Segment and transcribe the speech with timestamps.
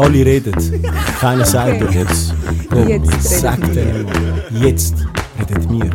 [0.00, 0.54] Alle reden,
[1.18, 1.98] keiner sagt Okay.
[1.98, 2.32] jetzt.
[2.70, 3.74] Komm, Jetzt reden sag wir.
[3.74, 4.44] denen mal.
[4.62, 4.94] Jetzt
[5.40, 5.90] redet wir.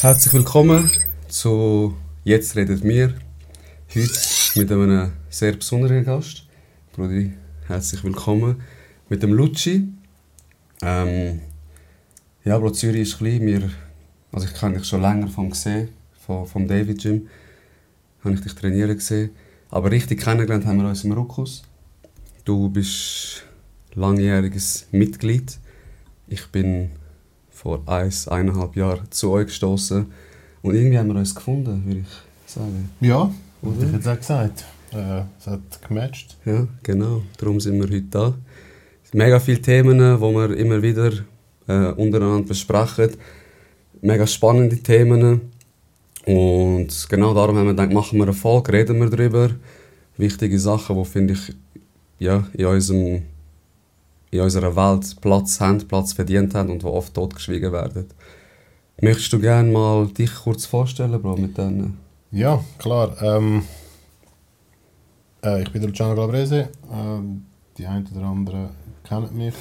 [0.00, 0.88] Herzlich willkommen
[1.28, 3.14] zu Jetzt redet mir.
[3.92, 4.10] Heute
[4.54, 6.46] mit einem sehr besonderen Gast.
[6.94, 7.32] Brudi,
[7.66, 8.62] herzlich willkommen.
[9.08, 9.88] Mit dem Lucci.
[10.82, 11.40] Ähm,
[12.44, 13.44] ja, Bro, Zürich ist klein.
[13.44, 13.70] Wir,
[14.30, 15.88] also ich kenne dich schon länger vom gesehen,
[16.24, 17.26] vom, vom David Gym.
[18.24, 19.30] Habe ich dich trainieren gesehen.
[19.70, 21.62] Aber richtig kennengelernt haben wir uns im Ruckus.
[22.44, 23.44] Du bist
[23.94, 25.58] langjähriges Mitglied.
[26.28, 26.90] Ich bin
[27.50, 30.06] vor eins, eineinhalb Jahren zu euch gestoßen
[30.62, 32.90] und irgendwie haben wir uns gefunden, würde ich sagen.
[33.00, 33.72] Ja, Oder?
[33.74, 34.64] hätte ich jetzt auch gesagt.
[34.92, 36.36] Äh, es hat gematcht.
[36.44, 37.22] Ja, genau.
[37.38, 38.34] Darum sind wir heute da.
[39.12, 41.12] Mega viele Themen, die wir immer wieder
[41.68, 43.10] äh, untereinander besprechen.
[44.00, 45.52] Mega spannende Themen.
[46.26, 49.50] Und genau darum haben wir gedacht, machen wir eine Folge, reden wir darüber.
[50.16, 51.54] Wichtige Sachen, die, finde ich,
[52.18, 53.22] ja, in, unserem,
[54.30, 58.06] in unserer Welt Platz haben, Platz verdient haben und die oft totgeschwiegen werden.
[59.00, 61.98] Möchtest du gerne mal dich kurz vorstellen, Bro, mit denen?
[62.30, 63.20] Ja, klar.
[63.20, 63.64] Ähm,
[65.44, 66.70] äh, ich bin Luciano Glabrese.
[66.90, 67.44] Ähm,
[67.76, 68.70] die einen oder anderen
[69.02, 69.54] kennen mich.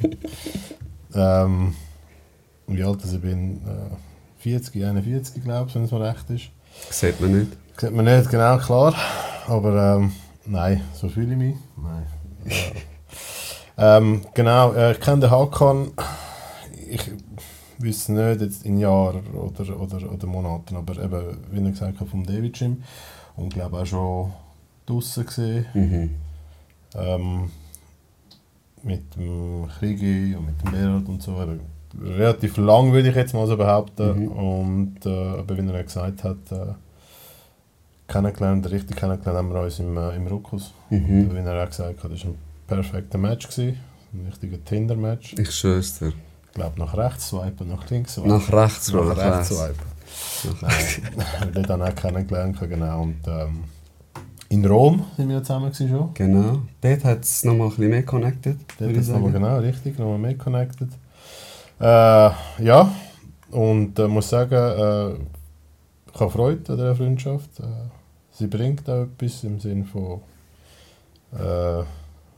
[1.14, 1.74] ähm,
[2.68, 3.56] wie alt ich bin?
[3.56, 4.15] Äh,
[4.46, 6.50] 40, 41 glaube ich, wenn es mir recht ist.
[6.90, 7.56] Sieht man nicht.
[7.80, 8.94] Sieht man nicht genau klar.
[9.48, 10.12] Aber ähm,
[10.44, 11.56] nein, so fühle ich mich.
[11.76, 12.06] Nein.
[13.76, 13.96] Ja.
[13.98, 15.90] ähm, genau, äh, ich kenne den Hakan.
[16.88, 17.10] Ich
[17.78, 22.06] wüsste nicht jetzt in Jahren oder, oder, oder Monaten, aber eben, wie er gesagt hat,
[22.06, 22.84] vom David Gym.
[23.34, 24.32] Und glaube auch schon
[24.86, 25.66] draußen gesehen.
[25.74, 26.10] Mhm.
[26.94, 27.50] Ähm,
[28.84, 31.32] mit dem Kriegi und mit dem Berat und so.
[31.42, 31.58] Eben,
[32.02, 34.24] relativ lang würde ich jetzt mal so behaupten.
[34.24, 34.28] Mhm.
[34.28, 36.74] Und äh, eben, wie er gesagt hat, äh,
[38.08, 40.72] kennengelernt, richtig kennengelernt haben wir uns im, äh, im Ruckus.
[40.90, 41.28] Mhm.
[41.28, 43.48] Und wie er auch gesagt hat, das war ein perfekter Match.
[43.48, 43.78] Gewesen.
[44.12, 45.34] Ein richtiger Tinder-Match.
[45.38, 46.08] Ich schwör's dir.
[46.08, 48.30] Ich glaube, nach rechts swipen, nach links swipen.
[48.30, 50.58] Nach rechts, Bro, nach rechts swipen.
[50.62, 53.02] Nein, wir haben auch kennengelernt, genau.
[53.02, 53.64] Und, ähm,
[54.48, 56.14] in Rom sind wir zusammen schon.
[56.14, 56.62] Genau.
[56.80, 60.18] Dort hat es nochmal ein bisschen mehr connected, Dort ich ist nochmal genau, richtig, nochmal
[60.18, 60.88] mehr connected.
[61.78, 62.30] Äh,
[62.64, 62.94] ja,
[63.50, 65.14] und äh, muss sagen, äh,
[66.14, 67.60] ich habe Freude an dieser Freundschaft.
[67.60, 67.64] Äh,
[68.30, 70.20] sie bringt auch etwas im Sinne von,
[71.32, 71.84] äh,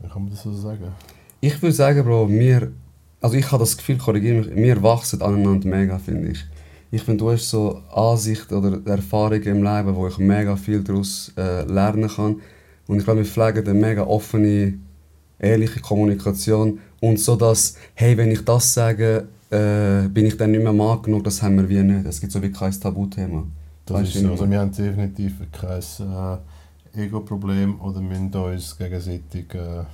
[0.00, 0.93] wie kann man das so sagen?
[1.41, 2.72] Ich würde sagen, Bro, wir,
[3.21, 6.44] also ich habe das Gefühl, korrigiere mich, wir wachsen aneinander mega, finde ich.
[6.91, 11.32] Ich finde, du hast so Ansicht oder Erfahrungen im Leben, wo ich mega viel daraus
[11.37, 12.41] äh, lernen kann.
[12.87, 14.78] Und ich glaube, wir pflegen eine mega offene,
[15.38, 16.81] ehrliche Kommunikation.
[17.00, 21.03] Und so, dass, hey, wenn ich das sage, äh, bin ich dann nicht mehr Mann
[21.03, 22.06] genug, das haben wir wie nicht.
[22.06, 23.44] Es gibt so wie kein Tabuthema.
[23.86, 24.31] Das Weißt ist so.
[24.31, 25.81] Also wir haben definitiv kein
[26.97, 29.84] äh, Ego-Problem oder müssen uns gegenseitig äh,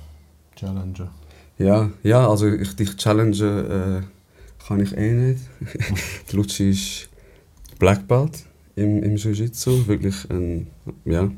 [0.55, 1.09] challengen.
[1.57, 5.41] Ja, ja, also ich dich challenge äh, kann ich eh nicht.
[6.27, 7.09] Der Lucci ist
[7.79, 8.43] Black Belt
[8.75, 10.67] im, im Jiu-Jitsu, wirklich ein,
[11.05, 11.29] ja,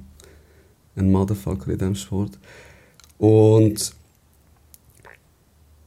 [0.96, 2.40] ein Motherfucker in diesem Sport.
[3.20, 3.94] Und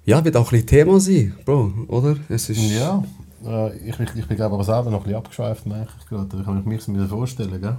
[0.04, 2.16] ja, wird auch ein bisschen Thema sein, Bro, oder?
[2.28, 3.02] Es ist, Ja,
[3.46, 6.28] äh, ich, ich, ich bin glaube aber selber noch ein bisschen abgeschweift, merke ich gerade.
[6.40, 7.76] Ich habe mich mir vorstellen, gell?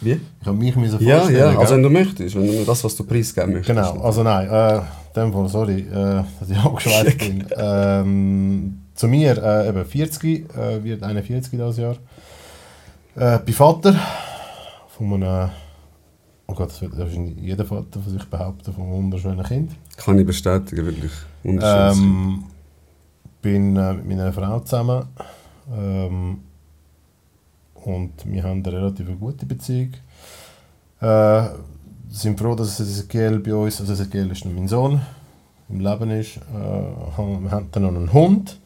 [0.00, 0.20] Wie?
[0.40, 1.58] Ich habe mich mir vorstellen, Ja, ja, gell?
[1.58, 3.76] also wenn du möchtest, wenn du das, was du preisgeben möchtest.
[3.76, 4.82] Genau, also nein, äh, in
[5.14, 7.44] dem Fall, sorry, äh, dass ich abgeschweift bin.
[7.56, 11.96] Ähm, zu mir, äh, eben 40, äh, wird 41 dieses Jahr.
[13.16, 13.94] Äh, bin Vater
[14.96, 15.50] von einem,
[16.46, 19.72] oh Gott, das wird wahrscheinlich jeder Vater von sich behaupten, von einem wunderschönen Kind.
[19.96, 21.12] Kann ich bestätigen, wirklich.
[21.44, 22.44] Ähm,
[23.42, 25.04] bin äh, mit meiner Frau zusammen
[25.76, 26.40] ähm,
[27.74, 29.90] und wir haben eine relativ gute Beziehung.
[31.00, 31.42] Äh,
[32.08, 35.00] sind froh, dass Ezekiel bei uns, also Ezekiel ist mein Sohn,
[35.68, 36.36] im Leben ist.
[36.36, 38.58] Äh, wir haben dann noch einen Hund,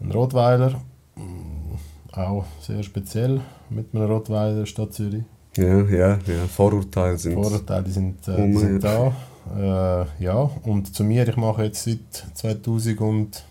[0.00, 0.80] einen Rottweiler,
[1.20, 1.74] Mm,
[2.12, 5.24] auch sehr speziell mit einem Rottweiler Stadt Zürich.
[5.56, 7.34] ja, ja, ja, Vorurteile sind...
[7.34, 9.12] Vorurteile sind, äh, Oh sind da.
[9.56, 11.98] Äh, ja, und zu mir, ich mache jetzt seit
[12.34, 13.42] 2011,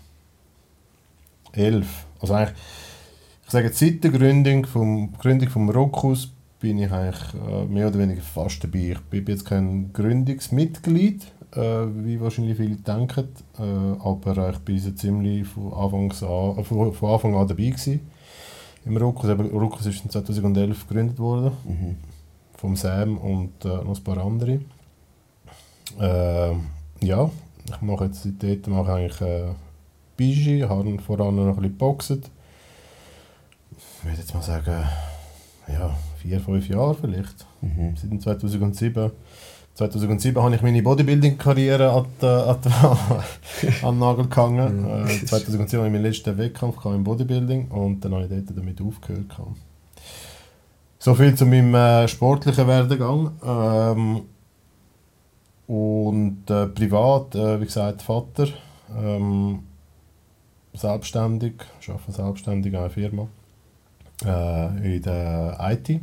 [2.20, 2.56] also eigentlich,
[3.44, 7.98] ich sage seit der Gründung vom, Gründung vom Rokus bin ich eigentlich äh, mehr oder
[7.98, 8.92] weniger fast dabei.
[8.92, 11.22] Ich bin jetzt kein Gründungsmitglied,
[11.54, 11.58] äh,
[12.04, 13.28] wie wahrscheinlich viele denken,
[13.58, 17.64] äh, aber ich bin so ziemlich von, Anfangs an, äh, von, von Anfang an dabei
[17.70, 18.00] gewesen.
[18.86, 21.96] Im Rokus, Rokus ist in 2011 gegründet worden Mhm.
[22.56, 24.60] vom Sam und äh, noch ein paar andere.
[25.98, 26.52] Äh,
[27.06, 27.30] ja,
[27.66, 29.44] ich mache jetzt seitdem mache ich eigentlich äh,
[30.16, 32.10] Bigi, habe voran noch ein bisschen geboxt.
[32.10, 34.84] Ich würde jetzt mal sagen,
[35.68, 37.46] ja, vier, fünf Jahren vielleicht.
[37.60, 37.94] Mhm.
[37.96, 39.10] Seit dem 2007.
[39.74, 45.06] 2007 habe ich meine Bodybuilding-Karriere an, die- an, die- an den Nagel gehangen.
[45.06, 48.80] Äh, 2007 habe ich meinen letzten Wettkampf im Bodybuilding und dann habe ich dort damit
[48.82, 49.28] aufgehört.
[49.28, 49.56] gehabt.
[50.98, 53.30] So viel zu meinem äh, sportlichen Werdegang.
[53.42, 54.22] Ähm,
[55.70, 58.48] und äh, privat, äh, wie gesagt, Vater,
[58.98, 59.60] ähm,
[60.74, 63.28] selbstständig, arbeite selbstständig an einer Firma
[64.24, 66.00] äh, in der IT.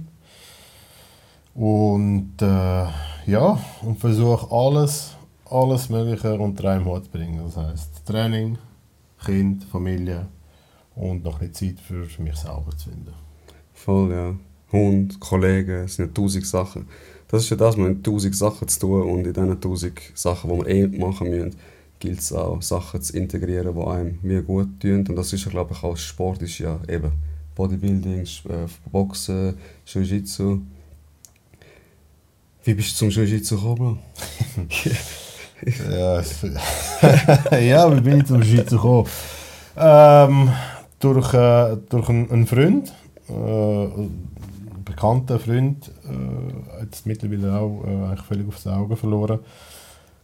[1.54, 2.86] Und äh,
[3.26, 5.18] ja, und versuche alles,
[5.50, 7.42] alles Mögliche unter einem Hut zu bringen.
[7.44, 8.58] Das heißt Training,
[9.26, 10.28] Kind, Familie
[10.96, 13.14] und noch ein bisschen Zeit für mich selber zu finden.
[13.74, 14.34] Voll, ja.
[14.72, 16.88] Hund, Kollegen, es sind ja tausend Sachen.
[17.28, 20.50] Das ist ja das, wir haben tausend Sachen zu tun und in diesen tausend Sachen,
[20.50, 21.56] die wir eh machen müssen,
[22.00, 25.06] gilt es auch, Sachen zu integrieren, die einem wie gut tun.
[25.08, 27.12] Und das ist ja, glaube ich, auch Sport, ist ja eben
[27.56, 30.62] Bodybuilding, äh, Boxen, Jiu-Jitsu.
[32.64, 34.00] Wie bist du zum Jiu-Jitsu gekommen?
[37.52, 39.08] Ja, wie bin ich zum Schweizer gekommen?
[39.76, 40.52] Ähm,
[41.00, 42.94] durch äh, durch einen, einen Freund,
[43.30, 43.88] äh,
[45.04, 49.40] einen bekannten Freund, äh, es mittlerweile auch äh, eigentlich völlig aus den Augen verloren.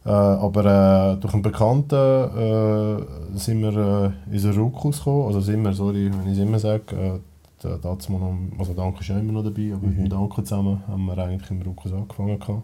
[0.05, 5.27] Äh, aber äh, durch einen Bekannten äh, sind wir äh, in den Rukus gekommen.
[5.27, 7.19] Also sind wir, sorry, wenn ich es immer sage, äh,
[7.61, 10.83] da, dazu noch, also Danke ist ja immer noch dabei, aber mit dem Danke zusammen
[10.87, 12.39] haben wir eigentlich im Rukus angefangen.
[12.39, 12.63] Gehabt.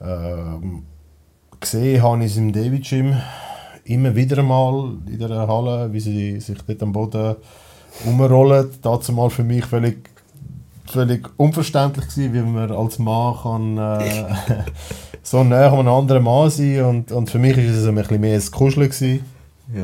[0.00, 0.82] Ähm,
[1.60, 3.14] gesehen habe ich es im David Gym
[3.84, 7.36] immer wieder mal in der Halle, wie sie sich dort am Boden
[8.04, 8.70] umrollen.
[8.82, 10.10] Dazu mal für mich völlig,
[10.86, 14.34] völlig unverständlich gewesen, wie man als Mann kann, äh,
[15.22, 18.20] so näher an einem anderen Mann sein und, und für mich war es ein bisschen
[18.20, 18.88] mehr ein Kuscheln.
[18.88, 19.24] Gewesen.
[19.74, 19.82] Ja,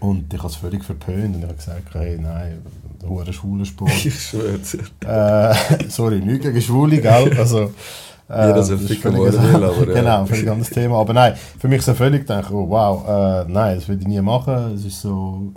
[0.00, 2.62] Und ich habe es völlig verpönt und ich habe gesagt, hey, nein,
[3.06, 3.90] hoher schwuler Sport.
[4.04, 5.08] ich schwöre dir.
[5.08, 5.54] äh,
[5.88, 7.36] sorry, nicht gegen Schwule, gell?
[7.38, 7.64] Also,
[8.28, 10.00] äh, soll das ist völlig- will, aber, ja.
[10.00, 10.98] Genau, völlig anderes Thema.
[11.00, 14.20] Aber nein, für mich so völlig gedacht, oh wow, äh, nein, das würde ich nie
[14.20, 14.74] machen.
[14.74, 15.52] Es ist so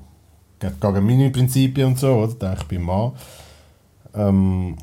[0.59, 2.33] gegen meine Prinzipien und so, oder?
[2.33, 3.13] Denke ich bin Mann.
[4.15, 4.75] Ähm,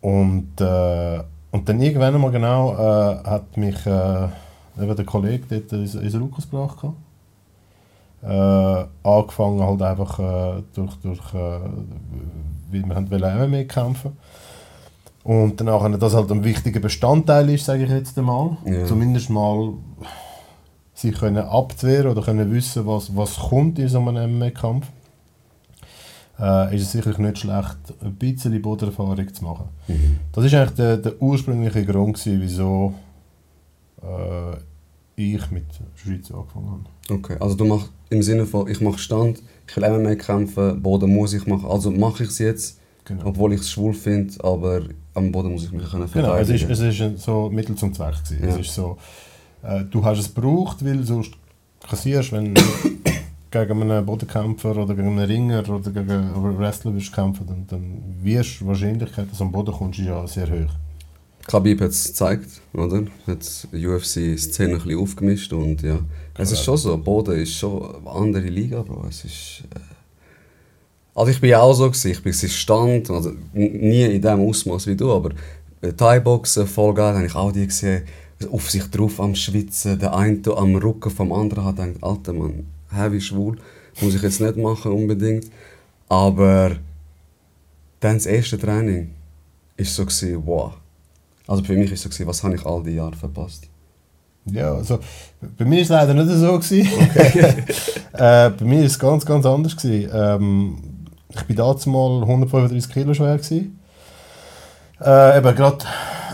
[0.00, 1.20] und, äh,
[1.50, 4.28] und dann irgendwann einmal genau äh, hat mich äh,
[4.80, 6.78] eben der Kollege dort ins, ins Lukas gebracht.
[8.22, 11.60] Äh, angefangen halt einfach äh, durch, durch äh,
[12.70, 14.16] weil wir haben wollen MMA kämpfen
[15.24, 18.56] und danach dass halt ein wichtiger Bestandteil ist, sage ich jetzt einmal.
[18.64, 18.86] Ja.
[18.86, 19.74] Zumindest mal
[20.94, 24.86] sich können abzuwehren oder können wissen, was, was kommt in so einem MMA-Kampf.
[26.40, 29.68] Äh, ist es sicherlich nicht schlecht, ein bisschen Bodenerfahrung zu machen.
[30.32, 32.94] Das ist eigentlich der, der ursprüngliche Grund, gewesen, wieso
[34.02, 34.56] äh,
[35.16, 35.64] ich mit
[35.96, 36.70] Schweiz angefangen
[37.08, 37.18] habe.
[37.18, 41.12] Okay, also du machst im Sinne von, ich mache Stand, ich will MMA kämpfen, Boden
[41.12, 43.24] muss ich machen, also mache ich es jetzt, Genau.
[43.26, 44.82] obwohl ich es schwul finde, aber
[45.14, 46.70] am Boden muss ich mich können Genau, es ist, verteidigen.
[46.88, 48.14] es ist ein so Mittel zum Zweck.
[48.40, 48.48] Ja.
[48.48, 48.98] Es ist so,
[49.62, 51.32] äh, du hast es gebraucht, weil sonst
[51.88, 52.54] kassierst, wenn
[53.50, 58.02] gegen einen Bodenkämpfer oder gegen einen Ringer oder gegen einen Wrestler wirst kämpfen, dann, dann
[58.22, 60.72] wirst die Wahrscheinlichkeit, dass du am Boden kommst, ist ja sehr hoch.
[61.46, 63.04] Khabib hat es gezeigt, oder?
[63.26, 65.98] Hat UFC-Szene ein bisschen aufgemischt und ja.
[66.36, 69.06] Es ist schon so, Boden ist schon eine andere Liga, Bro.
[69.08, 69.62] Es ist...
[69.74, 69.78] Äh
[71.18, 72.12] also ich bin auch so, gewesen.
[72.12, 75.30] ich bin Stand, also nie in dem Ausmaß wie du, aber
[75.80, 78.04] äh, Thai-Boxen, voll geil, habe ich auch die gesehen,
[78.52, 82.66] auf sich drauf am Schwitzen, der eine am Rücken vom anderen hat gedacht, alter Mann,
[82.90, 83.58] heavy schwul,
[84.00, 85.46] muss ich jetzt nicht machen unbedingt,
[86.08, 86.76] aber
[88.00, 89.10] dann das erste Training
[89.76, 90.74] ist so gewesen, wow.
[91.46, 93.68] Also für mich ist so gewesen, was habe ich all die Jahre verpasst?
[94.52, 94.98] Ja, also
[95.56, 96.58] bei mir war es leider nicht so.
[96.58, 96.86] Gewesen.
[98.12, 99.76] äh, bei mir war es ganz, ganz anders.
[99.76, 100.10] Gewesen.
[100.12, 100.78] Ähm,
[101.30, 103.36] ich war damals mal 135 Kilo schwer.
[103.36, 103.78] Gewesen.
[105.00, 105.84] Äh, eben gerade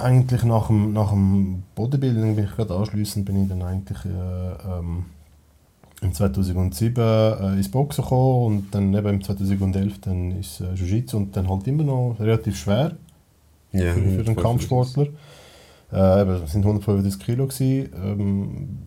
[0.03, 4.79] eigentlich nach dem, nach dem Bodybuilding bin ich gerade anschliessend bin ich dann eigentlich äh,
[4.79, 5.07] ähm,
[6.05, 11.17] im 2007 äh, ins Boxen gekommen und dann eben im 2011 dann ins äh, Jiu-Jitsu
[11.17, 12.93] und dann halt immer noch relativ schwer
[13.73, 15.07] Ja, für, für einen Kampfsportler.
[15.93, 17.47] Äh, eben, es sind 135 Kilo.
[17.47, 17.89] Gewesen.
[17.97, 18.79] Ähm,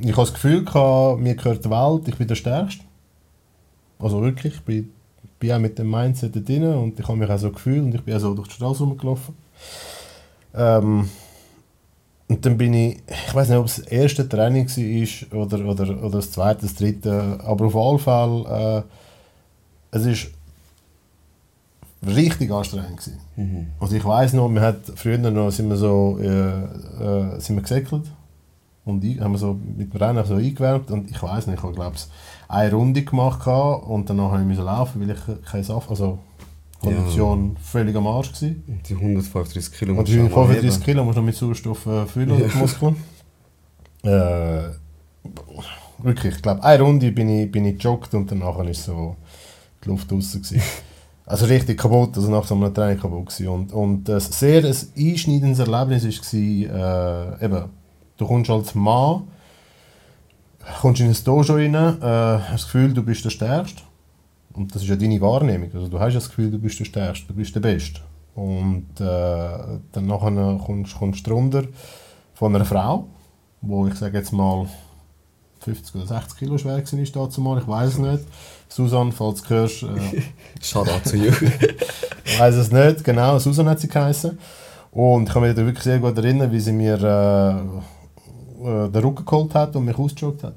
[0.00, 2.84] ich habe das Gefühl, gehabt, mir gehört die Welt, ich bin der Stärkste.
[3.98, 4.90] Also wirklich, ich bin,
[5.38, 7.94] bin auch mit dem Mindset da drin und ich habe mich auch so gefühlt und
[7.94, 9.34] ich bin auch so durch die Straße rumgelaufen.
[10.54, 11.08] Ähm,
[12.28, 16.02] und dann bin ich, ich weiß nicht, ob es das erste Training war oder, oder,
[16.04, 18.84] oder das zweite, das dritte, aber auf jeden Fall,
[19.92, 20.30] äh, es ist
[22.06, 23.18] richtig anstrengend gewesen.
[23.36, 23.66] Mhm.
[23.80, 27.62] Also ich weiß noch, wir hat früher noch sind wir so äh, äh, sind wir
[27.62, 28.04] gesäckelt
[28.84, 31.62] und ein- haben wir so mit dem Rennen so eingewärmt und ich weiß nicht, ich
[31.62, 32.06] habe glaube ich
[32.48, 36.18] eine Runde gemacht und danach habe ich laufen, weil ich keinen Saft, also
[36.80, 38.80] Kondition völlig am Arsch gewesen.
[38.88, 40.84] Die 135 Kilo Und musst du auch mal 35 heben.
[40.84, 42.96] Kilo musst du noch mit Sauerstoff äh, füllen, die Muskeln.
[44.04, 44.70] Äh,
[45.98, 49.16] wirklich, ich glaube, eine Runde bin ich, bin ich gejoggt und danach ist so
[49.84, 50.62] die Luft draußen gewesen.
[51.26, 53.48] Also richtig kaputt, also nach so einem Training kaputt gewesen.
[53.48, 57.64] Und, und äh, sehr ein einschneidendes Erlebnis war, äh, eben,
[58.16, 59.24] du kommst als Mann,
[60.80, 63.82] kommst in ein Dojo rein, äh, hast das Gefühl, du bist der Stärkste.
[64.58, 65.70] Und das ist ja deine Wahrnehmung.
[65.72, 68.00] Also du hast das Gefühl, du bist der Stärkste, du bist der Beste.
[68.34, 71.62] Und äh, dann nachher kommst, kommst du runter
[72.34, 73.06] von einer Frau,
[73.60, 74.66] wo ich sage jetzt mal
[75.60, 78.24] 50 oder 60 Kilo schwer war, ist dazu mal, ich weiß es nicht.
[78.68, 80.22] Susan, falls du hörst, äh,
[80.60, 81.30] Shoutout zu you.
[82.24, 84.36] ich weiß es nicht, genau, Susan hat sie geheißen.
[84.90, 87.50] Und ich kann mich da wirklich sehr gut erinnern, wie sie mir äh,
[88.66, 90.56] äh, den Rücken geholt hat und mich ausgejoggt hat.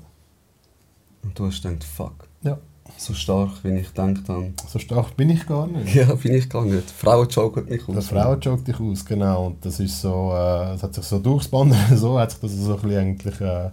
[1.21, 2.27] Und du hast gedacht, fuck.
[2.41, 2.57] Ja.
[3.01, 4.53] So stark, wie ich gedacht habe.
[4.67, 5.95] So stark bin ich gar nicht.
[5.95, 6.91] Ja, bin ich gar nicht.
[6.91, 7.95] Frauen joggen mich aus.
[7.95, 9.47] Die Frau joggt dich aus, genau.
[9.47, 12.75] Und das ist so, äh, es hat sich so durchgespannt, so hat sich das so
[12.75, 13.69] ein bisschen eigentlich, äh,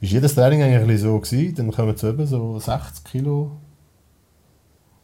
[0.00, 1.54] ist jedes Training eigentlich so gewesen.
[1.54, 3.52] Dann kommen zu eben so 60 Kilo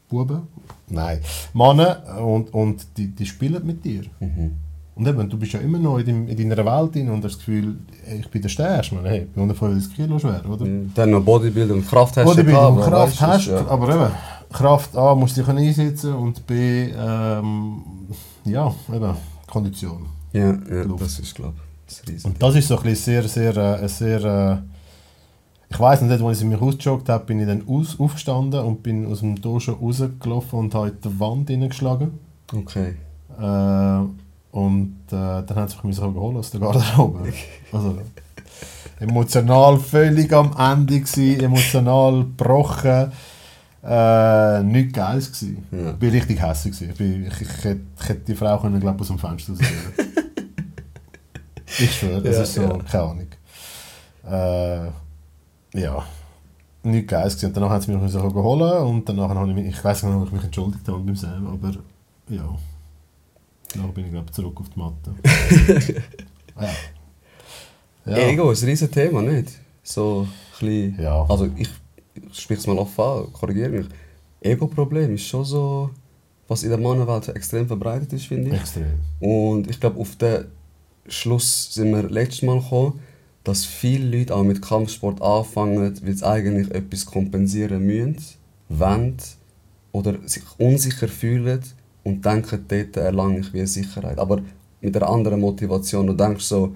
[0.09, 0.49] Buben,
[0.89, 1.21] nein,
[1.55, 4.03] Männer und, und die, die spielen mit dir.
[4.19, 4.57] Mhm.
[4.97, 7.35] Und eben, du bist ja immer noch in, deinem, in deiner Welt drin und hast
[7.35, 7.77] das Gefühl,
[8.19, 10.67] ich bin der Stärkste, man, hey, ich bin 135 Kilo schwer, oder?
[10.95, 13.67] Dann noch Bodybuilding und Kraft hast du Bodybuilding und Kraft hast, ja.
[13.69, 14.11] aber eben,
[14.51, 17.83] Kraft A musst du dich einsetzen und B, ähm,
[18.47, 19.15] ja, eben,
[19.47, 20.07] Kondition.
[20.33, 21.03] Ja, ja Luft.
[21.03, 22.25] das ist, glaube ich, das.
[22.25, 24.57] Und das ist so ein bisschen sehr, sehr, äh, sehr, äh,
[25.69, 29.05] ich weiß nicht, als ich mich ausgejoggt habe, bin ich dann aus, aufgestanden und bin
[29.05, 32.13] aus dem Dojo rausgelaufen und habe in die Wand hineingeschlagen.
[32.51, 32.95] Okay.
[33.39, 34.26] Äh,
[34.57, 37.31] und äh, dann hat sie mich geholt aus der Garderobe.
[37.73, 37.99] Also,
[38.99, 43.13] emotional völlig am Ende gewesen, emotional gebrochen.
[43.83, 45.67] Äh, Geiles gewesen.
[45.71, 45.91] Ja.
[45.91, 46.91] Ich bin richtig hässlich gewesen.
[46.91, 49.95] Ich, bin, ich, ich, hätte, ich hätte die Frau können, glaub, aus dem Fenster rausgehen
[51.79, 52.79] Ich schwöre, das Ja, ist so, ja.
[52.91, 53.29] keine Ahnung.
[55.75, 56.03] Äh, ja.
[56.83, 57.49] Nichts Geiles gewesen.
[57.49, 60.15] Und danach hat sie mich noch geholt und danach habe ich mich, ich weiß nicht,
[60.15, 61.73] ob ich mich entschuldigt habe beim Sam, aber
[62.31, 62.57] ja.
[63.73, 65.15] Danach bin ich, glaube zurück auf die Matte.
[66.61, 66.69] ja.
[68.07, 68.17] Ja.
[68.29, 69.53] Ego ist ein riesen Thema, nicht?
[69.83, 71.03] So ein bisschen...
[71.03, 71.27] Ja.
[71.29, 71.69] Also ich,
[72.15, 73.87] ich spreche es mal offen an, korrigiere mich.
[74.41, 75.91] Ego-Problem ist schon so,
[76.47, 78.61] was in der Mannenwelt extrem verbreitet ist, finde ich.
[78.61, 79.01] Extrem.
[79.19, 80.45] Und ich glaube, auf den
[81.09, 83.01] Schluss sind wir letztes Mal gekommen,
[83.43, 88.17] dass viele Leute auch mit Kampfsport anfangen, weil sie eigentlich etwas kompensieren müssen,
[88.69, 89.17] wollen
[89.93, 91.61] oder sich unsicher fühlen
[92.07, 94.19] und denken, dort erlange ich wie Sicherheit.
[94.19, 94.41] Aber
[94.81, 96.07] mit einer anderen Motivation.
[96.07, 96.73] Du denkst so,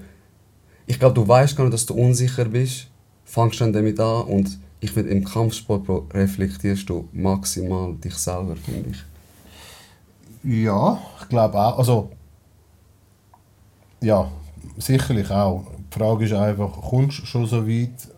[0.86, 2.88] ich glaube, du weißt gar nicht, dass du unsicher bist,
[3.24, 8.90] fangst dann damit an und ich finde, im Kampfsport reflektierst du maximal dich selber, finde
[8.90, 10.64] ich.
[10.64, 11.78] Ja, ich glaube auch.
[11.78, 12.10] Also,
[14.00, 14.28] ja,
[14.78, 15.64] sicherlich auch.
[15.78, 18.08] Die Frage ist einfach, kommst du schon so weit,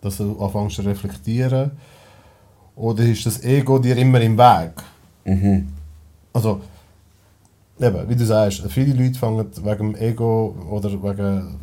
[0.00, 1.70] dass du anfängst zu reflektieren?
[2.74, 4.72] Oder ist das Ego dir immer im Weg?
[5.24, 5.79] Mhm.
[6.32, 6.60] Also,
[7.80, 11.56] eben, wie du sagst, viele Leute fangen wegen dem Ego oder wegen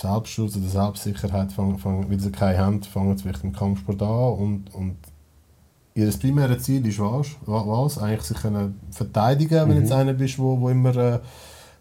[0.00, 4.08] Selbstschutz oder Selbstsicherheit, fangen, fangen, weil sie keine haben, fangen sie vielleicht im Kampfsport an
[4.34, 4.96] und, und
[5.94, 7.28] ihr primäres Ziel ist was?
[7.46, 7.98] Wa- was?
[7.98, 11.18] Eigentlich sich können verteidigen, wenn du jetzt einer bist, wo, wo immer äh,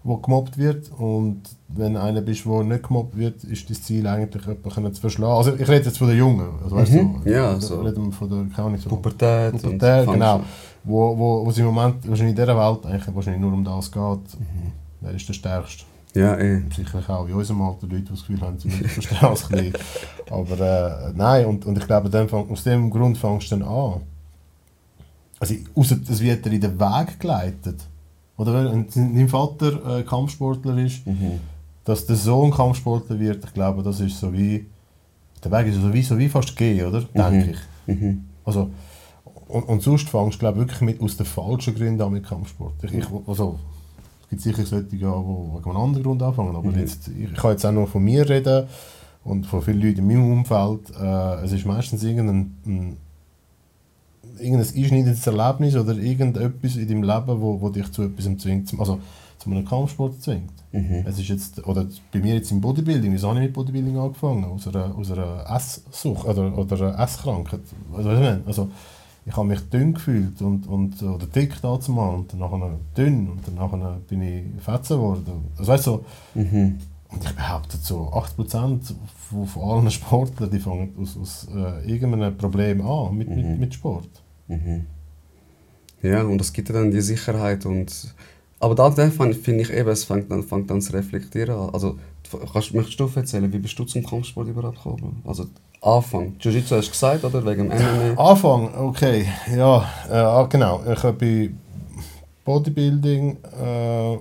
[0.04, 4.44] wo gemobbt wird und wenn einer bist, wo nicht gemobbt wird, ist das Ziel eigentlich
[4.46, 5.34] jemanden zu verschlagen.
[5.34, 7.22] Also ich rede jetzt von den Jungen, also weißt Mhm.
[7.24, 7.82] du, Ja, so.
[7.82, 9.52] reden wir von der, keine Ahnung, so Pubertät.
[9.62, 10.42] Pubertät, genau.
[10.84, 13.92] Wo, wo, wo es im Moment wahrscheinlich in dieser Welt eigentlich wahrscheinlich nur um das
[13.92, 14.02] geht.
[14.40, 14.72] Mhm.
[15.02, 15.84] Wer ist der Stärkste?
[16.14, 16.62] Ja, eh.
[16.76, 19.72] Sicherlich auch in unserem Alter Leute, die das Gefühl haben, sie müssen verstehen das ein
[19.72, 19.74] bisschen.
[20.30, 20.60] Aber
[21.10, 24.02] äh, nein, und, und ich glaube, dann fang, aus dem Grund fängst du dann an.
[25.40, 27.80] Also, außer es wird dir in den Weg geleitet.
[28.38, 31.40] Oder wenn dein Vater äh, Kampfsportler ist, Mhm.
[31.86, 34.66] dass der Sohn Kampfsportler wird, ich glaube, das ist so wie.
[35.44, 37.02] Der Weg ist so wie, so wie fast gehen, oder?
[37.04, 37.52] Denke
[37.88, 37.96] ich.
[37.96, 38.26] Mhm.
[38.46, 38.70] Also,
[39.52, 42.26] und, und sonst fängst du glaube ich, wirklich mit, aus den falschen Gründen an mit
[42.26, 42.74] Kampfsport.
[42.84, 43.60] Ich, ich, also,
[44.24, 47.66] es gibt sicher solche, die wegen einem anderen Grund anfangen, aber jetzt, ich, kann jetzt
[47.66, 48.68] auch nur von mir reden
[49.24, 50.90] und von vielen Leuten in meinem Umfeld.
[51.00, 52.98] Äh, es ist meistens irgendein, ein,
[54.40, 59.00] irgendein einschneidendes Erlebnis oder irgendetwas in deinem Leben, wo, wo dich zu etwas zwingt, also
[59.38, 60.54] zu einem Kampfsport zwingt.
[60.72, 61.04] Mhm.
[61.06, 64.46] Es ist jetzt, oder bei mir jetzt im Bodybuilding, wieso habe ich mit Bodybuilding angefangen?
[64.46, 67.62] Aus einer, aus einer Esssucht oder, oder Esskrankheit.
[67.94, 68.42] Also, was ich meine?
[68.46, 68.70] also
[69.26, 73.30] ich habe mich dünn gefühlt und, und, oder dick dazu mal und dann nachher dünn
[73.30, 75.52] und dann nachher bin ich fetzen geworden.
[75.58, 76.80] Also weißt so, Mhm.
[77.10, 78.96] und ich behaupte so, 8%
[79.30, 83.74] von, von allen Sportlern, die fangen aus, aus äh, irgendeinem Problem an mit, mit, mit
[83.74, 84.10] Sport.
[84.48, 84.86] Mhm.
[86.02, 88.16] Ja, und das gibt dir dann die Sicherheit und...
[88.60, 91.70] Aber da finde ich eben, es fängt dann, fängt dann zu reflektieren an.
[91.72, 91.98] Also,
[92.54, 95.22] kannst, möchtest du erzählen, wie bist du zum Kampfsport überhaupt gekommen?
[95.26, 95.48] Also,
[95.82, 96.36] Anfang.
[96.40, 97.44] Jiu-Jitsu hast du gesagt, oder?
[97.44, 98.22] Wegen dem MMA.
[98.30, 100.84] Anfang, okay, ja, äh, ah, genau.
[100.84, 101.50] Ich habe bei
[102.46, 104.18] Bodybuilding äh,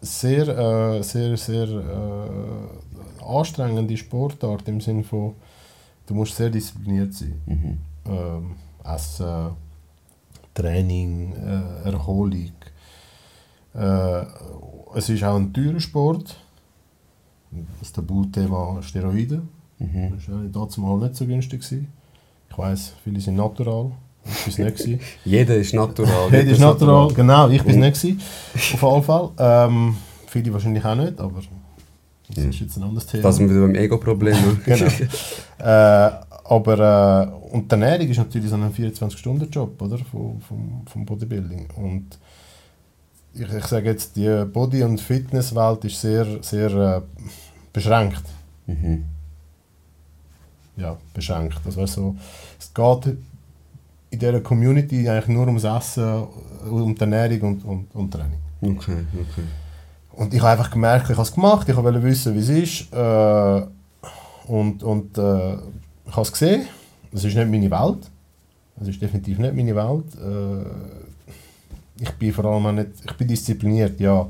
[0.00, 5.34] sehr, äh, sehr, sehr äh, anstrengende Sportart im Sinne von,
[6.06, 7.42] du musst sehr diszipliniert sein.
[7.46, 7.78] Mhm.
[8.06, 9.56] Ähm, Essen,
[10.54, 12.52] Training, äh, Erholung.
[13.74, 14.24] Äh,
[14.94, 16.36] es ist auch ein teurer Sport.
[17.80, 19.42] Das Tabuthema Steroide.
[19.82, 20.12] Mhm.
[20.16, 21.60] Das war damals mal nicht so günstig.
[21.60, 21.88] Gewesen.
[22.50, 23.92] Ich weiss, viele sind natural.
[24.46, 25.02] Ich war es nicht.
[25.24, 26.28] Jeder ist natural.
[26.30, 27.80] Jeder ist natural, genau, ich war es Mhm.
[27.82, 28.22] nicht.
[28.54, 29.30] Auf jeden Fall.
[29.38, 29.96] Ähm,
[30.26, 31.40] viele wahrscheinlich auch nicht, aber
[32.28, 32.50] das Ja.
[32.50, 33.22] ist jetzt ein anderes Thema.
[33.24, 34.34] Das sind wir wieder beim Ego-Problem.
[34.36, 34.56] ne?
[34.64, 34.86] Genau.
[35.58, 36.10] äh,
[36.44, 39.98] aber äh, und die Ernährung ist natürlich so ein 24-Stunden-Job oder?
[39.98, 41.68] Vom, vom, vom Bodybuilding.
[41.76, 42.18] Und
[43.34, 47.00] ich, ich sage jetzt, die Body- und Fitnesswelt ist sehr, sehr äh,
[47.72, 48.22] beschränkt.
[48.66, 49.04] Mhm.
[50.76, 51.60] Ja, beschränkt.
[51.64, 52.16] Also weißt du,
[52.58, 53.16] es geht
[54.10, 56.26] in dieser Community eigentlich nur ums Essen,
[56.70, 58.38] um die Ernährung und, und, und Training.
[58.60, 59.42] Okay, okay.
[60.12, 62.92] Und ich habe einfach gemerkt, ich habe es gemacht, ich wollte wissen, wie es ist.
[62.92, 63.62] Äh,
[64.46, 66.66] und und äh, ich habe es gesehen.
[67.12, 68.10] Es ist nicht meine Welt.
[68.80, 70.04] Es ist definitiv nicht meine Welt.
[70.16, 74.28] Äh, ich bin vor allem auch nicht, ich bin diszipliniert, ja,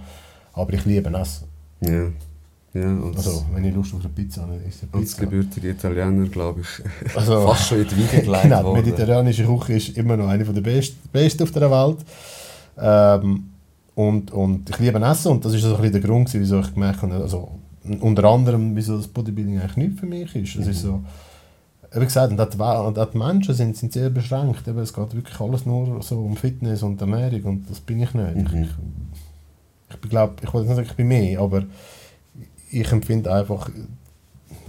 [0.52, 1.49] aber ich liebe Essen.
[1.80, 2.08] Ja.
[2.75, 5.21] Ja, als, Also, wenn ich Lust auf eine Pizza habe, ist eine als Pizza.
[5.25, 8.85] gebürtiger Italiener, glaube ich, Also, fast schon in die Wiege gelegt genau, die worden.
[8.85, 11.99] mediterranische Küche ist immer noch eine der besten, besten auf der Welt.
[12.79, 13.45] Ähm,
[13.95, 16.73] und, und ich liebe Essen und das ist so ein bisschen der Grund, wieso ich
[16.73, 17.50] gemerkt habe, also
[18.00, 20.57] unter anderem, wieso das Bodybuilding eigentlich nicht für mich ist.
[20.57, 21.02] Es ist so,
[21.95, 24.67] wie gesagt, und auch die, Menschen sind, sind sehr beschränkt.
[24.67, 28.14] Eben, es geht wirklich alles nur so um Fitness und Ernährung und das bin ich
[28.14, 28.35] nicht.
[28.37, 28.47] Mhm.
[28.62, 28.71] Ich,
[29.91, 31.64] ich, ich glaube, ich wollte nicht sagen, ich bin mehr, aber
[32.73, 33.71] ich empfinde einfach,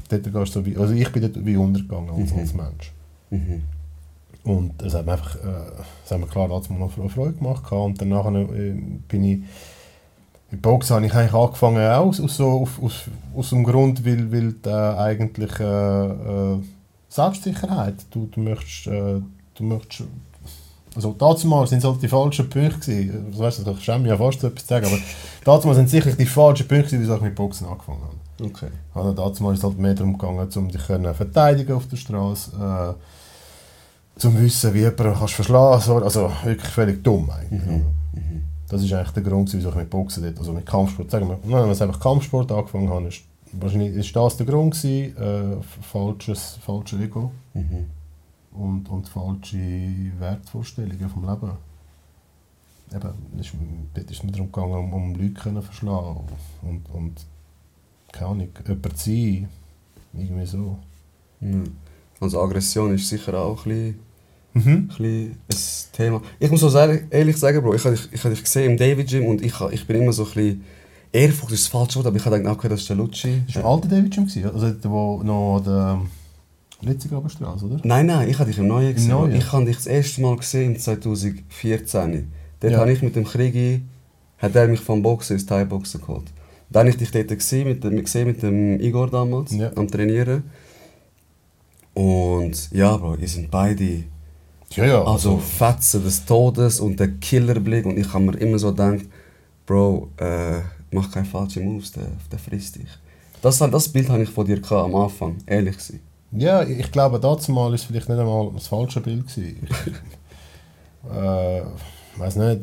[0.10, 2.40] dort gehst so wie, also ich bin dort wie untergegangen als, Mhm.
[2.40, 2.92] als Mensch.
[3.30, 3.64] Mhm.
[4.44, 5.72] Und es hat mir einfach, äh,
[6.06, 8.74] es hat mir klar damals noch Freude Freude gemacht und danach äh,
[9.08, 9.40] bin ich,
[10.52, 14.32] mit Boxen habe ich eigentlich angefangen auch aus, aus, so, aus, aus dem Grund, weil,
[14.32, 16.60] weil äh, eigentlich äh, äh,
[17.10, 19.22] Selbstsicherheit, du, du möchtest, äh,
[19.56, 20.04] du möchtest
[20.96, 23.26] also damals sind es halt die falschen Punkte gewesen.
[23.28, 24.98] Also, weißt du, ich schäme mich ja fast so etwas zu sagen, aber
[25.44, 28.50] damals sind es sicherlich die falschen Punkte gewesen, wieso ich mit Boxen angefangen habe.
[28.50, 28.68] Okay.
[28.94, 32.52] Also damals ist es halt mehr darum gegangen, um dich können verteidigen auf der Straße,
[32.56, 37.66] äh, zum wissen, wie jemanden kannst verschlagen so, Also wirklich völlig dumm eigentlich.
[37.66, 37.86] Mhm.
[38.14, 38.44] Mhm.
[38.70, 41.38] Das ist eigentlich der Grund, wieso ich mit Boxen dort, also mit Kampfsport, sagen wir,
[41.44, 43.22] wenn ich einfach Kampfsport angefangen habe, ist,
[43.54, 47.86] wahrscheinlich ist das der Grund gewesen, äh, falsches, falsches Ego Mhm.
[48.54, 49.58] Und, und falsche
[50.20, 51.52] Wertvorstellungen vom Leben.
[52.94, 56.20] Eben, es ist, ist mir darum gegangen, um, um Leute können verschlagen
[56.62, 57.26] und, und
[58.12, 59.50] keine Ahnung, jemand zu sein,
[60.14, 60.78] irgendwie so.
[62.20, 64.00] Also Aggression ist sicher auch ein bisschen,
[64.56, 64.90] Mhm.
[65.00, 65.38] ein,
[65.94, 66.22] Thema.
[66.40, 69.26] Ich muss auch ehrlich sagen, Bro, ich habe dich, ich dich gesehen im David Gym
[69.26, 70.64] und ich, ich bin immer so ein bisschen...
[71.12, 73.44] Ehrfurcht ist das falsche Wort, aber ich habe gedacht, okay, das ist der Lucci.
[73.46, 76.10] Das war der alte David Gym, also der, wo noch an
[76.84, 77.80] der Litzigrabenstraße, oder?
[77.84, 79.10] Nein, nein, ich habe dich im Neuen gesehen.
[79.12, 79.36] Neuen?
[79.36, 82.32] Ich habe dich das erste Mal gesehen im 2014.
[82.60, 82.80] Dort Ja.
[82.80, 83.82] habe ich mit dem Kriegi,
[84.38, 86.32] hat er mich vom Boxen ins Thai-Boxen geholt.
[86.70, 89.72] Dann habe ich dich dort gesehen mit, dem- gesehen mit dem Igor damals, Ja.
[89.76, 90.44] am Trainieren.
[91.94, 94.04] Und ja, Bro, ihr sind beide
[94.72, 95.04] Ja, ja.
[95.04, 97.86] also Fetzen des Todes und der Killerblick.
[97.86, 99.06] Und ich habe mir immer so gedacht,
[99.68, 102.90] Bro, äh, mach keine falschen Moves, der, der frisst dich.
[103.42, 106.00] Das, das Bild habe ich von dir am Anfang, ehrlich gesagt.
[106.36, 109.26] Ja, ich glaube, dazu mal ist vielleicht nicht einmal das falsche Bild.
[109.38, 109.56] Ich
[111.12, 111.62] äh,
[112.18, 112.62] weiß nicht.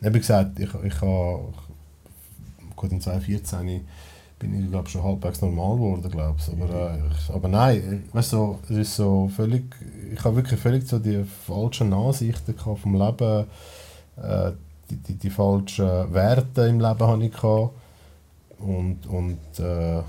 [0.00, 1.52] Wie gesagt, ich, ich habe
[2.76, 3.84] gut in 2014
[4.38, 6.52] bin ich glaube schon halbwegs normal geworden, glaube ich.
[6.52, 9.64] Aber, äh, ich, aber nein, weißt du, es ist so völlig,
[10.12, 13.46] ich habe wirklich völlig so die falschen Ansichten gehabt vom Leben,
[14.16, 14.52] äh,
[14.90, 17.70] die, die, die falschen Werte im Leben habe ich gehabt.
[18.58, 20.02] und und äh,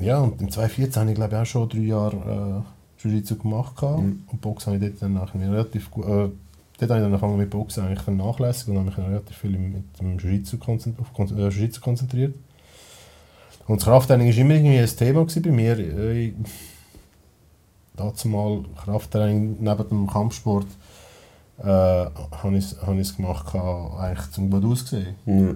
[0.00, 3.80] ja, und im 2014 habe ich glaube ich auch schon drei Jahre äh, Jiu-Jitsu gemacht.
[3.82, 4.24] Mhm.
[4.30, 6.30] und Boxen habe ich dort dann nachher relativ gut, äh, dort
[6.80, 10.00] habe ich dann angefangen mit Boxen eigentlich vernachlässigt und habe mich dann relativ viel mit
[10.00, 12.34] dem Jiu-Jitsu konzent auf Kon- äh, Jiu-Jitsu konzentriert.
[13.66, 15.78] Und das Krafttraining war immer irgendwie ein Thema bei mir.
[15.78, 16.32] Äh,
[17.96, 20.66] dazu mal Krafttraining neben dem Kampfsport
[21.58, 25.14] äh, habe ich es gemacht, eigentlich zum gut aussehen.
[25.26, 25.54] Ja.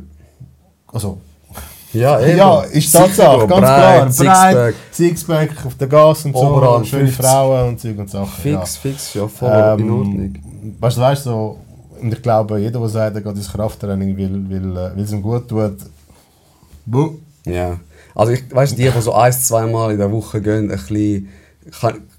[0.92, 1.18] Also,
[1.94, 2.38] Ja, eben.
[2.38, 4.10] Ja, Tatsache, Bro, ganz breit, klar.
[4.10, 4.54] Sixpack.
[4.54, 7.24] Breit, Sixpack auf der Gas und so, Oberarm schöne 50.
[7.24, 8.42] Frauen und Zeug und Sachen.
[8.42, 9.74] Fix, fix, ja, voll ja.
[9.74, 10.20] in Ordnung.
[10.20, 11.58] Ähm, weißt du, weißt, so,
[12.00, 15.22] und ich glaube, jeder, der sagt, er geht ins Krafttraining, weil, äh, weil es ihm
[15.22, 15.76] gut tut,
[16.84, 17.14] buh.
[17.46, 17.78] Ja.
[18.14, 21.28] Also ich weißt die, die so ein, zweimal in der Woche gehen, ein bisschen,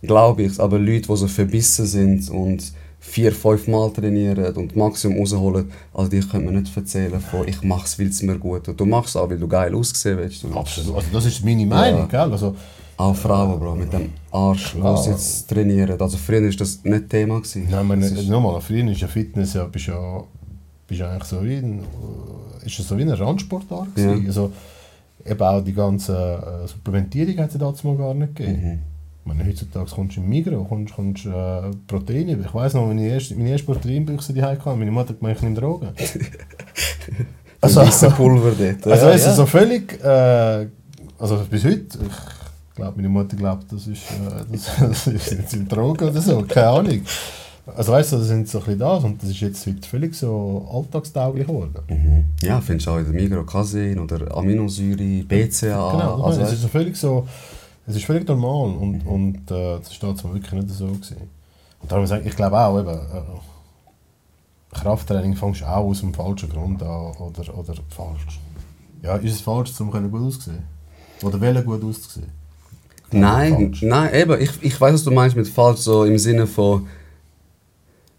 [0.01, 2.73] glaube ich, aber Leute, die so verbissen sind und
[3.07, 7.61] vier, fünf Mal trainieren und Maximum rausholen, also die können mir nicht erzählen von ich
[7.61, 8.79] mache es, weil es mir gut tut.
[8.79, 10.43] Du machst es auch, weil du geil aussehen willst.
[10.53, 10.95] Absolut.
[10.97, 12.19] Also das ist meine Meinung, gell?
[12.31, 12.55] Also,
[12.97, 15.99] Auch Frauen, Bro, mit dem Arsch, sie jetzt trainieren.
[16.01, 17.39] Also früher war das nicht Thema.
[17.39, 17.67] Gewesen.
[17.69, 20.23] nein, Das ist- nochmal, früher ist ja Fitness ja, bist ja,
[20.87, 21.83] bist ja eigentlich so wie ein,
[22.65, 24.21] ist ja so wie ein Randsportart gewesen.
[24.23, 24.27] Ja.
[24.27, 24.51] Also,
[25.25, 26.13] eben auch die ganze
[26.63, 28.61] äh, Supplementierung hat es damals mal gar nicht gegeben.
[28.61, 28.79] Mhm.
[29.25, 32.39] Meine, heutzutage kommst du im Migros, kommst, kommst äh, Proteine.
[32.39, 35.43] Ich weiss noch, meine erste, meine erste Proteinbüchse die hatte, meine Mutter hat gemeint, ich
[35.43, 35.89] nehme Drogen.
[37.61, 38.85] Also, weiße Pulver dort.
[38.85, 39.31] Also ja, es ja.
[39.31, 40.67] ist so völlig, äh,
[41.17, 45.71] also bis heute, ich glaube, meine Mutter glaubt, das ist, äh, das, das sind sind
[45.71, 47.01] Drogen oder so, keine Ahnung.
[47.75, 50.13] Also weißt du, das sind so ein bisschen das und das ist jetzt heute völlig
[50.13, 51.79] so alltagstauglich geworden.
[51.89, 52.25] Mhm.
[52.43, 55.91] Ja, findest du auch in der Migros Casein oder Aminosäure, BCA.
[55.91, 57.27] genau, also, es ist so völlig so,
[57.87, 61.29] es ist völlig normal und, und äh, das ist damals wirklich nicht so gewesen.
[61.81, 63.21] Und darum sage ich, ich glaube auch, eben, äh,
[64.73, 68.39] Krafttraining fängst du auch aus dem falschen Grund an oder, oder falsch.
[69.01, 70.63] Ja, ist es falsch, um gut auszusehen?
[71.21, 72.29] Oder wollen gut auszusehen?
[73.11, 73.81] Nein, Falsch.
[73.83, 76.87] nein, eben, ich, ich weiß, was du meinst mit falsch, so im Sinne von,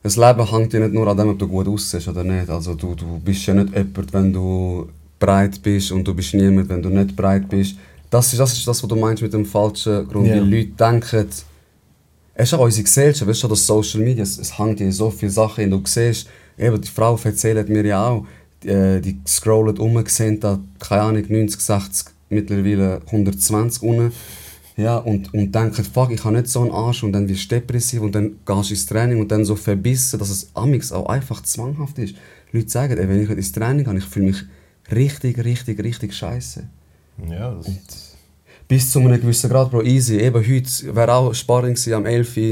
[0.02, 2.48] das Leben hängt ja nicht nur an dem, ob du gut aussiehst oder nicht.
[2.48, 6.68] Also du, du bist ja nicht jemand, wenn du breit bist und du bist niemand,
[6.68, 7.76] wenn du nicht breit bist.
[8.10, 10.36] Das ist das, ist das was du meinst mit dem falschen Grund, Ja.
[10.36, 11.26] weil Leute denken,
[12.34, 15.10] es ist auch unsere Gesellschaft, weißt du, das Social Media, es, es hängt in so
[15.10, 15.70] viele Sachen hin.
[15.70, 18.26] Du siehst, eben, die Frau erzählt mir ja auch,
[18.62, 24.12] die, äh, die scrollen um, sehen da, keine Ahnung, 90, 60, mittlerweile 120 unten.
[24.76, 27.54] Ja, und, und denken, fuck, ich habe nicht so einen Arsch und dann wirst du
[27.54, 31.06] depressiv und dann gehst du ins Training und dann so verbissen, dass es amix auch
[31.08, 32.14] einfach zwanghaft ist.
[32.52, 34.44] Leute sagen, ey, wenn ich ins Training gehe, ich fühle mich
[34.92, 36.64] richtig, richtig, richtig scheiße.
[37.30, 37.66] Ja, das,
[38.68, 40.18] Bis zu einem gewissen Grad, Bro, easy.
[40.18, 42.42] Eben heute wäre auch Sparring gewesen, am 11 Uhr.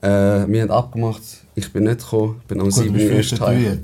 [0.00, 1.22] Äh, wir haben abgemacht,
[1.54, 3.80] ich bin nicht gekommen, ich bin am gut, du 7 bist Uhr erst heim.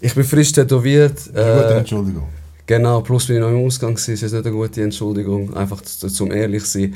[0.00, 1.16] Ich bin frisch tätowiert.
[1.26, 2.24] Gute Äh, Entschuldigung.
[2.66, 5.80] genau, plus bin ich noch im Ausgang, gewesen, ist jetzt nicht eine gute Entschuldigung, einfach
[5.80, 6.94] zu- zum ehrlich sein.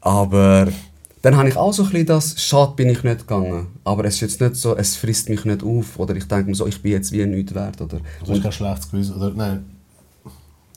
[0.00, 0.68] Aber
[1.22, 3.66] dann habe ich auch so ein bisschen das, schade bin ich nicht gegangen.
[3.84, 5.98] Aber es ist jetzt nicht so, es frisst mich nicht auf.
[5.98, 7.80] Oder ich denke mir so, ich bin jetzt wie nichts wert.
[7.80, 9.16] Oder, Du hast kein schlechtes Gewissen.
[9.16, 9.64] Oder nein,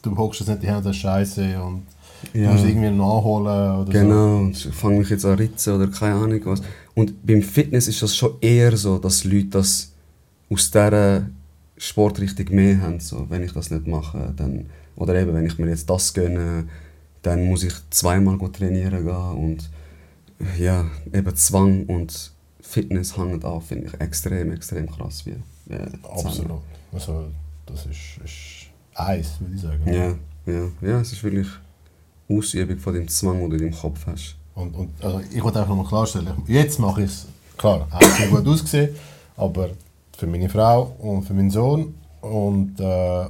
[0.01, 1.83] du hockst jetzt nicht die Hände, das ist scheiße und
[2.33, 2.47] Ja.
[2.47, 3.47] du musst irgendwie nachholen
[3.81, 3.91] oder so.
[3.91, 6.61] Genau, und ich fange mich jetzt an ritzen oder keine Ahnung was.
[6.93, 9.91] Und beim Fitness ist das schon eher so, dass Leute das
[10.49, 11.25] aus dieser
[11.77, 12.99] Sportrichtung mehr haben.
[12.99, 16.65] So, wenn ich das nicht mache, dann, oder eben, wenn ich mir jetzt das gönne,
[17.23, 19.15] dann muss ich zweimal gut trainieren gehen.
[19.15, 19.69] Und
[20.59, 25.25] ja, eben Zwang und Fitness hängen auch, finde ich, extrem, extrem krass.
[25.25, 25.31] Wie,
[25.73, 25.87] äh.
[26.03, 26.61] Absolut.
[26.93, 27.25] Also,
[27.65, 28.60] das ist, ist
[29.07, 29.81] Eis, würde ich sagen.
[29.85, 31.47] Ja, ja, ja, es ist wirklich
[32.29, 34.35] Ausübung von dem Zwang, den du in deinem Kopf hast.
[34.55, 38.27] Und, und also ich wollte einfach nochmal klarstellen, jetzt mache ich es, klar, auch sehr
[38.27, 38.95] gut ausgesehen,
[39.37, 39.69] aber
[40.17, 43.25] für meine Frau und für meinen Sohn und äh,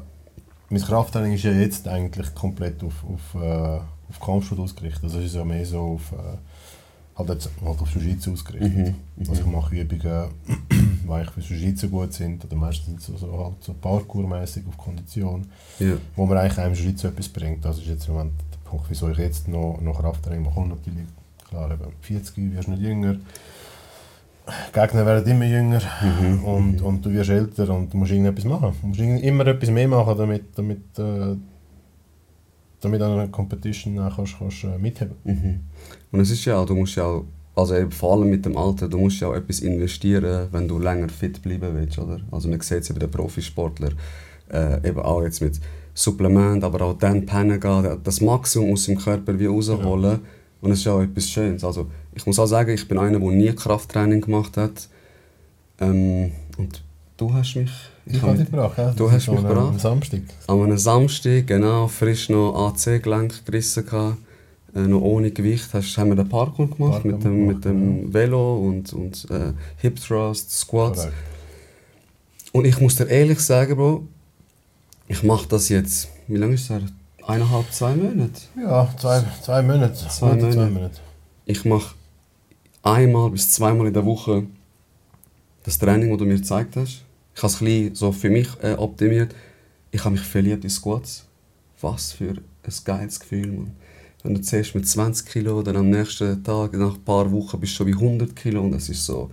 [0.69, 3.79] mein Krafttraining ist ja jetzt eigentlich komplett auf, auf, äh,
[4.09, 5.03] auf Kampfsport ausgerichtet.
[5.03, 6.37] Also es ist ja mehr so auf, äh,
[7.29, 8.75] halt jetzt, halt auf Jiu-Jitsu ausgerichtet.
[8.75, 10.29] Mhm, Also ich mache Übungen,
[11.05, 15.45] die eigentlich für Jiu-Jitsu gut sind, oder meistens so, so, halt so Parkour-mäßig auf Kondition
[15.79, 15.93] Ja.
[16.15, 17.63] wo man eigentlich einem Jiu-Jitsu etwas bringt.
[17.65, 20.59] Das ist jetzt im Moment der Punkt, wieso ich jetzt noch, noch Krafttraining mache.
[20.59, 21.05] Und natürlich,
[21.49, 23.15] klar, eben 40 wirst nicht jünger.
[24.47, 25.81] Die Gegner werden immer jünger
[26.43, 28.73] und, und du wirst älter und du musst irgendetwas machen.
[28.81, 31.35] Du musst immer etwas mehr machen, damit, damit, äh,
[32.81, 35.59] damit an einer Competition äh, kannst, kannst, äh, mitheben Mhm.
[36.11, 38.57] Und es ist ja auch, du musst ja auch, also eben vor allem mit dem
[38.57, 42.19] Alter, du musst ja auch etwas investieren, wenn du länger fit bleiben willst, oder?
[42.31, 43.93] Also man sieht es ja bei den Profisportlern,
[44.51, 45.59] äh, eben auch jetzt mit
[45.93, 50.19] Supplement, aber auch dann pennen gehen, das Maximum aus dem Körper wie rausholen.
[50.61, 51.63] Und es ist ja auch etwas Schönes.
[51.63, 54.87] Also ich muss auch sagen, ich bin einer, der nie Krafttraining gemacht hat.
[55.79, 56.83] Ähm, und
[57.17, 57.71] du hast mich...
[58.05, 58.91] Ich hab habe dich gebracht, ja?
[58.91, 59.57] Du Das hast mich gebracht.
[59.69, 60.21] Am Samstag.
[60.47, 64.17] An einem Samstag, genau, frisch noch AC-Gelenk gerissen gehabt,
[64.75, 68.13] äh, noch ohne Gewicht, hast, haben wir den Parkour gemacht, Parkour mit dem, mit dem
[68.13, 71.07] Velo und, und äh, Hip Thrust, Squats.
[72.51, 74.03] Und ich muss dir ehrlich sagen, Bro,
[75.07, 76.81] ich mache das jetzt, wie lange ist her?
[77.27, 78.41] Eineinhalb, zwei Monate.
[78.57, 79.93] Ja, zwei, zwei Monate.
[79.93, 80.69] Zwei Monate.
[80.69, 80.99] Monate.
[81.45, 81.95] Ich mache
[82.81, 84.43] einmal bis zweimal in der Woche
[85.63, 87.03] das Training, das du mir gezeigt hast.
[87.41, 89.33] Ich habe es ein bisschen so für mich äh, optimiert.
[89.89, 91.25] Ich habe mich verliebt in Squats.
[91.81, 93.71] was für ein geiles Gefühl, man.
[94.21, 97.73] Wenn du zuerst mit 20 Kilo, dann am nächsten Tag, nach ein paar Wochen bist
[97.73, 99.31] du schon bei 100 Kilo und es ist so,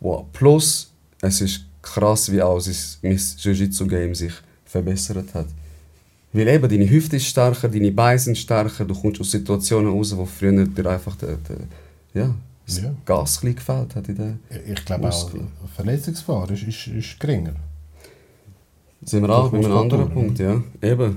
[0.00, 0.26] wow.
[0.32, 2.60] Plus, es ist krass, wie auch
[3.02, 4.32] mein Jiu-Jitsu-Game sich
[4.64, 5.46] verbessert hat.
[6.32, 10.16] Weil eben, deine Hüfte ist stärker, deine Beine sind stärker, du kommst aus Situationen raus,
[10.16, 11.58] wo früher dir einfach der, der,
[12.20, 12.34] ja,
[12.68, 12.94] das Ja.
[13.04, 15.40] Gas gefällt hat in der Ich glaube auch, die
[15.74, 17.54] Verletzungsgefahr ist, ist, ist geringer.
[19.02, 20.62] Sind wir auch bei einem anderen Punkt, ja.
[20.82, 21.16] Eben.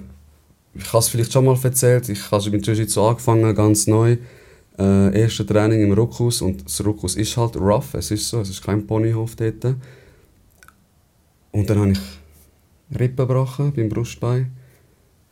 [0.74, 4.18] Ich habe es vielleicht schon mal erzählt, ich habe mit Jiu-Jitsu angefangen, ganz neu.
[4.78, 8.50] Äh, erste Training im Ruckus und das Ruckus ist halt rough, es ist so, es
[8.50, 9.76] ist kein Ponyhof dort.
[11.52, 12.00] Und dann habe ich
[12.98, 14.54] Rippen gebrochen beim Brustbein,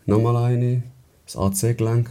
[0.05, 0.83] nochmal eine,
[1.25, 2.09] das AC-Gelenk.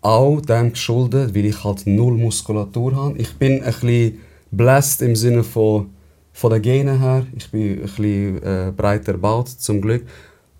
[0.00, 3.18] Auch dem geschuldet, weil ich halt null Muskulatur habe.
[3.18, 4.18] Ich bin ein bisschen
[4.50, 5.90] blessed im Sinne von,
[6.32, 7.26] von den Genen her.
[7.36, 10.04] Ich bin ein bisschen äh, breiter gebaut, zum Glück.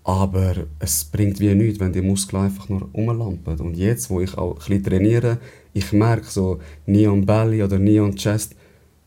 [0.03, 3.59] Aber es bringt wie nichts, wenn die Muskeln einfach nur rumlampen.
[3.59, 5.37] Und jetzt, wo ich auch ein bisschen trainiere,
[5.73, 8.55] ich merke so, Neon Belly oder Neon Chest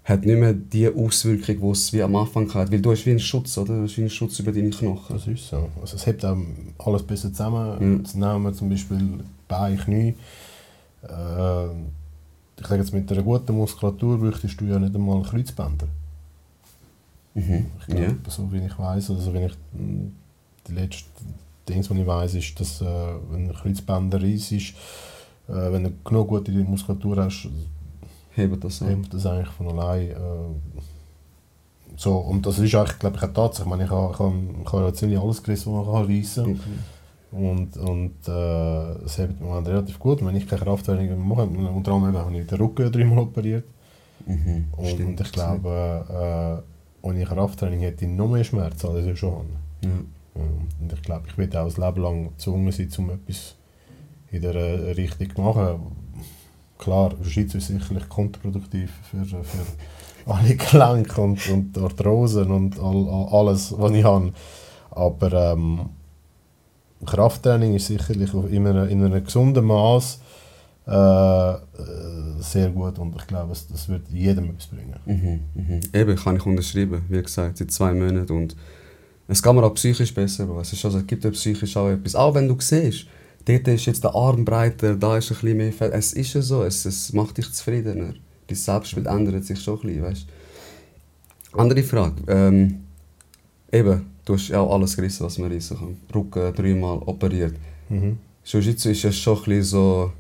[0.05, 2.73] hat nicht mehr die Auswirkung, die es wie am Anfang hat.
[2.73, 3.77] Weil du hast wie einen Schutz, oder?
[3.77, 5.17] Du hast wie einen Schutz über deine Knochen.
[5.17, 5.69] Das ist so.
[5.81, 6.37] Also es hebt auch
[6.79, 7.79] alles besser zusammen.
[7.79, 7.99] Mhm.
[7.99, 10.17] Jetzt nehmen wir zum Beispiel Bein, Knie.
[11.03, 11.67] Äh,
[12.59, 15.87] ich sage jetzt, mit einer guten Muskulatur bräuchtest du ja nicht einmal Kreuzbänder.
[17.35, 17.67] Mhm.
[17.81, 18.15] Ich glaube, Ja.
[18.31, 20.11] so wie ich weiß, oder so wie ich mh,
[20.69, 21.05] die letzte
[21.69, 22.85] Dings, die ich weiß, ist, dass äh,
[23.31, 24.75] wenn ein Kreuzbänder ist, ist
[25.49, 27.49] äh, wenn du genug gute Muskulatur hast,
[28.35, 30.11] Hebt das hebt das eigentlich von allein.
[30.11, 30.15] Äh,
[31.97, 33.65] so, und das ist eigentlich, glaube ich, eine Tatsache.
[33.65, 36.07] Ich meine, ich habe, ich habe, ich habe ja ziemlich alles gerissen, was man kann
[36.07, 36.53] reissen kann.
[36.55, 36.71] Okay.
[37.33, 40.25] Und, und äh, es hebt Moment relativ gut.
[40.25, 43.65] Wenn ich keine Krafttraining mache, unter anderem habe ich den Rücken dreimal operiert.
[44.27, 44.67] Mhm.
[44.77, 45.21] Und, Stimmt.
[45.21, 46.63] ich glaube,
[47.03, 49.47] äh, ohne Krafttraining hätte ich noch mehr Schmerzen, als ich schon habe.
[49.83, 49.91] Ja.
[50.35, 53.57] Und ich glaube, ich werde auch das Leben lang gezwungen sein, um etwas
[54.31, 55.81] in dieser Richtung zu machen.
[56.83, 59.45] Klar, Jiu-Jitsu ist sicherlich kontraproduktiv für, für
[60.33, 64.33] alle Gelenke und, und Arthrosen und all, all, alles, was ich habe.
[64.91, 65.81] Aber ähm,
[67.07, 70.21] Krafttraining ist sicherlich in, einer, in einem gesunden Maß
[70.87, 71.55] äh,
[72.41, 74.97] sehr gut und ich glaube, es- das wird jedem etwas bringen.
[75.07, 75.81] Mhm, mhm.
[75.93, 78.33] Eben, kann ich unterschreiben, wie gesagt, seit zwei Monaten.
[78.37, 78.57] Und
[79.29, 80.47] es geht mir auch psychisch besser.
[80.47, 80.61] Bro.
[80.61, 82.15] Es, ist also, es gibt ja psychisch auch etwas.
[82.17, 83.07] Auch wenn du siehst,
[83.45, 85.93] dort ist jetzt der Arm breiter, da ist ein bisschen mehr Fett.
[85.93, 88.15] Es ist ja so, es, es macht dich zufriedener.
[88.47, 90.27] Dein Selbstbild ändert sich schon ein bisschen, weißt
[91.53, 92.23] Andere Frage.
[92.29, 92.85] Ähm,
[93.71, 95.97] eben, du hast ja auch alles gerissen, was man rissen kann.
[96.15, 97.55] Rücken dreimal operiert.
[97.89, 98.19] Mhm.
[98.45, 100.13] Jiu-Jitsu ist ja schon ein bisschen so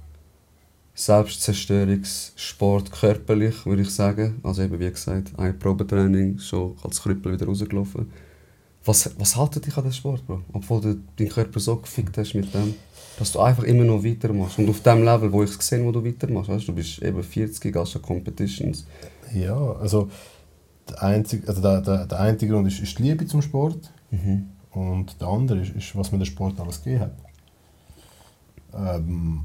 [0.94, 4.40] Selbstzerstörungssport körperlich, würde ich sagen.
[4.42, 8.10] Also eben, wie gesagt, ein Probetraining, schon als Krüppel wieder rausgelaufen.
[8.84, 10.42] Was, was haltet dich an diesem Sport, Bro?
[10.52, 12.74] Obwohl du deinen Körper so gefickt hast mit dem,
[13.22, 14.58] dass du einfach immer noch weitermachst.
[14.58, 16.50] Und auf dem Level, wo ich es gesehen wo du weitermachst.
[16.50, 18.84] Weißt, du bist eben 40, hast schon Competitions.
[19.32, 20.10] Ja, also
[20.88, 24.48] der einzige, also der, der, der eine Grund ist, ist die Liebe zum Sport Mhm.
[24.72, 27.12] und der andere ist, ist was mir der Sport alles gegeben hat.
[28.74, 29.44] Ähm,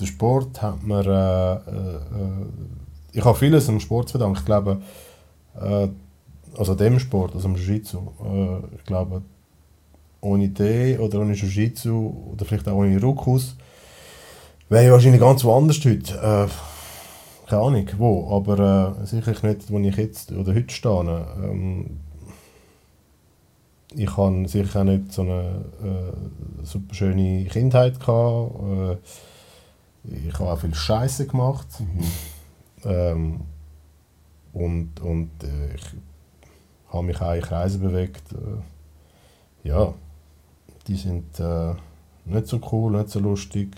[0.00, 2.46] der Sport hat mir, äh, äh, äh,
[3.12, 4.40] ich habe vieles dem Sport zu verdanken.
[4.40, 4.82] Ich glaube,
[5.58, 5.88] äh,
[6.58, 9.22] also dem Sport, also dem Jiu-Jitsu, äh, ich glaube,
[10.20, 13.56] ohne den oder ohne Jiu-Jitsu oder vielleicht auch ohne Ruckus
[14.68, 16.14] wäre ich wahrscheinlich ganz woanders heute.
[16.14, 21.26] Äh, keine Ahnung, wo, aber äh, sicherlich nicht, wo ich jetzt oder heute stehe.
[21.42, 22.00] Ähm,
[23.94, 28.52] ich habe sicher auch nicht so eine äh, super schöne Kindheit gehabt.
[28.62, 28.96] Äh,
[30.28, 31.68] ich habe auch viel Scheiße gemacht.
[32.84, 33.40] Ähm,
[34.52, 35.84] und und äh, ich
[36.92, 38.32] habe mich auch in Kreisen bewegt.
[38.32, 39.94] Äh, ja,
[40.86, 41.74] die sind äh,
[42.24, 43.76] nicht so cool, nicht so lustig.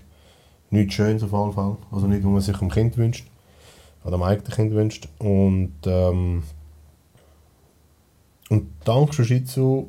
[0.70, 1.76] Nichts Schönes auf jeden Fall.
[1.90, 3.26] Also nicht, was man sich am Kind wünscht.
[4.04, 5.08] Oder am eigenen Kind wünscht.
[5.18, 6.42] Und, ähm,
[8.50, 9.86] und dank Jiu-Jitsu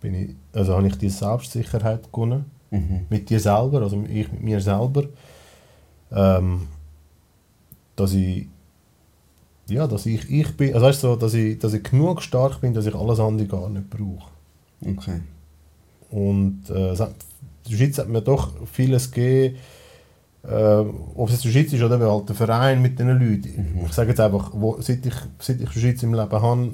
[0.00, 2.46] bin ich, also habe ich die Selbstsicherheit gewonnen.
[2.70, 3.06] Mhm.
[3.08, 5.04] Mit dir selber, also ich mit mir selber.
[6.10, 6.68] Ähm,
[7.96, 8.48] dass ich
[9.68, 12.60] ja, dass ich ich bin, also weißt du, so, dass ich, dass ich genug stark
[12.60, 14.30] bin, dass ich alles andere gar nicht brauche.
[14.84, 15.20] Okay.
[16.14, 17.14] Und äh, es hat-
[17.66, 19.56] die Jiu-Jitsu hat mir doch vieles gegeben,
[20.44, 20.84] äh,
[21.16, 23.82] ob es jetzt Jiu-Jitsu ist oder halt der Verein mit den Leuten.
[23.86, 26.68] Ich sage jetzt einfach, wo, seit ich, seit ich Jiu-Jitsu im Leben habe,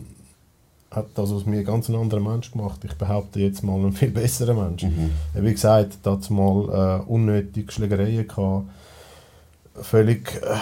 [0.91, 2.81] hat das aus mir ganz einen anderen Mensch gemacht.
[2.85, 4.83] Ich behaupte jetzt mal einen viel besseren Mensch.
[4.83, 5.11] Mhm.
[5.35, 8.65] Wie gesagt, da hat mal äh, unnötige Schlägereien gehabt.
[9.81, 10.57] Völlig, äh,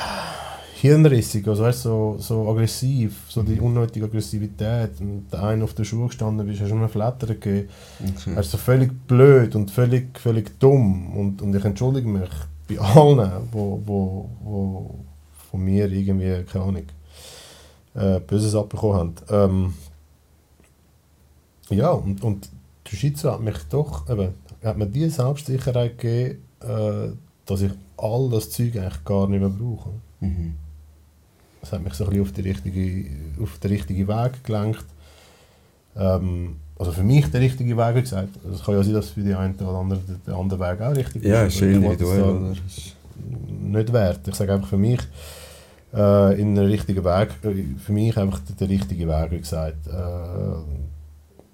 [0.81, 5.01] hirnrissig, also weißt, so, so aggressiv, so die unnötige Aggressivität.
[5.01, 7.69] Und der eine auf der Schuhe gestanden bist, hast du einen Flatter gegeben.
[8.01, 8.33] Okay.
[8.35, 11.17] Er ist so völlig blöd und völlig, völlig dumm.
[11.17, 12.31] Und, und ich entschuldige mich
[12.69, 14.95] bei allen, wo, wo, wo
[15.51, 16.85] von mir irgendwie, keine Ahnung,
[17.95, 19.15] äh, Böses abbekommen haben.
[19.31, 19.75] Ähm,
[21.71, 22.49] ja, und, und
[22.91, 27.09] der Schweizer hat mich doch, eben, hat mir die Selbstsicherheit gegeben, äh,
[27.47, 29.91] dass ich all das Zeug eigentlich gar nicht mehr brauche.
[30.21, 30.55] Mhm.
[31.69, 33.11] Das hat mich so ein bisschen auf, die richtige,
[33.43, 34.87] auf den richtigen Weg gelenkt.
[35.97, 38.31] Ähm, also für mich der richtige Weg, wie gesagt.
[38.51, 40.97] Es kann ja sein, dass für die einen oder anderen der, der andere Weg auch
[40.97, 41.57] richtig Ja, ist.
[41.57, 42.55] ist wollte es individuell, oder?
[43.61, 44.27] Nicht wert.
[44.29, 45.01] Ich sage einfach für mich,
[45.93, 49.87] äh, in einen richtigen Weg, äh, für mich einfach der, richtige Weg, wie gesagt.
[49.89, 49.91] Äh,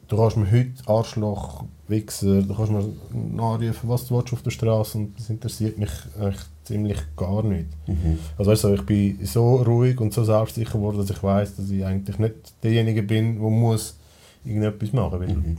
[0.07, 4.51] du kannst mir heute Arschloch, Wichser, du kannst mir nachrufen, was du willst auf der
[4.51, 7.67] Straße und das interessiert mich eigentlich ziemlich gar nicht.
[7.87, 8.19] Mhm.
[8.39, 11.71] Also weißt du, ich bin so ruhig und so selbstsicher geworden, dass ich weiß, dass
[11.71, 13.97] ich eigentlich nicht derjenige bin, der muss
[14.45, 15.29] irgendetwas machen muss.
[15.29, 15.57] Mhm.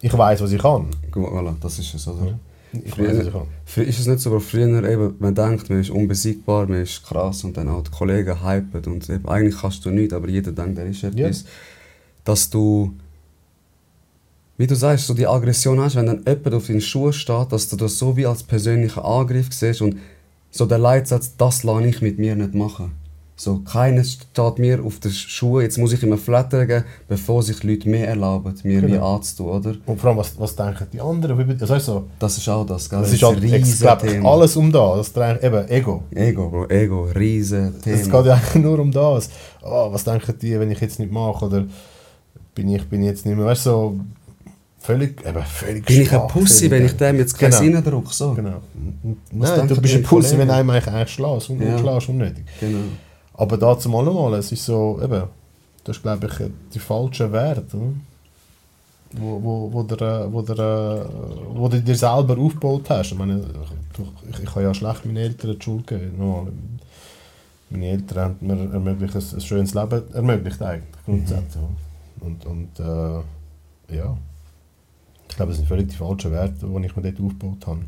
[0.00, 0.86] Ich weiß, was ich kann.
[1.12, 2.26] Voilà, das ist es, oder?
[2.26, 2.38] Ja.
[2.84, 3.84] Ich Früher- weiß, was ich kann.
[3.86, 7.44] Ist es nicht so, aber früher eben, man denkt, man ist unbesiegbar, man ist krass
[7.44, 10.78] und dann auch die Kollegen hypen und eben, eigentlich kannst du nichts, aber jeder denkt,
[10.78, 11.44] er ist etwas.
[12.24, 12.92] Dass du,
[14.58, 17.68] wie du sagst, so die Aggression hast, wenn dann jemand auf deinen Schuhen steht, dass
[17.68, 19.96] du das so wie als persönlichen Angriff siehst und
[20.52, 22.92] so der Leitsatz, das lasse ich mit mir nicht machen.
[23.34, 27.64] So, keiner steht mir auf den Schuhen, jetzt muss ich ihm flattern geben, bevor sich
[27.64, 29.16] Leute mehr erlauben, mir wie Genau.
[29.16, 29.74] anzutun, oder?
[29.86, 31.36] Und vor allem, was, was denken die anderen?
[31.38, 33.00] Wie- weißt du, so, Das ist auch das, gell?
[33.00, 34.96] das ist halt ein alles um das.
[34.98, 36.02] Das dreht eben Ego.
[36.14, 37.96] Ego, Bro, Ego, riesen Thema.
[37.96, 39.28] Es geht ja eigentlich nur um das.
[39.64, 41.46] Oh, was denken die, wenn ich jetzt nicht mache?
[41.46, 41.64] Oder
[42.54, 43.96] bin ich, bin jetzt nicht mehr, weißt du, so
[44.82, 47.76] völlig, eben völlig Bin ich ein Pussy, wenn ich dem jetzt keins Genau.
[47.78, 48.12] reindrücke?
[48.12, 48.34] So.
[48.34, 48.60] Genau.
[49.32, 51.78] Nein, du bist ein Pussy, wenn einem eigentlich eigentlich schlägst und Ja.
[51.78, 52.44] schlägst unnötig.
[52.60, 52.78] Genau.
[53.34, 55.22] Aber da zum nochmal, es ist so, eben,
[55.84, 57.86] das ist glaube ich die falsche Werte, oder?
[59.14, 61.04] wo, wo, wo, der, äh, wo, der, äh,
[61.54, 63.12] wo du dir selber aufgebaut hast.
[63.12, 66.16] Ich, meine, ich, ich, ich habe ja schlecht meinen Eltern die Schuld gegeben.
[66.18, 66.52] Nochmal,
[67.70, 71.62] Meine Eltern haben mir ermöglicht, ein, ein schönes Leben ermöglicht eigentlich, grundsätzlich.
[72.20, 74.16] Und, und äh, ja,
[75.32, 77.80] ich glaube, das sind völlig die falschen Werte, die ich mir dort aufgebaut habe.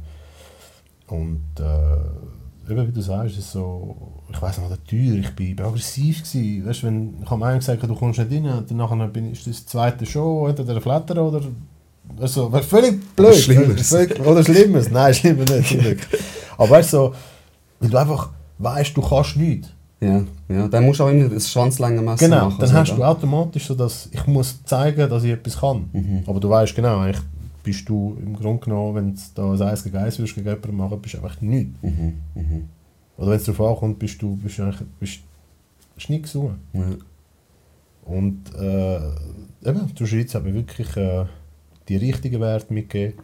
[1.09, 3.97] Und äh, eben wie du sagst, ist so,
[4.33, 6.67] ich weiß noch, der Tür, ich bin, bin aggressiv gewesen.
[6.67, 9.47] Weißt, wenn, ich habe mir gesagt, du kommst nicht rein, und dann nachher bin ich,
[9.47, 11.43] ist das zweite Show, oder der Flatter, oder
[12.19, 13.35] also, wär völlig blöd.
[13.35, 13.89] Schlimmeres.
[13.89, 16.07] Völlig, oder Schlimmes, nein, schlimmer nicht.
[16.57, 17.15] Aber weißt du, so,
[17.81, 19.69] weil du einfach weißt, du kannst nichts.
[20.01, 20.69] Ja, ja.
[20.69, 22.57] Dann musst du auch immer das Schwanzlängenmesser Genau, machen.
[22.59, 22.97] dann so, hast gell?
[22.97, 25.89] du automatisch so, dass ich muss zeigen, dass ich etwas kann.
[25.93, 26.25] Mhm.
[26.27, 27.23] Aber du weißt genau, eigentlich
[27.65, 30.77] bist du im Grunde genommen, wenn du da ein Eis gegen Eis würdest gegen jemanden
[30.77, 31.83] machen, bist du einfach nichts.
[31.83, 32.69] Mhm, mhm.
[33.17, 35.21] Oder wenn es darauf ankommt, bist du bist du eigentlich bist,
[35.97, 36.55] bist nichts rum.
[36.73, 36.83] Ja.
[38.05, 38.97] Und äh,
[39.69, 41.25] eben, die Schweiz hat mir wirklich äh,
[41.89, 43.19] die richtigen Werte mitgegeben.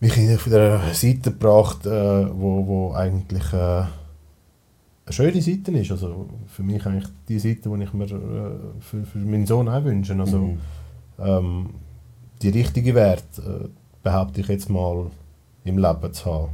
[0.00, 3.88] Mich in- auf der Seite gebracht, äh, wo, wo eigentlich äh, eine
[5.10, 5.92] schöne Seite ist.
[5.92, 9.84] Also für mich eigentlich die Seite, die ich mir äh, für, für meinen Sohn auch
[9.84, 10.14] wünsche.
[10.18, 10.58] Also, Mhm.
[11.20, 11.70] ähm,
[12.44, 13.68] die richtigen Werte, äh,
[14.02, 15.06] behaupte ich jetzt mal,
[15.64, 16.48] im Leben zu haben.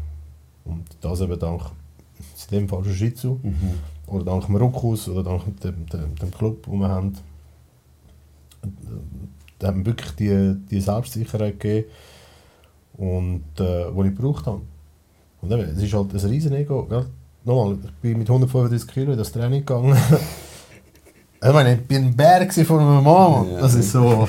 [0.64, 1.62] Und das eben dank,
[2.50, 3.54] in dem Fall Jiu-Jitsu, Mhm.
[4.06, 7.14] oder dank dem Ruckus oder dank dem, dem, dem Club, den wir haben.
[9.58, 11.88] Da mir wirklich die, die Selbstsicherheit gegeben,
[12.96, 14.60] und, äh, die ich gebraucht habe.
[15.40, 16.84] Und eben, es ist halt ein riesen Ego.
[16.84, 17.06] Gell?
[17.44, 19.96] Nochmal, ich bin mit 135 Kilo in das Training gegangen.
[21.42, 23.46] ich meine, ich bin ein gewesen von meiner Mama.
[23.50, 23.60] Ja.
[23.60, 24.28] Das ist so,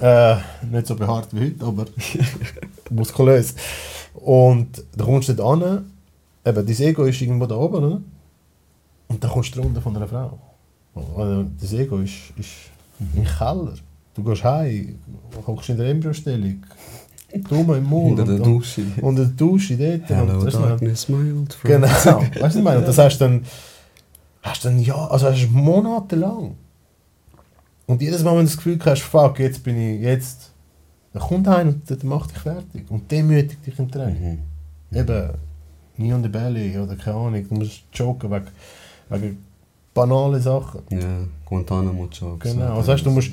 [0.00, 0.36] äh,
[0.70, 1.86] nicht so behaart wie heute, aber
[2.90, 3.54] muskulös.
[4.14, 5.90] Und da kommst du dort an,
[6.44, 8.00] eben, dein Ego ist irgendwo da oben, oder?
[9.08, 10.38] Und dann kommst du runter von einer Frau.
[11.16, 12.48] Also, das Ego ist, ist
[13.14, 13.74] im Keller.
[14.14, 14.98] Du gehst heim,
[15.46, 16.62] hockst in der Embryostellung,
[17.48, 18.18] dumm im Mund.
[18.18, 18.82] Unter der Dusche.
[19.00, 20.08] Unter der Dusche dort.
[20.08, 21.82] Hello und, du, darkness, my old friend.
[21.82, 22.78] Genau, weißt du, was ich meine?
[22.78, 23.44] Und das hast du dann,
[24.42, 26.56] hast dann ja, also hast du monatelang.
[27.90, 30.52] Und jedes Mal, wenn du das Gefühl hast, fuck, jetzt bin ich, jetzt,
[31.12, 34.38] dann kommt einer und der macht dich fertig und demütigt dich im Training.
[34.92, 34.96] Mhm.
[34.96, 35.30] Eben,
[35.96, 38.46] nie on the belly oder keine Ahnung, du musst joken wegen,
[39.08, 39.44] wegen
[39.92, 40.82] banalen Sachen.
[40.90, 42.52] Ja, Guantanamo Jokes.
[42.52, 43.32] Genau, also weißt, du musst,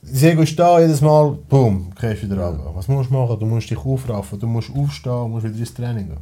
[0.00, 2.70] das Ego ist da, jedes Mal, boom, gehst wieder runter.
[2.74, 3.38] Was musst du machen?
[3.38, 6.16] Du musst dich aufraffen, du musst aufstehen, musst wieder ins Training gehen.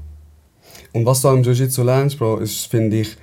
[0.92, 3.16] Und was du im Jiu-Jitsu lernst, Bro, ist, finde ich,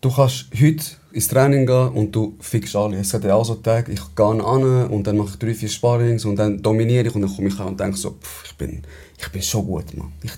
[0.00, 2.98] du kannst heute ins Training gehen und du fixst alle.
[2.98, 5.68] Es hat ja auch so Tage, ich gehe an und dann mache ich drei, vier
[5.68, 8.56] Sparrings und dann dominiere ich und dann komme ich an und denke so, pff, ich
[8.56, 8.82] bin,
[9.18, 10.12] ich bin schon gut, Mann.
[10.22, 10.32] Ich,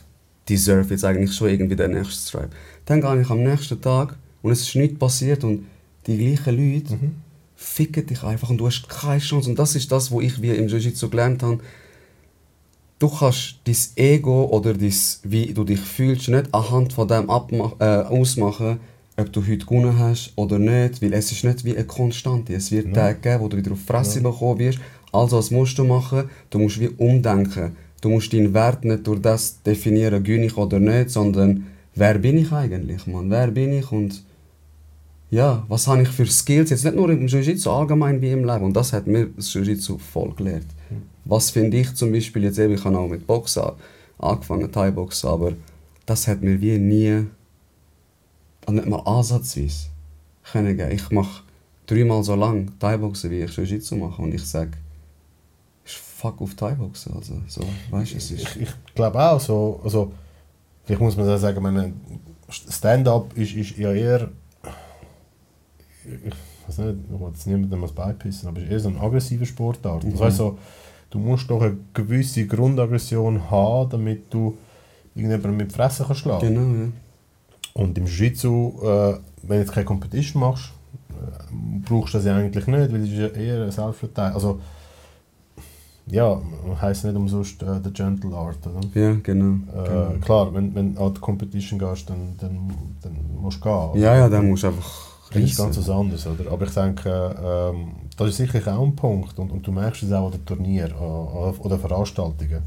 [0.49, 2.51] deserve jetzt eigentlich schon irgendwie den nächsten Stripe.
[2.85, 5.67] Dann gehe ich am nächsten Tag und es ist nichts passiert und
[6.07, 7.15] die gleichen Leute Mhm.
[7.55, 9.51] ficken dich einfach und du hast keine Chance.
[9.51, 11.61] Und das ist das, was ich wie im Jiu-Jitsu gelernt habe.
[12.99, 17.85] Du kannst dein Ego oder dein, wie du dich fühlst nicht anhand von dem äh,
[17.85, 18.81] ausmachen,
[19.17, 22.55] ob du heute gewonnen hast oder nicht, weil es ist nicht wie eine Konstante.
[22.55, 22.93] Es wird Ja.
[22.93, 24.79] Tage geben, wo du wieder auf die Fresse bekommen wirst.
[25.13, 26.31] Also was musst du machen?
[26.51, 27.77] Du musst wie umdenken.
[28.01, 32.39] Du musst deinen Wert nicht durch das definieren, gönne ich oder nicht, sondern wer bin
[32.39, 33.31] ich eigentlich, Mann?
[33.31, 34.25] Wer bin ich und
[35.31, 38.65] ja, was habe ich für Skills, jetzt nicht nur im Jiu-Jitsu, allgemein wie im Leben.
[38.65, 40.67] Und das hat mir das Jiu-Jitsu voll gelehrt.
[41.25, 43.63] Was finde ich zum Beispiel jetzt eben, ich habe auch mit Boxen
[44.19, 45.53] angefangen, Thai-Boxen, aber
[46.05, 47.25] das hat mir wie nie,
[48.67, 49.89] also nicht mal ansatzweise,
[50.51, 50.93] können geben.
[50.93, 51.43] Ich mache
[51.87, 54.73] dreimal so lang Thai-Boxen, wie ich Jiu-Jitsu mache und ich sage,
[55.85, 58.43] ist fuck auf Thai-Boxen, also so, weißt es ist...
[58.43, 60.13] Ich, ich glaube auch, so, also,
[60.85, 61.93] vielleicht muss man da sagen, meine,
[62.49, 64.29] Stand-up ist, ist ja eher,
[66.05, 66.35] ich
[66.69, 69.47] weiß nicht, ich will jetzt niemandem was beipissen, aber es ist eher so eine aggressive
[69.47, 70.05] Sportart.
[70.05, 70.59] Das heißt so,
[71.11, 74.57] du musst doch eine gewisse Grundaggression haben, damit du
[75.15, 76.89] irgendjemanden mit die Fresse kannst schlagen Genau, ja.
[77.75, 80.73] Und im Jiu-Jitsu, äh, wenn du jetzt keine Competition machst,
[81.11, 81.55] äh,
[81.89, 84.35] brauchst du das ja eigentlich nicht, weil es ist ja eher eine Selbstverteidigung.
[84.35, 84.61] Also,
[86.07, 86.41] ja,
[86.81, 88.81] heisst nicht umsonst äh, der Gentle Art, oder?
[89.01, 89.55] Ja, genau.
[89.73, 90.13] Äh, genau.
[90.21, 92.71] Klar, wenn, wenn du an die Competition gehst, dann, dann,
[93.03, 94.03] dann musst du gehen.
[94.03, 94.91] Ja, ja, dann musst du einfach
[95.33, 96.51] Das ist ganz was anderes, oder?
[96.51, 100.13] Aber ich denke, ähm, das ist sicherlich auch ein Punkt und, und du merkst es
[100.13, 102.63] auch an den Turnieren an- an- oder Veranstaltungen.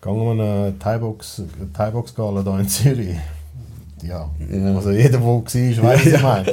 [0.00, 1.42] Gehen wir eine Thai-Box
[1.74, 3.16] Thai-Box Gala hier in Zürich.
[4.02, 4.74] Ja, Ja.
[4.76, 6.46] also jeder, der war, weiß, was ich meine.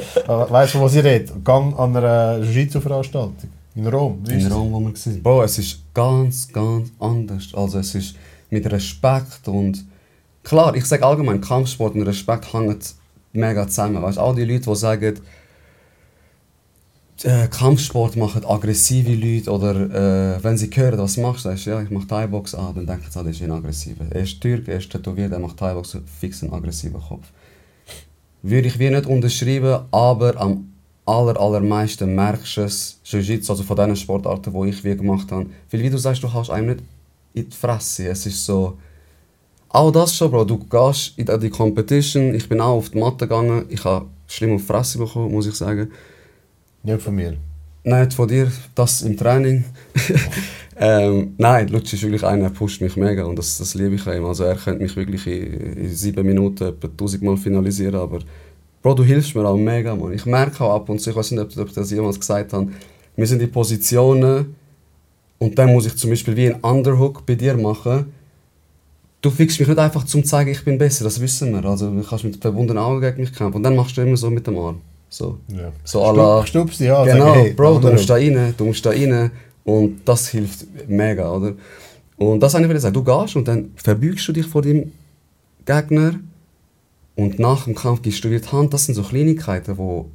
[0.50, 1.32] Weißt du, was ich rede?
[1.44, 3.34] Gang an einer Jiu-Jitsu-Veranstaltung
[3.74, 4.22] in Rom.
[4.28, 4.52] In?
[4.52, 5.22] Rom, wo wir waren.
[5.22, 7.48] Bro, es ist ganz, ganz anders.
[7.54, 8.14] Also es ist
[8.50, 9.84] mit Respekt und...
[10.42, 12.78] Klar, ich sage allgemein, Kampfsport und Respekt hängen
[13.32, 14.00] mega zusammen.
[14.00, 15.18] Weißt, all die Leute, die sagen,
[17.24, 21.80] äh, Kampfsport machen aggressive Leute oder äh, wenn sie hören, was machst du, sagst ja,
[21.80, 24.04] ich mache Thai-Box an, dann denken sie, ah, das ist ein aggressiver.
[24.10, 27.26] Er ist Türk, er ist tätowiert, er macht Thai-Box, fix einen aggressiven Kopf.
[28.48, 30.72] Würde ich wie nicht unterschreiben, aber am
[31.04, 35.46] aller, allermeisten merkst du es, Jiu-Jitsu, also von den Sportarten, die ich wie gemacht habe.
[35.68, 36.80] Weil wie du sagst, du hast einem nicht
[37.34, 38.06] in die Fresse.
[38.06, 38.78] Es ist so...
[39.68, 40.44] Auch das schon, Bro.
[40.44, 44.54] Du gehst in die Competition, ich bin auch auf die Matte gegangen, ich habe schlimm
[44.54, 45.90] auf die Fresse bekommen, muss ich sagen.
[46.84, 47.36] Nicht von mir.
[47.88, 49.64] Nein, nicht von dir, das im Training.
[50.76, 54.04] ähm, nein, Lutsch ist wirklich einer, der pusht mich mega und das, das liebe ich
[54.08, 54.24] ihm.
[54.24, 58.18] Also er könnte mich wirklich in, in sieben Minuten etwa tausendmal finalisieren, aber
[58.82, 60.12] Bro, du hilfst mir auch mega, Mann.
[60.12, 62.52] Ich merke auch ab und zu, ich weiß nicht, ob, ob ich das jemals gesagt
[62.52, 62.72] habe,
[63.14, 64.56] wir sind in Positionen
[65.38, 68.06] und dann muss ich zum Beispiel wie einen Underhook bei dir machen.
[69.20, 71.64] Du fixst mich nicht einfach zum zu zeigen, ich bin besser, das wissen wir.
[71.64, 74.28] Also du kannst mit verbundenen Augen gegen mich kämpfen und dann machst du immer so
[74.28, 74.80] mit dem Arm.
[75.16, 75.38] So.
[75.48, 75.72] Ja.
[75.84, 77.06] So la- Stup, an.
[77.06, 79.30] Genau, hey, Bro, du musst da rein, du musst da rein
[79.64, 81.54] und das hilft mega, oder?
[82.18, 84.92] Und das wollte ich sagen, du gehst und dann verbeugst du dich vor dem
[85.64, 86.20] Gegner
[87.14, 88.74] und nach dem Kampf gibst du dir die Hand.
[88.74, 90.10] Das sind so Kleinigkeiten, wo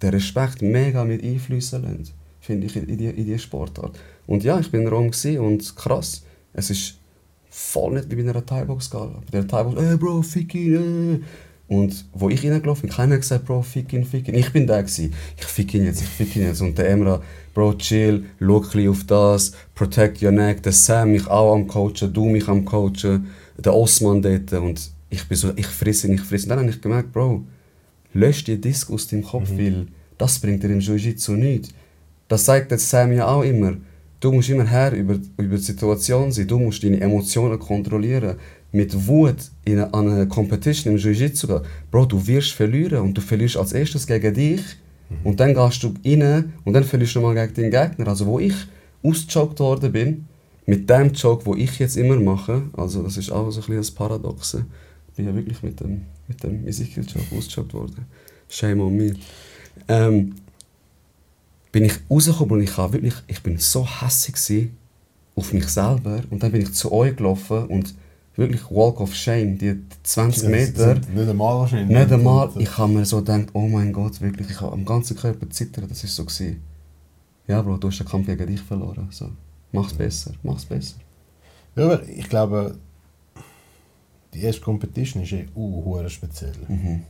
[0.00, 2.08] der Respekt mega mit einfließen lassen,
[2.40, 3.98] finde ich, in die, in die Sportart.
[4.26, 6.22] Und ja, ich bin in Rom und krass,
[6.54, 6.94] es ist
[7.50, 9.20] voll nicht wie bei einer Thai-Box-Gala.
[9.30, 10.74] Bei der Thai-Box, ey Bro, fick ihn,
[11.14, 11.20] äh.
[11.70, 14.34] Und wo ich reingelaufen bin, keiner hat gesagt, Bro, fick ihn, fick ihn.
[14.34, 15.14] Ich bin der gewesen.
[15.36, 16.60] Ich fick ihn jetzt, ich fick ihn jetzt.
[16.62, 17.22] Und der Emra,
[17.54, 20.64] Bro, chill, schau ein auf das, protect your neck.
[20.64, 24.52] Der Sam mich auch am coachen, du mich am coachen, der Osman dort.
[24.54, 26.48] Und ich bin so, ich frisse ihn, ich frisse ihn.
[26.48, 27.44] Dann habe ich gemerkt, Bro,
[28.14, 29.86] lösch die Disc aus deinem Kopf, weil
[30.18, 31.68] das bringt dir im Jiu-Jitsu nichts.
[32.26, 33.76] Das sagt jetzt Sam ja auch immer.
[34.18, 36.48] Du musst immer her über, über die Situation sein.
[36.48, 38.38] Du musst deine Emotionen kontrollieren.
[38.72, 41.60] Mit Wut in eine, an eine Competition im Jiu-Jitsu gehen.
[41.90, 44.62] Bro, du wirst verlieren und du verlierst als erstes gegen dich.
[45.24, 48.08] Und dann gehst du rein und dann verlierst du mal gegen den Gegner.
[48.08, 48.54] Also wo ich
[49.02, 50.26] ausgejoggt worden bin,
[50.66, 53.76] mit dem Jog, wo ich jetzt immer mache, also das ist auch so ein bisschen
[53.76, 54.64] das Paradoxe.
[55.08, 58.06] Ich bin ja wirklich mit dem, mit dem Ezekiel-Jog ausgejoggt worden.
[58.48, 59.14] Shame on me.
[59.88, 60.34] Ähm,
[61.72, 64.76] bin ich rausgekommen und ich, habe wirklich, ich bin so hässig gewesen
[65.34, 66.22] auf mich selber.
[66.30, 67.94] Und dann bin ich zu euch gelaufen und
[68.40, 70.94] wirklich Walk of Shame, die 20 Das Meter.
[70.94, 71.96] Nicht einmal wahrscheinlich.
[71.96, 75.16] Nicht einmal, ich habe mir so gedacht, oh mein Gott, wirklich, ich habe am ganzen
[75.16, 76.62] Körper zittert, das ist so gewesen.
[77.46, 79.08] Ja, Bro, du hast den Kampf gegen dich verloren.
[79.10, 79.30] So.
[79.72, 80.96] Mach's besser, mach's besser.
[81.76, 82.76] Ja, aber ich glaube,
[84.32, 86.54] die erste Competition ist eh uh, speziell.
[86.66, 87.02] Mhm.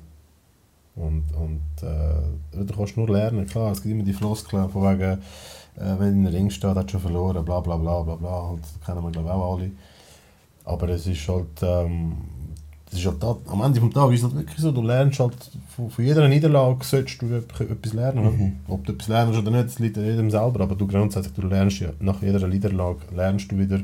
[0.97, 5.13] Und, und äh, du kannst nur lernen, klar, es gibt immer die Floskeln von wegen,
[5.13, 8.63] äh, wenn in der Ring steht, hat schon verloren, bla bla bla bla bla, und
[8.63, 9.71] das kennen wir glaube auch alle.
[10.71, 12.13] Aber es ist halt, ähm,
[12.91, 15.21] das ist halt da, am Ende des Tages ist es halt wirklich so, du lernst
[15.21, 15.35] halt,
[15.69, 18.25] von, von jeder Niederlage solltest du etwas lernen.
[18.25, 18.53] Mhm.
[18.69, 21.47] Ob du etwas lernst oder nicht, das liegt an jedem selber, aber du grundsätzlich, du
[21.47, 23.81] lernst ja, nach jeder Niederlage lernst du wieder,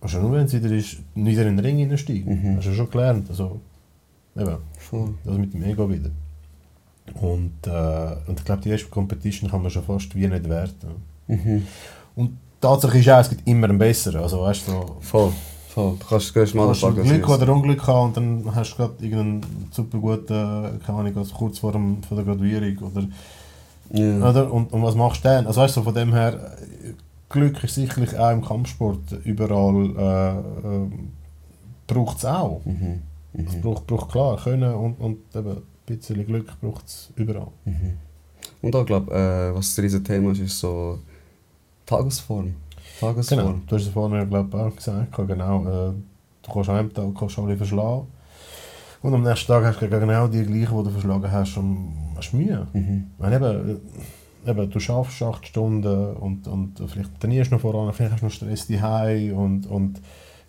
[0.00, 2.52] also nur wenn es wieder ist, wieder in den Ring hineinsteigen.
[2.52, 2.56] Mhm.
[2.56, 3.60] Hast du schon gelernt, also
[4.36, 5.14] eben, Voll.
[5.24, 6.10] das mit dem Ego wieder.
[7.20, 10.88] Und, äh, und ich glaube, die erste Competition kann man schon fast wie nicht werten.
[11.26, 11.66] Mhm.
[12.16, 15.32] Und Tatsache ist auch, es gibt immer einen besseren, also weißt du, so, Voll.
[15.74, 15.96] Voll.
[15.98, 16.92] Du kannst, gehst mal du.
[17.02, 21.34] Glück oder Unglück gehabt und dann hast du gerade irgendeinen super guten, keine Ahnung, also
[21.34, 23.08] kurz vor, dem, vor der Graduierung oder,
[23.92, 24.30] Ja.
[24.30, 25.46] oder und, und was machst du dann?
[25.48, 26.56] Also weißt du, von dem her,
[27.28, 30.90] Glück ist sicherlich auch im Kampfsport überall, äh, äh,
[31.88, 32.60] braucht es auch.
[32.64, 33.02] Mhm.
[33.32, 33.60] Es Mhm.
[33.62, 37.48] braucht, braucht klar Können und, und eben ein bisschen Glück braucht es überall.
[37.64, 37.94] Mhm.
[38.62, 41.00] Und auch, glaube äh, was das riesige Thema ist, ist so
[41.84, 42.54] Tagesform.
[43.00, 43.40] Tagesform.
[43.40, 45.92] Genau, du hast es vorhin glaub, ich, auch gesagt, genau, äh,
[46.42, 48.06] du kannst an einem Tag kannst alle verschlagen
[49.02, 52.32] und am nächsten Tag hast du genau die gleichen, die du verschlagen hast und hast
[52.32, 52.66] Mühe.
[52.72, 53.04] Mhm.
[53.18, 53.80] Wenn eben,
[54.46, 58.22] äh, eben, du schaffst acht Stunden und, und vielleicht trainierst du noch voran, vielleicht hast
[58.22, 60.00] du noch Stress daheim und, und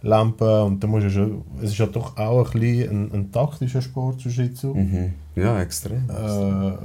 [0.03, 3.31] Lampen und dann musst du schon, es ist ja doch auch ein, bisschen ein, ein
[3.31, 4.73] taktischer Sport, Jiu-Jitsu.
[4.73, 5.13] Mhm.
[5.35, 6.09] Ja, extrem.
[6.09, 6.77] Äh,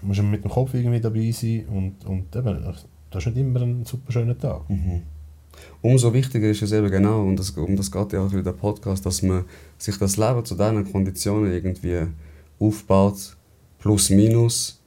[0.00, 2.64] musst du mit dem Kopf irgendwie dabei sein und, und eben,
[3.12, 4.68] das ist nicht immer ein super schöner Tag.
[4.68, 5.02] Mhm.
[5.80, 8.52] Umso wichtiger ist es eben genau, und das, um das geht ja auch in der
[8.52, 9.44] Podcast, dass man
[9.78, 12.06] sich das Leben zu diesen Konditionen irgendwie
[12.58, 13.36] aufbaut,
[13.78, 14.80] plus minus,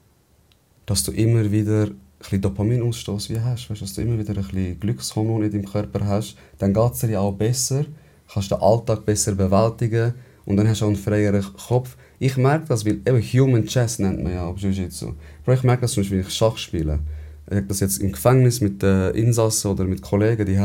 [0.85, 4.79] dass du immer wieder bisschen Dopaminausstoß wie hast, weißt, dass du immer wieder ein bisschen
[4.79, 7.85] Glückshormon in deinem Körper hast, dann geht es dir auch besser,
[8.31, 10.13] kannst den Alltag besser bewältigen
[10.45, 11.95] und dann hast du auch einen freieren Kopf.
[12.19, 15.13] Ich merke das, weil eben Human Chess nennt man ja auf Jiu-Jitsu.
[15.47, 16.99] Ich merke das zum Beispiel, wenn ich Schach spiele.
[17.47, 20.57] Ich habe das jetzt im Gefängnis mit den Insassen oder mit Kollegen die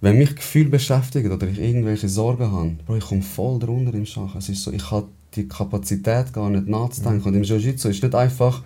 [0.00, 4.04] Wenn mich Gefühle beschäftigen oder ich irgendwelche Sorgen habe, Bro, ich komme voll drunter im
[4.04, 4.36] Schach.
[4.36, 7.28] Es ist so, ich habe die Kapazität gar nicht nachzudenken.
[7.28, 8.62] Und im Jiu-Jitsu ist nicht einfach,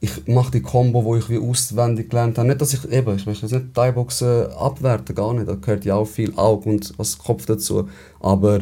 [0.00, 2.48] ich mache die Combo, wo ich wie auswendig gelernt habe.
[2.48, 5.48] Nicht, dass ich eben, ich möchte jetzt nicht Thai-Boxen abwerten, gar nicht.
[5.48, 7.88] Da gehört ja auch viel Auge und was Kopf dazu.
[8.20, 8.60] Aber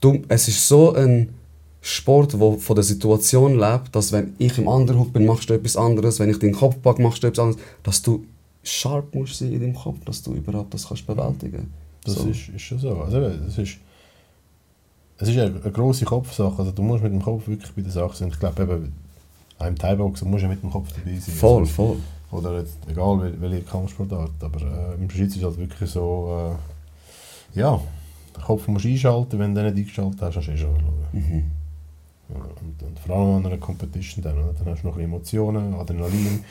[0.00, 1.34] du, es ist so ein
[1.90, 5.76] Sport, der von der Situation lebt, dass wenn ich im Underhook bin, machst du etwas
[5.76, 8.24] anderes, wenn ich den Kopf packe, machst du etwas anderes, dass du
[8.62, 11.72] sharp musst sein in deinem Kopf, dass du überhaupt das kannst bewältigen.
[12.04, 12.28] Das So.
[12.28, 12.90] ist, ist schon so.
[13.00, 13.78] Also, es ist,
[15.18, 16.58] es ist eine, eine grosse Kopfsache.
[16.58, 18.28] Also, du musst mit dem Kopf wirklich bei der Sache sein.
[18.28, 18.92] Ich glaube, eben,
[19.58, 21.34] auch im Thai-Boxen musst du ja mit dem Kopf dabei sein.
[21.34, 21.96] Voll, Also, voll.
[22.30, 24.32] Oder jetzt, egal wel- welche Kampfsportart.
[24.40, 26.54] Aber äh, im Schweiz ist es halt wirklich so,
[27.54, 27.80] äh, ja,
[28.36, 29.38] den Kopf musst du einschalten.
[29.38, 30.94] Wenn du den nicht eingeschaltet hast, hast du eh schon verloren.
[31.12, 31.44] Mhm.
[32.28, 34.52] Ja, und, und vor allem an einer Competition dann, oder?
[34.52, 36.44] dann hast du noch Emotionen, Adrenalin,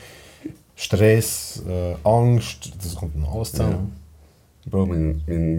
[0.74, 3.92] Stress, äh, Angst, das kommt dann alles zusammen.
[4.66, 5.56] Bro, mein, mein,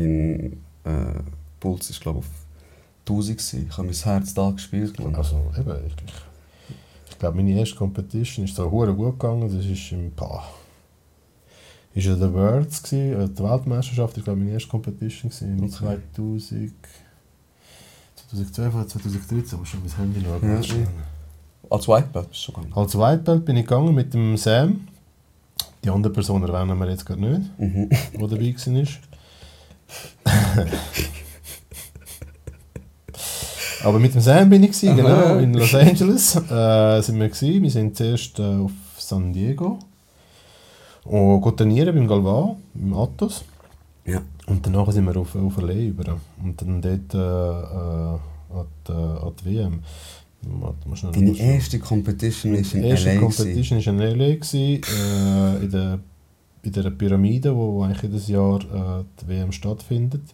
[0.83, 1.19] mein äh,
[1.59, 2.31] Puls ist glaube ich auf
[3.09, 3.65] 1000 gewesen.
[3.69, 4.93] Ich habe mein Herz da gespielt.
[4.93, 5.17] glaub ich.
[5.17, 6.13] Also eben, ich, ich,
[7.11, 10.43] ich glaube meine erste Competition ist so hure gut gegangen, das ist im Pah.
[11.95, 15.97] Ist ja der Worlds gsi, äh, die Weltmeisterschaft, ich glaube meine erste Competition im Okay.
[16.15, 16.73] 2000
[18.29, 20.87] 2012 oder 2013, aber schon mein Handy noch Ja, schnell.
[21.69, 22.73] Als White Belt bist du gegangen.
[22.73, 24.87] Als White Belt bin ich gegangen mit dem Sam.
[25.83, 27.89] Die andere Person erwähnen wir jetzt gerade nicht, Mhm.
[28.13, 28.87] die dabei war.
[33.83, 36.35] Aber mit dem Sam bin ich, gewesen, genau, in Los Angeles.
[36.35, 37.63] Äh, sind wir, gewesen.
[37.63, 39.79] wir sind zuerst äh, auf San Diego.
[41.05, 43.43] Und trainieren beim Galvan, im Atos.
[44.49, 46.17] Und danach sind wir auf, auf LA über.
[46.43, 49.79] Und dann dort äh, äh, an, die, äh, an die WM.
[50.41, 53.19] Warte, Deine erste Competition ist in Die erste LA.
[53.19, 55.99] Competition war in LA, gewesen, äh, in, der,
[56.63, 60.33] in der Pyramide, wo, eigentlich jedes Jahr äh, die WM stattfindet.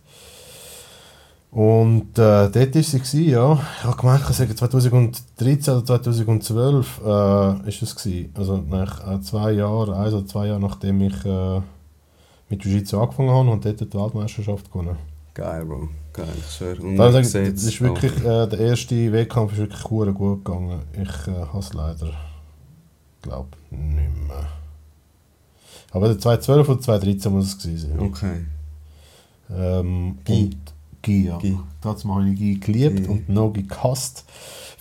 [1.52, 3.54] Und äh, dort war sie, gewesen, ja.
[3.80, 8.30] Ich habe sage 2013 oder 2012 äh, ist es gewesen.
[8.36, 11.62] Also nach äh, zwei Jahren, oder zwei Jahre nachdem ich äh,
[12.50, 14.98] mit Jiu-Jitsu angefangen habe und dort die Weltmeisterschaft gewonnen.
[15.34, 15.90] Geil, Bro.
[16.14, 16.82] Geil, schwöre.
[16.82, 20.80] Und Da das ist wirklich, äh, der erste Wettkampf ist wirklich gut gegangen.
[20.94, 22.14] Ich äh, habe es leider,
[23.22, 24.48] glaube nicht mehr.
[25.92, 28.00] Aber der 2012 oder 2013 muss es gewesen sein.
[28.00, 28.46] Okay.
[29.50, 30.44] Ähm, Gi.
[30.44, 30.58] und
[31.02, 31.38] Gi, ja.
[31.38, 31.58] Gi.
[31.82, 33.10] Dazu habe ich Gi geliebt Gi.
[33.10, 34.26] und Nogi gehasst.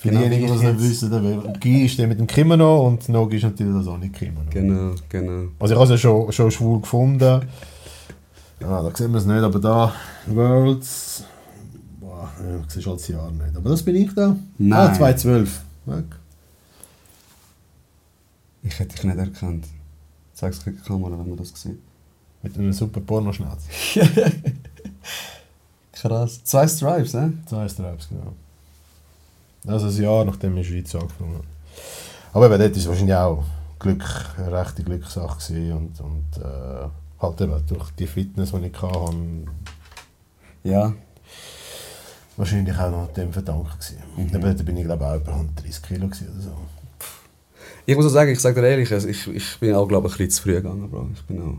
[0.05, 2.89] Für Genau, diejenigen, die es ich nicht wissen, der Gi ist der mit dem Kimono
[2.89, 4.51] und Nogi ist natürlich das auch nicht Kimono.
[4.51, 5.49] Genau, genau.
[5.59, 7.41] Also ich habe es ja schon, schon schwul gefunden.
[8.61, 9.95] Ja, da sehen wir es nicht, aber da,
[10.27, 11.25] Worlds,
[12.01, 13.57] boah, ja, das siehst du als Jahr nicht.
[13.57, 14.37] Aber das bin ich da.
[14.59, 14.79] Nein.
[14.79, 15.63] Ah, 2012.
[15.87, 16.05] Weg.
[18.63, 19.67] Ich hätte dich nicht erkannt.
[20.35, 21.79] Zeig es in die Kamera, wenn man das sieht.
[22.43, 23.69] Mit einem super Pornoschnauze.
[25.93, 26.45] Krass.
[26.45, 27.33] Zwei Stripes, ne?
[27.47, 28.35] Zwei Stripes, genau.
[29.67, 31.45] Also ein Jahr, nachdem ich in der Schweiz angefangen habe.
[32.33, 33.45] Aber eben, dort war es wahrscheinlich auch
[33.79, 34.05] Glück,
[34.37, 36.89] eine rechte Glückssache und, und äh,
[37.21, 39.17] halt eben durch die Fitness, die ich hatte,
[40.65, 40.93] Ja.
[42.37, 44.03] wahrscheinlich auch noch dem verdankt gewesen.
[44.17, 44.29] Mhm.
[44.29, 46.57] Eben, dort bin ich glaube ich auch über 130 Kilo oder so.
[47.87, 50.19] Ich muss auch sagen, ich sage dir ehrlich, ich, ich bin auch, glaube ich, ein
[50.19, 51.09] bisschen zu früh gegangen, Bro.
[51.15, 51.59] Ich bin auch...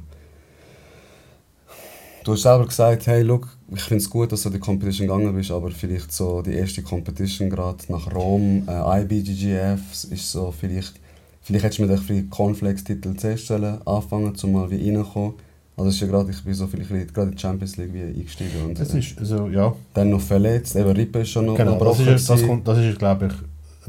[2.24, 5.34] Du hast selber gesagt, hey, look, ich finde es gut, dass du die Competition gegangen
[5.36, 9.80] bist, aber vielleicht so die erste Competition gerade nach Rom, äh, IBGGF,
[10.12, 10.94] ist so vielleicht...
[11.42, 15.36] Vielleicht hättest du mit einem Cornflakes-Titel zuerst anfangen, um mal wie reinkommen.
[15.78, 18.64] Also ist ja gerade, ich bin so vielleicht gerade in die Champions League wie eingestiegen
[18.66, 21.78] und Das äh, ist, also, ja, dann noch verletzt, eben Rippe ist schon noch genau,
[21.78, 23.34] das ist, das, kommt, das ist glaube ich,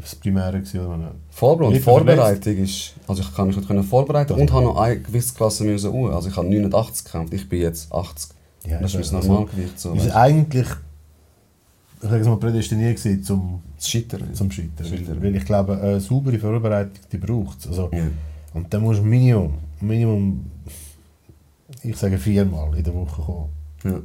[0.02, 0.80] das Primäre gewesen?
[1.30, 1.62] Voll.
[1.62, 2.94] Und Vorbereitung ist.
[3.06, 5.94] Also ich kann mich können vorbereiten Das und habe noch eine gewisse Klasse müssen.
[6.12, 8.36] Also ich habe 89 gekämpft, ich bin jetzt 80.
[8.68, 9.78] Ja, das ist eben, mein Normalgewicht.
[9.78, 10.66] So, weißt eigentlich,
[12.02, 13.62] ich sage es mal, prädestiniert gewesen zum.
[13.76, 14.34] Das Scheitern.
[14.34, 14.86] zum Scheitern.
[14.86, 15.22] Scheitern.
[15.22, 17.68] Weil, ich glaube, eine saubere Vorbereitung, die braucht es.
[17.68, 18.06] Also, Ja.
[18.54, 20.50] Und dann musst du Minimum, Minimum,
[21.82, 23.50] ich sage viermal in der Woche kommen.
[23.84, 24.00] Ja.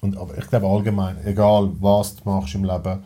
[0.00, 3.00] Und, aber ich glaube allgemein, egal was du machst im Leben,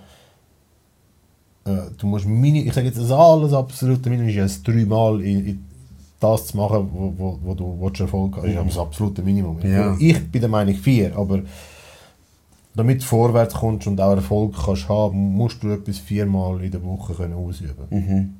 [1.64, 5.46] äh, du musst Minimum, ich sage jetzt, das alles absolute Minimum ist es dreimal in,
[5.46, 5.64] in
[6.22, 8.44] das zu machen, wo, wo, wo du willst Erfolg hast.
[8.44, 9.58] Das ist das absolute Minimum.
[9.62, 9.96] Ja.
[9.98, 11.42] Ich bin der Meinung vier, aber
[12.74, 16.82] damit du vorwärts kommst und auch Erfolg kannst haben, musst du etwas viermal in der
[16.82, 18.34] Woche können ausüben Mhm.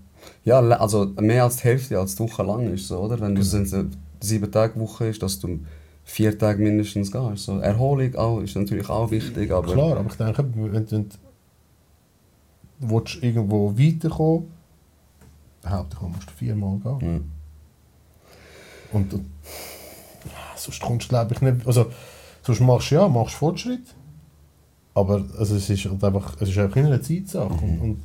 [0.45, 3.19] Ja, also mehr als die Hälfte als die Woche lang ist so, oder?
[3.21, 3.77] Wenn du Genau.
[3.79, 5.59] eine sieben Tage Woche ist, dass du
[6.05, 7.45] vier Tage mindestens gehst.
[7.45, 11.05] So, Erholung auch, ist natürlich auch wichtig, aber Klar, aber ich denke, wenn, du
[12.81, 14.47] willst irgendwo weiterkommen
[15.63, 16.99] behaupte ich, musst du viermal gehen.
[17.15, 17.25] Mhm.
[18.93, 19.27] Und, und
[20.57, 21.67] sonst kommst du, glaube ich, nicht.
[21.67, 21.87] Also,
[22.43, 23.95] sonst machst du ja, machst Fortschritt.
[24.95, 27.53] Aber also, es ist halt einfach, es ist einfach eine Zeitsache.
[27.53, 28.03] Und, und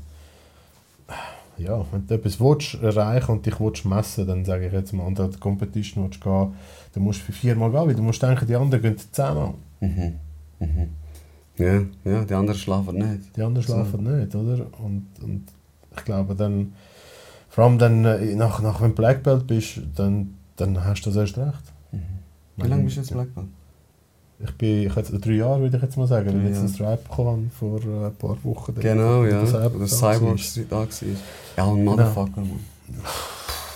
[1.57, 5.05] ja, wenn du etwas willst, erreichen und dich willst messen dann sage ich jetzt mal,
[5.05, 6.53] an der Competition willst gehen,
[6.93, 9.53] dann musst du viermal gehen, weil du musst denken, die anderen gehen zehnmal.
[9.79, 10.19] Mhm.
[10.59, 10.89] Mhm.
[11.57, 13.35] Ja, ja, die anderen schlafen nicht.
[13.35, 14.67] Die anderen schlafen nicht, oder?
[14.79, 15.47] Und, und
[15.95, 16.73] ich glaube dann,
[17.49, 21.09] vor allem dann, äh, nach, nach wenn du Black Belt bist, dann, dann hast du
[21.09, 21.73] das erst recht.
[22.57, 23.47] Wie lange bist du jetzt Black Belt?
[24.39, 26.69] Ich bin ich jetzt, drei Jahre, würde ich jetzt mal sagen, weil ich jetzt einen
[26.69, 28.75] Stripe bekommen vor äh, ein paar Wochen.
[28.75, 29.41] Genau, ja.
[29.41, 30.39] Das Cyborg
[30.69, 30.87] da war.
[31.57, 32.59] Ja, ein Motherfucker, Mann.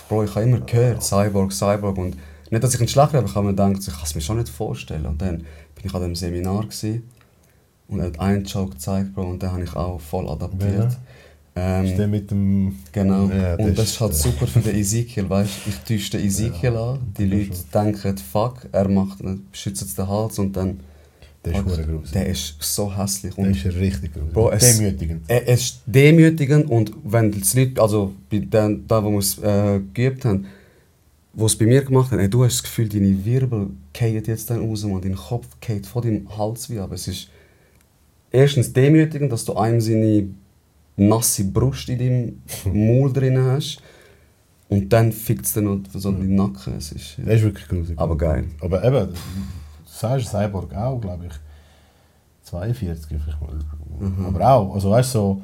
[0.08, 1.98] Bro, ich habe immer gehört, Cyborg, Cyborg.
[1.98, 2.16] Und
[2.50, 4.20] nicht, dass ich einen Schlag habe, aber ich habe mir gedacht, ich kann es mir
[4.20, 5.06] schon nicht vorstellen.
[5.06, 7.08] Und dann bin ich an dem Seminar gewesen,
[7.88, 10.78] und er hat einen Joke gezeigt, Bro, und den habe ich auch voll adaptiert.
[10.78, 10.96] Welcher?
[11.54, 12.76] Ähm, Ist der mit dem...
[12.92, 13.28] Genau.
[13.28, 15.52] Ja, und das ist halt äh, super für den Ezekiel, weißt?
[15.66, 19.18] Ich täusche den Ezekiel Ja, an, die Leute ist denken, fuck, er macht,
[19.52, 20.80] schützt den Hals und dann.
[21.44, 22.10] Der ist gruselig.
[22.12, 23.34] Der ist so hässlich.
[23.34, 24.32] Der Und ist richtig gruselig.
[24.32, 25.22] Bro, es- Demütigend.
[25.28, 29.38] er es ist demütigend und wenn die Leute, also bei den, da wo wir es
[29.38, 30.46] äh, geübt haben,
[31.34, 34.48] wo es bei mir gemacht haben, ey, du hast das Gefühl, deine Wirbel fallen jetzt
[34.50, 37.28] dann raus und dein Kopf geht von deinem Hals wie aber es ist
[38.30, 40.28] erstens demütigend, dass du einem seine
[40.96, 43.80] nasse Brust in deinem Maul drin hast
[44.68, 46.74] und dann fickt es dann noch so den Nacken.
[46.76, 47.98] Es ist, Der ist wirklich gruselig.
[47.98, 48.46] aber geil.
[48.60, 49.14] Aber eben, du
[49.84, 51.32] sagst Cyborg auch, glaube ich,
[52.44, 54.08] 42 vielleicht mal.
[54.08, 54.26] Mhm.
[54.26, 55.42] Aber auch, also weißt du, so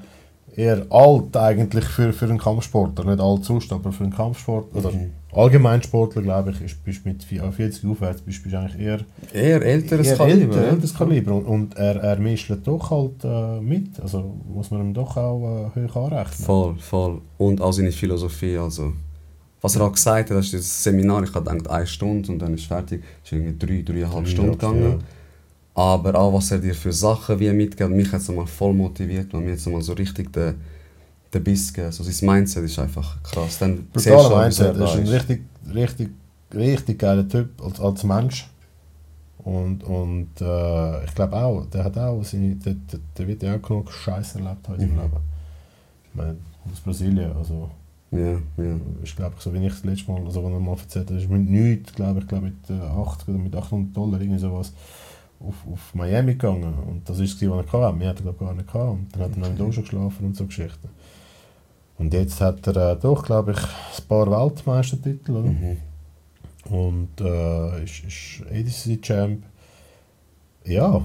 [0.55, 3.05] eher alt eigentlich für, für einen Kampfsportler.
[3.05, 4.91] Nicht alt sonst, aber für einen Kampfsportler.
[4.93, 5.13] Mhm.
[5.33, 9.01] Allgemeinsportler, glaube ich, ist, bist mit 40 aufwärts bist, bist eigentlich eher,
[9.33, 10.55] Eher älteres eher Kaliber.
[10.55, 10.69] älter, ja.
[10.71, 11.35] älteres Kaliber.
[11.35, 14.01] Und, und er, er mischt doch halt äh, mit.
[14.01, 16.47] Also muss man ihm doch auch äh, hoch anrechnen.
[16.47, 17.21] Voll, voll.
[17.37, 18.57] Und auch seine Philosophie.
[18.57, 18.95] Also,
[19.61, 22.39] was er auch gesagt hat, das ist das Seminar, ich habe gedacht, eine Stunde und
[22.39, 23.03] dann ist fertig.
[23.23, 24.57] Es ist irgendwie drei, dreieinhalb Drei, Stunden ja.
[24.57, 25.05] gegangen.
[25.75, 29.33] Aber auch, was er dir für Sachen wie mitgibt, mich hat es einmal voll motiviert
[29.35, 30.55] und mir jetzt einmal so richtig den,
[31.35, 31.87] den Biss gegeben.
[31.87, 33.59] Also sein Mindset ist einfach krass.
[33.59, 34.77] Dann auch, Mindset.
[34.77, 35.43] Er ist ein richtig,
[35.75, 36.11] richtig,
[36.55, 38.49] richtig geiler Typ als, als Mensch.
[39.39, 43.57] Und, und äh, ich glaube auch, der hat auch seine, der, der, der wird ja
[43.57, 45.01] auch genug Scheiße erlebt heute im Mhm.
[45.01, 45.13] Leben.
[46.11, 46.37] Ich meine,
[46.71, 47.71] aus Brasilien, also
[48.11, 48.77] Ja, ja.
[49.03, 51.31] ich glaube, so wie ich das letzte Mal, also wenn er mal erzählt hat, ist
[51.31, 54.73] mit nichts, glaube ich, glaube mit äh, 80 oder mit 800 Dollar irgendwie sowas
[55.41, 56.75] auf, auf Miami gegangen.
[56.87, 57.97] Und das ist es, was er hatte.
[57.97, 58.91] Mehr hat er glaub, gar nicht gehabt.
[58.91, 60.89] Und dann hat er noch im Dojo geschlafen und so Geschichten.
[61.99, 65.51] Und jetzt hat er äh, doch, glaube ich, ein paar Weltmeistertitel, oder?
[65.51, 65.77] Mhm.
[66.71, 69.43] Und äh, ist, ist ADC-Champ.
[70.65, 71.03] Ja.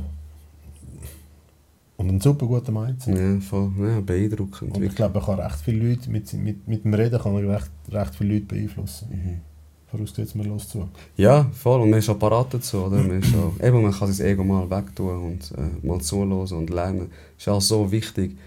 [1.97, 3.17] Und ein super guter Mindset.
[3.17, 3.71] Ja, voll.
[3.79, 4.75] Ja, beeindruckend.
[4.75, 7.55] Und ich glaube, er kann recht viele Leute, mit, mit, mit dem Reden kann er
[7.55, 9.07] recht, recht viele Leute beeinflussen.
[9.11, 9.41] Mhm.
[9.87, 10.89] Vorausgesetzt, man los zu.
[11.17, 11.81] Ja, voll.
[11.81, 12.97] Und man ist auch parat dazu, oder?
[12.97, 16.69] Man, ist auch, eben, man kann sein Ego mal wegtun und äh, mal zuhören und
[16.69, 17.11] lernen.
[17.37, 18.37] Das ist auch so wichtig.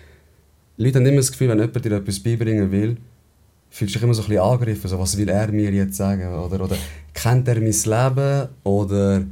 [0.79, 2.97] Leute haben immer das Gefühl, wenn jemand dir etwas beibringen will,
[3.71, 4.89] fühlst du dich immer so ein bisschen angegriffen.
[4.91, 6.27] So, was will er mir jetzt sagen?
[6.35, 6.77] Oder, oder
[7.15, 8.49] kennt er mein Leben?
[8.65, 9.23] Oder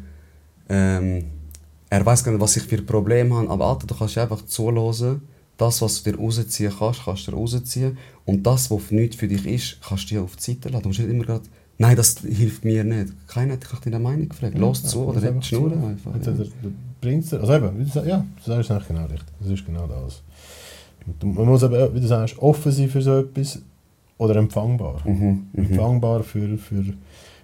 [0.69, 1.25] ähm,
[1.91, 3.49] er weiß gar nicht, was ich für Probleme habe.
[3.51, 5.23] Aber Alter, du kannst einfach zuhören.
[5.57, 7.99] Das, was du dir rausziehen kannst, kannst du dir rausziehen.
[8.25, 10.83] Und das, was nichts für dich ist, kannst du dir auf die Seite lassen.
[10.83, 11.45] Du musst nicht immer gerade,
[11.79, 13.13] nein, das hilft mir nicht.
[13.29, 14.59] Keiner hat dich nach deiner Meinung gefragt.
[14.59, 16.33] Los zu oder Lass red einfach Ja.
[16.33, 16.47] der
[17.01, 19.29] bringt's dir- Also eben, ja, sagst es eigentlich genau richtig.
[19.41, 20.23] Das ist genau das.
[21.23, 23.61] Man muss eben, wie du sagst, offen sein für so etwas
[24.19, 25.03] oder empfangbar.
[25.07, 25.65] Mhm, mhm.
[25.65, 26.85] Empfangbar für, für,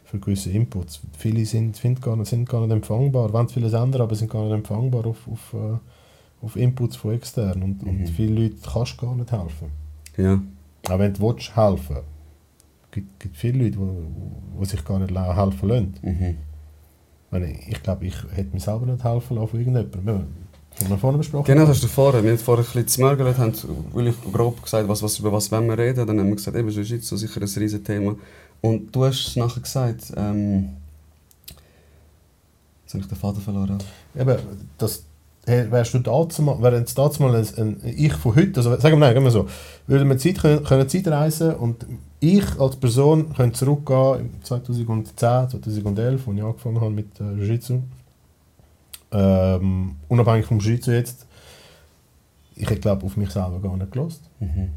[0.05, 1.01] für gewisse Inputs.
[1.19, 4.43] Viele sind, sind, gar nicht, sind gar nicht empfangbar, wollen vieles ändern, aber sind gar
[4.45, 7.63] nicht empfangbar auf, auf, äh, auf Inputs von extern.
[7.63, 8.07] Und, und Mhm.
[8.07, 9.69] viele Leute kannst du gar nicht helfen.
[10.17, 10.41] Ja.
[10.89, 11.97] Auch wenn du willst, helfen
[12.85, 13.79] Es gibt, gibt viele Leute,
[14.61, 15.95] die sich gar nicht helfen lassen.
[16.03, 16.37] Mhm.
[17.33, 20.27] Ich, ich glaube, ich hätte mir selber nicht helfen lassen von irgendjemandem.
[20.79, 21.45] Haben wir vorhin besprochen.
[21.45, 22.23] Genau, das hast du vorher.
[22.23, 23.53] Wir haben vorher ein bisschen zmörgelt, haben
[23.93, 26.07] wirklich grob gesagt, was, was, über was wollen wir reden.
[26.07, 28.17] Dann haben wir gesagt, eben, das ist sicher ein riesen Thema.
[28.61, 30.71] Und du hast nachher gesagt, ähm,
[32.83, 33.79] jetzt habe ich den Faden verloren.
[34.19, 34.37] Eben,
[34.79, 35.05] das,
[35.47, 38.71] hey, wärst du dazu mal, wäre jetzt dazu mal ein, ein Ich von heute, also
[38.79, 39.47] sagen wir, nein, wir so,
[39.87, 41.87] würden wir Zeit können, können Zeit reisen und
[42.21, 47.83] ich als Person könnte zurückgehen im 2010, 2011, als ich angefangen habe mit äh, Jiu-Jitsu,
[49.13, 51.27] ähm, unabhängig vom Jiu-Jitsu jetzt,
[52.55, 54.23] ich hätte glaube auf mich selber gar nicht gelost.
[54.41, 54.71] Mhm.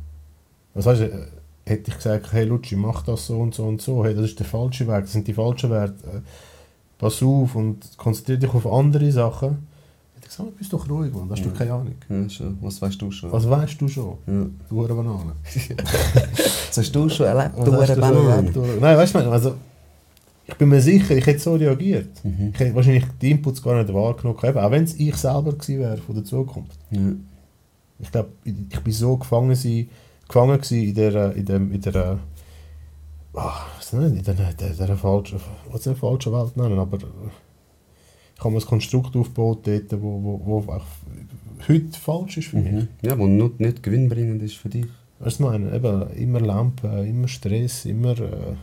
[0.73, 1.27] Was heißt, äh,
[1.65, 4.39] hätte ich gesagt, hey Lutschi, mach das so und so und so, hey, das ist
[4.39, 6.21] der falsche Weg, das sind die falschen Werte, äh,
[6.97, 9.67] pass auf und konzentriere dich auf andere Sachen.
[10.15, 11.55] Hätte ich gesagt, bist doch ruhig, Mann, da hast du Ja.
[11.55, 11.95] keine Ahnung.
[12.09, 12.57] Ja, schon.
[12.61, 13.31] Was weißt du schon?
[13.31, 14.17] Was weißt du schon?
[14.27, 14.45] Ja.
[14.69, 15.33] Du Banane.
[16.67, 18.51] Was hast du schon erlebt, du du Banane?
[18.51, 19.55] du Nein, weißt du, also,
[20.45, 22.23] ich bin mir sicher, ich hätte so reagiert.
[22.23, 22.51] Mhm.
[22.53, 25.79] Ich hätte wahrscheinlich die Inputs gar nicht wahrgenommen, eben, auch wenn es ich selber gewesen
[25.79, 26.79] wäre von der Zukunft.
[26.91, 26.99] Ja.
[27.99, 29.87] Ich glaube, ich, bin so gefangen, sein,
[30.27, 32.19] gefangen gewesen in der, in dem, in der,
[33.33, 35.39] ah, was nicht, in der, der, der falschen,
[35.71, 37.29] was nicht falschen Welt nennen, aber äh,
[38.35, 40.85] ich habe mir ein Konstrukt aufgebaut dort, wo, wo, wo auch
[41.69, 42.73] heute falsch ist für mich.
[42.73, 42.87] Mhm.
[43.01, 44.87] Ja, wo nicht, nicht gewinnbringend ist für dich.
[45.19, 48.55] Weißt du, meine, eben, immer Lampen, immer Stress, immer, äh,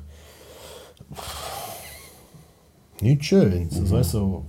[3.02, 3.98] nichts Schönes, also, Mhm.
[3.98, 4.44] weißt du, so,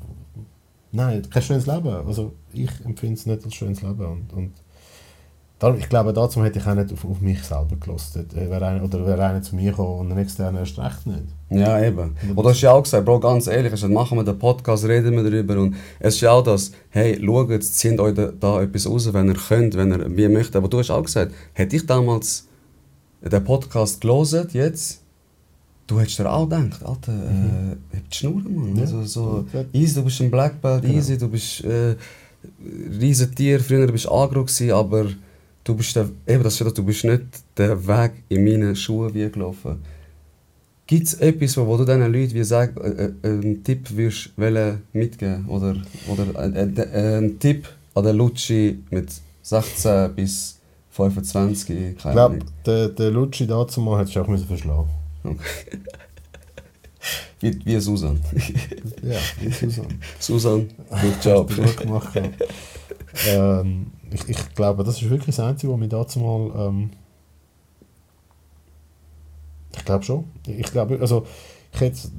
[0.92, 4.52] nein, kein schönes Leben, also ich empfinde es nicht als schönes Leben und, und
[5.60, 8.66] darum, ich glaube, dazu hätte ich auch nicht auf, auf mich selber gelassen, Äh, wäre
[8.66, 11.24] einer, oder wäre einer zu mir gekommen und ein externer erst recht nicht.
[11.50, 12.16] Ja, eben.
[12.30, 15.16] Und du hast ja auch gesagt, Bro, ganz ehrlich, gesagt, machen wir den Podcast, reden
[15.16, 15.62] wir darüber.
[15.62, 19.28] Und es ist ja auch das, hey, schaut, zieht euch da, da etwas raus, wenn
[19.28, 20.56] ihr könnt, wenn ihr wie möchtet.
[20.56, 22.48] Aber du hast auch gesagt, hätte ich damals
[23.22, 25.01] den Podcast gelesen, jetzt,
[25.92, 28.76] du hättest dir auch gedacht, Alter, äh, hab die Schnur, Mann.
[28.76, 28.84] Ja.
[28.84, 29.66] Also, so, Ja.
[29.74, 30.94] easy, du bist ein Black Belt, Genau.
[30.96, 31.96] easy, du bist äh,
[33.00, 35.06] riesen Tier, früher bist du agro gewesen, aber
[35.64, 37.24] du bist, der, eben, das du bist nicht
[37.58, 39.80] den Weg in meinen Schuhen wie gelaufen.
[40.88, 44.32] Gibt es etwas, wo, wo du diesen Leuten wie sag, äh, äh, einen Tipp würdest
[44.38, 45.76] wollen mitgeben Oder,
[46.08, 49.10] oder äh, äh, einen Tipp an den Lutschi mit
[49.44, 50.58] 16 bis
[50.92, 51.70] 25?
[51.70, 54.90] Ich glaube, der, der Lutschi dazu mal hätte ich auch müssen verschlagen
[57.40, 58.20] Wie, wie Susan.
[59.02, 59.88] Ja, wie Susan.
[60.20, 61.56] Susan, good job.
[61.56, 62.20] Gut gemacht.
[63.28, 66.68] ähm, ich, ich glaube, das ist wirklich das Einzige, was mich dazu mal.
[66.68, 66.90] Ähm,
[69.76, 70.26] ich glaube schon.
[70.46, 71.26] Ich glaube, also
[71.74, 72.12] ich hätte es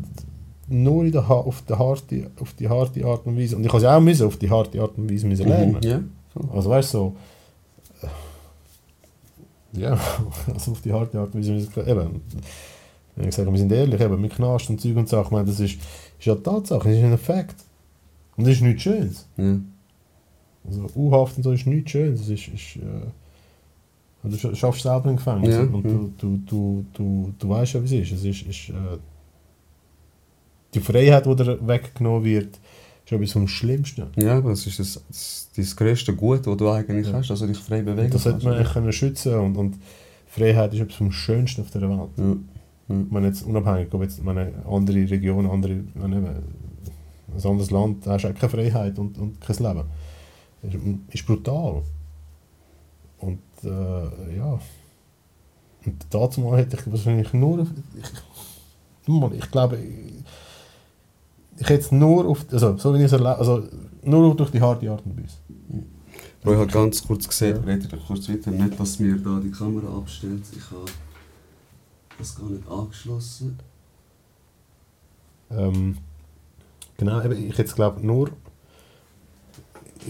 [0.68, 3.56] nur in der, ha- auf, der harte, auf die harte Art und Weise.
[3.56, 5.72] Und ich habe es auch müssen, auf die harte Art und Weise müssen lernen.
[5.74, 6.56] Mhm, voll.
[6.56, 7.16] Also weißt du, so.
[9.74, 9.98] Ja,
[10.52, 12.20] also auf die harte Art und Weise müssen eben.
[13.16, 15.60] Ich sage, wir sind ehrlich, eben, mit Knast und Zeug und Sachen, ich meine, das
[15.60, 15.74] ist,
[16.18, 17.56] ist ja Tatsache, das ist ein Fakt.
[18.36, 19.26] Und das ist nichts Schönes.
[19.36, 19.58] Ja.
[20.66, 22.20] Also U-Haft und so ist nichts Schönes.
[22.20, 25.90] Das ist, ist, äh, du scha- schaffst selber im Gefängnis Ja, und ja.
[25.90, 28.18] du, du, du, du, du weißt ja, wie es ist.
[28.18, 28.98] Es ist, ist äh,
[30.74, 32.58] die Freiheit, die dir weggenommen wird,
[33.04, 34.06] ist etwas vom Schlimmsten.
[34.16, 37.14] ja, aber das ist das, das, das grösste Gut, das du eigentlich Ja.
[37.14, 39.76] hast, du dich frei bewegen Und das sollte man eigentlich können schützen und, und
[40.28, 42.08] Freiheit ist etwas vom Schönsten auf dieser Welt.
[42.16, 42.36] Ja.
[42.88, 46.42] Meine jetzt unabhängig, ob jetzt meine, andere Region, andere, meine,
[47.34, 49.84] ein anderes Land, da hast du auch keine Freiheit und, und kein Leben.
[50.62, 50.74] Das
[51.14, 51.82] ist, brutal.
[53.18, 54.58] Und äh, ja.
[55.84, 57.66] Und dazu mal hätte ich wahrscheinlich nur.
[57.96, 62.44] Ich, ich glaube, ich, hätte es nur auf.
[62.52, 63.62] Also, so wie ich es erlebe, also
[64.02, 65.38] nur durch die harte Art und Weise.
[66.44, 67.62] Ich habe ganz kurz gesehen, Ja.
[67.62, 70.42] redet kurz weiter, nicht, dass mir da die Kamera abstellt.
[70.52, 70.84] Ich habe
[72.22, 73.58] das gar nicht angeschlossen.
[75.50, 75.98] Ähm,
[76.96, 78.30] genau, eben, ich jetzt glaube nur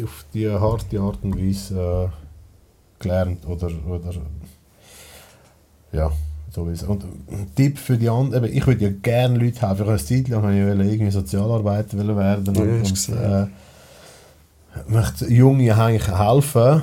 [0.02, 4.12] auf die harte Art und Weise äh, gelernt oder, oder
[5.92, 6.10] ja,
[6.50, 6.88] so ist es.
[6.88, 9.74] Und ein Tipp für die anderen, eben, ich würde ja gerne Leute helfen.
[9.74, 13.46] Ich habe eine Zeit lang ich wollte irgendwie Sozialarbeiter wollen werden Ja, und, und äh,
[14.86, 16.82] möchte Jungen eigentlich helfen.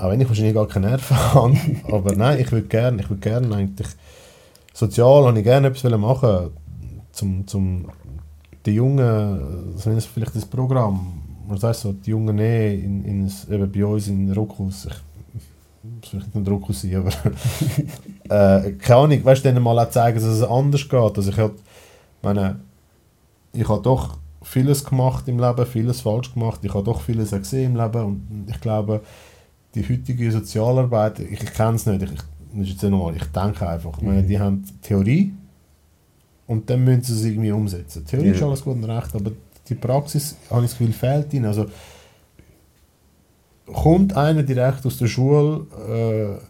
[0.00, 1.56] Auch wenn ich wahrscheinlich gar keine Nerven habe.
[1.90, 3.88] Aber nein, ich würde gerne, ich würde gerne eigentlich
[4.72, 6.50] sozial habe ich gerne etwas machen
[7.12, 7.86] zum, zum
[8.64, 13.72] die Jungen, ist vielleicht das Programm, was heißt so, die Jungen nehmen in, in, eben
[13.72, 14.94] bei uns in Rockhaus, ich
[15.82, 17.10] muss vielleicht nicht ein Rockhaus sein, aber
[18.64, 21.16] äh, keine Ahnung, weißt du, denen mal auch zeigen, dass es anders geht.
[21.16, 21.52] Also ich hab,
[22.22, 22.60] meine,
[23.52, 27.72] ich habe doch vieles gemacht im Leben, vieles falsch gemacht, ich habe doch vieles gesehen
[27.72, 29.00] im Leben und ich glaube,
[29.74, 33.68] die heutige Sozialarbeit, ich, ich kenne es nicht, ich, das ist jetzt normal, ich denke
[33.68, 35.32] einfach, ich meine, die haben Theorie
[36.46, 38.04] und dann müssen sie es irgendwie umsetzen.
[38.04, 38.34] Theorie Ja.
[38.34, 39.30] ist alles gut und recht, aber
[39.68, 41.44] die Praxis, habe ich das Gefühl, fehlt ihnen.
[41.46, 41.66] Also,
[43.72, 46.44] kommt einer direkt aus der Schule, äh,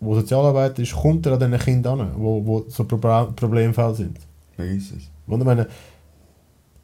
[0.00, 2.98] wo Sozialarbeiter ist, kommt er an diesen Kindern an, wo, wo so Pro
[3.34, 4.18] Problemfälle sind.
[4.54, 5.10] Vergiss es.
[5.26, 5.66] Und ich meine,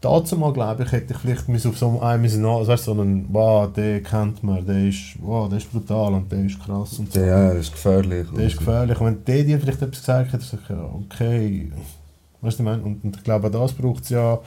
[0.01, 2.93] dazu mal glaube ich, hätte ich vielleicht müssen auf so einen müssen, also weißt, so
[2.93, 6.99] einen, wow, der kennt man, der ist, wow, der ist brutal und der ist krass
[6.99, 7.21] und so.
[7.21, 8.27] Ja, das ist gefährlich.
[8.37, 8.99] Der ist gefährlich.
[9.01, 11.73] Und wenn der dir vielleicht etwas gesagt hat, sag ich, ja, okay.
[12.41, 12.83] Weißt du, ich meine?
[12.83, 14.39] Und, und ich glaube, das braucht es ja.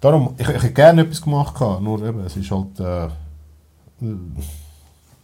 [0.00, 2.78] Darum, ich, ich hätte gerne etwas gemacht, gehabt, nur eben, es ist halt.
[2.80, 3.08] Äh,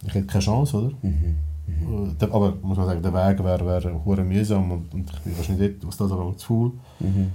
[0.07, 0.91] ich hätte keine Chance, oder?
[1.03, 1.37] Mhm.
[1.69, 5.21] Äh, der- Aber muss man sagen, der Weg wäre wär, hure mühsam und, und ich
[5.21, 6.73] bin wahrscheinlich dort aus das aber zu faul.
[7.01, 7.33] Mhm.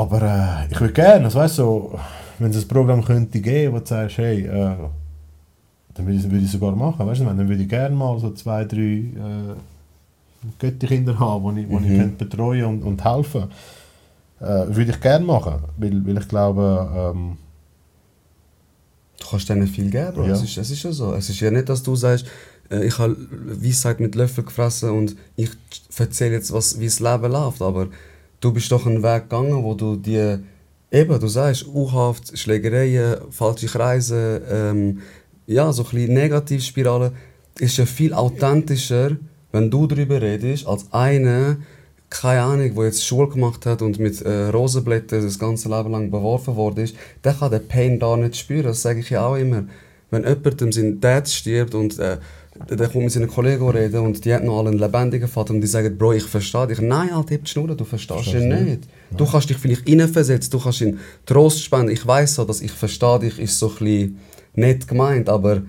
[0.00, 1.98] Aber äh, ich würde gerne, also weißt, so,
[2.38, 4.76] wenn es ein Programm könnte geben, wo du sagst, hey, äh,
[5.94, 8.30] dann würde ich, würde ich sogar machen, weißt du, dann würde ich gerne mal so
[8.32, 9.54] zwei, drei äh,
[10.58, 11.96] Götterkinder haben, die ich, wo ich Mhm.
[11.98, 13.44] könnte betreuen und, und helfen
[14.40, 17.36] äh, Würde ich gerne machen, weil, weil ich glaube, ähm,
[19.20, 20.26] Du kannst denen viel geben, Bro.
[20.26, 20.34] Ja.
[20.34, 21.12] Es, ist, es ist ja so.
[21.12, 22.24] Es ist ja nicht, dass du sagst,
[22.70, 23.16] äh, ich habe
[23.60, 25.50] Weisheit mit Löffel gefressen und ich
[25.98, 27.60] erzähle jetzt, was, wie das Leben läuft.
[27.60, 27.88] Aber
[28.40, 30.38] du bist doch einen Weg gegangen, wo du die,
[30.90, 35.00] eben, du sagst, U-Haft, Schlägereien, falsche Kreise, ähm,
[35.46, 37.12] ja, so ein bisschen Negativspirale,
[37.58, 39.16] ist ja viel authentischer,
[39.52, 41.56] wenn du darüber redest, als einer,
[42.10, 46.10] keine Ahnung, der jetzt Schule gemacht hat und mit äh, Rosenblättern das ganze Leben lang
[46.10, 48.64] beworfen worden ist, der kann den Pain da nicht spüren.
[48.64, 49.64] Das sage ich ja auch immer.
[50.10, 52.18] Wenn jemand sein Dad stirbt und äh,
[52.70, 55.60] der kommt mit seinen Kollegen reden und die haben noch alle einen lebendigen Vater und
[55.60, 56.80] die sagen, Bro, ich verstehe dich.
[56.80, 58.88] Nein, Alter, heb die Schnur, du verstehst Verstehst ihn du nicht.
[59.16, 61.90] Du kannst dich vielleicht reinversetzen, du kannst ihn Trost spenden.
[61.90, 64.18] Ich weiß so, dass ich verstehe dich, ist so ein bisschen
[64.54, 65.62] nett gemeint, aber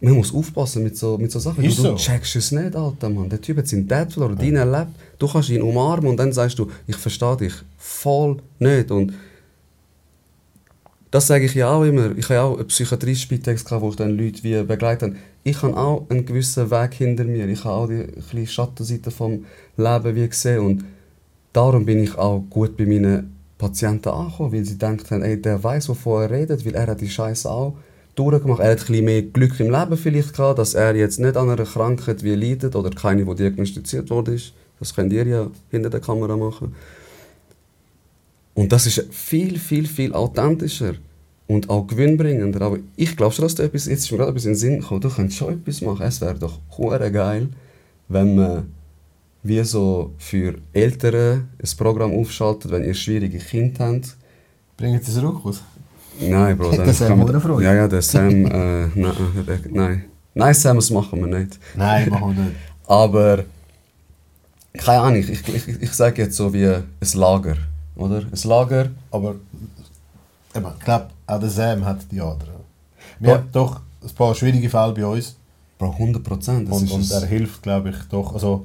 [0.00, 1.62] man muss aufpassen mit so, mit so Sachen.
[1.64, 1.88] Ist du, so.
[1.92, 3.28] du checkst es nicht, Alter, Mann.
[3.28, 4.92] Der Typ hat seinen Dad verloren, deinen erlebt.
[5.18, 8.90] Du kannst ihn umarmen und dann sagst du, ich verstehe dich voll nicht.
[8.90, 9.14] Und
[11.12, 12.16] das sage ich ja auch immer.
[12.16, 15.16] Ich habe auch einen Psychiatrie-Spitex, gehabt, wo ich dann Leute wie begleitet habe.
[15.44, 17.48] Ich habe auch einen gewissen Weg hinter mir.
[17.48, 19.44] Ich habe auch die kleine Schattenseite vom
[19.76, 20.60] Leben wie gesehen.
[20.60, 20.84] Und
[21.52, 25.88] darum bin ich auch gut bei meinen Patienten angekommen, weil sie denken, ey, der weiß,
[25.88, 27.74] wovon er redet, weil er hat die Scheiße auch
[28.14, 28.60] durchgemacht.
[28.60, 31.64] Er hat ein mehr Glück im Leben vielleicht gehabt, dass er jetzt nicht an einer
[31.64, 34.38] Krankheit wie leidet oder keine, die diagnostiziert wurde.
[34.78, 36.74] Das könnt ihr ja hinter der Kamera machen.
[38.54, 40.94] Und das ist viel, viel, viel authentischer
[41.52, 42.60] und auch gewinnbringender.
[42.62, 44.80] Aber ich glaube schon, dass du etwas, jetzt ist mir gerade etwas in den Sinn
[44.80, 46.02] gekommen, du könntest schon etwas machen.
[46.06, 46.58] Es wäre doch
[47.12, 47.48] geil,
[48.08, 48.66] wenn man
[49.42, 54.16] wie so für Eltern ein Programm aufschaltet, wenn ihr schwierige Kinder habt.
[54.76, 55.62] bringen Sie es raus.
[56.20, 56.70] Nein, Bro.
[56.76, 57.64] Dann Sam kann man- Freude.
[57.64, 59.12] Ja, ja, der Sam, äh, nein,
[59.46, 60.04] der, nein.
[60.34, 61.58] Nein, Sam, das machen wir nicht.
[61.74, 62.56] Nein, machen wir nicht.
[62.86, 63.44] Aber,
[64.74, 66.84] keine Ahnung, ich, ich, ich, ich sage jetzt so wie ein
[67.14, 67.56] Lager,
[67.96, 68.18] oder?
[68.18, 69.34] Ein Lager, Aber
[70.54, 72.62] eben, ich glaube, auch der Sam hat die anderen.
[73.18, 75.36] Wir haben doch ein paar schwierige Fälle bei uns.
[75.78, 76.70] Bro, 100 Prozent.
[76.70, 78.34] Und, und er hilft, glaube ich, doch.
[78.34, 78.64] Also,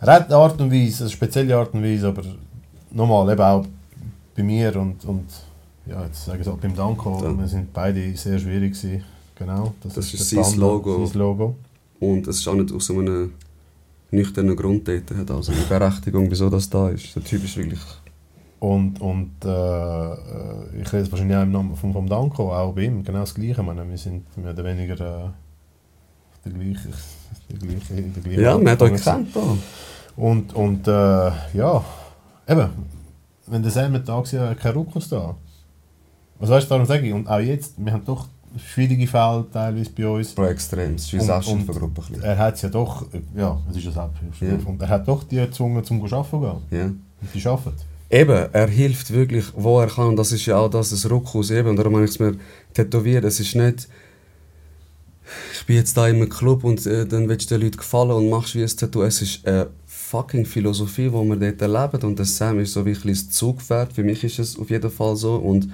[0.00, 2.22] er hat eine Art und Weise, eine spezielle Art und Weise, aber
[2.90, 3.66] nochmal, eben auch
[4.34, 5.26] bei mir und, und
[5.86, 7.38] ja, jetzt sage ich auch beim Danko, Ja.
[7.38, 9.04] wir sind beide sehr schwierig gewesen.
[9.34, 11.06] Genau, Das ist der sein Logo.
[11.06, 11.56] Sein Logo.
[12.00, 13.32] Und es ist auch nicht aus einem
[14.10, 15.10] nüchternen Grund dort.
[15.16, 17.14] Hat also eine Berechtigung, wieso das da ist.
[17.14, 17.80] Der Typ ist wirklich...
[18.66, 22.82] Und, und äh, äh, ich rede wahrscheinlich auch im Namen vom, vom Danko, auch bei
[22.82, 23.52] ihm, genau das Gleiche.
[23.52, 25.28] Ich meine, wir sind mehr oder weniger äh,
[26.44, 26.88] der gleiche,
[27.48, 29.20] der gleiche, der gleiche Ja, man hat euch da.
[30.16, 31.84] Und, und äh, ja,
[32.48, 32.70] eben,
[33.46, 35.36] wenn der Sam nicht da war, kein Rückkurs da.
[36.40, 38.26] Was weißt du, darum sage ich, und auch jetzt, wir haben doch
[38.58, 40.34] schwierige Fälle teilweise bei uns.
[40.34, 40.96] Bro, extrem.
[40.96, 42.00] Es ist Selbsthilfegruppe.
[42.00, 42.22] ein bisschen.
[42.24, 43.06] Er hat es ja doch,
[43.36, 44.44] ja, es ist ja Selbsthilfe.
[44.44, 44.68] Ja.
[44.68, 46.78] Und er hat doch die gezwungen, zum Arbeiten zu gehen.
[46.80, 46.84] Ja.
[46.86, 47.95] Und die arbeiten.
[48.10, 50.16] Eben, er hilft wirklich, wo er kann.
[50.16, 51.76] Das ist ja auch das, das Ruckus eben.
[51.76, 52.36] Darum habe ich es mir
[52.74, 53.24] tätowiert.
[53.24, 53.88] Es ist nicht,
[55.52, 58.30] ich bin jetzt da einem Club und äh, dann willst du den Leuten gefallen und
[58.30, 59.02] machst wie ein Tattoo.
[59.02, 62.06] Es ist eine fucking Philosophie, die wir dort erleben.
[62.06, 63.92] Und das Sam ist so wirklich das Zugpferd.
[63.92, 65.36] Für mich ist es auf jeden Fall so.
[65.36, 65.68] Und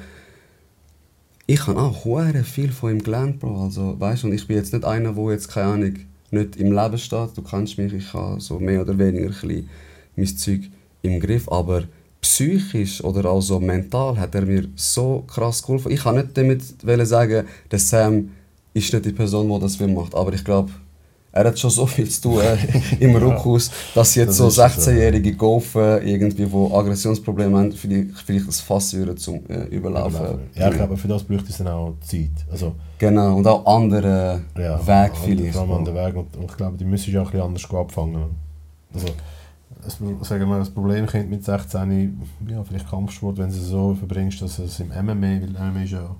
[1.47, 3.65] ich habe auch hure viel von ihm gelernt, Bro.
[3.65, 5.95] Also, weißt, und ich bin jetzt nicht einer, der jetzt, keine Ahnung,
[6.31, 7.37] nicht im Leben steht.
[7.37, 9.69] Du kennst mich, ich habe so mehr oder weniger ein bisschen
[10.17, 10.61] mein Zeug
[11.03, 11.51] im Griff.
[11.51, 11.85] Aber
[12.23, 15.91] psychisch oder auch so mental hat er mir so krass geholfen.
[15.93, 16.63] Ich kann nicht damit
[17.07, 18.31] sagen, dass Sam
[18.73, 20.15] ist nicht die Person, die das Film macht.
[20.15, 20.71] Aber ich glaube,
[21.33, 22.57] er hat schon so viel zu tun äh,
[23.05, 24.63] im Rückhaus, dass jetzt Das so ist so.
[24.63, 30.21] 16-jährige Golfen irgendwie, die Aggressionsprobleme haben, vielleicht, vielleicht das Fass würden zum äh, Überlaufen.
[30.55, 32.31] Ja, ich glaube, für das bräuchte es dann auch Zeit.
[32.51, 35.55] Also, Genau, und auch andere ja, Weg an- vielleicht.
[35.55, 36.15] Vor allem an den Weg.
[36.17, 38.25] Und, und ich glaube, die müssen ja auch ein bisschen anders abfangen.
[38.95, 39.07] Also,
[39.85, 43.95] das, sagen wir, das Problem kommt mit 16, ja, vielleicht Kampfsport, wenn du es so
[43.95, 46.15] verbringst, dass es im MMA, weil MMA ist ja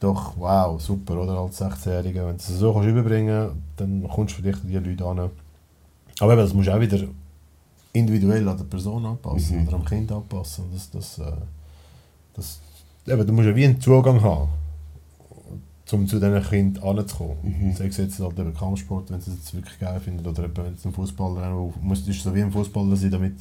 [0.00, 2.26] doch, wow, super, oder, als 16-Jähriger.
[2.26, 5.30] Wenn du es so kannst überbringen dann kommst du vielleicht an die Leute an.
[6.20, 6.98] Aber eben, das musst du auch wieder
[7.92, 9.68] individuell an der Person anpassen Mhm.
[9.68, 10.64] oder am Kind anpassen.
[10.72, 11.32] Das, das, äh,
[12.34, 12.60] das,
[13.06, 14.48] eben, du musst ja wie einen Zugang haben,
[15.92, 17.36] um zu diesen Kindern anzukommen.
[17.42, 17.74] Mhm.
[17.74, 20.74] Sei es jetzt halt eben Kampfsport, wenn sie es jetzt wirklich geil finden, oder wenn
[20.74, 23.34] es ein Fußballer muss ist so wie ein Fußballer sein, damit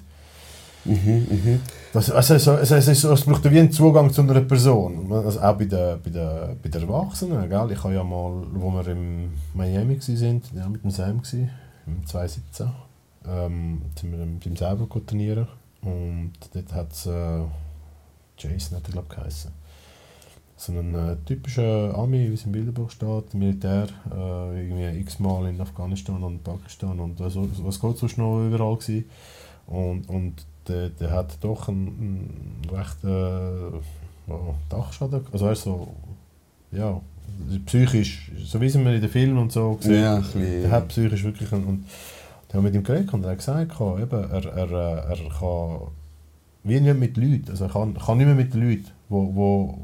[0.83, 1.59] Mhm, mhm.
[1.93, 5.11] das, also, es, es, es, es braucht wie einen Zugang zu einer Person.
[5.11, 7.47] Also auch bei den, bei den, bei den Erwachsenen.
[7.49, 7.71] Gell?
[7.71, 11.51] Ich habe ja mal, wo wir in Miami waren, ja, mit dem Sam, gewesen,
[11.85, 12.71] im 2017,
[13.27, 15.47] ähm, sind wir mit ihm selber trainieren.
[15.83, 17.41] Und dort hat es äh,
[18.37, 19.51] Jason, hat er glaube ich geheißen.
[20.61, 25.59] So ein äh, typischer Ami, wie es im Bilderbuch steht, Militär, äh, irgendwie x-mal in
[25.59, 29.05] Afghanistan und Pakistan und was, was geht sonst noch überall gewesen.
[29.65, 34.31] Und, und der, der hat doch einen, einen recht äh,
[34.69, 35.87] Dachschaden, also er ist so,
[36.71, 37.01] ja,
[37.65, 41.23] psychisch, so wie es man in den Filmen und so gesehen, Ja, der hat psychisch
[41.23, 41.85] wirklich einen, und
[42.47, 45.29] ich habe mit ihm geredet und er hat gesagt, kann, eben, er, er, äh, er
[45.39, 45.87] kann
[46.63, 49.79] wie nicht mit Leuten, also er kann, kann nicht mehr mit den Leuten, wo, wo,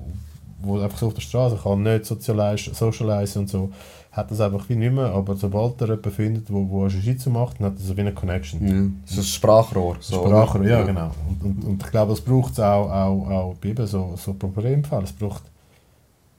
[0.61, 3.69] wo einfach so auf der Straße kann nicht socialisen und so,
[4.11, 7.29] hat das einfach wie nicht mehr, aber sobald er jemanden findet, wo, wo er Jiu-Jitsu
[7.29, 8.67] macht, dann hat er so wie eine Connection.
[8.67, 9.97] Ja, so ein Sprachrohr.
[9.99, 10.69] So, Sprache, oder?
[10.69, 11.11] ja, genau.
[11.29, 14.33] Und, und, und ich glaube, das braucht es auch, auch, auch bei eben so, so
[14.33, 15.03] Problemfällen.
[15.03, 15.43] Es braucht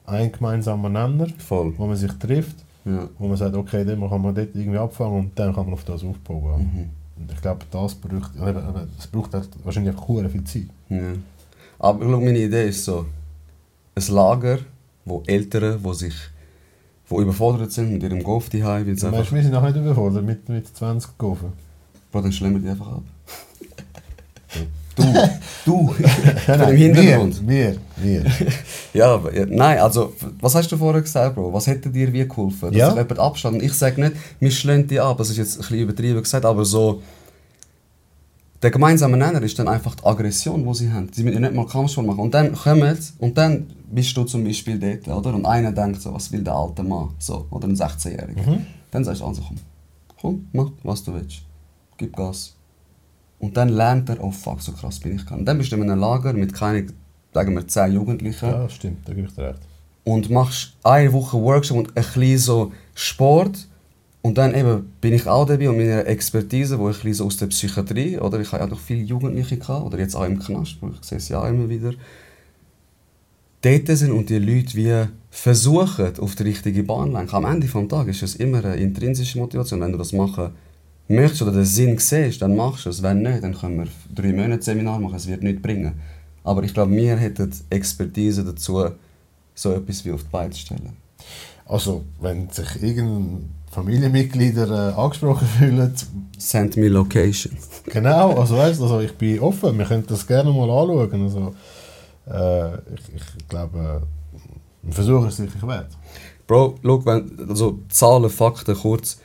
[0.05, 1.73] einen gemeinsamen Nenner, Voll.
[1.77, 3.07] wo man sich trifft, Ja.
[3.17, 5.85] wo man sagt, okay, den kann man dort irgendwie abfangen und dann kann man auf
[5.85, 6.59] das aufbauen.
[6.61, 6.89] Mhm.
[7.21, 8.31] Und ich glaube, das braucht,
[8.97, 10.67] es braucht halt wahrscheinlich einfach viel Zeit.
[10.89, 10.97] Ja.
[11.79, 13.05] Aber meine Idee ist so,
[13.95, 14.59] ein Lager,
[15.05, 16.15] wo Eltern, die sich
[17.07, 19.31] wo überfordert sind mit ihrem Golf daheim, weil es Weißt, einfach...
[19.33, 21.53] wir sind noch nicht überfordert mit, mit 20 Golfen.
[22.11, 23.03] Bro, dann schlemmen die einfach ab.
[24.95, 25.03] du,
[25.65, 25.87] du,
[26.45, 27.47] von dem Hintergrund.
[27.47, 28.31] Wir, wir, wir.
[28.93, 31.51] Ja, aber, ja, nein, also, was hast du vorher gesagt, Bro?
[31.51, 32.69] Was hätte dir wie geholfen?
[32.71, 32.89] Dass Ja.
[32.89, 33.61] jemand abstand?
[33.63, 36.63] Ich sage nicht, wir schlagen die ab, das ist jetzt ein bisschen übertrieben gesagt, aber
[36.65, 37.01] so...
[38.61, 41.09] Der gemeinsame Nenner ist dann einfach die Aggression, die sie haben.
[41.13, 42.19] Sie müssen ja nicht mal Kampfsport machen.
[42.19, 45.33] Und dann kommen sie, und dann bist du zum Beispiel dort, oder?
[45.33, 47.09] Und einer denkt so, was will der alte Mann?
[47.19, 48.49] So, oder ein 16-Jähriger.
[48.49, 48.65] Mhm.
[48.91, 49.57] Dann sagst du also, komm,
[50.19, 51.37] komm, mach, was du willst.
[51.97, 52.55] Gib Gas.
[53.39, 55.39] Und dann lernt er, oh fuck, so krass bin ich gar nicht.
[55.39, 56.91] Und dann bist du in einem Lager mit keinen,
[57.33, 59.59] sagen wir, 10 Jugendlichen Ja, stimmt, da gebe ich dir recht.
[60.03, 63.68] und machst eine Woche Workshop und ein bisschen so Sport.
[64.21, 67.47] Und dann eben bin ich auch dabei und meine Expertise, wo ich so aus der
[67.47, 70.89] Psychiatrie, oder ich habe ja noch viele Jugendliche gehabt, oder jetzt auch im Knast, wo
[70.89, 71.93] ich sehe es ja immer wieder,
[73.61, 77.35] dort sind und die Leute wie versuchen, auf die richtige Bahn zu lenken.
[77.35, 79.79] Am Ende des Tages ist es immer eine intrinsische Motivation.
[79.79, 80.51] Wenn du das machen
[81.07, 83.01] möchtest oder den Sinn siehst, dann machst du es.
[83.01, 85.93] Wenn nicht, dann können wir drei Monate Seminar machen, es wird nichts bringen.
[86.43, 88.85] Aber ich glaube, wir hätten Expertise dazu,
[89.55, 90.93] so etwas wie auf die Beine zu stellen.
[91.65, 95.93] Also, wenn sich irgendein Familienmitglieder äh, angesprochen fühlen,
[96.37, 97.57] Send me location.
[97.85, 101.23] genau, also weißt, also ich bin offen, wir können das gerne mal anschauen.
[101.23, 101.55] Also,
[102.27, 105.89] äh, ich, ich glaube, äh, ein Versuch ist sicher wert.
[106.47, 109.19] Bro, schau, wenn, also Zahlen, Fakten, kurz.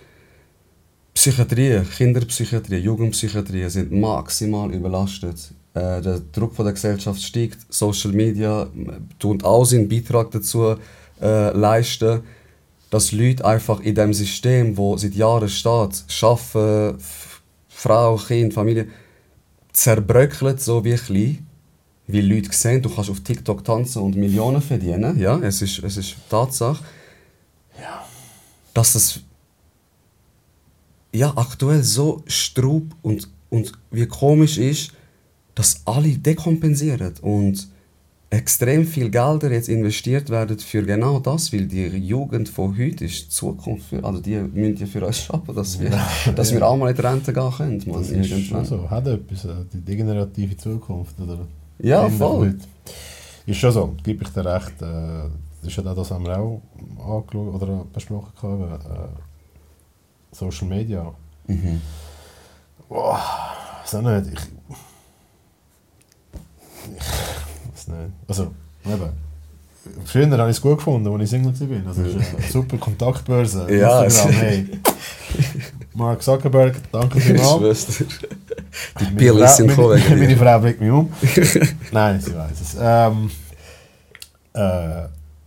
[1.15, 5.55] Psychiatrie, Kinderpsychiatrie, Jugendpsychiatrie sind maximal überlastet.
[5.73, 8.69] Äh, der Druck von der Gesellschaft steigt, Social Media äh,
[9.19, 10.75] tun auch seinen Beitrag dazu
[11.23, 12.23] äh, leisten,
[12.95, 16.97] dass Leute einfach in dem System, wo seit Jahren steht, Schaffen,
[17.67, 18.87] Frau, Kind, Familie,
[19.73, 21.45] zerbröckelt so wie klein.
[22.07, 25.19] Weil Leute sehen, du kannst auf TikTok tanzen und Millionen verdienen.
[25.19, 26.85] Ja, es ist, es ist Tatsache.
[28.73, 29.21] Dass es
[31.13, 34.93] ja, aktuell so strub und, und wie komisch ist,
[35.57, 37.67] dass alle dekompensieren und
[38.35, 43.25] extrem viel Gelder jetzt investiert werden für genau das, weil die Jugend von heute ist
[43.25, 43.89] die Zukunft.
[43.89, 45.91] Für, also die müssen ja für uns schaffen, dass wir,
[46.35, 47.83] dass wir auch mal in die Rente gehen können.
[47.87, 48.91] Man, Das ist schon so.
[48.91, 51.19] Hat etwas, äh, die degenerative Zukunft.
[51.21, 51.39] Oder
[51.79, 52.57] Ja, voll.
[53.47, 54.83] Ist schon so, gebe ich dir recht.
[54.83, 55.29] Äh,
[55.61, 56.61] das ist ja das, das haben wir auch
[56.99, 58.33] angeschaut oder besprochen.
[58.41, 61.15] Gehabt, äh, Social Media.
[61.47, 61.81] Mhm.
[62.89, 63.21] Boah,
[63.85, 64.33] auch nicht.
[64.33, 64.41] Ich,
[66.97, 67.54] ich
[67.89, 68.13] weiß nicht.
[68.29, 68.51] Also,
[68.87, 69.25] eben.
[70.07, 71.53] Früher habe ich es gut gefunden, als ich Single
[71.85, 71.89] war.
[71.89, 73.67] Also, es ist eine super Kontaktbörse.
[73.79, 74.67] Ja, Instagram, hey.
[75.95, 77.87] Mark Zuckerberg, danke vielmals.
[77.87, 80.37] Die Meine Pillen Frau- sind meine.
[80.37, 81.13] Frau blickt mich um.
[81.93, 82.77] Nein, sie weiß es.
[82.81, 83.31] Ähm,
[84.55, 84.59] äh,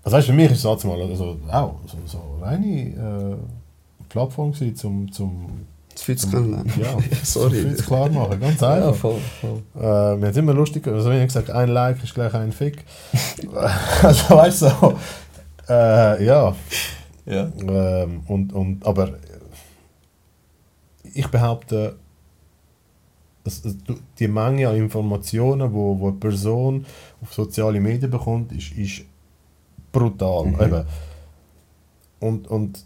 [0.03, 3.35] also weißt, für mich ist es mal also, auch so, so eine reine äh,
[4.07, 5.65] Plattform gewesen, zum, zum,
[5.97, 6.71] Das viel zu kennenlernen.
[6.79, 7.75] ja, Sorry.
[7.75, 8.95] zum klar machen, ganz Ja, einfach.
[8.97, 9.63] voll, voll.
[9.75, 9.81] Äh,
[10.21, 12.83] wir haben immer lustig, also wenn ich gesagt ein Like ist gleich ein Fick.
[14.03, 14.99] also weißt du, so,
[15.67, 16.55] äh, ja.
[17.25, 17.51] Ja.
[17.67, 19.13] Ähm, und, und, aber
[21.15, 21.95] ich behaupte,
[24.19, 26.85] die Menge an Informationen, wo, wo eine Person
[27.23, 29.01] auf soziale Medien bekommt, ist, ist
[29.91, 30.45] brutal.
[30.45, 30.61] Mhm.
[30.61, 30.85] Eben.
[32.19, 32.85] Und, und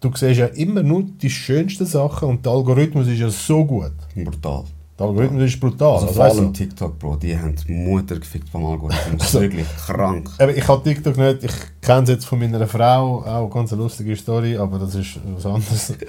[0.00, 3.92] du siehst ja immer nur die schönsten Sachen und der Algorithmus ist ja so gut.
[4.14, 4.64] Brutal.
[4.98, 5.94] Der Algorithmus ist brutal.
[5.94, 9.18] Also vor allem TikTok, Bro, die haben die Mutter gefickt vom Algorithmus.
[9.18, 10.30] Das ist Also- wirklich krank.
[10.38, 13.70] Eben, ich habe TikTok nicht, ich kenne es jetzt von meiner Frau, auch eine ganz
[13.72, 15.94] lustige Story, aber das ist was anderes.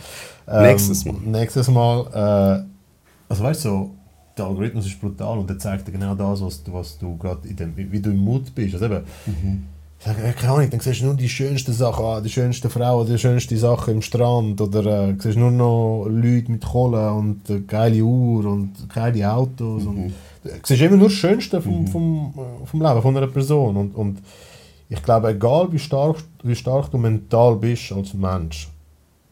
[0.48, 1.16] Ähm, Nächstes Mal.
[1.24, 2.66] Nächstes Mal.
[2.68, 3.90] Äh, also weißt du, so,
[4.38, 7.48] der Algorithmus ist brutal und der zeigt dir genau das, was du, was du gerade
[7.48, 8.74] in dem, wie, du im Mut bist.
[8.74, 9.68] Also eben,
[10.02, 13.04] ich sage, ja, keine Ahnung, dann siehst du nur die schönsten Sachen, die schönste Frau,
[13.04, 17.60] die schönste Sache im Strand oder äh, siehst nur noch Leute mit Kohle und äh,
[17.60, 20.12] geile Uhr und geile Autos und
[20.44, 23.96] du siehst immer nur das Schönste vom, vom, äh, vom Leben von einer Person und,
[23.96, 24.24] und
[24.90, 28.70] ich glaube, egal wie stark, wie stark du mental bist als Mensch,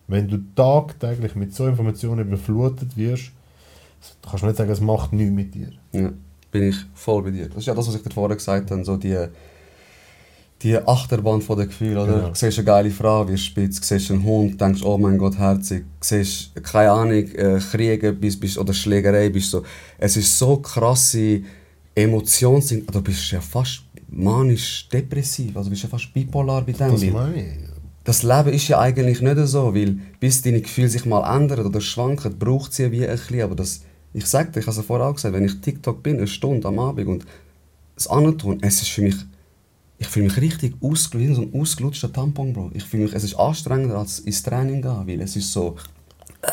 [0.07, 3.31] wenn du tagtäglich mit so Informationen überflutet wirst,
[4.21, 5.71] kannst du nicht sagen, es macht nichts mit dir.
[5.93, 6.11] Ja,
[6.51, 7.47] bin ich voll bei dir.
[7.47, 9.17] Das ist ja das, was ich dir vorher gesagt habe, so die,
[10.61, 12.13] die Achterbahn von den Gefühlen, oder?
[12.13, 12.27] Genau.
[12.29, 15.85] Du siehst eine geile Frau, wirst spitz, siehst einen Hund, denkst, oh mein Gott, herzig,
[16.01, 19.63] siehst, keine Ahnung, äh, Kriege bist, bist, oder Schlägerei, bist so,
[19.97, 21.41] es ist so krasse
[21.95, 26.91] Emotionen, du bist ja fast manisch-depressiv, also bist ja fast bipolar bei dem.
[26.91, 27.69] Das meine ich.
[28.03, 31.81] das Leben ist ja eigentlich nicht so, weil bis deine Gefühle sich mal ändern oder
[31.81, 33.41] schwanken, braucht sie wie ein bisschen.
[33.41, 33.81] Aber das,
[34.13, 36.27] ich sag dir, ich habe es ja vorher auch gesagt, wenn ich TikTok bin, eine
[36.27, 37.25] Stunde am Abend und
[37.95, 39.15] es antun, es ist für mich,
[39.99, 42.71] ich fühle mich richtig ausgelutscht, so ein ausgelutschter Tampon, Bro.
[42.73, 45.75] Ich fühle mich, es ist anstrengender als ins Training gehen, weil es ist so,
[46.41, 46.47] äh,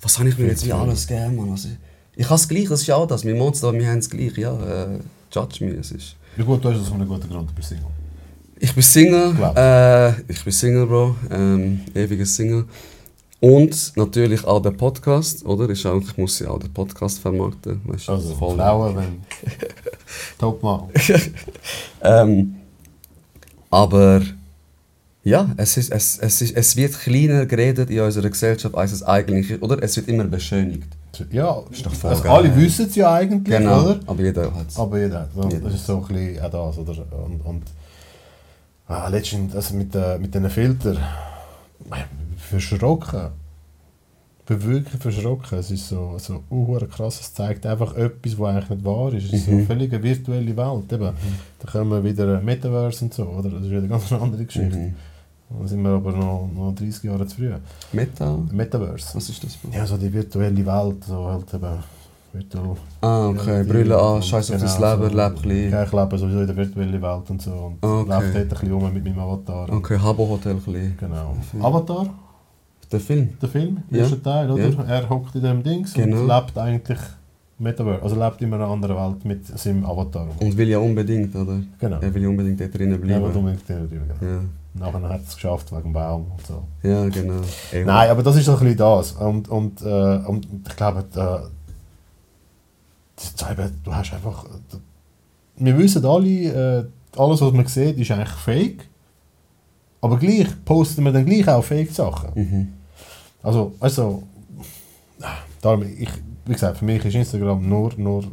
[0.00, 1.50] was habe ich mir jetzt wie alles gegeben, Mann.
[1.50, 1.68] Also,
[2.16, 4.36] ich habe es gleich, das ist ja auch das, wir Monster, wir haben es gleich,
[4.36, 4.98] ja, äh,
[5.32, 6.16] judge me, es ist...
[6.36, 7.86] Wie gut, du hast das von einem guten Grund, du bist Single.
[8.58, 12.64] Ich bin Single, äh, ich bin Single, Bro, ähm, ewiger Single.
[13.40, 15.68] Und natürlich auch der Podcast, oder?
[15.70, 17.80] Ist auch, ich muss ja auch den Podcast vermarkten.
[17.84, 18.56] Weißt du, Also, voll.
[18.56, 19.22] Frauen, wenn...
[20.38, 20.88] Top Mann.
[22.02, 22.56] Ähm,
[23.70, 24.20] aber
[25.22, 29.02] ja, es, ist, es, es, ist, es wird kleiner geredet in unserer Gesellschaft, als es
[29.02, 29.82] eigentlich ist, oder?
[29.82, 30.88] Es wird immer beschönigt.
[31.30, 34.00] Ja, Ist doch voll also alle wissen es ja eigentlich, Genau, oder?
[34.06, 34.76] aber jeder hat es.
[34.78, 35.28] Aber jeder.
[35.34, 35.60] So, Jeder.
[35.60, 37.24] Das ist so ein bisschen auch das, oder?
[37.26, 37.62] Und, und
[38.86, 40.98] ah, letztens also mit, äh, mit diesen Filtern,
[42.50, 43.28] verschrocken.
[44.40, 45.58] Ich bin wirklich verschrocken.
[45.58, 47.20] Es ist so, so uh, krass.
[47.20, 49.24] Es zeigt einfach etwas, was eigentlich nicht wahr ist.
[49.26, 50.92] Es ist so eine völlig virtuelle Welt.
[50.92, 51.10] Eben.
[51.60, 53.48] Da kommen wir wieder Metaverse und so, oder?
[53.50, 54.76] Das ist wieder eine ganz andere Geschichte.
[54.76, 54.94] Mhm.
[55.60, 57.50] Da sind wir aber noch, noch 30 Jahre zu früh.
[57.92, 58.38] Meta?
[58.52, 59.14] Metaverse.
[59.16, 59.58] Was ist das?
[59.72, 61.78] Ja, so die virtuelle Welt, so halt eben
[62.32, 62.76] virtuell.
[63.00, 65.70] Ah, okay, Brille an, scheiß auf das Leben, leb ein bisschen.
[65.72, 68.08] Ja, ich lebe sowieso in der virtuellen Welt und so und Ah, okay.
[68.10, 69.72] laufe dort ein bisschen rum mit meinem Avatar.
[69.72, 70.96] Okay, Habbo Hotel ein bisschen.
[70.98, 71.36] Genau.
[71.60, 72.06] Avatar,
[72.92, 73.28] Der Film?
[73.40, 73.98] der Film, Ja.
[73.98, 74.68] erster Teil, oder?
[74.68, 74.82] Ja.
[74.84, 76.20] Er hockt in dem Dings Genau.
[76.22, 76.98] und lebt eigentlich
[77.58, 80.26] Metaverse, also lebt in einer anderen Welt mit seinem Avatar.
[80.40, 81.60] Und will ja unbedingt, oder?
[81.78, 81.98] Genau.
[82.00, 83.24] Er will ja unbedingt dort drinnen bleiben.
[83.24, 84.32] aber unbedingt der drüber, genau.
[84.32, 84.40] Ja,
[84.72, 86.62] Nachher hat er es geschafft wegen dem Baum und so.
[86.82, 87.40] ja genau.
[87.72, 89.12] Ey, Nein, aber das ist so ein bisschen das.
[89.12, 91.42] Und, und, äh, und ich glaube, da,
[93.50, 94.46] eben, du hast einfach.
[95.56, 96.84] Wir wissen alle, äh,
[97.18, 98.88] alles, was man sieht, ist eigentlich fake.
[100.00, 102.30] Aber gleich posten wir dann gleich auch Fake-Sachen.
[102.34, 102.68] Mhm.
[103.42, 104.22] Also, also,
[105.60, 106.10] darum, ich,
[106.46, 108.24] wie gesagt, für mich ist Instagram nur, nur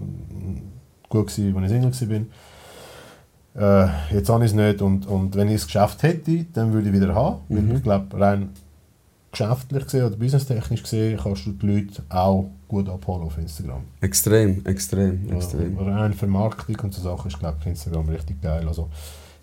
[1.10, 3.86] gut gewesen, als ich Single war.
[3.86, 6.90] Äh, jetzt habe ich es nicht und, und wenn ich es geschafft hätte, dann würde
[6.90, 7.40] ich wieder haben.
[7.50, 7.70] Mhm.
[7.70, 8.50] Weil ich glaube, rein
[9.32, 13.82] geschäftlich gesehen oder businesstechnisch gesehen, kannst du die Leute auch gut abholen auf Instagram.
[14.02, 15.76] Extrem, extrem, extrem.
[15.78, 18.68] Ja, rein Vermarktung und so Sachen ist, glaube ich, Instagram richtig geil.
[18.68, 18.90] Also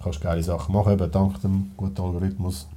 [0.02, 2.68] kannst geile Sachen machen, eben dank dem guten Algorithmus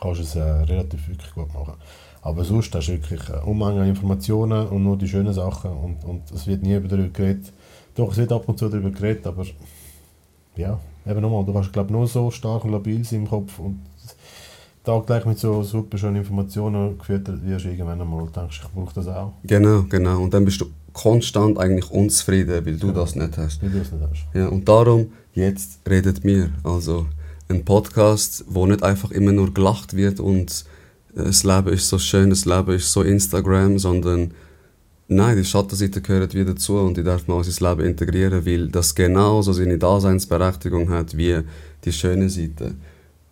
[0.00, 1.74] kannst du es äh, relativ wirklich gut machen.
[2.22, 6.04] Aber sonst hast du wirklich eine Unmenge an Informationen und nur die schönen Sachen und,
[6.04, 7.52] und es wird nie darüber geredet.
[7.94, 9.44] Doch, es wird ab und zu darüber geredet, aber
[10.56, 13.80] ja, eben nochmal, du kannst glaube nur so stark und labil sein im Kopf und
[14.84, 19.32] tagtäglich mit so super schönen Informationen gefüttert wirst, irgendwann einmal denkst ich brauche das auch.
[19.44, 20.20] Genau, genau.
[20.22, 23.00] Und dann bist du konstant eigentlich unzufrieden, weil du Genau.
[23.00, 23.62] das nicht hast.
[23.62, 24.26] Wie du es nicht hast.
[24.34, 26.50] Ja, und darum, jetzt redet mir.
[26.62, 27.06] Also
[27.48, 30.64] ein Podcast, wo nicht einfach immer nur gelacht wird und
[31.14, 34.32] äh, das Leben ist so schön, das Leben ist so Instagram, sondern
[35.08, 38.68] nein, die Schattenseite gehört wieder dazu und die darf man auch ins Leben integrieren, weil
[38.68, 41.40] das genauso seine Daseinsberechtigung hat wie
[41.84, 42.74] die schöne Seite.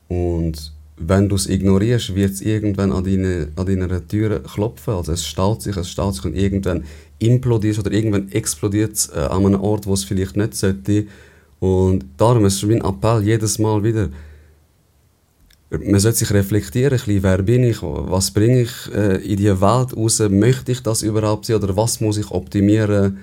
[0.09, 4.95] Und wenn du es ignorierst, wird es irgendwann an, deine, an deiner Tür klopfen.
[4.95, 6.85] Also es staut sich, es staut sich und irgendwann
[7.19, 11.07] implodiert oder irgendwann explodiert es äh, an einem Ort, wo es vielleicht nicht sollte.
[11.63, 14.09] Und darum ist mein Appell jedes Mal wieder,
[15.71, 19.61] man sollte sich reflektieren, ein bisschen, wer bin ich, was bringe ich äh, in die
[19.61, 23.19] Welt raus, möchte ich das überhaupt sein oder was muss ich optimieren,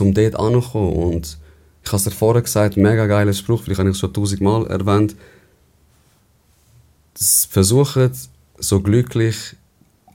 [0.00, 0.92] um dort anzukommen.
[0.92, 1.38] Und
[1.84, 4.66] ich habe es dir vorher gesagt, mega geiler Spruch, vielleicht habe ich es schon tausendmal
[4.66, 5.14] erwähnt,
[7.48, 8.10] versucht
[8.58, 9.36] so glücklich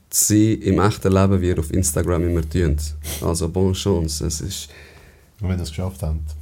[0.09, 2.75] zu sein im echten Leben, wie ihr auf Instagram immer tun.
[3.21, 4.67] Also bonne chance, es ist...
[5.39, 6.38] Und wenn ihr es geschafft habt.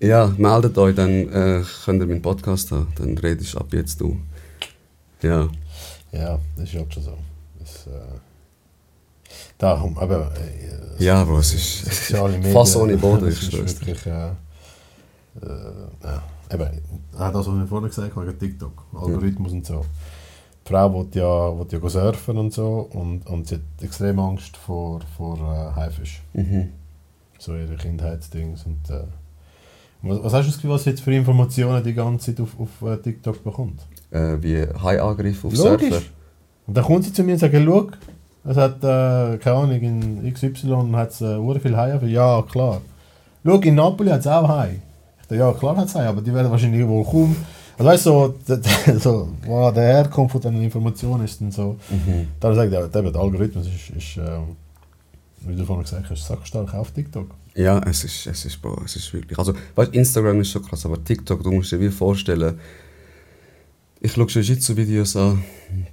[0.00, 4.16] Ja, meldet euch, dann äh, könnt ihr meinen Podcast haben, dann redest ab jetzt du.
[5.22, 5.48] Ja.
[6.12, 7.18] Ja, das ist auch schon so.
[7.58, 8.18] Das, äh,
[9.58, 13.58] darum, aber äh, Ja, Bro, es ist soziale Medien, fast ohne Boden, ich dir.
[13.58, 14.30] wirklich, äh,
[15.40, 16.22] ja,
[16.52, 16.68] eben,
[17.18, 19.84] auch das, was ich vorhin gesagt habe, wegen TikTok, Algorithmus und so.
[20.66, 24.56] Die Frau will ja, will ja surfen und so und, und sie hat extrem Angst
[24.56, 26.22] vor, vor äh, Haifisch.
[26.32, 26.72] Mhm.
[27.38, 29.04] So ihre Kindheitsdings und äh,
[30.08, 32.96] was, hast du das Gefühl, was jetzt für Informationen die ganze Zeit auf, auf äh,
[32.96, 33.80] TikTok bekommt?
[34.10, 35.90] Äh, wie Hai-Angriff auf Logisch.
[35.90, 36.02] Surfer.
[36.66, 37.86] Und dann kommt sie zu mir und sagt, schau,
[38.44, 42.00] es hat, äh, keine Ahnung, in XY hat es äh, viel Haie.
[42.06, 42.80] Ja, klar.
[43.44, 44.80] Schau, in Napoli hat es auch Haie.
[45.20, 47.36] Ich dachte, ja, klar hat es Haie, aber die werden wahrscheinlich wohl kaum...
[47.78, 51.76] Also weißt du, so, so wow, der Herkunft von diesen Informationen ist dann so...
[51.90, 52.28] Mhm.
[52.40, 54.38] Dann sagt er, der, der Algorithmus ist, ist äh,
[55.46, 57.28] wie du vorhin gesagt hast, sackstark auf TikTok.
[57.56, 59.38] Ja, es ist, es ist, Bro, es ist wirklich.
[59.38, 62.58] Also, weißt du, Instagram ist schon krass, aber TikTok, du musst dir wie vorstellen,
[63.98, 65.42] ich schaue Jiu-Jitsu-Videos an,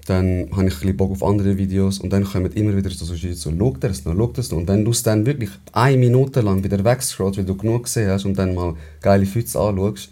[0.06, 3.06] dann habe ich ein bisschen Bock auf andere Videos und dann kommen immer wieder so
[3.14, 4.58] Jiu-Jitsu, schau dir das noch, schau das noch.
[4.58, 8.10] Und wenn du es dann wirklich eine Minute lang wieder wegscrollst, weil du genug gesehen
[8.10, 10.10] hast und dann mal geile Füße anschaust,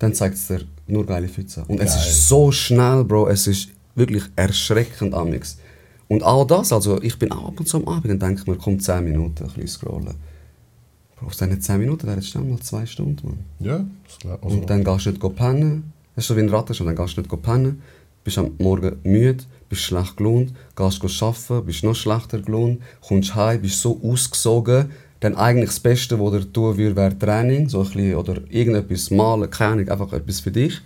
[0.00, 1.66] dann zeigt es dir nur geile Füße an.
[1.68, 2.02] Und es Geil.
[2.08, 5.56] ist so schnell, Bro, es ist wirklich erschreckend amix.
[6.08, 8.56] Und all das, also ich bin auch ab und zu am Abend und denke mir,
[8.56, 10.29] komm 10 Minuten, ein bisschen scrollen.
[11.20, 13.38] Bro, aus diesen 10 Minuten wären es schnell mal 2 Stunden, Mann.
[13.60, 15.92] Ja, das glaub- also, Und dann gehst du nicht pennen.
[16.16, 16.88] Das ist so wie ein Rattenschwanz.
[16.88, 17.82] Dann gehst du nicht pennen,
[18.24, 23.34] bist am Morgen müde, bist schlecht gelaunt, gehst go arbeiten, bist noch schlechter gelaunt, kommst
[23.34, 24.90] heim, bist so ausgesogen.
[25.20, 29.10] Dann eigentlich das Beste, was dir tun würde, wäre Training so ein bisschen, oder irgendetwas
[29.10, 30.80] malen, keine Ahnung, einfach etwas für dich.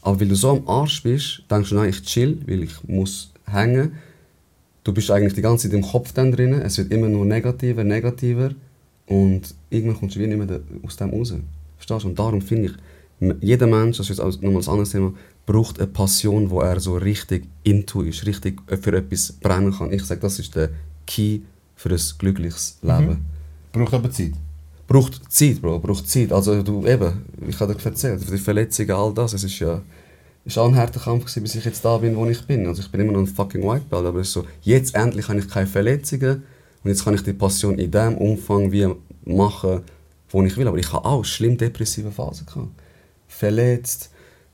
[0.00, 3.30] Aber weil du so am Arsch bist, denkst du, nein, ich chill, weil ich muss
[3.46, 3.92] hängen.
[4.84, 6.54] Du bist eigentlich die ganze Zeit im Kopf dann drin.
[6.54, 8.50] Es wird immer nur negativer, negativer.
[9.06, 11.34] Und irgendwann kommst du wie nicht mehr aus dem raus.
[11.76, 12.08] Verstehst du?
[12.08, 15.12] Und darum finde ich, jeder Mensch, das ist jetzt nochmal ein anderes Thema,
[15.46, 19.92] braucht eine Passion, wo er so richtig into ist, richtig für etwas brennen kann.
[19.92, 20.70] Ich sage, das ist der
[21.06, 21.40] Key
[21.74, 23.24] für ein glückliches Leben.
[23.72, 24.32] braucht aber Zeit.
[24.86, 26.32] Braucht Zeit, Bro, braucht Zeit.
[26.32, 29.80] Also du, eben, ich habe dir erzählt, die Verletzungen, all das, es ist ja
[30.44, 32.66] ist auch ein harter Kampf gewesen, bis ich jetzt da bin, wo ich bin.
[32.66, 35.28] Also ich bin immer noch ein fucking White Belt, aber es ist so, jetzt endlich
[35.28, 36.42] habe ich keine Verletzungen
[36.84, 38.88] und jetzt kann ich die Passion in dem Umfang wie
[39.24, 39.82] machen,
[40.30, 40.66] wo ich will.
[40.66, 42.70] Aber ich habe auch schlimm depressive Phasen gehabt.
[43.28, 44.10] Verletzt,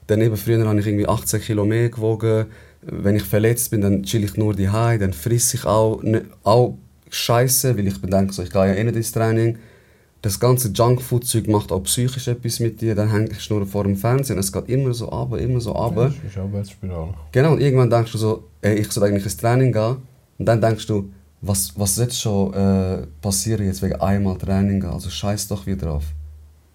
[0.06, 2.46] dann eben früher habe ich irgendwie 18 Kilo mehr gewogen.
[2.82, 6.76] Wenn ich verletzt bin, dann chill ich nur die dann friss ich auch, ne, auch
[7.10, 9.58] Scheiße, weil ich bedenke, so, ich gehe ja eh nicht ins Training.
[10.20, 12.94] Das ganze Junkfood-Zeug macht auch psychisch etwas mit dir.
[12.94, 14.38] Dann hängst du nur vor dem Fernsehen.
[14.38, 15.94] Es geht immer so ab, immer so ab.
[15.94, 17.14] Das ist Abwärtsspirale.
[17.32, 19.96] Genau, und irgendwann denkst du so, ey, ich soll eigentlich ins Training gehen.
[20.38, 21.10] Und dann denkst du,
[21.40, 24.84] was, was jetzt schon äh, passieren jetzt wegen einmal Training?
[24.84, 26.04] Also scheiß doch wieder drauf.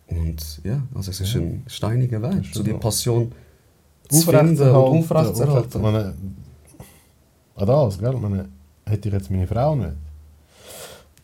[0.07, 1.41] Und ja, also es ist Ja.
[1.41, 2.73] ein steiniger Weg, so die.
[2.73, 3.31] Passion
[4.09, 5.81] zu finden und aufrechtzuerhalten.
[5.81, 6.13] Meine,
[7.55, 8.13] an das, gell?
[8.13, 8.49] Meine,
[8.85, 9.93] hätte ich jetzt meine Frau nicht.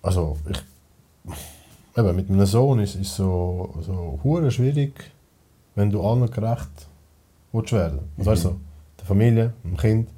[0.02, 0.62] Also, ich.
[1.98, 4.94] Eben, mit meinem Sohn ist es so, so hure schwierig,
[5.76, 6.88] wenn du allen gerecht
[7.52, 8.00] willst werden.
[8.18, 8.60] Also, weißt du,
[8.98, 10.10] der Familie, dem Kind,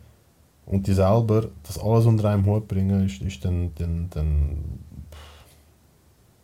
[0.65, 4.57] und die selber das alles unter einem Hut bringen, ist, ist dann, dann, dann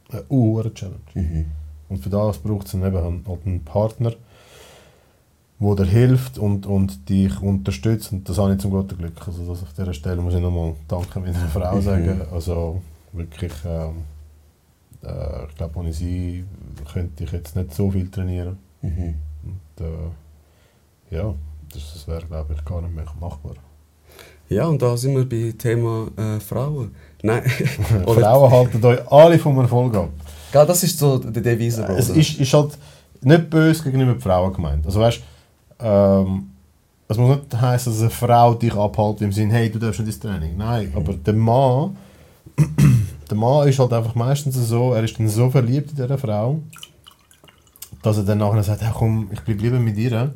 [0.10, 1.00] eine hohe Challenge.
[1.14, 1.46] Mhm.
[1.90, 4.14] Und für das braucht es dann eben einen, halt einen Partner,
[5.60, 8.12] der dir hilft und, und dich unterstützt.
[8.12, 9.26] Und das habe ich zum guten Glück.
[9.26, 11.82] Also das auf dieser Stelle muss ich nochmal Danke meiner Frau Mhm.
[11.82, 12.22] sagen.
[12.32, 12.82] Also
[13.14, 14.04] wirklich, ähm,
[15.04, 16.44] äh, ich glaube, ohne sie
[16.92, 18.58] könnte ich jetzt nicht so viel trainieren.
[18.82, 19.16] Mhm.
[19.44, 21.34] Und, äh, ja,
[21.74, 23.54] das, das wäre, glaube ich, gar nicht mehr machbar.
[24.50, 26.96] Ja, und da sind wir bei Thema äh, Frauen.
[27.22, 27.44] Nein,
[28.06, 30.10] Frauen halten euch alle vom Erfolg ab.
[30.52, 31.96] Gell, das ist so die Devise, Bro.
[31.96, 32.78] Es ist, ist halt
[33.22, 34.86] nicht böse gegenüber den Frauen gemeint.
[34.86, 35.22] Also weißt,
[35.80, 36.52] ähm,
[37.08, 40.08] es muss nicht heißen, dass eine Frau dich abhält im Sinne, hey, du darfst nicht
[40.08, 40.58] ins Training.
[40.58, 41.98] Nein, aber der Mann,
[43.30, 46.60] der Mann ist halt einfach meistens so, er ist dann so verliebt in dieser Frau,
[48.02, 50.34] dass er dann nachher sagt, hey, komm, ich bleib lieber mit ihr,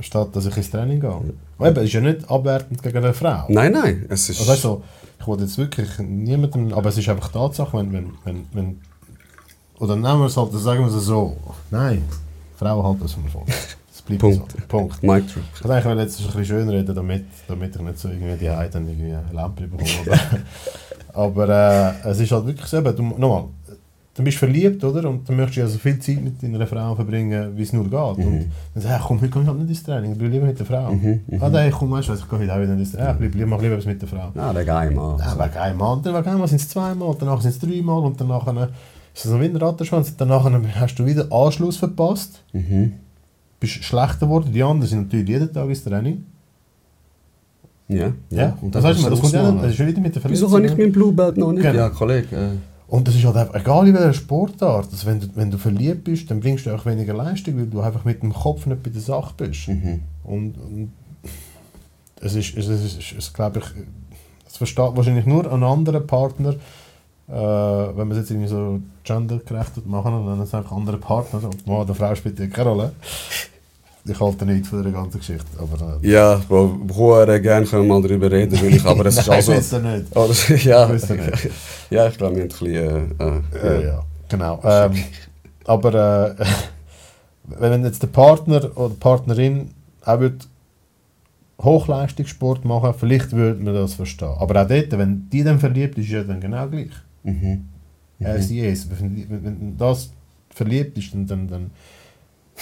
[0.00, 1.10] statt dass ich ins Training gehe.
[1.10, 3.44] Und eben, es ist ja nicht abwertend gegen eine Frau.
[3.48, 4.48] Nein, nein, es ist...
[4.48, 4.82] Also du,
[5.20, 8.80] ich wollte jetzt wirklich niemandem, aber es ist einfach Tatsache, wenn, wenn, wenn, wenn
[9.78, 11.36] oder nehmen wir es halt, sagen wir es so,
[11.70, 12.04] nein,
[12.56, 13.46] Frauen halten das vom Erfolg.
[13.46, 14.52] Das bleibt Punkt.
[14.52, 14.58] so.
[14.68, 15.02] Punkt.
[15.02, 15.42] Mic drop.
[15.54, 18.50] Ich wollte eigentlich jetzt ein bisschen schön reden, damit, damit ich nicht so irgendwie die
[18.50, 20.20] Heide dann irgendwie eine Lampe bekomme.
[21.12, 23.14] Aber, aber äh, es ist halt wirklich so, eben,
[24.14, 25.08] du, bist verliebt, oder?
[25.08, 27.84] Und dann möchtest du ja so viel Zeit mit deiner Frau verbringen, wie es nur
[27.84, 27.92] geht.
[28.26, 30.58] Und dann sagst du, komm, heute komme ich nicht ins Training, ich bleibe lieber mit
[30.58, 30.86] der Frau.
[31.40, 33.36] ah, nein, komm, weißt du ich gehe heute auch wieder nicht ins Training, ich bleibe
[33.38, 34.30] lieber, mach lieber was mit der Frau.
[34.34, 35.18] Ja, der geile Mann.
[35.18, 38.46] Ja, wegen einmal, dann wegen einmal sind es zweimal, danach sind es dreimal und danach
[38.46, 40.16] ist es so wie ein Rattenschwanz.
[40.16, 40.44] Danach
[40.80, 42.92] hast du wieder Anschluss verpasst, Mhm.
[43.60, 44.50] bist schlechter geworden.
[44.52, 46.24] Die anderen sind natürlich jeden Tag ins Training.
[47.88, 50.22] Ja, Ja, Und das dann heißt, das kommt ja das ist ja wieder mit der
[50.30, 50.52] Wieso Verletzung.
[50.52, 51.62] kann ich mein Blue Belt noch nicht?
[51.62, 51.74] Genau.
[51.78, 52.34] Ja, Kollege.
[52.34, 52.48] Äh,
[52.86, 56.04] Und das ist halt einfach, egal in welcher Sportart, dass wenn, du, wenn du verliebt
[56.04, 58.90] bist, dann bringst du auch weniger Leistung, weil du einfach mit dem Kopf nicht bei
[58.90, 59.68] der Sache bist.
[59.68, 60.00] mhm.
[60.22, 60.92] Und, und
[62.20, 63.64] es ist, es ist, es ist, es glaube ich,
[64.44, 66.54] das versteht wahrscheinlich nur ein anderer Partner,
[67.28, 70.98] äh, wenn man es jetzt irgendwie so gendergerecht machen und dann ist es einfach andere
[70.98, 72.92] Partner und Mann oder Frau spielt ja keine Rolle.
[74.06, 77.94] Ich halte nichts von der ganzen Geschichte, aber äh, Ja, Bro, hure gerne können wir
[77.94, 79.52] mal darüber reden, will ich, aber es ist Nein, also...
[79.52, 80.16] es nicht.
[80.16, 81.50] Oder, ja, nicht.
[81.90, 83.18] ja, ich glaube, wir haben ein bisschen...
[83.18, 84.60] Äh, Ja, äh, ja, genau.
[84.62, 85.04] Ähm,
[85.64, 86.44] aber äh,
[87.58, 89.70] wenn jetzt der Partner oder die Partnerin
[90.04, 90.48] auch wird
[91.62, 94.34] Hochleistungssport machen, vielleicht würde man das verstehen.
[94.38, 96.90] Aber auch dort, wenn die dann verliebt ist, ist ja dann genau gleich.
[97.22, 97.64] Mhm.
[98.18, 98.90] Er sie ist.
[98.90, 100.10] Wenn, wenn, wenn das
[100.50, 101.70] verliebt ist, dann, dann, dann,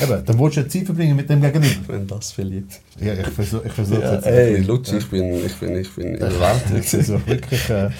[0.00, 1.88] eben, dann willst du ja Zeit verbringen mit dem Gegenüber.
[1.88, 2.80] Wenn das verliebt.
[3.00, 4.26] Ja, ich versuche ich versuch Ja, jetzt.
[4.26, 6.88] ey, Lutz, ich bin, ich bin, ich bin Ich überwältigt.
[6.88, 7.90] versuche wirklich äh,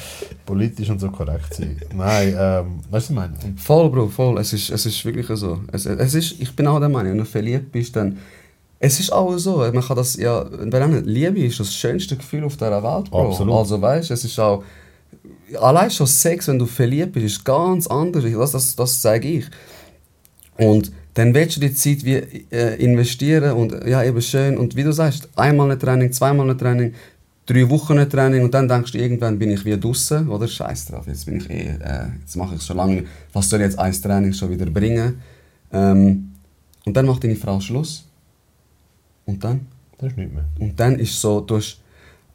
[0.47, 1.81] politisch und so korrekt sein.
[1.95, 3.35] Nein, ähm, weißt du, was ich meine?
[3.57, 4.39] Voll, Bro, voll.
[4.39, 5.61] Es ist, es ist wirklich so.
[5.73, 8.19] Es, es ist, ich bin auch der Meinung, wenn du verliebt bist, dann...
[8.85, 10.45] Es ist auch so, man kann das ja...
[10.51, 13.29] Wenn Liebe ist das schönste Gefühl auf dieser Welt, Bro.
[13.31, 13.55] Absolut.
[13.55, 14.65] Also weißt du, es ist auch...
[15.61, 18.25] Allein schon Sex, wenn du verliebt bist, ist ganz anders.
[18.25, 19.45] Das, das, das sage ich.
[20.57, 24.57] Und dann willst du die Zeit wie, äh, investieren und ja, eben schön.
[24.57, 26.95] Und wie du sagst, einmal ein Training, zweimal ein Training,
[27.47, 30.49] drei Wochen ein Training und dann denkst du, irgendwann bin ich wie draußen oder?
[30.49, 33.05] Scheiß drauf, jetzt bin ich eh, äh, jetzt mache ich schon lange.
[33.33, 35.21] Was soll jetzt ein Training schon wieder bringen?
[35.73, 36.33] Ähm,
[36.85, 38.07] und dann macht deine Frau Schluss.
[39.27, 39.67] Und dann?
[39.99, 40.45] Das ist nicht mehr.
[40.59, 41.79] Und dann ist so, du hast,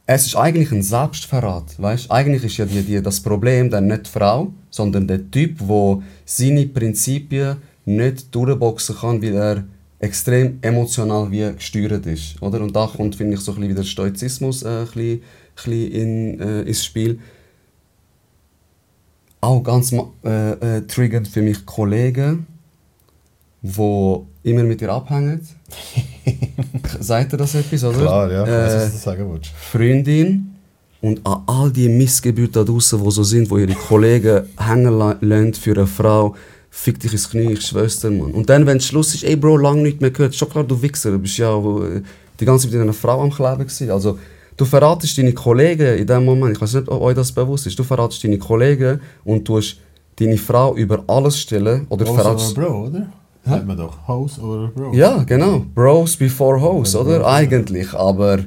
[0.06, 2.10] es ist eigentlich ein Selbstverrat, weißt?
[2.10, 6.02] Eigentlich ist ja die, die, das Problem dann nicht die Frau, sondern der Typ, der
[6.24, 7.58] seine Prinzipien
[7.96, 9.64] nicht durchboxen kann, weil er
[10.00, 12.60] extrem emotional wie gesteuert ist, oder?
[12.60, 15.20] Und da kommt, finde ich, so ein bisschen wieder Stoizismus äh, ein bisschen, ein
[15.56, 17.18] bisschen in, äh, ins Spiel.
[19.40, 19.98] Auch ganz äh,
[20.78, 22.46] äh, triggert für mich Kollegen,
[23.62, 25.40] die immer mit dir abhängen.
[27.00, 27.98] Sagt ihr das etwas, oder?
[27.98, 29.50] Klar, ja, ich Äh, was du sagen willst.
[29.56, 30.54] Freundin
[31.00, 35.16] und an all die Missgeburt da draußen, die so sind, wo ihre Kollegen hängen la-
[35.20, 36.34] lassen für eine Frau,
[36.70, 38.32] fick dich ins Knie, ich schwör's dir, Mann.
[38.32, 41.10] Und dann, wenn Schluss ist, ey Bro, lang nicht mehr gehört, schon klar, du Wichser,
[41.10, 42.02] du bist ja äh,
[42.38, 43.90] die ganze Zeit mit einer Frau am Kleben gewesen.
[43.90, 44.18] Also,
[44.56, 47.78] du verratest deine Kollegen in dem Moment, ich weiß nicht, ob euch das bewusst ist,
[47.78, 49.78] du verratest deine Kollegen und tust
[50.16, 52.54] deine Frau über alles stellen oder Hose verratest...
[52.54, 53.12] Bro, oder?
[53.44, 54.06] Sagt man doch.
[54.06, 54.92] Hose oder Bro.
[54.94, 55.64] Ja, genau.
[55.74, 57.18] Bros before Hoes, Ja, oder?
[57.20, 57.34] Bros, ja.
[57.34, 57.94] Eigentlich.
[57.94, 58.40] Aber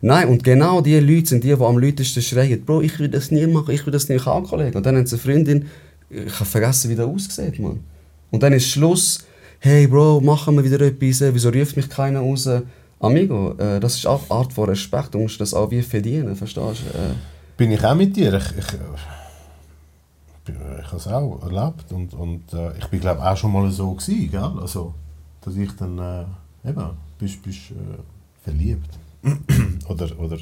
[0.00, 3.30] nein, und genau die Leute sind die, die am lautesten schreien: Bro, ich will das
[3.30, 4.76] nie machen, ich will das nicht auch, Kollege.
[4.78, 5.66] Und dann haben sie eine Freundin,
[6.12, 7.80] ich habe vergessen, wie der aussieht, Mann.
[8.30, 9.24] Und dann ist Schluss:
[9.58, 12.48] Hey, Bro, machen wir wieder etwas, wieso ruft mich keiner raus?
[13.02, 16.36] Amigo, äh, das ist auch eine Art von Respekt, du musst das auch wie verdienen,
[16.36, 16.98] verstehst du?
[16.98, 17.14] Äh,
[17.56, 18.32] Bin ich auch mit dir.
[18.34, 18.74] Ich, ich,
[20.48, 21.90] ich, ich habe es auch erlebt.
[21.90, 24.52] Und, und äh, ich bin, glaube auch schon mal so gewesen, gell?
[24.60, 24.94] Also,
[25.40, 28.90] dass ich dann, äh, eben, bist, bist äh, verliebt.
[29.88, 30.38] oder, oder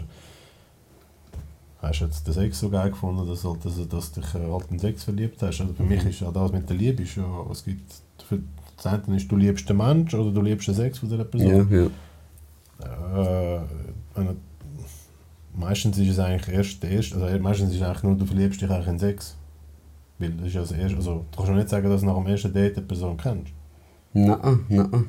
[1.82, 4.38] hast du jetzt den Sex so geil gefunden, dass, halt, dass, dass du dich äh,
[4.50, 5.60] halt in den Sex verliebt hast?
[5.60, 7.92] Also für mich ist ja das mit der Liebe, ist ja, es gibt,
[8.28, 8.38] für
[8.76, 11.68] das eine ist, du liebst den Mensch oder du liebst den Sex von dieser Person.
[11.70, 11.86] Ja, ja.
[13.56, 13.60] Äh,
[14.14, 14.36] wenn-
[15.54, 18.60] meistens ist es eigentlich erst der erste, also meistens ist es eigentlich nur, du verliebst
[18.60, 19.36] dich eigentlich in Sex.
[20.18, 22.14] Weil das ist ja das erste, also du kannst ja nicht sagen, dass du nach
[22.16, 23.52] dem ersten Date eine Person kennst.
[24.12, 25.06] Nein, nein.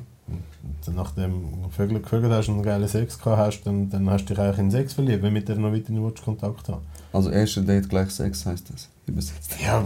[0.94, 4.34] Nachdem du Vögel gevögelt hast und einen geilen Sex gehabt hast, dann, dann hast du
[4.34, 6.82] dich eigentlich in Sex verliebt, wenn mit der noch weiter nicht Kontakt haben
[7.12, 8.88] Also erster Date gleich Sex heißt das.
[9.06, 9.56] Übersetzt.
[9.60, 9.84] Ja,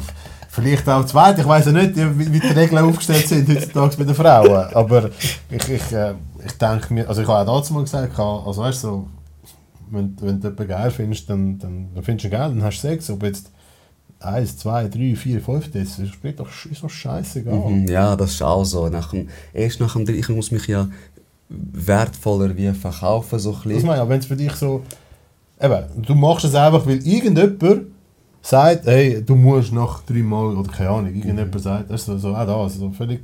[0.51, 1.39] vielleicht auch zweit.
[1.39, 4.75] Ich weiß ja nicht, wie, wie die Regeln aufgestellt sind heutzutage bei den Frauen.
[4.75, 5.11] Aber
[5.51, 8.85] ich, ich, äh, ich denke mir, also ich habe auch dazu mal gesagt, also weißt
[8.85, 9.09] du, so,
[9.91, 12.83] wenn, wenn du jemanden geil findest, dann, dann, dann findest du ihn geil, dann hast
[12.83, 13.09] du Sex.
[13.11, 13.51] Ob jetzt
[14.21, 17.55] eins, zwei, drei, vier, fünf, das ist mir doch ist doch scheißegal.
[17.55, 18.89] Mhm, Ja, das ist auch so.
[18.89, 20.89] Nach dem, erst nach dem dritten, ich muss mich ja
[21.49, 23.87] wertvoller wie verkaufen, so ein Das bisschen.
[23.87, 24.83] meine ich, wenn es für dich so,
[25.61, 27.87] eben, du machst es einfach, weil irgendjemand
[28.43, 32.19] sagt, hey, du musst nach drei Mal, oder keine Ahnung, irgendjemand sagt, das ist so,
[32.19, 33.21] so auch das, so völlig,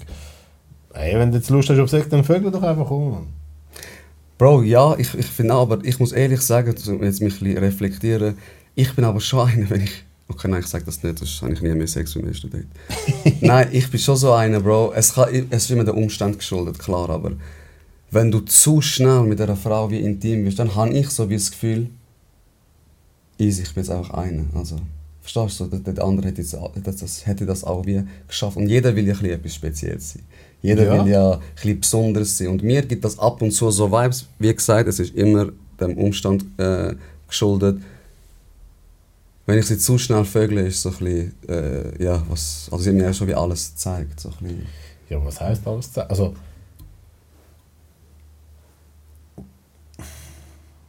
[0.95, 3.29] hey, wenn du jetzt Lust hast auf Sex, dann vögel doch einfach um.
[4.39, 8.37] Bro, ja, ich, ich finde aber ich muss ehrlich sagen, jetzt mich ein bisschen reflektieren,
[8.75, 10.05] ich bin aber schon einer, wenn ich...
[10.29, 12.67] Okay, nein, ich sage das nicht, sonst habe ich nie mehr Sex beim ersten Date.
[13.41, 14.93] nein, ich bin schon so einer, Bro.
[14.95, 17.33] Es, kann, es ist immer der Umstand geschuldet, klar, aber
[18.11, 21.35] wenn du zu schnell mit einer Frau wie intim bist, dann habe ich so wie
[21.35, 21.91] das Gefühl,
[23.39, 24.45] easy, ich bin jetzt einfach einer.
[24.55, 24.77] Also,
[25.21, 25.67] verstehst du?
[25.67, 28.57] Der, der andere hätte, jetzt, das, hätte das auch wie geschafft.
[28.57, 30.23] Und jeder will ja ein etwas Spezielles sein.
[30.63, 31.05] Jeder Ja.
[31.05, 32.49] will ja ein bisschen besonders sein.
[32.49, 34.27] Und mir gibt das ab und zu so Vibes.
[34.39, 35.49] Wie gesagt, es ist immer
[35.81, 36.95] dem Umstand äh,
[37.27, 37.79] geschuldet.
[39.47, 42.91] Wenn ich sie zu schnell vögle, ist so ein bisschen, äh, ja, was, also sie
[42.91, 44.21] haben mir ja schon wie alles gezeigt.
[44.21, 44.67] So ein bisschen.
[45.09, 45.93] Ja, was heisst alles?
[45.93, 46.35] ze- Also,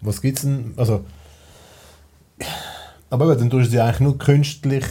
[0.01, 1.03] was gibt's denn, also,
[3.09, 4.85] aber eben, dann tust du sie eigentlich nur künstlich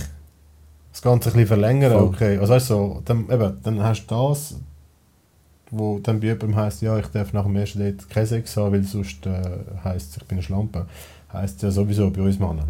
[0.92, 2.02] das Ganze ein bisschen verlängern, Voll.
[2.02, 2.38] okay.
[2.38, 4.56] Also weißt du, so, dann, eben, dann hast du das,
[5.70, 8.72] wo dann bei jemandem heisst, ja, ich darf nach dem ersten Date keinen Sex haben,
[8.72, 9.42] weil sonst äh,
[9.84, 10.86] heisst ich bin eine Schlampe.
[11.32, 12.68] Heisst ja sowieso bei uns Männern.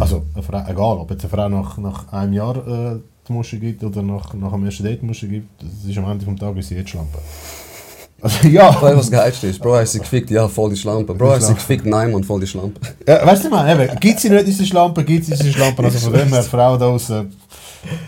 [0.00, 2.98] Also, eine Frau, egal, ob jetzt eine Frau nach, nach einem Jahr äh,
[3.28, 6.10] die Muschi gibt oder nach, nach dem ersten Date die Muschi gibt, das ist am
[6.10, 7.18] Ende des Tages sie jetzt Schlampe.
[8.22, 8.70] Also, ja.
[8.72, 9.60] Du, was geilst ist?
[9.60, 10.30] Bro, hast sie gefickt?
[10.30, 11.12] Ja, voll die Schlampe.
[11.12, 11.84] Bro, hast sie gefickt?
[11.84, 12.80] Nein, Mann, voll die Schlampe.
[13.06, 15.84] Ja, weißt du, man, gibt sie nicht diese Schlampe, gibt es diese Schlampe.
[15.84, 17.30] Also von dem her, Frau da draußen,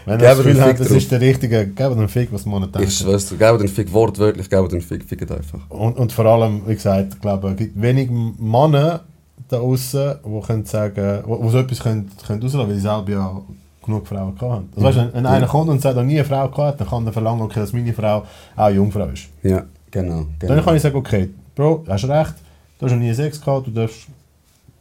[0.06, 2.74] wenn ihr das Gefühl habt, das ist der richtige, gebt den Fick, was man nicht
[2.74, 2.92] Ich denkt.
[2.92, 5.60] schwör's dir, gebe den Fick wortwörtlich, gebe den Fick, fickt einfach.
[5.68, 9.04] Und, und vor allem, wie gesagt, ich glaube, es gibt wenig Männer
[9.48, 13.10] da draußen, die können sagen, wo, wo so etwas können, können rauslassen, weil sie selber
[13.10, 13.42] ja
[13.84, 14.64] genug Frauen gehabt.
[14.76, 16.88] Also, weißt, wenn, wenn einer kommt und sagt, er nie eine Frau gehabt hat, dann
[16.88, 18.24] kann er verlangen, okay, dass meine Frau
[18.56, 19.28] auch Jungfrau ist.
[19.42, 20.26] Ja, genau.
[20.38, 20.62] Dann genau.
[20.62, 22.34] kann ich sagen, okay, Bro, hast recht,
[22.78, 24.06] du hast noch nie Sex gehabt, du darfst,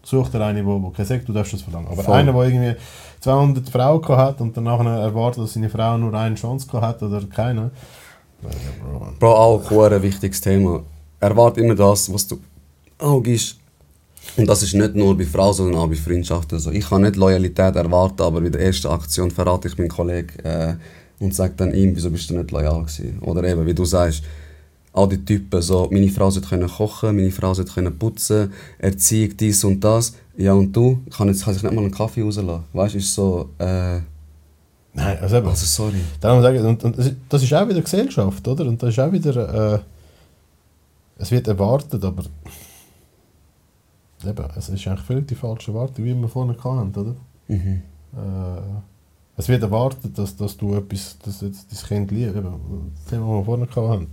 [0.03, 1.87] such dir eine, die keinen Sex du darfst das verlangen.
[1.89, 2.15] Aber Voll.
[2.15, 2.75] einer, der irgendwie
[3.21, 7.03] 200 Frauen gehabt hat und danach erwartet, dass seine Frau nur eine Chance gehabt hat
[7.03, 7.71] oder keine,
[8.43, 8.49] ja,
[8.83, 9.07] Bro.
[9.19, 10.81] Bro, auch ein wichtiges Thema.
[11.19, 12.39] Erwarte immer das, was du
[12.99, 13.57] auch gibst.
[14.35, 16.59] Und das ist nicht nur bei Frauen, sondern auch bei Freundschaften.
[16.59, 16.71] so.
[16.71, 20.75] ich kann nicht Loyalität erwarten, aber bei der ersten Aktion verrate ich meinen Kollegen äh,
[21.19, 23.17] und sage dann ihm, wieso bist du nicht loyal gewesen?
[23.21, 24.21] Oder eben, wie du sagst,
[24.93, 29.35] all die Typen, so, meine Frau sollte können kochen, meine Frau sollte können putzen, Erziehung,
[29.37, 30.13] dies und das.
[30.37, 30.99] Ja, und du?
[31.15, 32.63] Kann, jetzt, kann sich nicht mal einen Kaffee rauslassen.
[32.73, 33.99] Weißt du, ist so, äh,
[34.93, 35.47] Nein, also eben.
[35.47, 35.97] also sorry.
[36.19, 38.65] Darum sage ich, und, und das ist- das ist auch wieder Gesellschaft, oder?
[38.65, 39.79] Und das ist auch wieder, äh,
[41.19, 42.23] es wird erwartet, aber
[44.25, 47.15] eben, es ist eigentlich völlig die falsche Erwartung, wie wir vorhin hatten, oder?
[47.47, 47.81] Mhm.
[48.13, 48.61] Äh,
[49.37, 53.39] es wird erwartet, dass, dass du etwas, dass jetzt dein Kind liebt, eben, das Thema,
[53.39, 54.07] das wir vorhin hatten.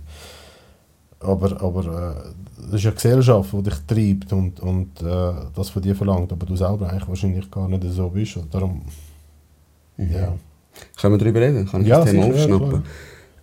[1.19, 5.81] Aber, aber äh, das ist eine Gesellschaft, die dich treibt und, und äh, das von
[5.81, 8.37] dir verlangt, aber du selber eigentlich wahrscheinlich gar nicht so bist.
[8.37, 8.83] Und darum,
[9.97, 10.35] ja.
[10.99, 11.65] Können wir darüber reden?
[11.67, 12.69] Kann ich Ja, das Thema sicher, ja, aufschnappen?
[12.69, 12.83] klar.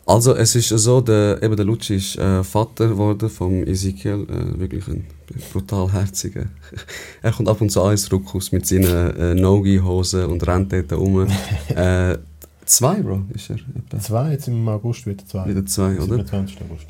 [0.06, 4.58] Also es ist so, der, eben der Lucci ist äh, Vater geworden vom Ezekiel, äh,
[4.58, 5.06] wirklich ein
[5.52, 6.46] brutal herziger.
[7.22, 11.26] er kommt ab und zu ins Ruckus mit seinen äh, Nogi-Hosen und rennt dort rum.
[11.68, 12.18] äh,
[12.64, 13.56] zwei, Bro, ist er.
[13.56, 14.00] Etwa.
[14.00, 15.48] Zwei, jetzt im August wieder zwei.
[15.48, 16.16] Wieder zwei, oder?
[16.16, 16.58] 27.
[16.62, 16.86] August.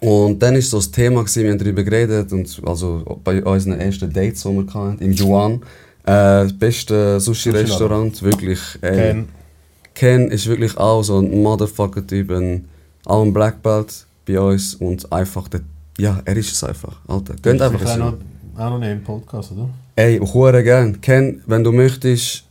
[0.00, 3.78] Und dann ist so das Thema, gewesen, wir haben darüber geredet, und also bei unseren
[3.78, 5.54] ersten Dates, die wir hatten, im Yuan,
[6.04, 8.58] äh, das beste Sushi-Restaurant, wirklich.
[8.80, 9.28] Ey, Ken,
[10.00, 12.30] Ken ist wirklich auch so ein Motherfucker-Typ,
[13.04, 15.60] auch ein Black Belt bei uns und einfach der,
[15.98, 17.34] ja, er ist es einfach, Alter.
[17.42, 17.98] Gönnt einfach auch so.
[17.98, 18.14] noch,
[18.56, 19.68] auch noch nicht im Podcast, oder?
[19.96, 20.98] Ey, hure gern.
[21.02, 22.44] Ken, wenn du möchtest,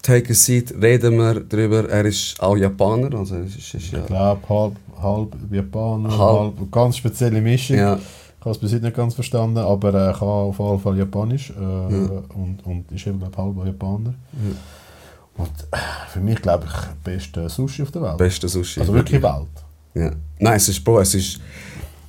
[0.00, 1.88] take a seat, reden wir drüber.
[1.90, 6.56] Er ist auch Japaner, also es ist, ist ja, Ich glaube, halb, halb Japaner, Halb.
[6.60, 7.78] halb, ganz spezielle Mischung.
[7.78, 10.98] ja, Ich habe es bis heute nicht ganz verstanden, aber er kann auf jeden Fall
[10.98, 14.14] Japanisch äh, und, und ist eben, glaube halber Japaner.
[15.36, 15.76] Und äh,
[16.08, 18.18] für mich, glaube ich, beste Sushi auf der Welt.
[18.18, 18.80] Beste Sushi.
[18.80, 19.48] also wirklich Welt.
[19.94, 20.12] Ja.
[20.38, 21.40] Nein, es ist, Bro, es ist...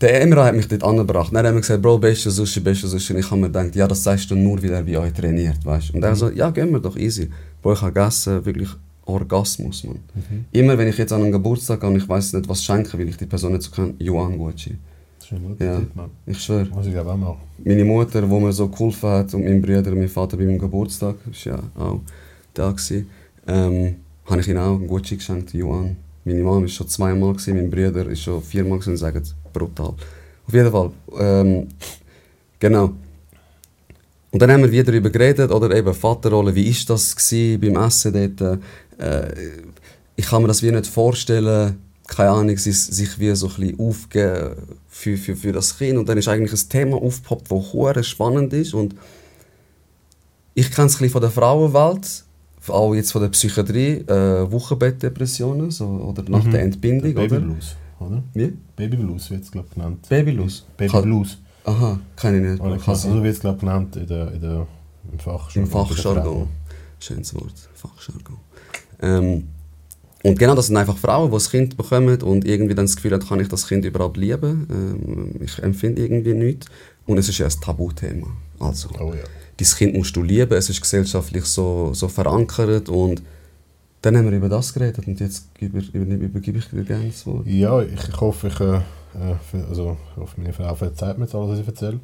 [0.02, 1.32] Der Emra hat mich dort angebracht.
[1.34, 3.14] Dann haben wir gesagt, Bro, beste Sushi, beste Sushi.
[3.14, 5.66] Und ich habe mir gedacht, ja, das sagst du nur, wie er bei euch trainiert,
[5.66, 5.94] weißt.
[5.94, 7.30] Und er so, ja, gehen wir doch, easy.
[7.62, 8.70] Bro, ich habe gegessen, wirklich
[9.06, 10.00] Orgasmus, man.
[10.52, 13.08] Immer wenn ich jetzt an einen Geburtstag gehe und ich weiß nicht, was schenken, weil
[13.08, 14.78] ich die Person nicht so kenne, Yuan Gucci.
[15.60, 15.80] Ja.
[15.80, 16.12] Tipp, Mann.
[16.26, 16.66] Ich schwöre.
[16.66, 17.38] Muss ich auch machen.
[17.64, 21.16] Meine Mutter, wo mir so geholfen hat, und mein Bruder mein Vater bei meinem Geburtstag,
[21.32, 22.02] ist ja auch
[22.54, 23.10] da gewesen,
[23.48, 25.98] ähm, habe ich ihnen auch einen Gucci geschenkt, Yuan.
[26.26, 29.94] Meine Mom war schon zweimal, gewesen, mein Bruder ist schon viermal gewesen und sagt, brutal.
[30.48, 31.68] Auf jeden Fall, ähm,
[32.60, 32.94] genau.
[34.32, 37.86] Und dann haben wir wieder darüber geredet, oder eben Vaterrolle, wie ist das gewesen beim
[37.86, 38.60] Essen dort?
[38.98, 39.34] Äh,
[40.16, 41.78] ich kann mir das wie nicht vorstellen,
[42.08, 44.56] keine Ahnung, sich, wie so ein bisschen aufgeben
[44.88, 45.98] für, für, für das Kind.
[45.98, 48.74] Und dann ist eigentlich ein Thema aufgepoppt, das hure spannend ist.
[48.74, 48.96] Und
[50.54, 52.23] ich kenne es ein bisschen von der Frauenwelt,
[52.69, 57.40] auch jetzt von der Psychiatrie, äh, Wochenbettdepressionen so, oder nach der Entbindung, Baby oder?
[57.41, 58.23] Blues, oder?
[58.34, 58.53] Wie?
[58.76, 60.06] Baby Blues wird es, glaube ich, genannt.
[60.10, 60.65] Babylus?
[60.77, 61.38] Baby Kann- Blues.
[61.65, 62.61] Aha, kann ich nicht.
[62.61, 63.23] Oder Kann so sein.
[63.23, 64.68] wird es, glaube ich, genannt in der, in der,
[65.11, 65.64] im Fachjargon.
[65.64, 66.48] Im Fachjargon.
[66.99, 68.38] Schönes Wort, Fachjargon.
[69.02, 69.48] Ähm,
[70.23, 73.11] und genau das sind einfach Frauen, die das Kind bekommen und irgendwie dann das Gefühl
[73.14, 74.68] haben, kann ich das Kind überhaupt lieben.
[74.69, 76.68] Ähm, ich empfinde irgendwie nichts.
[77.06, 78.27] Und es ist ja ein Tabuthema.
[78.60, 79.23] Also, Oh ja.
[79.60, 83.22] Dein Kind musst du lieben, es ist gesellschaftlich so, so verankert und
[84.02, 87.48] dann haben wir über das geredet und jetzt über, übergebe ich dir gerne das Wort.
[87.48, 91.52] Ja, ich, hoffe, ich, äh, äh, also, ich hoffe, meine Frau verzeiht mir jetzt alles,
[91.52, 92.00] was ich erzähle.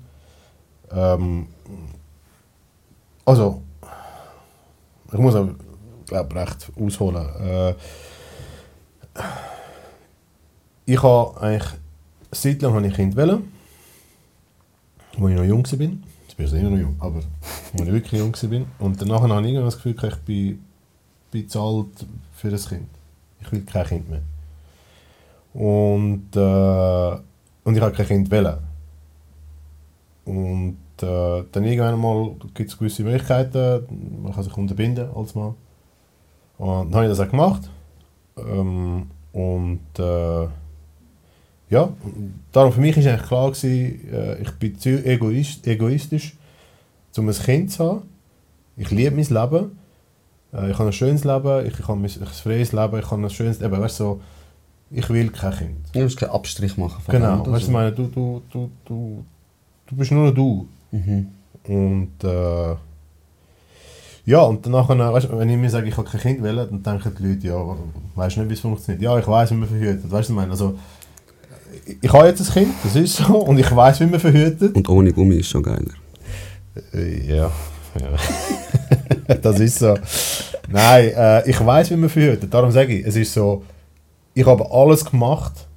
[0.92, 1.48] Ähm,
[3.26, 3.62] also,
[5.12, 5.50] ich muss auch,
[6.06, 7.28] glaube recht ausholen.
[7.42, 7.74] Äh,
[10.86, 11.70] ich habe eigentlich,
[12.32, 13.42] seit langem habe ich Kind als
[15.14, 16.09] ich noch jung war.
[16.40, 18.66] Bin ich immer noch jung, aber als ich wirklich jung war.
[18.80, 20.16] Und danach habe ich das Gefühl, ich
[21.32, 22.88] bin, alt für ein Kind.
[23.42, 24.22] Ich will kein Kind mehr.
[25.54, 27.20] Und, äh,
[27.66, 28.58] und ich habe kein Kind wollen.
[30.24, 35.56] Und äh, dann irgendwann mal gibt es gewisse Möglichkeiten, man kann sich unterbinden als Mann.
[36.58, 37.70] Und dann habe ich das auch gemacht.
[38.38, 40.48] Ähm, und äh,
[41.70, 41.94] ja,
[42.52, 46.36] darum für mich war eigentlich klar, gewesen, äh, ich bin zu egoist, egoistisch,
[47.18, 48.02] um ein Kind zu haben.
[48.78, 49.78] Ich liebe mein Leben.
[50.54, 53.30] Äh, ich habe ein schönes Leben, ich, ich habe ein freies Leben, ich habe ein
[53.30, 53.80] schönes Leben.
[53.80, 54.22] Weißt, du, so,
[54.92, 55.78] ich will kein Kind.
[55.94, 59.26] Du musst keinen Abstrich machen von Genau, weißt ich meine, du, du, du, du,
[59.88, 60.68] du bist nur du.
[60.92, 61.28] Mhm.
[61.68, 62.76] Und äh,
[64.26, 66.84] ja, und danach, weißt, du, wenn ich mir sage, ich habe kein Kind wollen, dann
[66.84, 67.78] denken die Leute, ja,
[68.16, 69.02] weißt du nicht, wie es funktioniert.
[69.02, 70.04] Ja, ich weiß, wie man verhütet.
[70.04, 70.52] Weißt du, was ich meine?
[70.52, 70.78] Also,
[72.02, 74.76] ich, habe jetzt ein Kind, das ist so, und ich weiß, wie man verhütet.
[74.76, 75.94] Und ohne Gummi ist schon geiler.
[76.94, 77.52] Äh, Ja,
[78.00, 79.36] ja.
[79.42, 79.96] das ist so.
[80.68, 82.54] Nein, äh, ich weiß, wie man verhütet.
[82.54, 83.64] Darum sage ich, es ist so,
[84.34, 85.68] ich habe alles gemacht,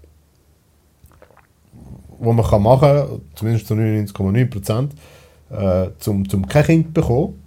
[2.18, 4.94] was man kann machen kann, zumindest zu 99,9 Prozent,
[5.50, 7.42] äh, zum, zum kein Kind zu bekommen.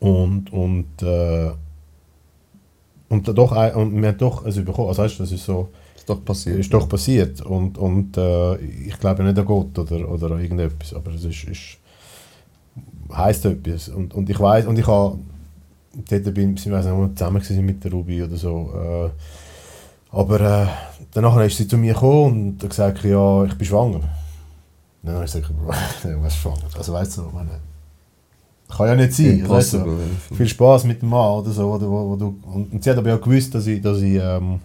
[0.00, 1.50] Und, und, äh,
[3.08, 4.88] und, doch, und wir haben doch es bekommen.
[4.88, 5.70] Also, weißt das ist so,
[6.08, 6.58] Ist doch passiert.
[6.58, 7.40] ist doch passiert.
[7.42, 11.44] Und, und äh, ich glaube nicht an Gott oder, oder an irgendetwas, aber es ist,
[11.44, 11.76] ist
[13.12, 13.88] heisst etwas.
[13.90, 15.18] Und, und ich weiß und ich habe
[16.08, 18.70] dort bin ich weiß nicht, zusammen mit der Ruby oder so.
[18.74, 19.10] Äh,
[20.16, 20.66] aber äh,
[21.12, 24.00] danach ist sie zu mir gekommen und hat gesagt, ja, ich bin schwanger.
[25.02, 25.52] Dann habe ich gesagt,
[26.04, 26.68] ja, was schwanger?
[26.74, 27.50] Also weißt du, meine,
[28.68, 29.42] kann ja nicht sein.
[29.42, 29.72] Also, weißt
[30.30, 31.70] du, viel Spaß mit dem Mann oder so.
[31.70, 34.18] Oder, wo, wo du, und, und sie hat aber ja gewusst, dass ich, dass ich,
[34.22, 34.60] ähm,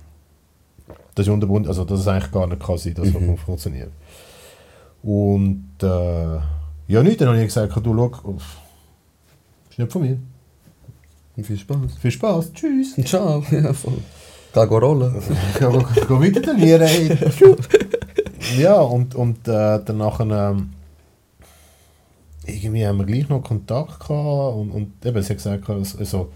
[1.15, 3.37] dass ich unterbunden, also dass es eigentlich gar nicht kann sein, dass es Mhm.
[3.37, 3.91] funktioniert.
[5.01, 6.37] Und äh,
[6.87, 8.35] ja, nicht, dann habe ich gesagt, du schau,
[9.69, 10.17] ist nicht von mir.
[11.35, 11.77] Und viel Spaß.
[11.99, 12.95] Viel Spaß, tschüss.
[13.05, 13.43] Ciao.
[13.51, 13.97] Ja, voll.
[14.53, 15.15] Geh rollen.
[15.59, 17.17] Geh weiter trainieren, ey.
[18.59, 20.73] ja, und, und äh, danach ähm,
[22.45, 26.29] irgendwie haben wir gleich noch Kontakt gehabt und, und eben, sie hat gesagt, also,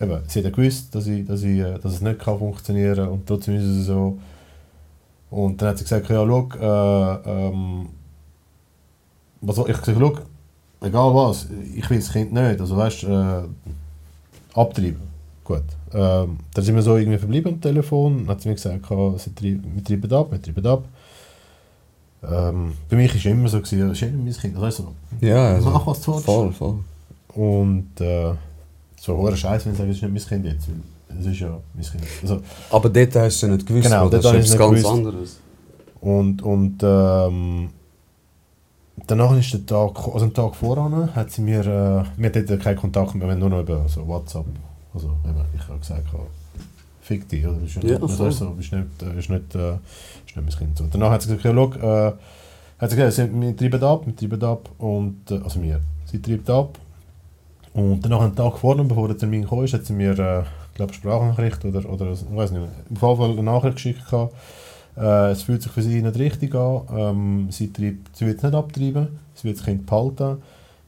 [0.00, 3.08] eben, sie hat ja gewusst, dass, ich, dass, ich, äh, dass es nicht kann funktionieren
[3.08, 4.18] und trotzdem ist es so.
[5.30, 7.88] Und dann hat sie gesagt, ja, schau, äh, ähm,
[9.40, 10.14] was ich gesagt, schau,
[10.80, 15.06] egal was, ich will das Kind nicht, also weißt du, äh, abtreiben.
[15.44, 15.62] Gut.
[15.92, 18.18] Ähm, dann sind wir so irgendwie verblieben am Telefon.
[18.18, 20.84] Dann hat sie mir gesagt, ja, sie treib, wir treiben ab, wir treiben ab.
[22.28, 24.56] Ähm, bei mich war es immer so, gewesen, ja, das immer mein Kind.
[24.56, 26.24] Du, Ja, also, Mach, was du willst.
[26.24, 26.78] Voll, voll.
[27.34, 28.32] Und äh,
[29.08, 30.68] war hoher Scheiß, wenn ich sage, es ist nicht mein Kind jetzt.
[31.18, 32.02] Es ist ja mein Kind.
[32.22, 35.40] Also, Aber dort hast du nicht gewusst, Genau, das ist etwas ganz nicht anderes.
[36.00, 37.68] und und ähm,
[39.06, 42.76] danach ist der Tag, also einen Tag voran, hat sie mir, äh, wir hatten keinen
[42.76, 44.46] Kontakt mehr, wir haben nur noch über so WhatsApp,
[44.94, 46.06] also eben, ich habe gesagt,
[47.00, 47.62] fick dich, oder?
[47.64, 50.76] Ist Ja, das heißt so, ist nicht, äh, nicht, äh, ist nicht mein Kind.
[50.78, 50.84] So.
[50.90, 52.12] Danach hat sie gesagt, ja, schau, äh,
[52.78, 55.80] hat sie gesagt, wir treiben ab, wir treiben ab, und, äh, also wir,
[56.10, 56.78] sie treibt ab,
[57.76, 60.42] und danach einen Tag vorher, bevor der Termin kam, hat sie mir, äh,
[60.74, 64.02] glaube, Sprachnachricht oder, oder ich weiß nicht mehr, auf jeden Fall eine Nachricht geschickt
[64.96, 66.82] äh, es fühlt sich für sie nicht richtig an.
[66.90, 69.08] Ähm, sie, treibt, sie wird es nicht abtreiben.
[69.34, 70.38] Sie wird das Kind behalten.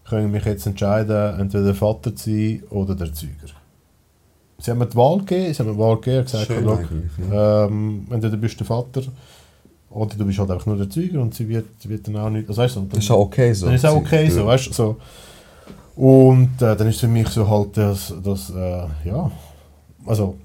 [0.02, 3.32] Ich kann mich jetzt entscheiden, entweder der Vater zu sein oder der Zeuger.
[4.56, 5.52] Sie haben mir die Wahl gegeben.
[5.52, 7.66] Sie haben mir die Wahl gegeben gesagt, Schön «Schau, eigentlich, ja.
[7.66, 9.02] ähm, entweder bist du der Vater
[9.90, 12.48] oder du bist halt einfach nur der Zeuger und sie wird, wird dann auch nicht...
[12.48, 13.66] Also, weißt du, Das ist auch okay so.
[13.66, 14.97] dann ist auch okay so, weißt du, so.
[15.99, 19.33] Und äh, dann ist für mich so halt das, das äh, ja,
[20.07, 20.37] also,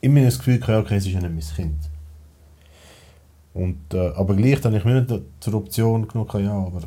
[0.00, 1.78] immer das Gefühl, gehabt, okay, es ist ja nicht mein Kind.
[3.54, 6.80] Und, äh, aber gleich habe ich mir nicht zur Option gehabt, ja, aber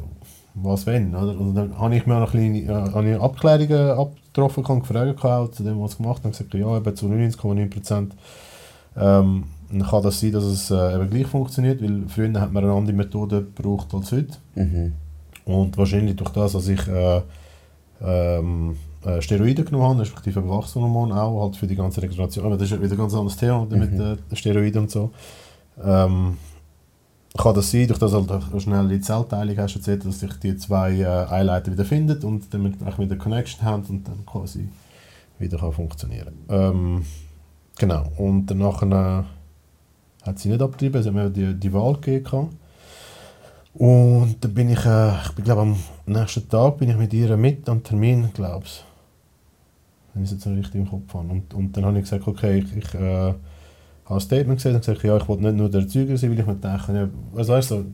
[0.55, 1.39] was wenn, oder?
[1.39, 5.79] Und dann habe ich mir auch noch kleine äh, Abklärungen abgetroffen, und gefragt zu dem,
[5.79, 8.09] was ich gemacht habe, und gesagt, ja, eben zu 99,9
[8.97, 12.65] ähm, dann kann das sein, dass es äh, eben gleich funktioniert, weil früher hat man
[12.65, 14.37] eine andere Methode gebraucht als heute.
[14.55, 14.93] Mhm.
[15.45, 17.21] Und wahrscheinlich durch das, dass ich äh,
[18.01, 22.45] ähm, äh, Steroide genommen habe, respektive Wachstumshormone auch, halt für die ganze Regeneration.
[22.45, 24.17] Aber das ist wieder ein ganz anderes Thema mit Mhm.
[24.31, 25.11] äh, Steroiden und so.
[25.83, 26.37] Ähm,
[27.35, 30.55] kann das sein, durch das halt auch schnell die Zellteilung hast erzählt, dass sich die
[30.55, 34.69] zwei äh, Eileiter wieder findet und damit auch wieder Connection haben und dann quasi
[35.39, 36.35] wieder kann funktionieren.
[36.49, 37.05] Ähm,
[37.77, 38.03] genau.
[38.17, 39.23] Und danach äh,
[40.25, 42.49] hat sie nicht abgetrieben, sie haben die, die Wahl gegeben.
[43.73, 47.67] Und dann bin ich, äh, ich glaube am nächsten Tag bin ich mit ihr mit
[47.67, 48.83] am Termin, glaube ich.
[50.13, 51.29] Wenn ich es jetzt noch richtig im Kopf habe.
[51.29, 53.33] Und, und dann habe ich gesagt, okay, ich, ich äh,
[54.05, 56.39] habe ein Statement gesehen und gesagt, ja, ich wollte nicht nur der Zeuger sein, weil
[56.39, 57.85] ich mir dachte, ja, was weißt du,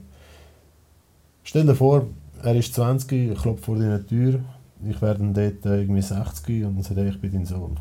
[1.43, 2.07] stell dir vor,
[2.43, 4.39] er ist 20, klopft vor deiner Tür,
[4.85, 7.80] ich werde dann dort äh, irgendwie 60 und dann sagt er, ich bin dein Sohn.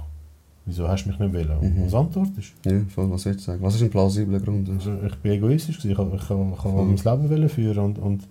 [0.69, 1.57] Wieso hast du mich nicht wählen?
[1.63, 1.87] Mhm.
[1.87, 2.53] Was Antwort ist?
[2.67, 3.63] Ja, voll, was willst du sagen?
[3.63, 4.69] Was ist ein plausibler Grund?
[4.69, 6.85] Also ich bin egoistisch, ich habe ich, ich hab Voll.
[6.85, 8.25] mein Leben führen und, und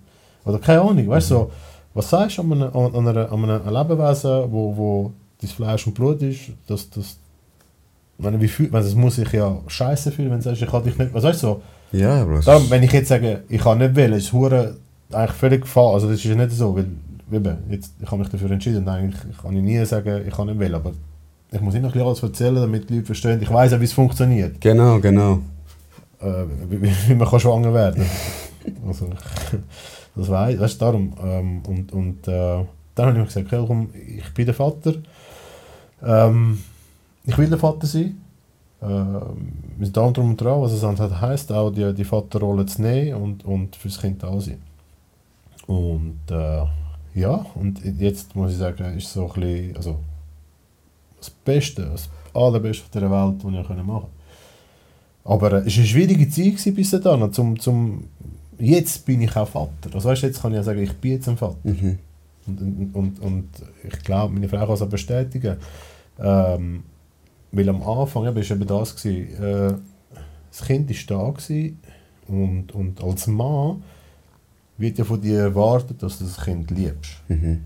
[0.44, 1.50] oder keine Ahnung, weißt du, so,
[1.94, 5.12] was sagst du an einem, an einer, an einem Lebewesen, wo, wo
[5.42, 7.18] dein Fleisch und Blut ist, dass das,
[8.18, 10.70] ich meine, wie fühlt man, es muss sich ja scheiße fühlen, wenn du sagst, ich
[10.70, 13.60] kann dich nicht, was weißt du, so, Ja, es darum, wenn ich jetzt sage, ich
[13.60, 14.76] kann nicht wählen, ist hure
[15.12, 16.86] eigentlich völlig gefallen, also das ist nicht so, weil,
[17.32, 20.58] eben, jetzt, ich habe mich dafür entschieden eigentlich kann ich nie sagen, ich kann nicht
[20.60, 20.92] wählen, aber
[21.50, 23.92] ich muss ihnen noch alles erzählen, damit die Leute verstehen, ich weiß auch, wie es
[23.92, 24.60] funktioniert.
[24.60, 25.40] Genau, genau.
[26.20, 28.04] äh, wie, wie man kann schwanger werden
[28.86, 29.10] also,
[30.16, 32.64] das weiß weißt du, darum ähm, und, und äh,
[32.94, 34.94] dann habe ich mir gesagt, okay, komm, ich bin der Vater.
[36.02, 36.62] Ähm,
[37.24, 38.20] ich will der Vater sein.
[38.82, 39.20] Ähm,
[39.76, 42.82] wir sind da drum und dran, was es halt heisst, auch die, die Vaterrolle zu
[42.82, 44.60] nehmen und, und fürs Kind da sein.
[45.66, 46.64] Und äh,
[47.14, 49.98] ja, und jetzt muss ich sagen, ist so ein bisschen, also
[51.18, 54.06] das Beste, das allerbeste auf dieser Welt, was ich machen konnte.
[55.24, 57.32] Aber äh, es war eine schwierige Zeit bis dahin.
[57.32, 58.04] Zum, zum,
[58.58, 59.94] jetzt bin ich auch Vater.
[59.94, 61.56] Also weißt, jetzt kann ich ja sagen, ich bin jetzt ein Vater.
[61.64, 61.98] Mhm.
[62.46, 63.48] Und, und, und, und
[63.84, 65.56] ich glaube, meine Frau kann es auch bestätigen.
[66.18, 66.82] Ähm,
[67.52, 69.74] weil am Anfang eben, ist eben das gewesen, äh,
[70.50, 71.78] das Kind ist da gewesen,
[72.26, 73.82] und, und als Mann
[74.76, 77.12] wird ja von dir erwartet, dass du das Kind liebst.
[77.28, 77.64] Mhm.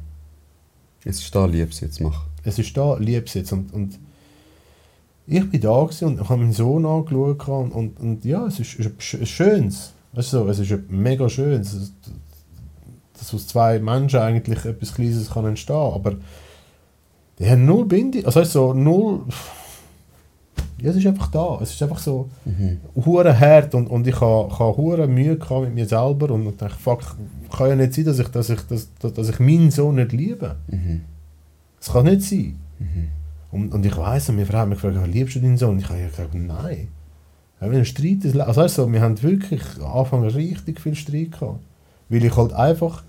[1.04, 2.26] Jetzt ist da, lieb's jetzt mach.
[2.44, 3.52] Es ist da, lieb es jetzt.
[3.52, 3.98] Und, und
[5.26, 8.86] ich bin da und habe meinen Sohn angeschaut und, und, und ja, es ist, ist
[8.86, 9.92] etwas Schönes.
[10.12, 11.72] Weißt du, es ist etwas mega Schönes.
[11.74, 11.92] Es-
[13.18, 16.16] Dass aus zwei Menschen eigentlich etwas Kleines kann entstehen aber
[17.38, 19.20] die haben null Bindung, also so null...
[20.80, 21.58] Ja, es ist einfach da.
[21.62, 22.78] Es ist einfach so Mhm.
[23.06, 26.56] hure hart und, und ich habe ha hure Mühe gehabt mit mir selber und ich
[26.56, 27.00] dachte, fuck,
[27.56, 30.56] kann ja nicht sein, dass ich, dass ich, dass, dass ich meinen Sohn nicht liebe.
[30.68, 31.02] Mhm.
[31.82, 32.60] Das kann nicht sein.
[32.78, 33.08] Mhm.
[33.50, 35.78] Und, und ich weiss, meine Frau hat mich gefragt, liebst du deinen Sohn?
[35.78, 36.88] Ich habe gesagt, nein.
[37.60, 41.32] Ja, wenn ein Streit also weißt du, wir haben wirklich am Anfang richtig viel Streit
[41.32, 41.60] gehabt.
[42.08, 43.02] Weil ich halt einfach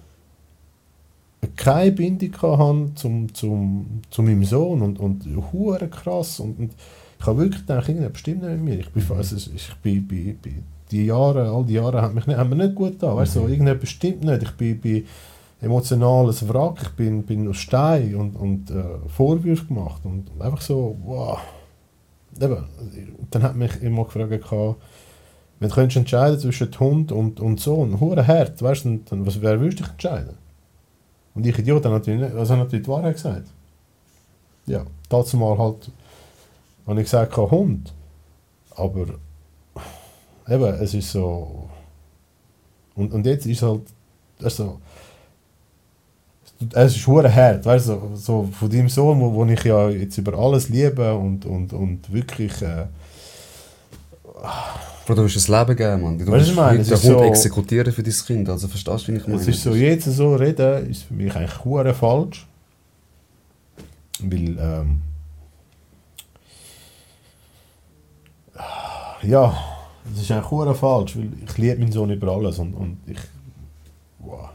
[1.56, 6.40] keine Bindung habe zum, zum, zu meinem Sohn und, und hure krass.
[6.40, 6.74] Und, und
[7.20, 8.80] ich habe wirklich gedacht, irgendetwas stimmt nicht mit mir.
[8.80, 12.38] Ich bin, also, ich bin, bin, bin die Jahre, all die Jahre haben mich nicht,
[12.38, 13.16] haben mir nicht gut da.
[13.16, 14.42] Weißt du, so, irgendetwas stimmt nicht.
[14.42, 15.06] Ich bin, bin
[15.64, 20.98] emotionales Wrack, ich bin, bin aus Stein und, und äh, Vorwürfe gemacht und einfach so,
[21.04, 21.40] wow.
[22.40, 22.66] Eben,
[23.30, 24.32] dann hat mich immer gefragt,
[25.60, 29.42] wenn du könntest entscheiden zwischen Hund und, und Sohn, hure hart, weißt du, dann, was,
[29.42, 30.38] wer würdest du dich entscheiden?
[31.36, 33.48] Und ich Idiot habe natürlich, nicht, also natürlich die Wahrheit gesagt.
[34.66, 35.92] Ja, dazu mal halt,
[36.86, 37.94] habe ich gesagt, kein Hund.
[38.76, 39.06] Aber
[40.48, 41.70] eben, es ist so.
[42.96, 43.82] Und, und jetzt ist halt
[44.44, 44.80] also,
[46.74, 49.90] es ist hure hart, weißt du, so, so von deinem Sohn, wo, wo ich ja
[49.90, 52.62] jetzt über alles liebe und, und, und wirklich...
[52.62, 52.86] Äh,
[55.06, 56.18] Bro, du willst ein Leben geben, Mann.
[56.18, 58.50] Du willst den Hund so- exekutieren für dein Kind.
[58.50, 59.42] Also verstehst du, wie ich meine?
[59.42, 62.48] Es ist so, jetzt so reden, ist für mich eigentlich hure falsch.
[64.22, 65.02] Weil, ähm,
[69.24, 69.54] ja,
[70.14, 73.18] es ist eigentlich hure falsch, weil ich liebe meinen Sohn über alles und, und ich,
[74.20, 74.50] wow.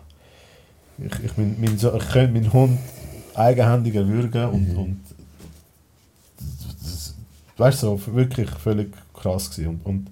[0.98, 2.78] Ich, ich, mein, mein so, ich könnte meinen Hund
[3.34, 5.00] eigenhändig erwürgen und, und
[6.82, 7.14] das,
[7.56, 9.80] weißt du, so, wirklich völlig krass gewesen.
[9.84, 10.10] Und, und,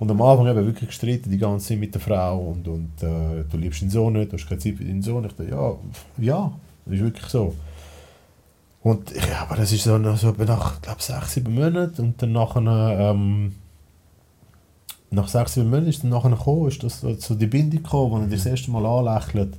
[0.00, 3.44] und am Anfang eben wirklich gestritten, die ganze Zeit mit der Frau und, und äh,
[3.48, 5.24] du liebst deinen Sohn nicht, du hast keine Zeit für deinen Sohn.
[5.24, 5.74] Ich dachte, ja,
[6.18, 6.52] ja,
[6.84, 7.54] das ist wirklich so.
[8.82, 12.32] Und ja, aber das ist so, nach- so nach, glaube sechs, sieben Monaten und dann
[12.32, 13.54] nachher, ähm,
[15.10, 18.10] nach sechs, sieben Monaten ist dann nachher gekommen, ist das so, so die Bindung gekommen,
[18.10, 19.56] wo er das erste Mal anlächelt.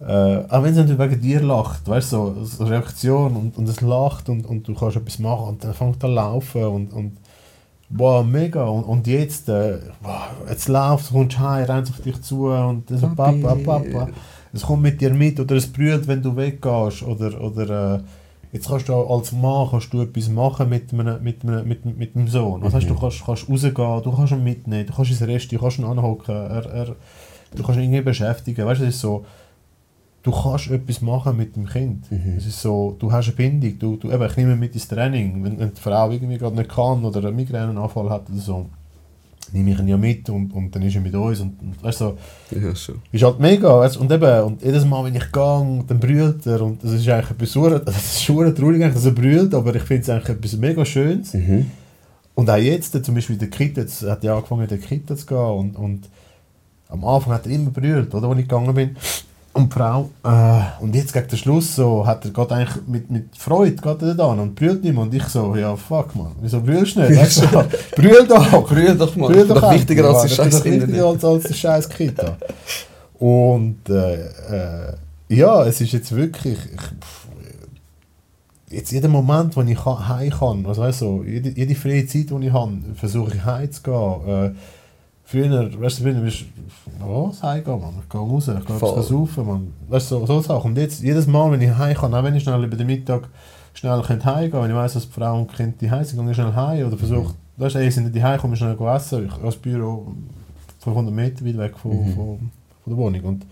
[0.00, 3.58] Äh, auch wenn es nicht wegen dir lacht, weißt du, so, so eine Reaktion und,
[3.58, 6.64] und es lacht und, und du kannst etwas machen und dann fängt er an laufen
[6.64, 7.16] und, und
[7.90, 8.64] wow, mega.
[8.64, 12.88] Und, und jetzt, äh, wow, jetzt läuft, du kommst heim, rennt auf dich zu und
[12.88, 13.40] das Papi.
[13.40, 14.08] Papa, Papa.
[14.52, 18.00] Es kommt mit dir mit oder es brüllt, wenn du weggehst oder, oder äh,
[18.52, 21.84] jetzt kannst du auch als Mann kannst du etwas machen mit, einem, mit, einem, mit,
[21.84, 22.60] mit dem Sohn.
[22.62, 25.58] Das heißt, du kannst, kannst rausgehen, du kannst ihn mitnehmen, du kannst ins Rest, du
[25.58, 26.96] kannst ihn anhocken, er, er,
[27.54, 28.64] du kannst ihn irgendwie beschäftigen.
[28.64, 29.26] Weißt du, es ist so,
[30.28, 32.04] du kannst etwas machen mit dem Kind.
[32.36, 35.42] Es ist so, du hast eine Bindung, du, du, eben, ich nehme mit ins Training,
[35.42, 38.66] wenn, wenn die Frau irgendwie gerade nicht kann oder einen Migränenanfall hat oder so,
[39.52, 41.98] nehme ich ihn ja mit und, und dann ist er mit uns und, und weißt
[41.98, 42.18] so,
[42.50, 42.96] Ja, schon.
[43.10, 46.60] ist halt mega, weißt, und eben, und jedes Mal, wenn ich gehe, dann brüllt er
[46.60, 49.82] und das ist eigentlich etwas sauer, das ist schon traurig, dass er brüllt, aber ich
[49.82, 51.32] finde es eigentlich etwas mega Schönes.
[51.32, 51.70] Mhm.
[52.34, 55.24] Und auch jetzt, zum Beispiel der Kita, jetzt hat er angefangen in der Kita zu
[55.24, 56.08] gehen und, und
[56.90, 58.96] am Anfang hat er immer brüllt, oder, als ich gegangen bin.
[59.58, 63.10] Und die Frau, äh, und jetzt gegen den Schluss so, hat er gerade eigentlich mit,
[63.10, 65.02] mit Freude geht er da und brüllt nicht mehr.
[65.02, 67.20] Und ich so, ja fuck man, wieso brüllst du nicht?
[67.20, 67.46] Weißt du,
[67.96, 68.68] brüll doch!
[68.68, 69.28] Brüll doch mal.
[69.30, 71.02] Brüll Das doch endlich, wichtiger als Das scheiß doch Internet.
[71.02, 72.36] als, als die scheiß Kita.
[73.18, 74.94] Und äh, äh,
[75.28, 76.58] ja, es ist jetzt wirklich.
[76.58, 77.28] Ich, pff,
[78.70, 82.46] jetzt jeden Moment, wo ich heim kann, also weißt du, jede, jede freie Zeit, die
[82.46, 84.28] ich habe, versuche ich heim zu gehen.
[84.28, 84.50] Äh,
[85.28, 88.90] früher, weißt du, früher bist du, was, heimgehen, Mann, ich gehe raus, ich gehe Voll.
[88.90, 89.72] etwas saufen, Mann.
[89.88, 90.70] Weißt du, so, so Sachen.
[90.70, 93.28] Und jetzt, jedes Mal, wenn ich heim kann, auch wenn ich schnell über den Mittag
[93.74, 96.36] schnell heimgehen, wenn ich weiss, dass die Frau und die Kinder die sind, gehe ich
[96.36, 99.26] schnell heim oder versuche, weißt du, ey, sind nicht die heim, komme ich schnell essen,
[99.26, 100.12] ich das Büro
[100.80, 102.50] 500 Meter weit weg von, von, von
[102.86, 103.46] der Wohnung und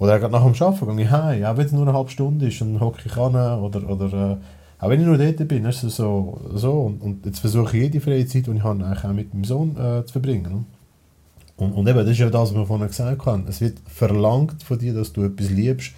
[0.00, 2.46] oder gerade nach dem Arbeiten gehe ich heim, auch wenn es nur eine halbe Stunde
[2.46, 4.36] ist, dann hocke ich an oder, oder äh,
[4.80, 7.82] auch wenn ich nur dort bin, ist es so, so und, und jetzt versuche ich
[7.84, 10.66] jede freie Zeit, die ich habe, auch mit meinem Sohn äh, zu verbringen.
[11.58, 14.62] Und, und eben, das ist ja das, was wir vorhin gesagt haben, es wird verlangt
[14.62, 15.92] von dir, dass du etwas liebst,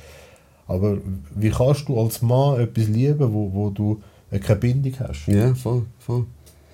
[0.66, 0.98] aber
[1.34, 4.00] wie kannst du als Mann etwas lieben, wo, wo du
[4.30, 5.26] keine Bindung hast?
[5.26, 6.24] Ja, voll, voll.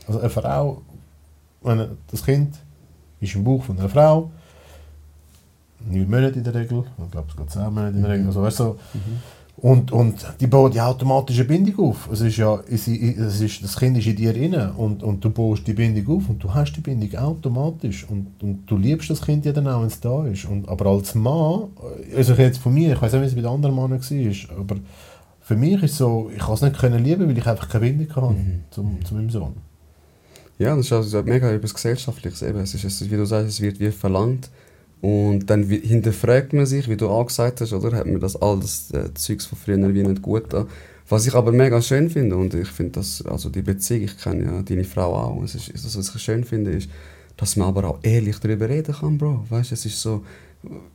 [0.07, 0.83] Also eine Frau,
[1.63, 2.55] wenn das Kind
[3.21, 4.31] ist im Bauch von einer Frau,
[5.89, 8.43] neun Monate in der Regel, ich glaube es geht zehn Monate in der Regel, also
[8.43, 8.79] weißt du,
[9.59, 12.11] und, und die baut die automatische Bindung auf.
[12.13, 15.67] Es ist ja, es ist, das Kind ist in dir drin und, und du baust
[15.67, 19.47] die Bindung auf und du hast die Bindung automatisch und, und du liebst das Kind
[19.47, 20.45] ja dann auch, wenn es da ist.
[20.45, 21.69] Und, aber als Mann,
[22.15, 24.77] also jetzt von mir, ich weiß nicht, wie es bei anderen Männern war, aber
[25.41, 27.87] für mich ist es so, ich kann es nicht können lieben, weil ich einfach keine
[27.87, 28.37] Bindung habe
[28.71, 29.55] zum, zu meinem Sohn.
[30.59, 32.43] Ja, das ist also mega etwas Gesellschaftliches.
[32.43, 32.61] Eben.
[32.61, 34.51] Es ist, es ist, wie du sagst, es wird wie verlangt.
[35.01, 37.97] Und dann hinterfragt man sich, wie du auch gesagt hast, oder?
[37.97, 40.67] Hat mir das all das äh, Zeugs von früher wie nicht gut an.
[41.09, 44.45] Was ich aber mega schön finde, und ich finde das, also die Beziehung, ich kenne
[44.45, 46.91] ja deine Frau auch, es ist, das, was ich schön finde, ist,
[47.37, 49.45] dass man aber auch ehrlich darüber reden kann, Bro.
[49.49, 50.25] Weißt es ist so,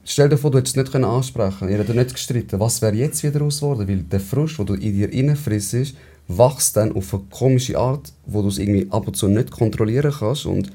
[0.03, 2.59] stell dir vor, du hättest es nicht können ansprechen ihr hättet nicht gestritten.
[2.59, 3.87] Was wäre jetzt wieder raus geworden?
[3.87, 5.95] Weil der Frust, den du in dir reinfrissst,
[6.27, 10.13] wächst dann auf eine komische Art, wo du es irgendwie ab und zu nicht kontrollieren
[10.17, 10.71] kannst und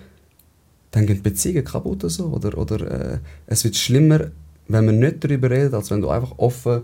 [0.90, 2.26] dann gehen Beziehungen kaputt oder so.
[2.26, 4.30] Oder, oder äh, es wird schlimmer,
[4.68, 6.82] wenn man nicht darüber redet, als wenn du einfach offen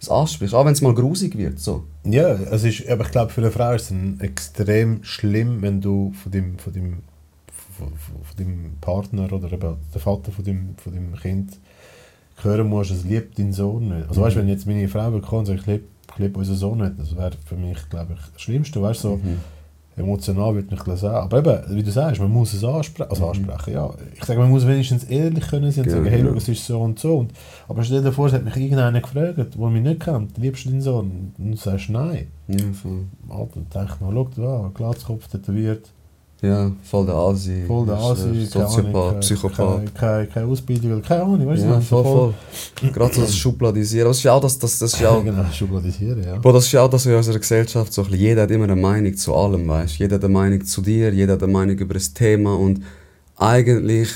[0.00, 0.54] es ansprichst.
[0.54, 1.58] Auch wenn es mal grusig wird.
[1.58, 1.84] So.
[2.04, 6.12] Ja, es ist, aber ich glaube, für eine Frau ist es extrem schlimm, wenn du
[6.22, 6.98] von dem, von dem,
[7.76, 11.58] von, von, von dem Partner oder eben der Vater von dem, von dem Kind
[12.42, 14.08] hören musst, es liebt deinen Sohn nicht.
[14.08, 16.56] Also weißt du, wenn jetzt meine Frau bekommt und sagt, ich liebe, ich liebe unseren
[16.56, 19.20] Sohn nicht, das wäre für mich, glaube ich, das Schlimmste, weißt so
[19.98, 21.16] emotional würde ich nicht sagen.
[21.16, 23.90] Aber eben, wie du sagst, man muss es ansprechen, also ansprechen, ja.
[24.16, 26.26] Ich sage, man muss wenigstens ehrlich können sein und Ja, sagen, hey, ja.
[26.26, 27.16] schau, es ist so und so.
[27.18, 27.32] Und,
[27.68, 30.70] aber stell dir vor, es hat mich irgendeiner gefragt, der mich nicht kennt, liebst du
[30.70, 31.32] deinen Sohn?
[31.38, 32.28] Und du sagst nein.
[32.48, 33.04] Ja, voll.
[33.28, 35.90] Alter, ich mir, schau da, Glatzkopf tätowiert,
[36.40, 37.64] Ja, voll der Asi.
[37.66, 39.92] Voll der Asi, Soziopath, Psychopath.
[39.92, 41.66] Keine, keine, Ausbildung, keine Ahnung, weißt du?
[41.66, 42.34] Ja, man, voll, voll.
[42.92, 44.06] Gerade so das Schubladisieren.
[44.06, 46.38] Das ist ja auch das, das, das ist ja auch, Genau, schubladisieren, ja.
[46.38, 47.92] Bro, das ist ja auch das in unserer Gesellschaft.
[47.92, 50.64] So ein bisschen, jeder hat immer eine Meinung zu allem, weißt Jeder hat eine Meinung
[50.64, 52.54] zu dir, jeder hat eine Meinung über das Thema.
[52.54, 52.84] Und
[53.36, 54.08] eigentlich,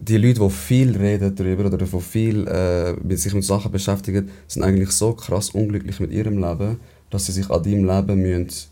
[0.00, 4.28] die Leute, die viel reden darüber oder die viel äh, mit sich mit Sachen beschäftigen,
[4.46, 6.78] sind eigentlich so krass unglücklich mit ihrem Leben,
[7.08, 8.68] dass sie sich an deinem Leben müssen,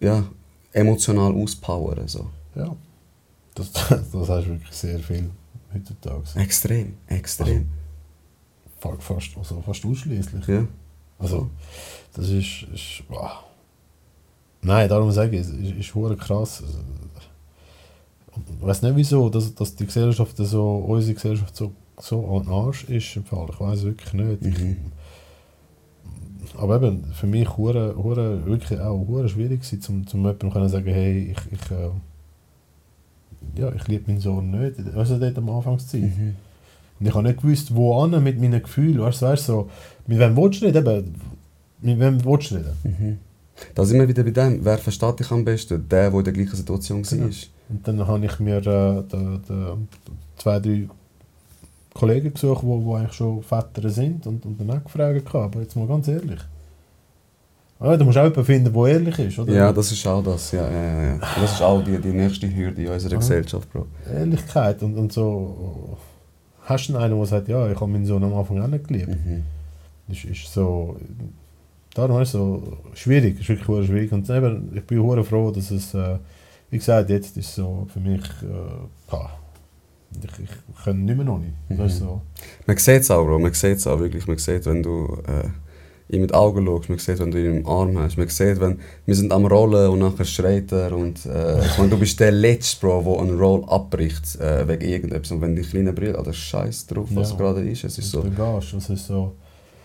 [0.00, 0.24] ja,
[0.74, 2.06] emotional auspowern.
[2.08, 2.28] So.
[2.54, 2.74] ja.
[3.54, 5.30] Das, das, das heißt wirklich sehr viel
[5.72, 6.22] heutzutage.
[6.40, 7.68] Extrem, extrem.
[8.80, 10.46] Fa- Fast, also fast ausschließlich.
[10.46, 10.66] Ja.
[11.18, 11.48] Also,
[12.14, 12.62] das ist.
[12.74, 13.44] ist wow.
[14.60, 16.62] Nein, darum sage ich, es ist, ist hure krass.
[18.36, 22.52] Ich weiß nicht wieso, dass, dass die Gesellschaft so, unsere Gesellschaft so, so an den
[22.52, 23.14] Arsch ist.
[23.16, 23.46] Im Fall.
[23.52, 24.42] Ich weiß wirklich nicht.
[24.42, 24.76] Mhm.
[26.56, 30.68] Aber eben, für mich hure, hure, wirklich auch hure schwierig gewesen, zum, zum jemandem können
[30.68, 31.90] sagen, hey, ich, ich, äh,
[33.60, 34.74] ja, ich liebe meinen Sohn nicht.
[34.96, 36.02] Also dort am Anfangszeit.
[36.02, 36.36] Mhm.
[37.00, 39.00] Und ich habe nicht gewusst, wo an mit meinen Gefühlen.
[39.00, 39.70] Weißt du, weißt, du, so,
[40.06, 40.86] mit wem willst du reden?
[40.86, 41.14] Eben,
[41.82, 42.72] mit wem willst du reden?
[42.84, 43.18] Mhm.
[43.74, 44.64] Da sind wir wieder bei dem.
[44.64, 45.88] Wer versteht dich am besten?
[45.88, 47.24] Der, der in der gleichen Situation Genau.
[47.24, 47.30] war.
[47.68, 49.76] Und dann habe ich mir äh, da, da,
[50.36, 50.88] zwei, drei
[51.94, 55.44] Kollegen gesucht, die wo, wo eigentlich schon Väter sind und, und dann auch gefragt habe,
[55.44, 56.40] aber jetzt mal ganz ehrlich.
[57.80, 59.52] Ah, du musst auch jemanden finden, der ehrlich ist, oder?
[59.52, 60.52] Ja, das ist auch das.
[60.52, 61.18] Ja, ja, ja, ja.
[61.40, 63.18] Das ist auch die, die nächste Hürde in unserer Ah.
[63.18, 63.86] Gesellschaft, Bro.
[64.12, 65.96] Ehrlichkeit und, und so.
[66.62, 69.08] Hast du einen, der sagt, ja, ich habe meinen Sohn am Anfang auch nicht geliebt?
[69.08, 69.42] Mhm.
[70.08, 70.96] Das ist so.
[71.94, 74.12] Darum ist es so schwierig, ist wirklich schwierig.
[74.12, 76.16] Und eben, ich bin froh, dass es, äh,
[76.70, 79.12] wie gesagt, jetzt ist so für mich, äh,
[80.22, 81.52] ich, ich kann nicht mehr noch nicht.
[81.68, 82.20] Das ist so.
[82.66, 83.38] Man sieht es auch, Bro.
[83.38, 84.26] Man sieht es auch wirklich.
[84.26, 86.88] Man sieht, wenn du äh, ihm mit Augen schaust.
[86.88, 88.16] Man sieht, wenn du ihn im Arm hast.
[88.16, 90.92] Man sieht, wenn wir sind am Rollen und nachher schreit er.
[90.92, 95.30] Und äh, meine, du bist der Letzte, Bro, der einen Roll abbricht äh, wegen irgendetwas.
[95.32, 97.36] Und wenn die kleine Brille, Alter, scheiß drauf, was Ja.
[97.36, 97.84] gerade ist.
[97.84, 98.22] Es ist so.
[98.22, 99.32] Du gehst, das ist so.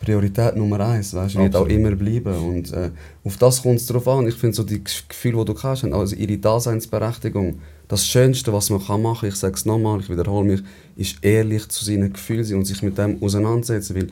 [0.02, 2.34] Priorität Nummer eins, weißt du, wird auch immer bleiben.
[2.34, 2.90] Und äh,
[3.26, 4.28] auf das kommt es drauf an.
[4.30, 7.60] Ich finde so die Gefühle, die du hast, also ihre Daseinsberechtigung.
[7.90, 10.62] Das Schönste, was man kann machen, ich sage es nochmal, ich wiederhole mich,
[10.96, 14.08] ist ehrlich zu seinen Gefühlen sein und sich mit dem auseinandersetzen, weil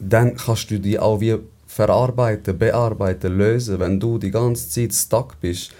[0.00, 1.36] dann kannst du die auch wie
[1.66, 3.78] verarbeiten, bearbeiten, lösen.
[3.78, 5.70] Wenn du die ganze Zeit stuck bist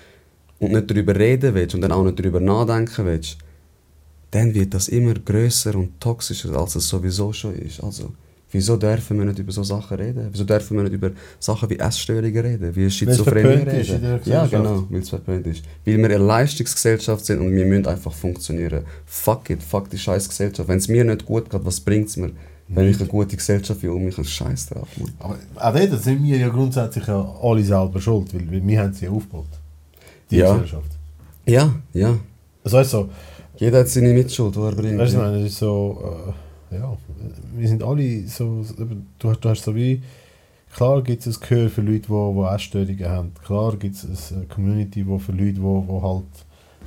[0.59, 3.39] und nicht darüber reden willst und dann auch nicht darüber nachdenken willst,
[4.31, 7.83] dann wird das immer größer und toxischer, als es sowieso schon ist.
[7.83, 8.13] Also,
[8.51, 10.29] wieso dürfen wir nicht über so Sachen reden?
[10.31, 14.21] Wieso dürfen wir nicht über Sachen wie Essstörungen reden, wie Schizophrenie reden?
[14.25, 15.65] Ja, genau, weil es verpönt ist.
[15.85, 18.85] Weil wir eine Leistungsgesellschaft sind und wir müssen einfach funktionieren.
[19.07, 20.69] Fuck it, fuck die scheiß Gesellschaft.
[20.69, 22.31] Wenn es mir nicht gut geht, was bringt es mir?
[22.71, 25.39] Wenn ich eine gute Gesellschaft will, um mich einen Scheiß drauf, Mann.
[25.57, 28.93] Aber auch dort sind wir ja grundsätzlich ja alle selber schuld, weil, weil wir haben
[28.93, 29.47] sie ja aufgebaut.
[30.31, 30.53] Die Ja.
[30.53, 30.91] Gesellschaft.
[31.47, 32.19] Ja, ja.
[32.63, 33.09] Das heißt so,
[33.59, 34.99] Jeder hat seine Mitschuld, die er bringt.
[34.99, 35.25] Weißt du, ja.
[35.25, 35.99] meine, es ist so,
[36.29, 36.33] äh,
[36.71, 36.97] ja,
[37.55, 38.65] wir sind alle so,
[39.19, 40.03] du hast, du hast so wie,
[40.75, 44.47] klar gibt es ein Gehör für Leute, die, die Essstörungen haben, klar gibt es eine
[44.47, 46.25] Community, die für Leute, die, die halt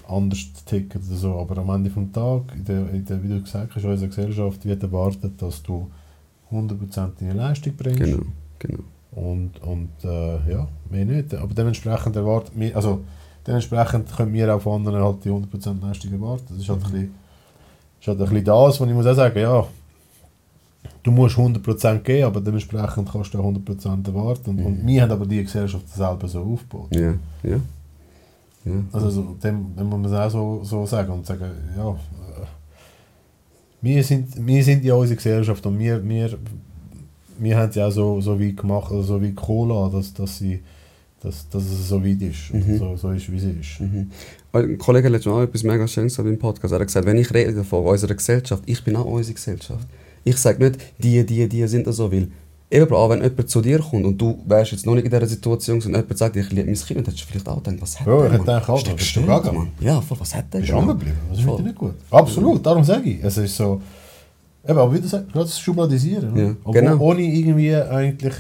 [0.08, 3.42] anders ticken oder so, aber am Ende des Tages, in der, in der, wie du
[3.42, 5.90] gesagt hast, in unserer Gesellschaft wird erwartet, dass du
[6.52, 8.02] 100% deine Leistung bringst.
[8.02, 8.24] Genau,
[8.60, 8.84] genau.
[9.12, 13.02] und, und äh, ja, mehr nicht, aber dementsprechend erwartet also
[13.48, 16.92] dementsprechend können wir auch von anderen halt die 100% Leistung erwarten, das ist halt ein
[16.92, 17.21] bisschen
[18.02, 19.68] ist halt ein bisschen das, was ich muss auch sagen, ja,
[21.04, 24.50] du musst 100% geben, aber dementsprechend kannst du auch 100% erwarten.
[24.50, 26.96] Und, und wir haben aber die Gesellschaft selber so aufgebaut.
[26.96, 27.14] Ja,
[27.44, 27.60] ja.
[28.66, 28.84] ja.
[28.92, 32.46] Also so, dem, dem muss man auch so, so sagen und sagen, ja, äh,
[33.82, 36.38] wir sind, wir sind ja unsere Gesellschaft und wir, wir,
[37.38, 40.62] wir haben sie auch so, so weit gemacht, also so weit Cola, dass, dass, sie,
[41.24, 42.78] dass, dass es so weit ist, Mhm.
[42.78, 43.80] so, so ist, wie es ist.
[43.80, 44.10] Mhm.
[44.54, 46.74] Ein Kollege hat letztens auch etwas mega Schönes im Podcast.
[46.74, 49.88] Er hat gesagt, wenn ich rede von unserer Gesellschaft, ich bin auch unsere Gesellschaft.
[50.24, 52.28] Ich sage nicht, die, die, die sind so, weil
[52.70, 55.26] eben, auch wenn jemand zu dir kommt und du wärst jetzt noch nicht in dieser
[55.28, 58.00] Situation und jemand sagt, ich liebe mein Kind, dann hättest du vielleicht auch gedacht, was
[58.00, 58.46] hat Ja, der, ich hätte Mann?
[58.46, 59.58] gedacht, Alter, Ist der bist du gestört, gaga?
[59.58, 59.68] Mann?
[59.80, 60.60] Ja, voll, was hat der?
[60.60, 60.88] Bist du gemacht?
[60.90, 61.18] hängen geblieben?
[61.30, 61.94] Das ich nicht gut.
[62.10, 63.24] Absolut, darum sage ich.
[63.24, 63.82] Es ist so,
[64.68, 66.36] eben, aber wie du sagst, das Schubladisieren.
[66.36, 66.56] Ja, oder?
[66.64, 66.98] Obwohl, genau.
[67.00, 68.34] Ohne irgendwie eigentlich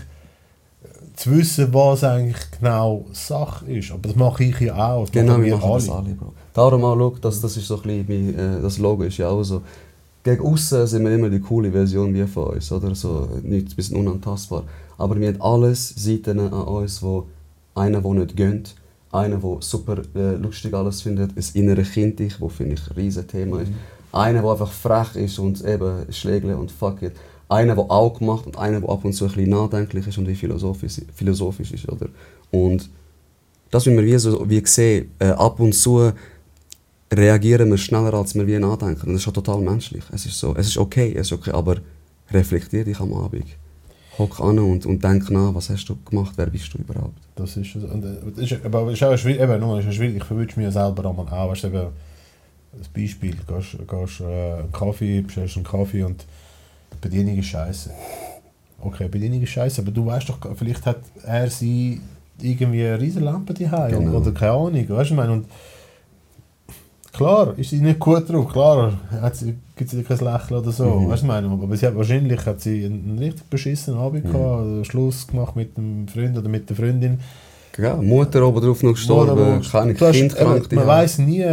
[1.21, 3.91] zu wissen, was eigentlich genau Sache ist.
[3.91, 5.03] Aber das mache ich ja auch.
[5.03, 6.33] Das Genau, machen wir machen das alle, Bro.
[6.53, 9.29] Darum auch, schau, das, das ist so ein bisschen, wie, äh, das Logo ist ja
[9.29, 9.61] auch so.
[10.23, 12.93] Gegen außen sind wir immer die coole Version wie von uns, oder?
[12.95, 14.63] So, nicht, wir sind unantastbar.
[14.97, 17.27] Aber wir haben alles Seiten an uns, wo
[17.75, 18.75] einer, der nicht gönnt,
[19.11, 22.95] einer, der super äh, lustig alles findet, ein innere Kind, ich, wo finde ich ein
[22.95, 23.71] riesen Thema ist.
[24.11, 27.13] Einer, der einfach frech ist und eben schlägle und fuck it.
[27.51, 30.27] Einer, der Auge macht und einer, der ab und zu ein bisschen nachdenklich ist und
[30.27, 32.07] wie philosophisch, philosophisch ist, oder?
[32.49, 32.89] Und
[33.69, 36.11] das, wie wir wie, so, wie sehen, äh, ab und zu
[37.13, 39.07] reagieren wir schneller, als wir wie nachdenken.
[39.07, 40.03] Und das ist schon total menschlich.
[40.13, 41.77] Es ist so, es ist okay, es ist okay, aber
[42.31, 43.45] reflektier dich am Abend.
[44.17, 47.17] Hock an und, und denk nach, was hast du gemacht, wer bist du überhaupt?
[47.35, 47.83] Das ist es.
[47.83, 50.17] Und, äh, ist, aber ist auch schwierig, eben, nur, ist schwierig.
[50.17, 51.49] ich verwünsche mir selber auch.
[51.49, 51.87] Weißt du, eben,
[52.73, 56.25] ein Beispiel, gehst, gehst äh, einen Kaffee, bestellst einen Kaffee und
[56.99, 57.91] Bedienung ist scheiße.
[58.81, 62.01] Okay, die Bedienung ist scheiße, aber du weißt doch, vielleicht hat er sie
[62.41, 64.17] irgendwie eine riesen Lampe daheim Genau.
[64.17, 65.45] oder keine Ahnung, weißt du, ich meine, und
[67.13, 70.85] klar, ist sie nicht gut drauf, klar, hat sie, gibt sie kein Lächeln oder so,
[70.85, 71.09] Mhm.
[71.09, 74.31] weißt du, meine, aber sie hat wahrscheinlich hat sie einen, richtig beschissenen Abend Mhm.
[74.31, 77.19] gehabt, oder Schluss gemacht mit dem Freund oder mit der Freundin.
[77.77, 80.65] Ja, Mutter oben drauf noch gestorben, keine Kind krank.
[80.65, 81.45] eben, Man weiß nie,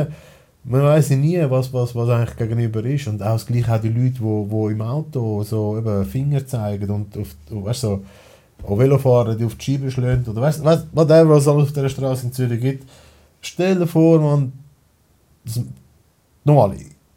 [0.64, 3.08] man weiß nie, was, was, was eigentlich gegenüber ist.
[3.08, 6.46] Und auch das gleiche auch die Leute, die wo, wo im Auto so eben Finger
[6.46, 8.02] zeigen und auf, weißt, so,
[8.62, 11.88] auch Velofahrer, die auf die Scheibe schlagen oder weißt, weißt, whatever was es auf dieser
[11.88, 12.88] Straße in Zürich gibt.
[13.40, 14.52] Stell dir vor, man,
[15.44, 15.60] das,
[16.44, 16.74] nochmal,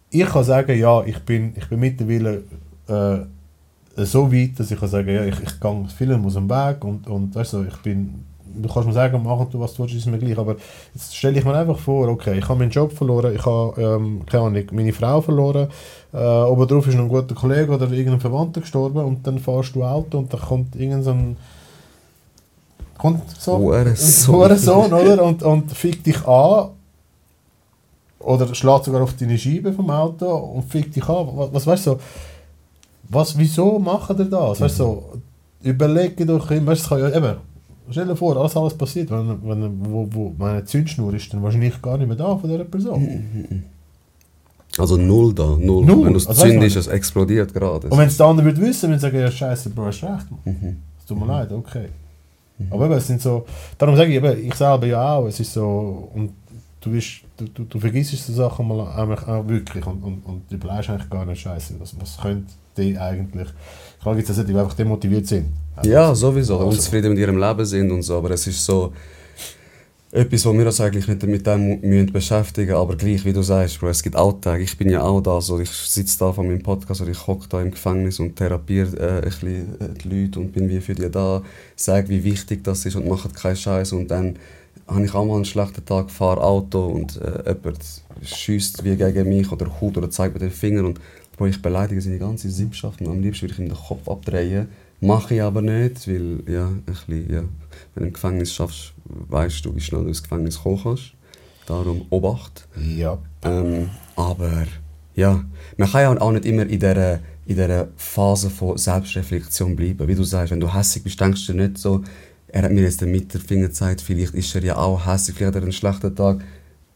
[0.09, 2.43] ich kann sagen, ja, ich bin, ich bin mittlerweile
[2.87, 6.83] äh, so weit, dass ich kann sagen, ja, ich, ich gehe vielen aus dem Weg
[6.83, 8.25] und, und weißt du, ich bin,
[8.55, 10.55] du kannst mir sagen, mach du was du willst, ist mir gleich, aber
[10.93, 14.21] jetzt stelle ich mir einfach vor, okay, ich habe meinen Job verloren, ich habe, ähm,
[14.25, 15.67] keine Ahnung, meine Frau verloren,
[16.13, 19.75] äh, oben drauf ist noch ein guter Kollege oder irgendein Verwandter gestorben und dann fährst
[19.75, 21.37] du Auto und dann kommt irgend so ein
[22.97, 24.35] kommt so Hurensohn.
[24.35, 25.23] Hurensohn, oder?
[25.23, 26.69] Und, und fickt dich an
[28.19, 31.27] oder schlägt sogar auf deine Scheibe vom Auto und fickt dich an.
[31.33, 31.99] Was, was weißt du, so,
[33.09, 34.61] was, wieso machen ihr das?
[34.61, 35.03] Weißt du, so,
[35.63, 37.37] überlege doch immer, weißt, du, es kann ja eben,
[37.89, 41.81] stell dir vor, alles, alles passiert, wenn, wenn, wo, wo meine Zündschnur ist, dann wahrscheinlich
[41.81, 43.63] gar nicht mehr da von dieser Person.
[44.77, 45.85] Also null da, null.
[45.85, 46.05] Null?
[46.05, 47.87] Wenn du es Also zündest, es explodiert gerade.
[47.87, 50.27] Und wenn es der andere würde wissen, würde sagen, ja scheiße, Bro, hast recht.
[50.45, 50.77] Mhm.
[50.97, 51.89] Es tut mir leid, okay.
[52.69, 53.45] Aber eben, es sind so,
[53.77, 56.31] darum sage ich eben, ich selber ja auch, es ist so, und
[56.79, 60.41] du, bist, du, du, du vergisst so Sachen mal eigentlich auch wirklich und, und, und
[60.49, 61.75] du bleibst eigentlich gar nicht scheiße.
[61.79, 63.47] Was, was könnte die eigentlich,
[64.01, 65.47] klar gibt es Leute, die einfach demotiviert sind.
[65.83, 66.57] Ja, sowieso.
[66.57, 68.17] Also- Unzufrieden mit ihrem Leben sind und so.
[68.17, 68.93] Aber es ist so
[70.11, 73.79] etwas, wo wir uns eigentlich nicht mit dem müssen beschäftigen Aber gleich, wie du sagst,
[73.79, 74.59] Bro, es gibt Alltag.
[74.59, 75.39] Ich bin ja auch da.
[75.39, 78.97] So, ich sitze da von meinem Podcast oder ich hocke da im Gefängnis und therapiere
[78.97, 81.41] äh, ein bisschen äh, die Leute und bin wie für die da.
[81.75, 83.93] Sage, wie wichtig das ist und mache keinen Scheiß.
[83.93, 84.37] Und dann
[84.87, 87.79] habe ich auch mal einen schlechten Tag, fahre Auto und äh, jemand
[88.21, 90.83] schießt wie gegen mich oder haut oder zeigt mir den Finger.
[90.83, 90.99] Und
[91.41, 94.67] Bro, ich beleidige seine ganze Sippschaft und am liebsten würde ich ihm den Kopf abdrehen.
[94.99, 97.39] Mache ich aber nicht, weil ja, ein bisschen, ja,
[97.95, 101.13] wenn du im Gefängnis schaffst, weißt du, wie schnell du ins Gefängnis kommen kannst.
[101.65, 102.67] Darum Obacht.
[102.95, 103.17] Ja.
[103.41, 104.67] Ähm, aber
[105.15, 105.43] ja,
[105.77, 110.07] man kann ja auch nicht immer in dieser, in dieser Phase von Selbstreflexion bleiben.
[110.07, 112.03] Wie du sagst, wenn du hässlich bist, denkst du nicht so,
[112.49, 115.63] er hat mir jetzt den Mittelfinger gezeigt, vielleicht ist er ja auch hässlich, vielleicht hat
[115.63, 116.43] er einen schlechten Tag.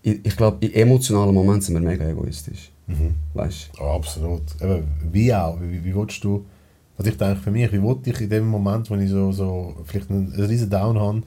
[0.04, 2.75] Ich, ich glaube, in emotionalen Momenten sind wir mega egoistisch.
[3.34, 4.44] Weißt Ja, absolut.
[4.62, 6.46] Eben, wie auch, wie, wie willst du,
[6.98, 9.76] was ich denke für mich, wie wollte ich in dem Moment, wenn ich so, so
[9.86, 11.24] vielleicht einen, einen riesen Down habe,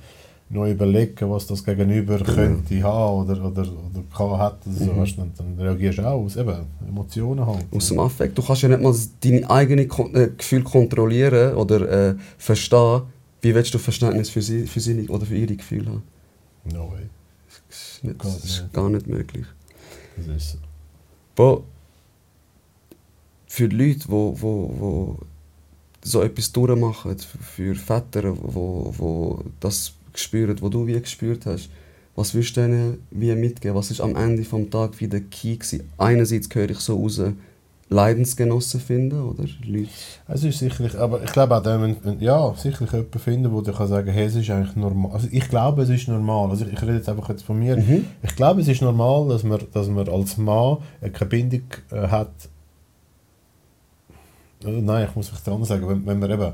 [0.51, 4.67] noch überlegen, was das Gegenüber könnte haben oder, oder, oder kann, hat.
[4.67, 7.67] Oder so, weißt du, dann, dann reagierst du auch aus eben, Emotionen halt.
[7.71, 8.39] Aus dem Affekt.
[8.39, 13.03] Du kannst ja nicht mal deine eigenen Kon äh, Gefühle kontrollieren oder äh, verstehen.
[13.43, 16.03] Wie willst du Verständnis für, sie, für seine oder für ihre Gefühle haben?
[16.73, 17.09] No way.
[17.69, 19.47] Das ist, nicht, das ist gar nicht möglich.
[20.17, 20.59] Das ist so.
[21.39, 21.63] Bo,
[23.47, 25.19] für die Leute, die wo, wo, wo
[26.03, 31.71] so etwas durchmachen, für Väter, wo, wo das spüren, was du wie gespürt hast,
[32.17, 33.77] was würdest du denen wie mitgeben?
[33.77, 35.89] Was ist am Ende des Tages wieder Key gewesen?
[35.97, 37.23] Einerseits höre ich so raus,
[37.91, 39.45] Leidensgenossen finden, oder?
[39.65, 39.89] Leute.
[40.27, 43.73] Es ist sicherlich, aber ich glaube auch, wenn, wenn, ja, sicherlich jemanden finden, der dir
[43.73, 45.13] kann sagen hey, es ist eigentlich normal.
[45.13, 46.51] Also ich glaube, es ist normal.
[46.51, 47.79] Also ich, ich rede jetzt einfach jetzt von mir.
[47.79, 48.05] Mhm.
[48.23, 52.09] Ich glaube, es ist normal, dass man, dass man als Mann äh, keine Bindung äh,
[52.09, 52.33] hat.
[54.63, 55.89] Also nein, ich muss vielleicht anders sagen.
[55.89, 56.53] Wenn, wenn man eben,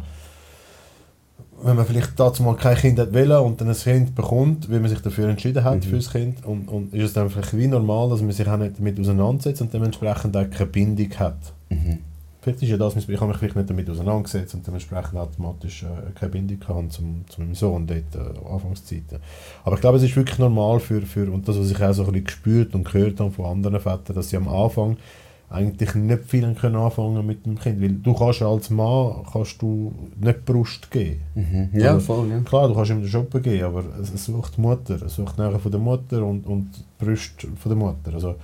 [1.65, 4.81] wenn man vielleicht dazu mal kein Kind hat wollen und dann ein Kind bekommt, weil
[4.81, 5.82] man sich dafür entschieden hat, Mhm.
[5.82, 8.57] für das Kind, und, und ist es dann vielleicht wie normal, dass man sich auch
[8.57, 11.39] nicht damit auseinandersetzt und dementsprechend auch keine Bindung hat.
[11.70, 11.99] Mhm.
[12.43, 16.12] Vielleicht ist ja das, ich habe mich vielleicht nicht damit auseinandergesetzt und dementsprechend automatisch äh,
[16.15, 19.19] keine Bindung gehabt zum, zu meinem Sohn dort, äh, Anfangszeiten.
[19.65, 22.03] Aber ich glaube, es ist wirklich normal für, für, und das, was ich auch so
[22.03, 24.99] ein bisschen gespürt und gehört habe von anderen Vätern, dass sie am Anfang
[25.55, 29.93] eigentlich nicht viel können anfangen mit dem Kind, weil du kannst als Mann kannst du
[30.21, 31.21] nicht Brust geben.
[31.35, 31.69] Mhm.
[31.73, 32.41] Ja, Also, voll, ja.
[32.41, 35.39] Klar, du kannst ihm den Shoppen geben, aber es, es sucht die Mutter, es sucht
[35.39, 38.15] nachher von der Mutter und, und die Brust von der Mutter.
[38.15, 38.35] Also,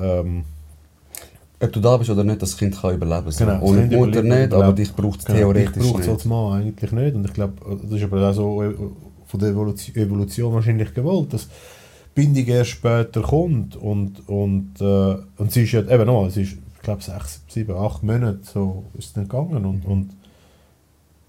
[0.00, 0.44] ähm,
[1.62, 3.30] Ob du da bist oder nicht, das Kind kann überleben.
[3.30, 3.44] So.
[3.44, 6.24] Genau, Ohne die Mutter nicht, aber dich braucht es Genau, theoretisch ich brauche es als
[6.24, 7.14] Mann eigentlich nicht.
[7.16, 8.74] Und ich glaube, das ist aber auch so äh,
[9.26, 11.48] von der Evolution, wahrscheinlich gewollt, dass
[12.20, 16.52] Bindung erst später kommt und, und, äh, und sie ist ja, eben noch, es ist,
[16.52, 20.10] ich glaube, sechs, sieben, acht Monate so ist es dann gegangen und, und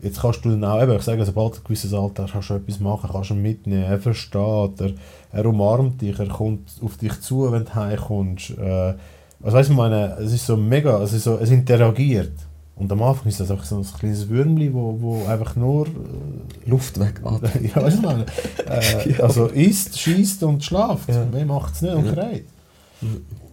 [0.01, 2.49] jetzt kannst du dann auch, eben, ich sage, sobald du ein gewisses Alter hast, kannst
[2.49, 4.91] du etwas machen, kannst ihn mitnehmen, er versteht, er,
[5.31, 8.57] er umarmt dich, er kommt auf dich zu, wenn du heimkommst.
[8.57, 8.95] Äh,
[9.43, 12.33] also weißt du, meine, es ist so mega, ist so, es interagiert.
[12.75, 15.87] Und am Anfang ist das einfach so ein kleines Würmli, wo, wo einfach nur...
[15.87, 17.51] Äh, Luft wegatmet.
[17.75, 18.25] ja, weißt du, meine,
[18.67, 19.19] äh, Ja.
[19.23, 21.09] also isst, schießt und schlaft.
[21.09, 21.27] Ja.
[21.31, 22.45] Wer macht es nicht und kreit?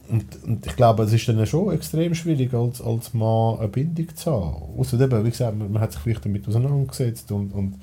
[0.08, 4.14] Und, und ich glaube, es ist dann schon extrem schwierig, als, als Mann eine Bindung
[4.14, 4.78] zu haben.
[4.78, 7.74] Außer eben, wie gesagt, man, man hat sich vielleicht damit auseinandergesetzt und, und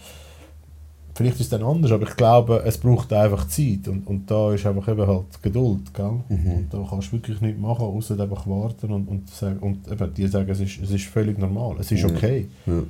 [1.16, 4.54] vielleicht ist es dann anders, aber ich glaube, es braucht einfach Zeit und, und da
[4.54, 6.12] ist einfach eben halt Geduld, gell?
[6.30, 6.52] Mhm.
[6.52, 10.14] Und da kannst du wirklich nichts machen, außer einfach warten und, und, sagen, und eben
[10.14, 12.10] die sagen, es ist, es ist völlig normal, es ist Ja.
[12.10, 12.48] okay.
[12.66, 12.84] Ja.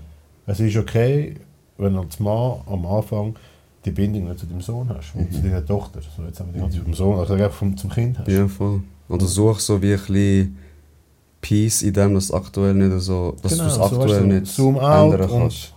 [0.47, 1.35] Es ist okay,
[1.77, 3.35] wenn als Mann am Anfang
[3.85, 5.99] die Bindung nicht zu deinem Sohn hast und zu deiner Tochter.
[6.01, 8.27] So, jetzt haben wir die ganze Zeit vom Sohn, also einfach vom, zum Kind hast.
[8.27, 8.81] ja, voll.
[9.07, 10.57] Oder such so wie ein bisschen
[11.41, 14.27] Peace in dem, dass aktuell nicht so, dass Genau, du es so weißt aktuell du,
[14.33, 15.73] nicht Zoom out ändern und kannst.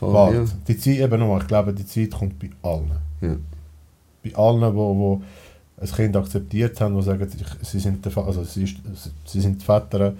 [0.00, 0.36] Warte.
[0.36, 0.44] ja.
[0.68, 2.90] Die Zeit, eben nochmal, ich glaube, die Zeit kommt bei allen.
[3.20, 3.36] Ja.
[4.22, 5.22] Bei allen, wo, wo
[5.80, 7.28] ein Kind akzeptiert haben, die sagen,
[7.62, 8.66] sie, sind Fa- also sie,
[9.24, 10.14] sie sind die Väter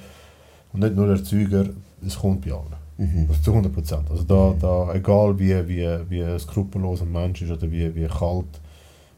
[0.73, 1.67] und nicht nur Erzeuger,
[2.07, 2.75] es kommt bei allen.
[2.97, 3.27] Mhm.
[3.29, 4.11] Also zu 100 Prozent.
[4.11, 8.47] Also da, da, egal wie, wie, wie skrupellos ein Mensch ist oder wie, wie kalt,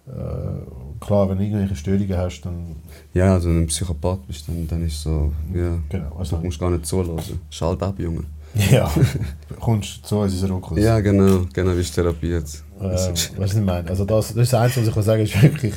[0.06, 2.76] äh, klar, wenn du irgendwelche Störungen hast, dann,
[3.12, 6.36] ja, also wenn du ein Psychopath bist, dann, dann ist so, ja, genau, du also,
[6.38, 7.40] musst gar nicht zulassen.
[7.50, 8.22] Schalt ab, Junge.
[8.70, 8.90] Ja,
[9.60, 10.78] kommst du zu uns ins Ruckus.
[10.78, 12.44] Ja, genau, genau, wie es therapiert.
[12.80, 13.88] Äh, weißt du, was ich meine?
[13.88, 15.74] Also das, das ist das Einzige, was ich kann sagen ist wirklich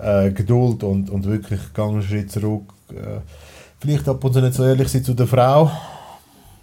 [0.00, 2.72] äh, Geduld und, und wirklich gang einen Schritt zurück.
[2.90, 3.20] Äh,
[3.80, 5.70] vielleicht ab und zu nicht so ehrlich sein zu der Frau.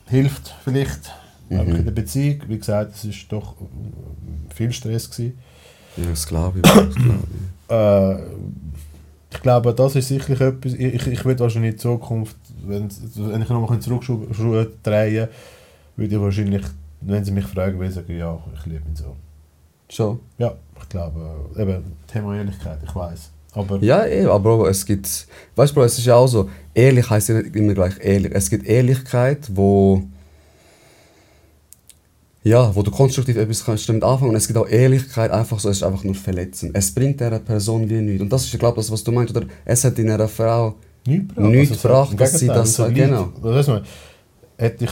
[0.07, 1.11] Hilft vielleicht.
[1.49, 1.59] Mhm.
[1.59, 2.41] Einfach in der Beziehung.
[2.47, 5.37] Wie gesagt, es ist doch äh, viel Stress gewesen.
[5.97, 7.19] Ja, Sklave, Bro, Sklave.
[7.67, 8.23] Äh,
[9.31, 13.41] ich glaube, das ist sicherlich etwas, ich, ich, ich würde wahrscheinlich in Zukunft, wenn, wenn
[13.41, 15.27] ich nochmal zurückdrehen drehen
[15.95, 16.63] würde ich wahrscheinlich,
[17.01, 19.15] wenn sie mich fragen, würde ich sagen, ja, ich liebe ihn so.
[19.89, 20.19] Schon.
[20.37, 21.19] Ja, ich glaube,
[21.57, 23.31] eben, Thema Ehrlichkeit, ich weiß.
[23.53, 27.29] Aber Ja, eh, aber es gibt, weißt du, es ist ja auch so, ehrlich heißt
[27.29, 28.31] ja nicht immer gleich ehrlich.
[28.33, 30.03] Es gibt Ehrlichkeit, wo,
[32.43, 35.69] ja, wo du konstruktiv etwas kannst damit anfangen und es gibt auch Ehrlichkeit, einfach so,
[35.69, 36.71] es ist einfach nur verletzen.
[36.73, 38.21] Es bringt dieser Person wie nichts.
[38.21, 40.75] Und das ist, ich glaube, das, was du meinst, oder es hat in einer Frau,
[41.05, 41.49] nichts gebracht.
[41.51, 43.31] Nichts so- gebracht, dass sie das- so genau.
[44.57, 44.91] Hätte ich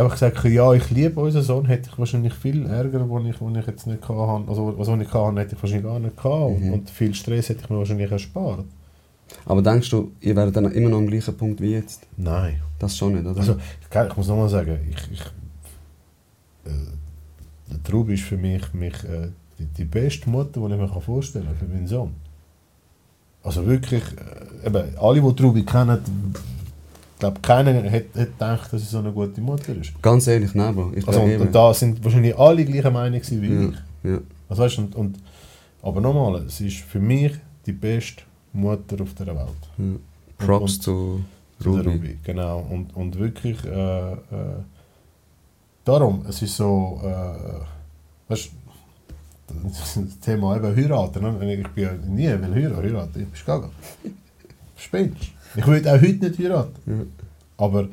[0.00, 3.54] einfach gesagt, ja, ich liebe unseren Sohn, hätte ich wahrscheinlich viel Ärger, den ich, den
[3.54, 4.44] ich jetzt nicht hatte.
[4.48, 6.60] Also, was ich hatte, hätte ich wahrscheinlich gar nicht gehabt.
[6.60, 6.72] Mhm.
[6.72, 8.64] Und, viel Stress hätte ich mir wahrscheinlich erspart.
[9.46, 12.06] aber denkst du, ihr werdet dann immer noch am gleichen Punkt wie jetzt?
[12.16, 12.60] Nein.
[12.78, 13.38] Das schon nicht, oder?
[13.38, 15.20] Also, ich, muss nochmal sagen, ich, ich,
[16.64, 19.28] äh, der Trub ist für mich, mich äh,
[19.58, 22.14] die, die beste Mutter, die ich mir vorstellen kann für meinen Sohn.
[23.42, 25.98] Also wirklich, äh, eben, alle, die Trubi kennen,
[27.20, 30.00] glaube, keiner hätte gedacht, dass sie so eine gute Mutter ist.
[30.02, 30.92] Ganz ehrlich, nein, Bro.
[30.96, 31.42] Ich Also, und, eben.
[31.42, 34.10] und da sind wahrscheinlich alle gleicher Meinung wie ja, ich.
[34.10, 34.18] ja.
[34.48, 35.18] Also, weißt, und, und,
[35.82, 37.32] aber nochmal, es ist für mich
[37.64, 38.22] die beste
[38.52, 39.62] Mutter auf der Welt.
[39.78, 39.84] ja.
[40.38, 41.20] Props und- zu
[41.64, 41.90] Ruby.
[41.90, 42.66] Ruby, genau.
[42.70, 44.16] Und, und wirklich, äh, äh,
[45.84, 48.50] darum, es ist so, äh, weißt,
[49.64, 51.54] das Thema eben heiraten, ne?
[51.54, 53.70] ich bin ja nie will heiraten, heiraten, ich bin gaga.
[54.76, 55.32] Spinnst.
[55.56, 56.74] Ich würde auch heute nicht heiraten.
[56.86, 57.24] Ja.
[57.64, 57.88] Aber,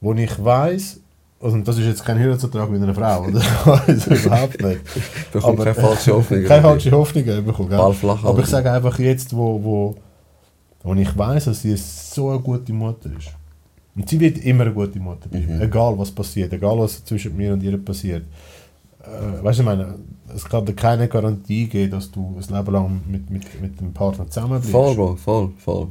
[0.00, 1.00] wo ich weiß
[1.42, 3.40] also das ist jetzt kein Heiratsantrag mit einer Frau, oder?
[3.86, 4.80] also überhaupt nicht.
[5.32, 6.44] Bekommt Aber- keine falsche Hoffnung.
[6.44, 9.94] Keine falsche Hoffnungen bekommen, Aber ich sage einfach jetzt, wo, wo,
[10.82, 13.30] wo ich weiß, dass sie so eine gute Mutter ist.
[13.96, 15.56] Und sie wird immer eine gute Mutter bleiben.
[15.56, 15.62] Mhm.
[15.62, 18.24] Egal was passiert, egal was zwischen mir und ihr passiert.
[19.02, 19.94] Äh, weißt du, ich meine,
[20.34, 23.92] es kann dir keine Garantie geben, dass du ein Leben lang mit, mit, mit dem
[23.92, 24.70] Partner zusammen bleibst.
[24.70, 25.88] Voll, voll, voll.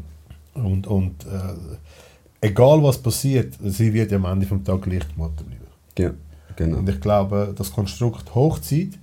[0.53, 5.43] Und, und äh, egal was passiert, sie wird am Ende vom Tag gleich die Mutter
[5.43, 5.67] bleiben.
[5.97, 6.11] Ja,
[6.55, 6.77] genau.
[6.77, 8.97] Und ich glaube, das Konstrukt Hochzeit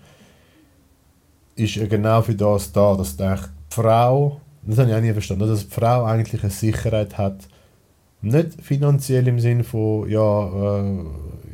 [1.57, 3.35] ist ja genau für das da, dass die
[3.71, 7.49] Frau, das habe ich auch nie verstanden, dass die Frau eigentlich eine Sicherheit hat,
[8.23, 11.05] nicht finanziell im Sinn von, ja, äh,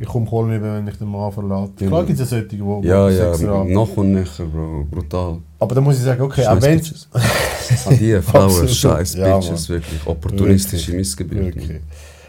[0.00, 1.72] ich komme hol mich, wenn ich den Mann verlasse.
[1.80, 1.86] Ja.
[1.88, 3.72] Klar gibt es ja solche, die, Ja, ja, haben.
[3.72, 4.86] noch und näher, Bro.
[4.90, 5.38] Brutal.
[5.58, 6.80] Aber da muss ich sagen, okay, auch wenn.
[6.80, 10.06] An die Frauen, scheiß Ja, Bitches, wirklich.
[10.06, 11.54] Opportunistische Missgeburt.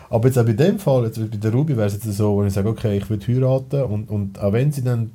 [0.09, 2.43] Aber jetzt auch bei dem Fall, jetzt bei der Ruby wäre es jetzt so, wo
[2.43, 5.11] ich sage, okay, ich will heiraten und, und auch wenn sie dann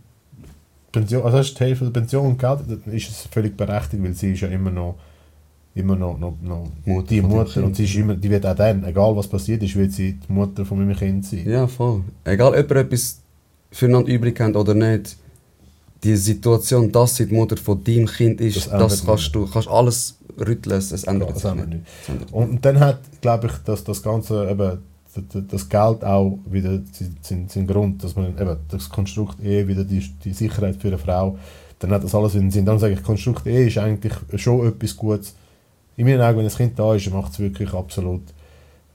[0.90, 4.14] Pension, also hast die Hälfte der Pension und Geld, dann ist es völlig berechtigt, weil
[4.14, 4.96] sie ist ja immer noch
[5.74, 8.84] immer noch, noch, noch Mutter die Mutter und sie ist immer, die wird auch dann,
[8.84, 11.48] egal was passiert ist, wird sie die Mutter von meinem Kind sein.
[11.48, 12.02] Ja, voll.
[12.24, 13.20] Egal, ob ihr etwas
[13.70, 15.16] füreinander übrig habt oder nicht,
[16.02, 19.68] die Situation, dass sie die Mutter von deinem Kind ist, Das das, kannst du kannst
[19.68, 21.68] alles rütteln, es ändert Das sich nicht.
[21.68, 21.82] nicht.
[22.02, 24.78] Es ändert Und, und dann hat, glaube ich, dass das Ganze eben
[25.48, 26.80] das Geld auch wieder
[27.22, 30.98] seinen sein Grund, dass man eben das Konstrukt Ehe wieder die, die Sicherheit für eine
[30.98, 31.36] Frau,
[31.80, 32.64] dann hat das alles in den Sinn.
[32.64, 35.34] Dann sage ich, Konstrukt Ehe ist eigentlich schon etwas Gutes.
[35.98, 38.22] In meinen Augen, wenn das Kind da ist, macht es wirklich absolut,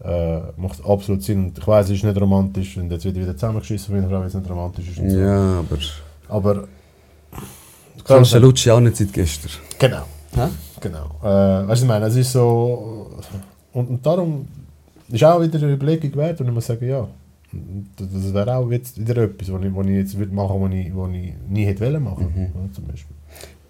[0.04, 1.46] äh, macht absolut Sinn.
[1.46, 4.20] Und ich weiß, es ist nicht romantisch und jetzt wird wieder zusammengeschissen von einer Frau,
[4.22, 4.96] weil es nicht romantisch ist.
[4.98, 5.04] So.
[5.20, 5.78] Ja, aber
[6.30, 6.54] Aber
[7.98, 9.52] du kannst den Lucci auch nicht seit gestern.
[9.78, 10.04] Genau.
[10.36, 10.48] Hä?
[10.80, 11.06] Genau.
[11.22, 13.10] Äh, weißt du, ich meine, es ist so.
[13.74, 14.48] Und, und darum
[15.10, 17.08] ist auch wieder eine Überlegung wert und ich muss sagen, ja.
[17.98, 20.74] Das das wäre auch jetzt wieder etwas, was ich, was ich jetzt würde machen würde,
[20.74, 22.42] was ich, was ich nie hätte wollen machen Mhm.
[22.46, 23.16] ja, zum Beispiel.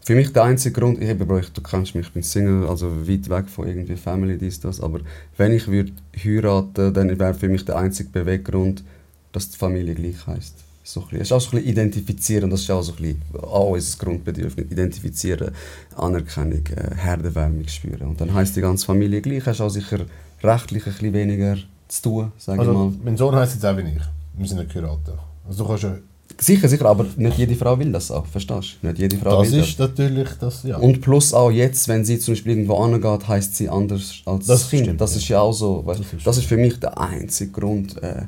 [0.05, 2.67] Für mich der einzige Grund, ich habe, Bro, ich, du kennst mich, ich bin Single,
[2.67, 4.99] also weit weg von irgendwie Family, dies, das, aber
[5.37, 8.83] wenn ich würde heiraten, dann wäre für mich der einzige Beweggrund,
[9.31, 10.55] dass die Familie gleich heisst.
[10.83, 11.21] So ein bisschen.
[11.21, 13.97] Es ist auch so ein bisschen identifizieren, das ist auch so ein bisschen auch unser
[13.97, 14.69] Grundbedürfnis.
[14.69, 15.51] Identifizieren,
[15.95, 18.09] Anerkennung, äh, Herdenwärmung spüren.
[18.09, 19.99] Und dann heisst die ganze Familie gleich, hast auch sicher
[20.43, 21.55] rechtlich ein bisschen weniger
[21.87, 22.93] zu tun, sage ich Also, mal.
[23.01, 24.01] mein Sohn heisst jetzt auch wie ich.
[24.37, 25.13] Wir sind nicht geheiratet.
[25.47, 25.95] Also, du kannst ja,
[26.39, 28.87] Sicher, sicher, aber nicht jede Frau will das auch, verstehst du?
[28.87, 30.77] Nicht jede Frau das will ist natürlich das, ja.
[30.77, 34.61] Und plus auch jetzt, wenn sie zum Beispiel irgendwo angeht, heisst sie anders als Das
[34.61, 34.83] das Kind.
[34.83, 35.17] stimmt, das ja.
[35.17, 35.85] ist ja auch so.
[35.85, 38.01] Weißt, Das das, ist ist für mich der einzige Grund.
[38.03, 38.23] Äh,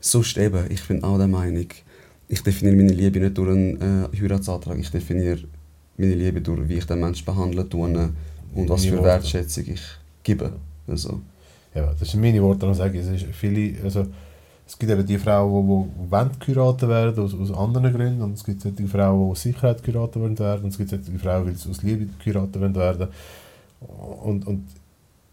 [0.00, 1.66] sonst eben, ich bin auch der Meinung,
[2.28, 4.78] ich definiere meine Liebe nicht durch einen äh, Heiratsantrag.
[4.78, 5.38] Ich definiere
[5.96, 7.88] meine Liebe durch, wie ich den Menschen behandle tue
[8.54, 9.02] und was für.
[9.02, 9.82] Wertschätzung ich
[10.22, 10.52] gebe.
[10.86, 11.20] Also,
[11.74, 12.98] Ja, das sind meine Worte, die ich sage.
[12.98, 14.06] Es, ist viele, also,
[14.70, 18.22] es gibt eben die Frauen, die, die wollen geheiratet werden, aus, aus anderen Gründen.
[18.22, 20.62] Und es gibt die Frauen, die aus Sicherheit geheiratet werden.
[20.62, 23.08] Und es gibt die Frauen, die aus Liebe geheiratet werden.
[24.22, 24.68] Und, und,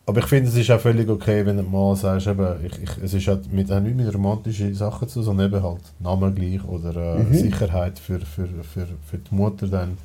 [0.08, 3.04] aber ich finde, es ist auch völlig okay, wenn du mal sagst, eben, ich, ich,
[3.04, 6.64] es ist halt mit, hat nicht mit romantischen Sachen zu sondern eben halt Namen gleich
[6.64, 7.34] oder äh, Mhm.
[7.36, 10.00] Sicherheit für, für, für, für die Mutter dann.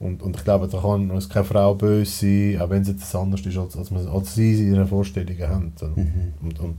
[0.00, 3.14] Und, und ich glaube, da kann uns keine Frau böse sein, auch wenn es jetzt
[3.14, 5.72] anders ist, als, als, man, als sie in ihren Vorstellungen haben.
[5.96, 6.32] mhm.
[6.40, 6.76] Und, und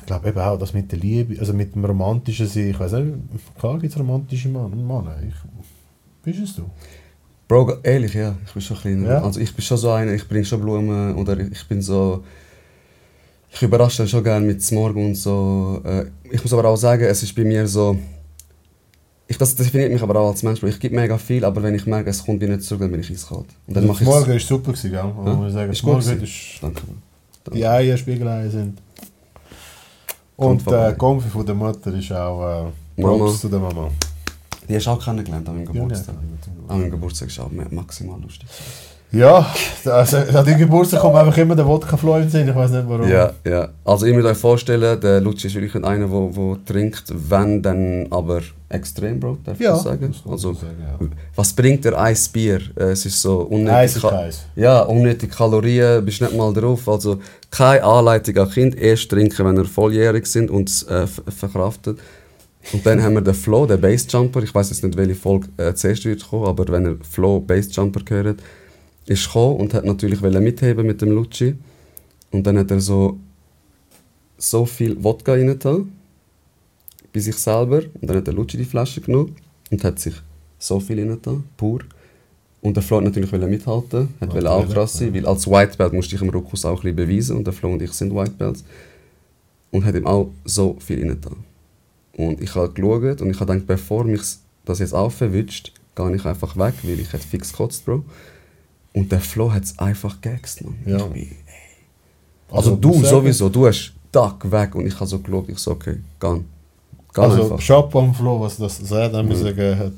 [0.00, 2.92] ich glaube eben auch, dass mit der Liebe, also mit dem romantischen Sein, ich weiß
[2.92, 3.14] nicht,
[3.58, 5.16] klar gibt es romantische Mann, Männer.
[5.26, 5.34] Ich,
[6.22, 6.62] bist es du?
[7.48, 9.22] Bro, ehrlich, ja, ich bin schon ein bisschen, Ja?
[9.22, 12.22] also ich bin schon so einer, ich bringe schon Blumen oder ich bin so,
[13.52, 15.80] ich überrasche schon gerne mit Morgen und so.
[15.84, 17.98] Äh, Ich muss aber auch sagen, es ist bei mir so,
[19.26, 21.86] ich, das definiert mich aber auch als Mensch, ich gebe mega viel, aber wenn ich
[21.86, 23.46] merke, es kommt wieder nicht zurück, dann bin ich eiskalt.
[23.66, 24.98] Und dann mache ich Morgen war super, gewesen, gell?
[25.00, 25.06] Ja?
[25.34, 26.82] Muss ich sagen, Ist gut Morgen ist, Danke.
[27.52, 28.78] die Eier Spiegeleier sind.
[30.46, 33.02] Und der äh, von der Mutter ist auch äh.
[33.02, 33.90] Props zu der Mama.
[34.68, 36.14] Die hast du auch kennengelernt an meinem Ja, Geburtstag.
[36.14, 36.74] ja.
[36.74, 38.48] An meinem Geburtstag ist auch ma- maximal lustig.
[39.12, 39.52] Ja,
[39.86, 43.08] also, an deinem Geburtstag kommt einfach immer der Wodka-Flow in Sinn, ich weiß nicht warum.
[43.08, 43.68] Ja, ja.
[43.84, 48.06] Also ihr müsst euch vorstellen, der Luci ist wirklich einer, der, der trinkt, wenn dann
[48.10, 50.12] aber extrem, Bro, darf ich Ja, das sagen?
[50.12, 51.06] das kann Also, sagen, ja.
[51.34, 52.60] was bringt der Eis Bier?
[52.76, 53.74] Äh, Es ist so unnötig.
[53.74, 54.44] Eis ist Eis.
[54.54, 56.88] Ja, unnötige Kalorien, bist nicht mal drauf.
[56.88, 57.18] Also
[57.50, 61.98] keine Anleitung an Kind, erst trinken, wenn ihr volljährig sind und es äh, ver- verkraftet.
[62.72, 64.42] Und dann haben wir den Flo, den Bassjumper.
[64.44, 68.00] Ich weiß jetzt nicht, welche Folge äh, zuerst wird kommen, aber wenn ihr Flo Bassjumper
[68.04, 68.38] gehört,
[69.06, 71.54] ist gekommen und hat natürlich mitheben mit dem Lucci.
[72.30, 73.18] Und dann hat er so,
[74.38, 75.92] so viel Wodka reingetan,
[77.12, 77.82] bei sich selber.
[78.00, 79.34] Und dann hat der Lucci die Flasche genommen
[79.70, 80.14] und hat sich
[80.58, 81.80] so viel reingetan, pur.
[82.62, 85.94] Und der Flo hat natürlich mithalten, hat wollte auch krass sein, weil als White Belt
[85.94, 88.14] musst du dich im Ruckus auch ein bisschen beweisen und der Flo und ich sind
[88.14, 88.64] White Belts.
[89.70, 91.36] Und hat ihm auch so viel reingetan.
[92.16, 94.20] Und ich habe geschaut und ich habe gedacht, bevor mich
[94.66, 98.04] das jetzt aufwünscht, gehe ich einfach weg, weil ich hätte fix gekotzt, Bro.
[98.92, 100.74] Und der Flo hat es einfach gegext, man.
[100.84, 101.04] Ja.
[101.04, 101.28] Bin,
[102.50, 105.70] also, ich du sowieso, du hast Tag weg und ich habe so geschaut, ich so,
[105.72, 105.98] okay.
[106.18, 107.64] Geh Also, einfach.
[107.64, 109.34] Chapeau am Flo, was das ich Mhm.
[109.34, 109.92] sagen, hat.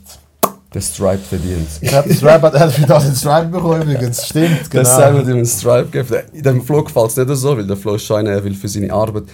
[0.74, 1.68] Der Stripe verdient.
[1.82, 4.26] Ich habe den Stripe, er hat für das einen Stripe bekommen, übrigens.
[4.26, 4.82] Stimmt, genau.
[4.82, 6.08] Das sagen wir ihm einen Stripe geben.
[6.32, 8.90] Der- Dem Flo gefällt es nicht so, weil der Flo einer, er will für seine
[8.92, 9.24] Arbeit.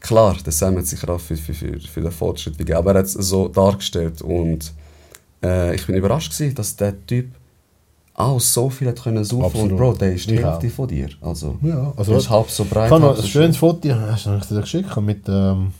[0.00, 2.98] Klar, der Sam hat sich auch für, für, für, für den Fortschritt gegeben, aber er
[2.98, 4.22] hat es so dargestellt.
[4.22, 4.72] Und
[5.42, 7.26] äh, ich bin überrascht, gewesen, dass der Typ
[8.14, 9.70] auch so viel hat können saufen Absolut.
[9.72, 10.70] Und Bro, der ist die Ich Hälfte auch.
[10.70, 11.08] von dir.
[11.20, 12.86] Also, Ja, also der ist halb so breit.
[12.86, 15.72] Ich habe noch ein schönes Foto, hast du dir das geschickt mit, ähm,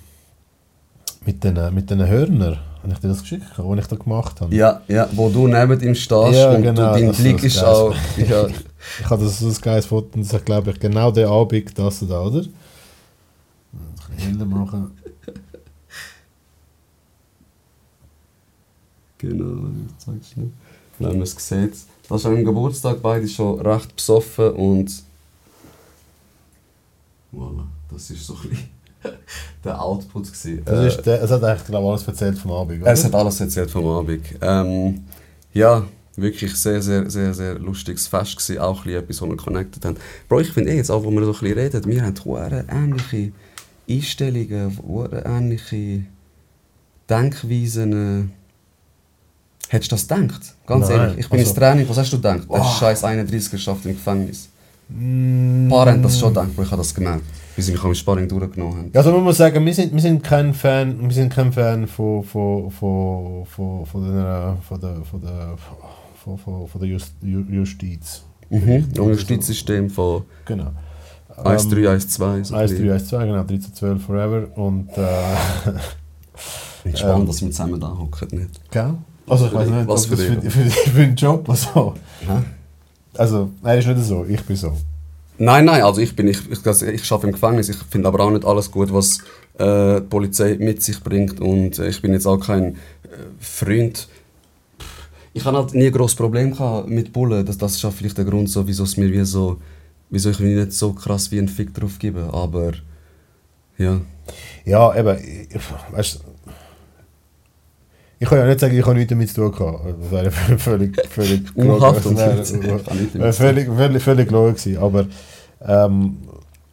[1.25, 2.59] mit den, mit den Hörnern.
[2.83, 4.55] Habe ich dir das geschickt, was ich da gemacht habe?
[4.55, 7.95] Ja, ja, wo du neben ihm stehst Ja, und genau, du, dein Blick ist auch.
[8.19, 8.47] Ja,
[9.01, 11.79] Ich habe das so ein geiles Foto und das ist, glaube ich, genau der Abend,
[11.79, 12.41] das da, oder?
[12.41, 12.51] Ein
[14.17, 14.91] bisschen heller machen.
[19.19, 20.51] Genau, ich zeig's schnell.
[20.99, 21.75] Wenn man es sieht.
[22.15, 25.03] An meinem Geburtstag beide schon recht besoffen und.
[27.33, 28.69] Voilà, das ist so ein bisschen.
[29.65, 30.25] der Output.
[30.25, 30.63] Gewesen.
[30.65, 32.93] Das Äh, ist der, es hat eigentlich glaub, alles erzählt vom Abend, oder?
[32.93, 34.25] es hat alles erzählt vom Abend.
[34.41, 35.05] Ähm,
[35.53, 35.85] ja,
[36.17, 38.59] wirklich sehr, sehr, sehr, sehr lustiges Fest gewesen.
[38.61, 39.97] Auch etwas, wo wir connected haben.
[40.29, 42.65] Bro, ich finde eh, jetzt auch, wo wir so ein bisschen reden, wir haben hure
[42.69, 43.33] ähnliche
[43.89, 46.05] Einstellungen, hure ähnliche
[47.09, 48.33] Denkweisen.
[49.75, 50.55] Hättest du das gedacht?
[50.67, 52.43] Ganz Nein, ehrlich, ich bin also- ins Training, was hast du gedacht?
[52.49, 52.65] Der Oh.
[52.79, 54.49] scheiß 31 schafft im Gefängnis.
[54.89, 55.67] Mm.
[55.67, 57.25] Ein paar haben das schon gedacht, aber ich habe das gemerkt,
[57.57, 58.91] wie sie mich am Sparring durchgenommen haben.
[58.93, 61.89] Ja, Also man muss sagen, wir sind, wir sind kein Fan, wir sind kein Fan
[61.89, 65.55] von, von, von, von, von, der, von, der, von, der,
[66.23, 68.23] von, von, von der Just, Ju- Justiz.
[68.51, 68.85] Mhm.
[68.99, 70.71] Und Justizsystem von Genau.
[71.43, 72.45] 1, 3, 1, 2.
[72.45, 74.47] So 1, 3, 1, 2, genau, 13, 12 forever.
[74.57, 75.03] Und, äh,
[76.37, 77.27] Ich bin spannend, Ähm.
[77.27, 78.29] dass wir zusammen da hocken.
[78.39, 78.71] Nicht?
[78.71, 78.95] gell?
[79.27, 81.49] Also ich Für weiß nicht, Was was das für für, für, für, für einen Job
[81.49, 81.95] also.
[82.21, 82.43] Hä?
[83.17, 84.73] Also, nein, ist nicht so, ich bin so.
[85.39, 87.69] Nein, nein, also ich bin ich, ich, also ich arbeite im Gefängnis.
[87.69, 89.19] Ich finde aber auch nicht alles gut, was
[89.59, 91.41] äh, die Polizei mit sich bringt.
[91.41, 92.77] Und äh, ich bin jetzt auch kein äh,
[93.41, 94.09] Freund.
[95.33, 97.45] Ich habe halt nie ein grosses Problem gehabt mit Bullen.
[97.45, 99.61] Das, das ist auch vielleicht der Grund, so, wieso es mir wie so,
[100.11, 102.31] wieso ich mir nicht so krass wie einen Fick drauf gebe.
[102.33, 102.73] Aber
[103.77, 104.01] ja,
[104.65, 105.19] Ja, eben,
[105.51, 105.61] ich,
[105.91, 106.21] weißt
[108.25, 109.85] ich kann ja nicht sagen, ich habe nichts damit zu tun gehabt.
[110.01, 114.83] Das wäre völlig, völlig Unhaft und völlig, völlig, völlig logisch gewesen.
[114.83, 115.07] Aber,
[115.61, 116.17] ähm,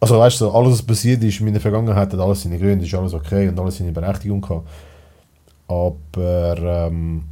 [0.00, 2.94] also weißt du, alles was passiert ist in meiner Vergangenheit, hat alles seine Gründe, ist
[2.94, 4.66] alles okay und alles seine Berechtigung gehabt.
[5.68, 7.24] Aber ähm,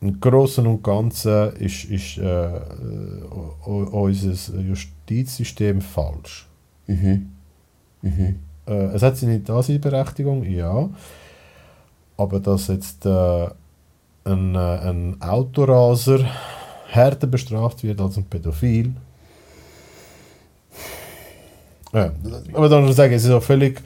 [0.00, 2.48] im Großen und Ganzen ist, ist äh,
[3.64, 6.48] unser Justizsystem falsch.
[6.88, 7.30] Mhm.
[8.02, 8.40] Mhm.
[8.66, 10.90] Äh, es hat seine Daseinberechtigung, ja.
[12.20, 13.48] Aber dass jetzt äh,
[14.24, 16.18] ein, äh, ein Autoraser
[16.88, 18.92] härter bestraft wird als ein Pädophil.
[21.94, 22.12] Ja,
[22.52, 23.80] aber dann muss ich sagen, es ist auch völlig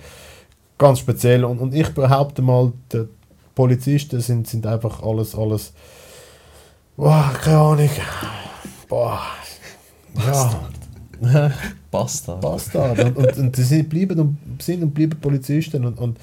[0.77, 1.45] ganz speziell.
[1.45, 3.05] Und, und ich behaupte mal, die
[3.55, 5.73] Polizisten sind, sind einfach alles, alles.
[6.97, 7.91] Boah, keine Ahnung.
[8.89, 9.21] Boah.
[10.27, 10.61] Ja.
[11.93, 12.41] Bastard.
[12.41, 12.99] Bastard.
[12.99, 15.85] Und, und, und sie bleiben und, sind und bleiben Polizisten.
[15.85, 16.19] Und, und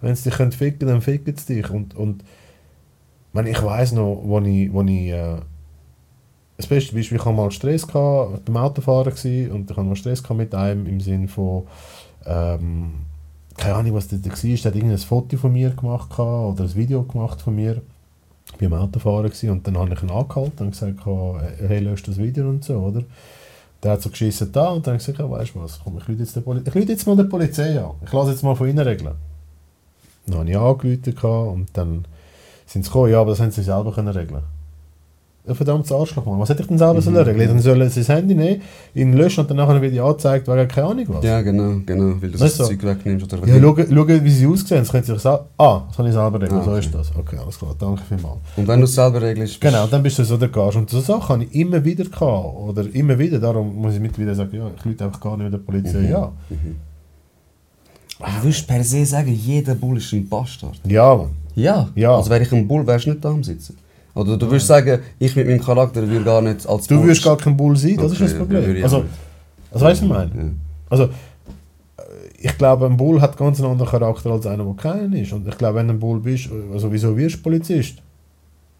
[0.00, 1.70] wenn sie dich können ficken dann ficken sie dich.
[1.70, 5.36] Und, und ich meine, ich weiss noch, wo ich, wo ich äh,
[6.56, 9.96] das beste Beispiel, ich hatte mal Stress gehabt, beim Autofahren gewesen, und ich hatte mal
[9.96, 11.64] Stress mit einem im Sinne von,
[12.24, 12.92] ähm,
[13.56, 16.74] keine Ahnung, was das da war, der hat irgendein Foto von mir gemacht oder ein
[16.74, 17.82] Video gemacht von mir
[18.58, 22.48] beim Autofahren gewesen, und dann habe ich ihn angehalten und gesagt, hey, löst das Video
[22.48, 23.02] und so, oder?
[23.82, 25.98] Der hat so geschissen da und dann habe ich gesagt, ja, weißt du was, komm,
[25.98, 27.90] ich rufe jetzt, jetzt mal der Polizei an.
[28.02, 29.14] Ich lasse jetzt mal von ihnen regeln.
[30.26, 32.04] Dann habe ich angerufen und dann
[32.66, 34.42] sind sie gekommen, ja, aber das haben sie selber können regeln.
[35.48, 36.40] Ja, verdammtes Arschloch, Mann.
[36.40, 37.46] Was hätte ich denn selber sollen regeln?
[37.48, 38.60] Dann sollen sie das Handy nehmen,
[38.96, 41.24] ihn löschen und dann nachher wieder angezeigt, wegen keine Ahnung was.
[41.24, 42.20] Ja, genau, genau.
[42.20, 42.74] Weil du Weißt das du?
[42.76, 43.32] Zeug wegnimmst.
[43.32, 44.78] Oder Ja, schau, schau, wie sie aussehen.
[44.80, 46.80] Das können sie sich sagen, ah, das kann ich selber regeln, Ah, so okay.
[46.80, 47.12] ist das.
[47.16, 48.38] Okay, alles klar, danke vielmals.
[48.56, 50.76] Und wenn du es selber regelst, Genau, dann bist du so der Gast.
[50.78, 52.20] Und so Sachen habe ich immer wieder gehabt.
[52.56, 55.52] Oder immer wieder, darum muss ich mittlerweile sagen, ja, ich lüte einfach gar nicht mit
[55.52, 56.10] der Polizei, Mhm.
[56.10, 56.32] ja.
[58.18, 60.80] Du würdest per se sagen, jeder Bull ist ein Bastard.
[60.86, 61.30] Ja, Mann.
[61.54, 61.88] Ja.
[61.94, 62.16] Ja.
[62.16, 63.76] Also wäre ich ein Bull, wärst du nicht da am Sitzen.
[64.14, 67.08] Oder du würdest sagen, ich mit meinem Charakter würde gar nicht als Du Bull...
[67.08, 68.82] wirst gar kein Bull sein, das Okay, ist das Problem.
[68.82, 69.04] Also,
[69.70, 70.54] also weißt du, was ich meine?
[70.88, 71.08] Also,
[72.38, 75.32] ich glaube, ein Bull hat ganz einen anderen Charakter als einer, der keinen ist.
[75.32, 77.96] Und ich glaube, wenn du ein Bull bist, also wieso wirst du Polizist?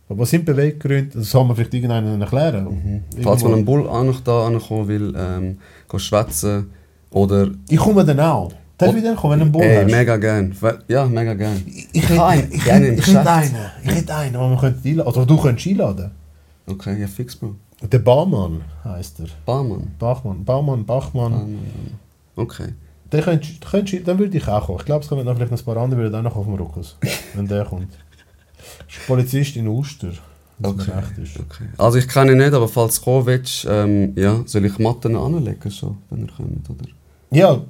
[0.08, 1.18] Aber Was sind Beweggründe?
[1.18, 2.64] Das soll man vielleicht irgendeinen erklären.
[2.64, 3.22] Mhm.
[3.22, 5.58] Falls man einen Bull auch noch da ankommen will, ähm,
[5.96, 6.70] schwätzen
[7.10, 7.48] oder...
[7.68, 8.52] Ich komme dann auch.
[8.78, 9.90] Darf ich dann kommen, wenn du einen Ey, hast?
[9.90, 10.54] mega gern.
[10.88, 11.62] Ja, mega gern.
[11.92, 12.98] Ich, hätte, einen, ich, ich einen.
[12.98, 15.12] Ich hätte einen, den wir könnten einladen.
[15.12, 16.10] Oder du könntest einladen.
[16.66, 17.54] Okay, ja fix, Bro.
[17.82, 19.26] Der Barmann heisst er.
[19.44, 19.94] Barmann.
[19.98, 20.44] Bachmann.
[20.44, 21.32] Baumann, Bachmann.
[21.32, 21.58] Barmann.
[22.34, 22.74] Okay.
[23.12, 24.78] Den könntest, den könntest, dann würde ich auch kommen.
[24.80, 26.54] Ich glaube, es kommen noch vielleicht noch ein paar andere, würden auch noch auf dem
[26.54, 26.96] Ruckus.
[27.34, 27.92] wenn der kommt.
[28.88, 30.08] Ist Polizist in Uster.
[30.08, 30.18] Es
[30.62, 30.90] Okay.
[31.38, 31.64] okay.
[31.76, 35.14] Also ich kenne ihn nicht, aber falls du kommen willst, ähm, ja, soll ich Matten
[35.14, 36.88] anlegen, so, wenn er kommt, oder?
[37.30, 37.60] Ja,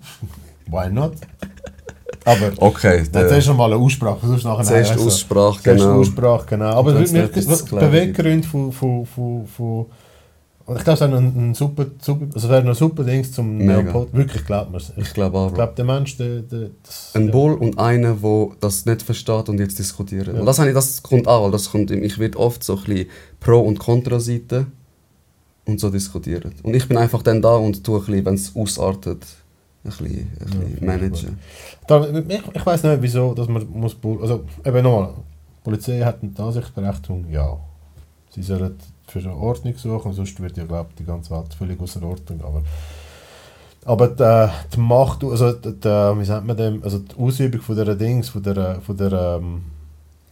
[0.68, 1.12] why not?
[2.24, 6.00] Aber Okay, dann der- zuerst einmal eine Aussprache, sonst nachher Zuerst also, Aussprache, genau.
[6.00, 6.66] Aussprache, genau.
[6.70, 9.86] Aber zu klären Beweggründe von, von, von, von
[10.68, 13.58] ich glaube, es ist auch ein, ein super, super, also wäre ein super Ding zum.
[13.58, 14.12] Neopod.
[14.12, 14.90] Wirklich, glaubt man es.
[14.96, 15.54] Ich Ich glaube auch, Bro.
[15.54, 17.30] glaube, der Mensch, der, der das, Ein ja.
[17.30, 20.26] Bull und einer, der das nicht versteht und jetzt diskutiert.
[20.26, 20.32] Ja.
[20.34, 23.06] Und das, ich, das kommt auch, weil das kommt, ich werde oft so ein bisschen
[23.38, 24.66] Pro- und Kontra-Seite
[25.66, 26.52] und so diskutieren.
[26.64, 29.24] Und ich bin einfach dann da und tue ein bisschen, wenn es ausartet,
[29.86, 31.38] ein bisschen, ein bisschen Ja, managen.
[31.86, 33.96] Da, ich ich weiß nicht, wieso, dass man muss.
[34.20, 35.10] Also, eben nochmal,
[35.58, 37.56] die Polizei hat eine Ansichtsberechtigung, ja.
[38.30, 38.76] Sie sollen
[39.08, 42.40] für eine Ordnung suchen, sonst wird ja, glaube die ganze Welt völlig außer Ordnung.
[42.42, 42.62] Aber
[43.84, 47.76] Aber die, die Macht, also die, die, wie sagt man dem, also die Ausübung von
[47.76, 49.62] dieser Dings, von der, von der ähm,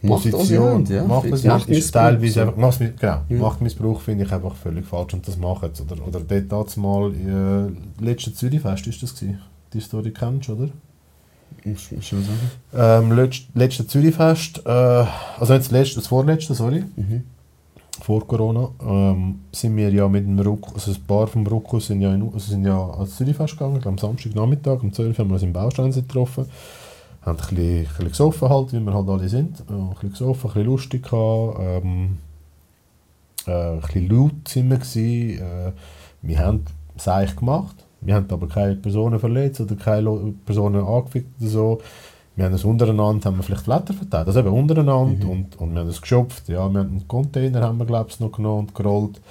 [0.07, 1.03] Position, Macht, ja.
[1.03, 3.37] Machtmissbrauch ist teilweise einfach, Machtmi- genau, Ja.
[3.39, 5.83] Machtmissbrauch finde ich einfach völlig falsch und das machen sie.
[5.83, 9.39] Oder, oder dort damals mal, äh, letzte Zürichfest ist das gewesen.
[9.73, 10.69] Die Story kennst du, oder?
[11.63, 12.51] Musst du schon sagen.
[13.07, 17.23] Ähm, letzt, letzte Zürichfest, äh, also nicht das letzte, das vorletzte, sorry, Mhm.
[18.01, 22.01] vor Corona, ähm, sind wir ja mit dem Ruck, also ein paar vom Ruckus sind
[22.01, 25.33] ja, in, also sind ja ans Zürichfest gegangen, am Samstagnachmittag, um 12 Uhr haben wir
[25.35, 26.45] uns im Baustein getroffen,
[27.25, 30.11] haben ein bisschen, ein bisschen gesoffen halt, wie wir halt alle sind, äh, ein bisschen
[30.11, 32.17] gesoffen, ein bisschen lustig gehabt, ähm,
[33.47, 35.71] äh, ein bisschen laut sind wir gewesen, äh,
[36.21, 36.65] wir haben
[36.95, 41.81] es eigentlich gemacht, wir haben aber keine Personen verletzt oder keine Personen angefickt oder so,
[42.35, 45.79] wir haben es untereinander, haben wir vielleicht Blätter verteilt, also eben untereinander und, und wir
[45.79, 48.75] haben es geschöpft, ja, wir haben einen Container haben wir glaube ich noch genommen und
[48.75, 49.21] gerollt.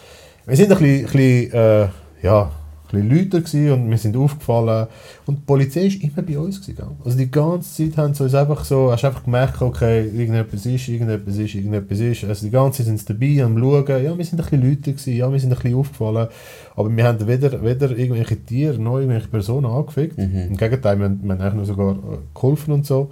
[0.46, 1.88] Wir sind ein bisschen, ein bisschen äh,
[2.22, 2.50] ja,
[2.90, 4.86] bisschen lauter gewesen und wir sind aufgefallen.
[5.26, 8.34] Und die Polizei ist immer bei uns gewesen, also die ganze Zeit haben sie uns
[8.34, 12.78] einfach so, hast einfach gemerkt, okay, irgendetwas ist, irgendetwas ist, irgendetwas ist, also die ganze
[12.78, 15.40] Zeit sind sie dabei am schauen, ja, wir sind ein bisschen lauter gewesen, ja, wir
[15.40, 16.28] sind ein bisschen aufgefallen,
[16.76, 21.20] aber wir haben weder, weder irgendwelche Tiere noch irgendwelche Personen angefickt, im Gegenteil, wir, haben-
[21.22, 23.10] wir haben eigentlich nur sogar äh, geholfen und so.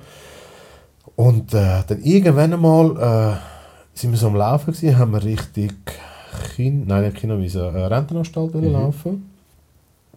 [1.17, 3.37] Und äh, dann irgendwann einmal äh,
[3.99, 5.73] sind wir so am Laufen gewesen, haben wir richtig
[6.57, 8.73] Kind, nein, nicht Kinderwiese, äh, Rentenanstalt mhm.
[8.73, 9.32] laufen.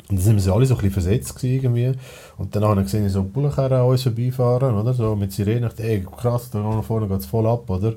[0.09, 1.93] Und dann sind wir alle so ein bisschen versetzt irgendwie.
[2.37, 4.93] Und dann habe ich gesehen, so Bullenkerren an uns vorbeifahren, oder?
[4.93, 5.63] So mit Sirenen.
[5.63, 7.93] Ich dachte, ey, krass, da vorne geht es voll ab, oder?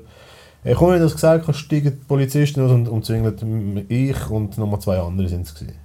[0.63, 3.41] Ich komme, wie das gesagt habe, steigen die Polizisten aus und umzingelt
[3.87, 5.75] ich und nochmal zwei andere sind es gewesen.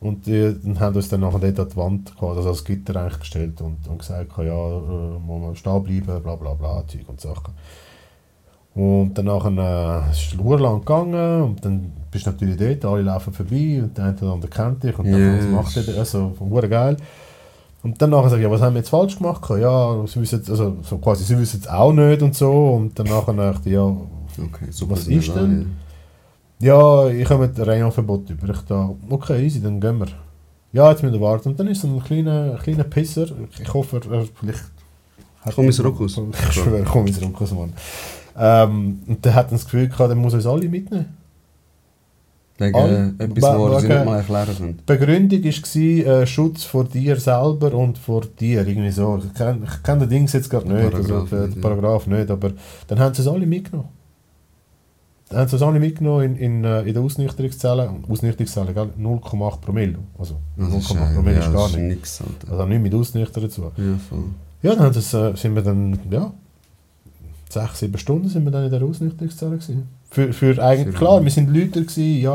[0.00, 2.96] Und die dann haben uns dann nachher dort an die Wand gehabt, also als Gitter
[2.96, 7.08] eigentlich gestellt und, und gesagt, ja, äh, muss man stehen bleiben, bla bla bla, Zeug
[7.08, 7.54] und Sachen.
[8.74, 13.02] Und dann nachher, äh, ist es lang gegangen und dann bist du natürlich dort, alle
[13.02, 15.44] laufen vorbei und der eine oder andere kennt dich und dann Yes.
[15.44, 16.96] was macht er, also hure geil.
[17.82, 19.42] Und dann nachher sage ich, ja, was haben wir jetzt falsch gemacht?
[19.60, 22.50] Ja, sie wissen, also so quasi, sie wissen es auch nicht und so.
[22.74, 23.84] Und dann nachher dachte ich, ja,
[24.38, 24.66] Okay.
[24.88, 25.76] Was ist denn?
[26.60, 28.48] ja, ich habe mit Reihenverbot über.
[28.54, 30.06] Ich da, okay, easy, dann gehen wir.
[30.72, 31.50] Ja, jetzt müssen wir warten.
[31.50, 33.26] Und dann ist so ein kleiner, kleiner Pisser.
[33.60, 34.62] Ich hoffe, er vielleicht...
[35.42, 36.18] hat- Komm ins Ruckus.
[36.32, 37.74] Ich schwöre, komm ins Ruckus, Mann.
[38.36, 41.06] Ähm, und der hat dann das Gefühl gehabt, der muss uns alle mitnehmen.
[42.58, 44.76] Wegen Alle- etwas, wo sie nicht mal erklären können.
[44.78, 48.66] Die Begründung war äh, Schutz vor dir selber und vor dir.
[48.66, 49.20] Irgendwie so.
[49.24, 51.60] Ich kenne kenn den Dings jetzt gerade nicht, also den, den.
[51.60, 52.52] Paragraph nicht, aber
[52.86, 53.88] dann haben sie es alle mitgenommen.
[55.30, 57.90] Dann haben sie es alle mitgenommen in, in, äh, in der Ausnüchterungszelle.
[58.08, 58.90] Ausnüchterungszelle, gell?
[59.00, 59.98] 0,8 Promille.
[60.18, 61.96] Also Das 0,8 ist, äh, Promille ja, ist gar das ist nicht.
[61.96, 62.52] nix, Alter.
[62.52, 63.62] Also nicht mit Ausnüchtern dazu.
[63.62, 64.18] Ja, voll.
[64.62, 66.32] Ja, dann es, äh, sind wir dann, ja,
[67.52, 69.88] sechs, sieben Stunden sind wir dann in der Ausnüchterungszelle gewesen.
[70.10, 72.32] Für, für eigentlich, klar, wir sind Leute gewesen, ja,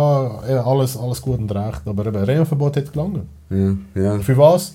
[0.64, 3.23] alles, alles gut und recht, aber eben, Reha-Verbot hat gelangen.
[3.49, 4.19] Ja, ja.
[4.19, 4.73] Für was?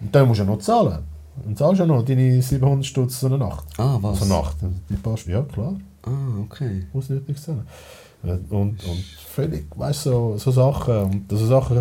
[0.00, 0.98] Und dann musst du ja noch zahlen.
[1.46, 3.64] Und zahlst ja noch deine 700 Stutz so eine Nacht.
[3.78, 4.18] Ah, was?
[4.18, 4.56] So eine Nacht.
[4.90, 6.10] Die paar, ja, klar, Ah,
[6.44, 6.82] okay.
[7.36, 7.62] zahlen.
[8.24, 9.04] Äh, Und, und
[9.34, 11.76] völlig, weißt du, so, so Sachen, und so Sachen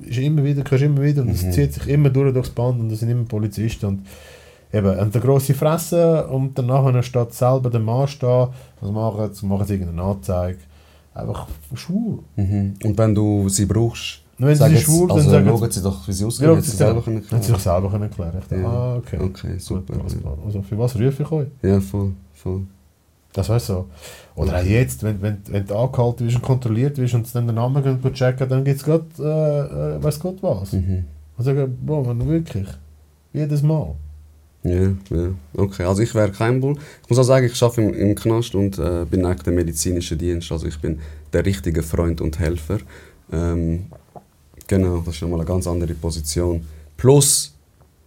[0.00, 1.52] ist immer wieder, hörst immer wieder und es Mhm.
[1.52, 4.06] zieht sich immer durch durchs Band und das sind immer Polizisten und
[4.72, 8.48] eben, und eine grosse Fresse und danach statt selber den Mann stehen,
[8.80, 9.46] was machen sie?
[9.46, 10.58] Machen sie irgendeine Anzeige.
[11.14, 12.20] Einfach schwul.
[12.36, 12.74] Mhm.
[12.84, 16.12] Und wenn du sie brauchst, wenn sie jetzt, schwul also sagen schauen sie doch, wie
[16.12, 18.68] sie aussehen, Ja, ja, sie selber können Haben sie sich selber können dachte, Ja.
[18.68, 19.18] Ah, okay.
[19.20, 19.94] Okay, super.
[19.96, 20.30] Ja.
[20.44, 21.48] Also für was rufe ich euch?
[21.62, 22.62] Ja, voll, voll.
[23.32, 23.86] Das weißt du so.
[24.36, 27.46] Oder auch jetzt, wenn, wenn, wenn du angehalten wirst und kontrolliert wirst und sie dann
[27.46, 30.72] den Namen gehen checken, dann gibt es gerade, äh, äh, weiß Gott was.
[30.72, 31.04] Mhm.
[31.36, 32.68] Und sagen, boah, man, wirklich.
[33.32, 33.94] Jedes Mal.
[34.64, 35.30] Ja, ja.
[35.54, 36.76] Okay, also ich wäre kein Bull.
[37.02, 40.16] Ich muss auch sagen, ich arbeite im, im Knast und äh, bin eigentlich der medizinische
[40.16, 40.50] Dienst.
[40.50, 40.98] Also ich bin
[41.32, 42.78] der richtige Freund und Helfer.
[43.32, 43.86] Ähm,
[44.66, 46.64] genau, das ist nochmal eine ganz andere Position.
[46.96, 47.54] Plus,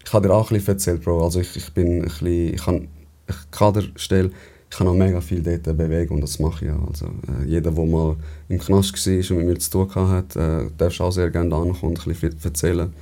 [0.05, 1.23] ich habe dir auch bisschen erzählt, Bro.
[1.23, 2.87] Also ich, ich bin ein bisschen, ich habe
[3.29, 4.31] ich Kaderstelle,
[4.69, 6.79] ich kann auch mega viel dort bewegen und das mache ich ja.
[6.87, 8.17] Also äh, jeder, der mal
[8.49, 11.95] im Knast war und mit mir zu tun hatte, äh, darf auch sehr gerne ankommen
[11.95, 12.93] und ein bisschen erzählen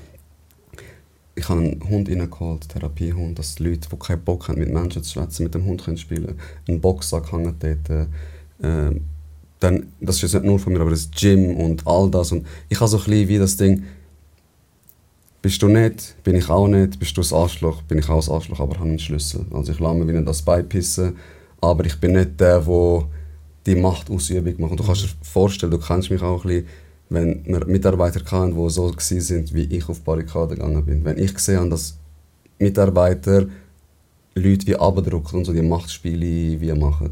[1.39, 5.13] ich habe einen Hund reingeholt, Therapiehund, dass Leute, die keinen Bock haben, mit Menschen zu
[5.13, 6.37] schwätzen, mit dem Hund können spielen
[6.67, 7.89] Ein Boxsack hängt dort.
[8.61, 8.99] Äh,
[9.59, 12.31] dann, das ist jetzt nicht nur von mir, aber das Gym und all das.
[12.31, 13.83] Und ich habe so ein bisschen wie das Ding,
[15.41, 18.29] bist du nicht, bin ich auch nicht, bist du das Arschloch, bin ich auch das
[18.29, 19.45] Arschloch, aber habe einen Schlüssel.
[19.51, 21.15] Also ich lasse mir wieder das beipissen,
[21.61, 23.07] aber ich bin nicht der, der
[23.65, 24.71] die Machtausübung macht.
[24.71, 26.67] Und du kannst dir vorstellen, du kennst mich auch ein bisschen,
[27.10, 31.03] wenn wir Mitarbeiter hatten, die so sind, wie ich auf die Barrikade gegangen bin.
[31.03, 31.98] Wenn ich gesehen habe, dass
[32.60, 33.48] Mitarbeiter
[34.36, 37.11] Leute wie abdrucken und so die Machtspiele wie machen,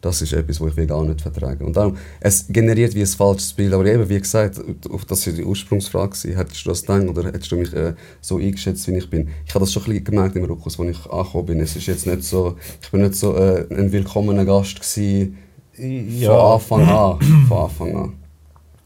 [0.00, 1.64] Das ist etwas, was ich gar nicht vertrage.
[1.64, 3.72] Und darum, es generiert wie ein falsches Bild.
[3.72, 4.60] Aber eben, wie gesagt,
[4.90, 6.36] auf das war die Ursprungsfrage.
[6.36, 9.28] Hättest du das gedacht oder hättest du mich äh, so eingeschätzt, wie ich bin?
[9.44, 11.60] Ich habe das schon ein bisschen gemerkt im Ruckus, als ich angekommen bin.
[11.60, 15.36] Es ist jetzt nicht so, ich bin nicht so äh, ein willkommener Gast gewesen,
[15.74, 17.20] von Anfang an.
[17.48, 18.12] Von Anfang an.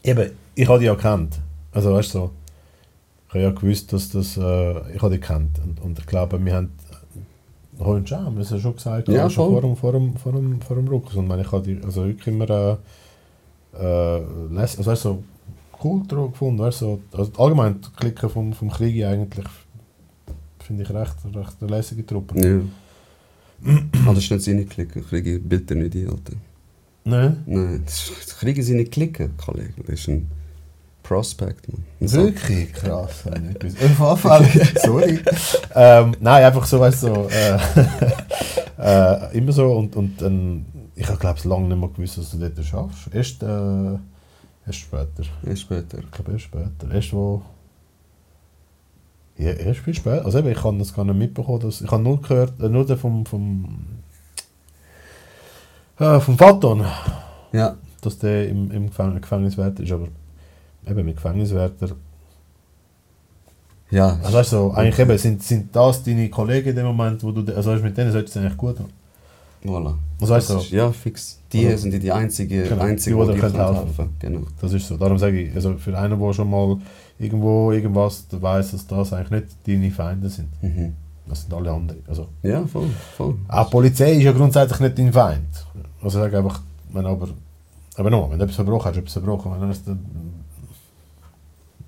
[0.03, 1.39] Eben, ich habe dich ja gekannt.
[1.71, 2.31] Also weißt du so,
[3.29, 5.59] ich habe ja gewusst, dass das, äh, ich habe dich gekannt.
[5.63, 6.71] Und, und ich glaube, wir haben
[7.79, 10.31] heute schon, haben wir es ja schon gesagt, Ja, schon vor dem, vor dem, vor
[10.33, 11.15] dem, vor dem Ruckus.
[11.15, 12.77] Und ich, meine, ich habe dich also wirklich immer äh,
[13.79, 14.21] äh,
[14.51, 15.23] lässig, also weißt so
[15.83, 16.59] cool drauf gefunden.
[16.59, 19.45] Weißt, so, also allgemein das Klicken vom, vom Krieg eigentlich
[20.59, 22.39] finde ich recht, recht eine lässige Truppe.
[22.39, 22.59] Ja.
[24.05, 25.05] Ah, das ist nicht seine Klicken.
[25.05, 26.33] Kriege Bilder nicht ein, Alter.
[27.05, 27.43] Nein?
[27.45, 29.73] Nein, das ist- das kriegen sie nicht klicken, Kollege.
[29.85, 30.29] Das ist ein
[31.03, 31.83] Prospect, man.
[31.99, 33.25] Ein Sa- Wirklich krass.
[33.63, 33.83] ich.
[33.99, 34.45] Auf Anfall,
[34.83, 35.19] sorry.
[35.75, 37.59] ähm, nein, einfach so, weißt du, so, äh,
[39.31, 40.65] äh, immer so und, und dann,
[40.95, 43.13] ich habe glaube es lange nicht mehr gewusst, dass du dort schaffst.
[43.13, 43.93] Erst, äh,
[44.65, 45.23] erst später.
[45.45, 45.97] Ja, später.
[45.99, 46.91] Ich glaube erst später.
[46.93, 47.41] Erst wo...
[49.37, 50.23] Ja, erst viel später.
[50.25, 51.59] Also eben, ich habe das gar nicht mitbekommen.
[51.59, 53.87] Dass, ich habe nur gehört, äh, nur den vom, vom,
[55.99, 56.85] äh, vom Faton,
[57.51, 57.75] Ja.
[58.01, 60.07] dass der im, im Gefäng Gefängniswärter ist, aber
[60.87, 61.89] eben mit Gefängniswärter
[63.91, 64.17] Ja.
[64.23, 67.55] Also weißt du, eigentlich eben, sind, sind das deine Kollegen in dem Moment, wo du,
[67.55, 68.89] also weißt, mit denen solltest du es eigentlich gut haben.
[69.65, 69.93] Voilà.
[70.19, 71.39] Also weißt du, ist- Ja, fix.
[71.53, 73.75] Die Oder- sind die, die einzigen, Genau, einzigen, die, die, helfen.
[73.75, 74.41] helfen Genau.
[74.59, 74.97] das ist so.
[74.97, 76.77] Darum sage ich, also für einen, der schon mal
[77.19, 80.49] irgendwo irgendwas weiß, dass das eigentlich nicht deine Feinde sind.
[80.61, 80.93] Mhm.
[81.27, 81.99] Das sind alle andere.
[82.07, 83.35] Also, Ja, voll, voll.
[83.47, 85.65] auch die Polizei ist ja grundsätzlich nicht dein Feind.
[86.01, 86.61] Also ich sage einfach,
[86.91, 87.29] wenn aber,
[87.95, 89.51] aber nochmal, wenn du etwas verbrochen hast, hast du etwas verbrochen.
[89.53, 90.01] Wenn du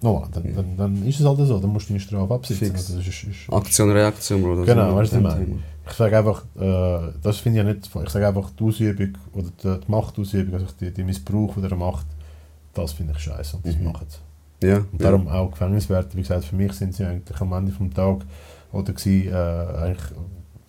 [0.05, 2.67] es dann, dann, dann, ist es halt so, dann musst du deine Strafe absitzen.
[2.67, 2.79] Fix.
[2.89, 4.63] Also, das ist, ist, Aktion, Reaktion, Bro.
[4.63, 5.59] Genau, weißt du, was ich meine?
[5.87, 9.47] Ich sage einfach, äh, das finde ich ja nicht, ich sage einfach die Ausübung oder
[9.63, 12.07] die, die Machtausübung, also die, die Missbrauch der Macht,
[12.73, 13.83] das finde ich scheiße und das Mhm.
[13.85, 14.67] machen sie.
[14.67, 17.93] Ja, Und darum auch Gefängniswärter, wie gesagt, für mich sind sie eigentlich am Ende vom
[17.93, 18.19] Tag
[18.71, 20.03] oder äh, eigentlich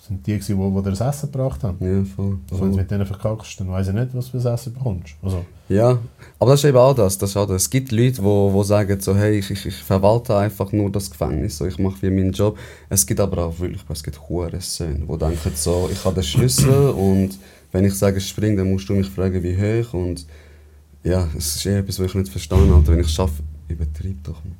[0.06, 1.78] sind die wo, wo dir das Essen gebracht haben.
[1.80, 1.98] ja.
[1.98, 2.38] ja, voll.
[2.50, 4.74] Also wenn du mit denen verkackst, dann weiß ich nicht, was du für das Essen
[4.74, 5.14] bekommst.
[5.22, 5.98] Also, Ja,
[6.38, 7.18] aber das ist eben auch das.
[7.18, 7.62] das, ist auch das.
[7.62, 10.90] Es gibt Leute, die wo, wo sagen, so, hey, ich, ich, ich verwalte einfach nur
[10.90, 12.58] das Gefängnis, so, ich mache wie meinen Job.
[12.88, 16.24] Es gibt aber auch wirklich, es gibt hure Söhne, die denken so, ich habe den
[16.24, 17.38] Schlüssel und
[17.72, 20.26] wenn ich sage spring, dann musst du mich fragen, wie hoch und
[21.02, 22.86] ja, es ist eher etwas, was ich nicht verstanden habe.
[22.88, 24.42] Wenn ich schaffe, übertreib doch.
[24.44, 24.56] Man.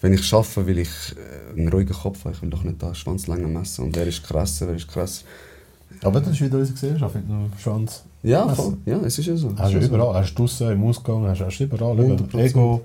[0.00, 2.32] Wenn ich schaffe, will ich äh, einen ruhigen Kopf haben.
[2.32, 3.84] Ich will doch nicht da schwanzlänge messen.
[3.84, 5.24] Und wer ist krasser, wer ist krasser.
[6.02, 8.04] aber das ist wieder unsere Gesellschaft mit einem Schwanz.
[8.22, 8.76] Ja, voll.
[8.84, 9.50] Ja, es ist ja so.
[9.56, 11.98] Hast du überall, hast du draussen, im Ausgang, hast, du überall.
[11.98, 12.38] Eben, 100%.
[12.38, 12.82] Ego,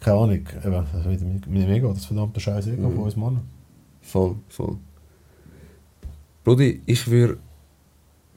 [0.00, 0.30] keine Ahnung,
[0.64, 2.94] eben, also mit, dem- mit dem Ego, das verdammte scheiß Ego Mhm.
[2.94, 3.40] von uns Männern.
[4.02, 4.76] Voll, voll.
[6.44, 7.38] Brudi, ich würde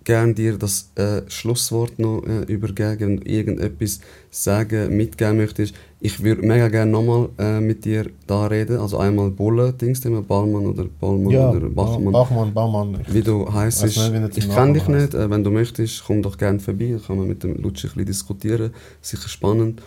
[0.07, 3.99] gerne dir das äh, Schlusswort noch äh, übergeben, wenn du irgendetwas
[4.31, 5.75] sagen, mitgeben möchtest.
[5.99, 8.77] Ich würde mega gerne nochmal äh, mit dir da reden.
[8.77, 12.13] Also einmal Bulle, Dings, Thema Ballmann oder Ballmann oder Bachmann.
[12.13, 13.01] Bachmann, Baumann.
[13.01, 13.79] Ich, wie du heißt.
[13.79, 13.89] Zum
[14.33, 15.13] Ich kenne dich nicht.
[15.13, 16.95] Äh, wenn du möchtest, komm doch gerne vorbei.
[16.97, 18.71] Da kann man mit dem Lutsch ein bisschen diskutieren.
[19.01, 19.81] Sicher spannend.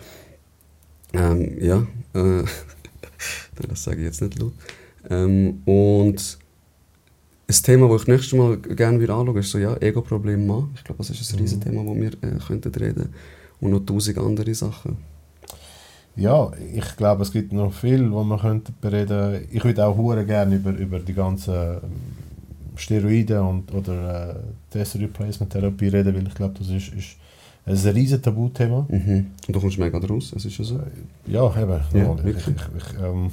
[1.13, 1.77] Ähm, ja,
[2.13, 2.43] äh,
[3.67, 4.53] das sage ich jetzt nicht laut.
[5.09, 6.37] Ähm, und
[7.59, 10.69] ein Thema, das ich nächstes Mal gerne wieder anschaue, ist so, ja, Ego-Problem Mann.
[10.75, 11.41] Ich glaube, das ist ein Mhm.
[11.41, 13.09] riesiges Thema, das wir äh, könnten reden
[13.59, 14.97] Und noch tausend andere Sachen.
[16.15, 19.45] ja, ich glaube, es gibt noch viel, wo man könnte bereden.
[19.51, 21.79] Ich würde auch hure gerne über, über die ganzen ähm,
[22.75, 24.35] Steroide und oder äh,
[24.69, 27.15] Test Replacement Therapie reden, weil ich glaube, das ist, ist
[27.65, 28.85] ein riesen Tabuthema.
[28.89, 29.27] Mhm.
[29.47, 30.79] Und du kommst mega draus, es ist ja so.
[31.27, 31.79] Ja, eben.
[31.93, 33.31] Ja, ich, ich, ich, ähm,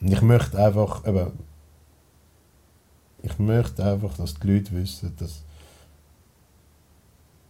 [0.00, 1.26] ich möchte einfach, eben,
[3.30, 5.42] ich möchte einfach, dass die Leute wissen, dass,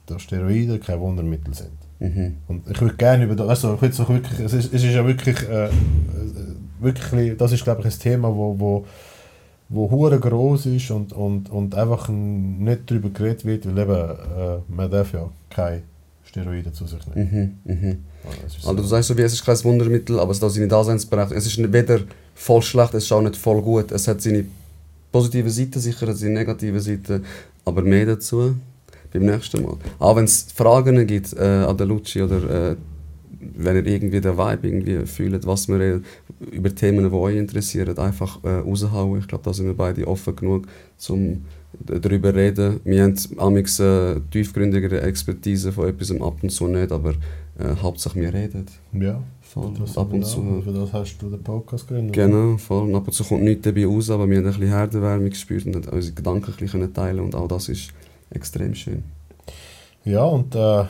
[0.06, 1.70] dass Steroide kein Wundermittel sind.
[2.00, 2.36] Mhm.
[2.46, 5.04] Und ich würde gerne über das, du, ich würde wirklich, es ist, es ist ja
[5.06, 5.70] wirklich, äh, äh,
[6.80, 8.86] wirklich, das ist glaube ich ein Thema, wo, wo,
[9.68, 14.58] wo hure groß ist und, und, und einfach nicht darüber geredet wird, weil eben, äh,
[14.68, 15.82] man darf ja keine
[16.24, 17.58] Steroide zu sich nehmen.
[17.64, 17.74] Mhm.
[17.74, 18.04] Mhm.
[18.24, 21.38] Also, Also du sagst so, wie es ist kein Wundermittel, aber es hat seine Daseinsberechtigung.
[21.38, 22.00] Es ist weder
[22.34, 23.90] voll schlecht, es ist auch nicht voll gut.
[23.92, 24.44] Es hat seine
[25.10, 27.22] positive Seite, sicher hat seine negative Seite,
[27.64, 28.54] aber mehr dazu
[29.12, 29.76] beim nächsten Mal.
[29.98, 32.76] Auch wenn es Fragen gibt äh, an der Lucci oder äh,
[33.40, 36.04] wenn ihr irgendwie den Vibe irgendwie fühlt, was wir reden,
[36.50, 39.20] über Themen, die euch interessieren, einfach äh, raushauen.
[39.20, 40.66] Ich glaube, da sind wir beide offen genug,
[41.08, 41.44] um
[41.80, 42.80] darüber zu reden.
[42.84, 47.14] Wir haben amigs äh, tiefgründigere Expertise von etwas ab und zu nicht, aber
[47.58, 48.66] äh, Hauptsache wir reden.
[48.92, 49.22] Ja,
[49.52, 49.72] Voll.
[49.78, 50.60] das ab und zu.
[50.62, 52.14] Für das hast du den Podcast gegründet.
[52.14, 52.82] Genau, voll.
[52.88, 55.64] Und ab und zu kommt nichts dabei raus, aber wir haben ein bisschen Herdenwärme gespürt
[55.64, 57.90] und haben unsere Gedanken ein bisschen teilen und auch das ist
[58.30, 59.04] extrem schön.
[60.04, 60.84] Ja, und äh,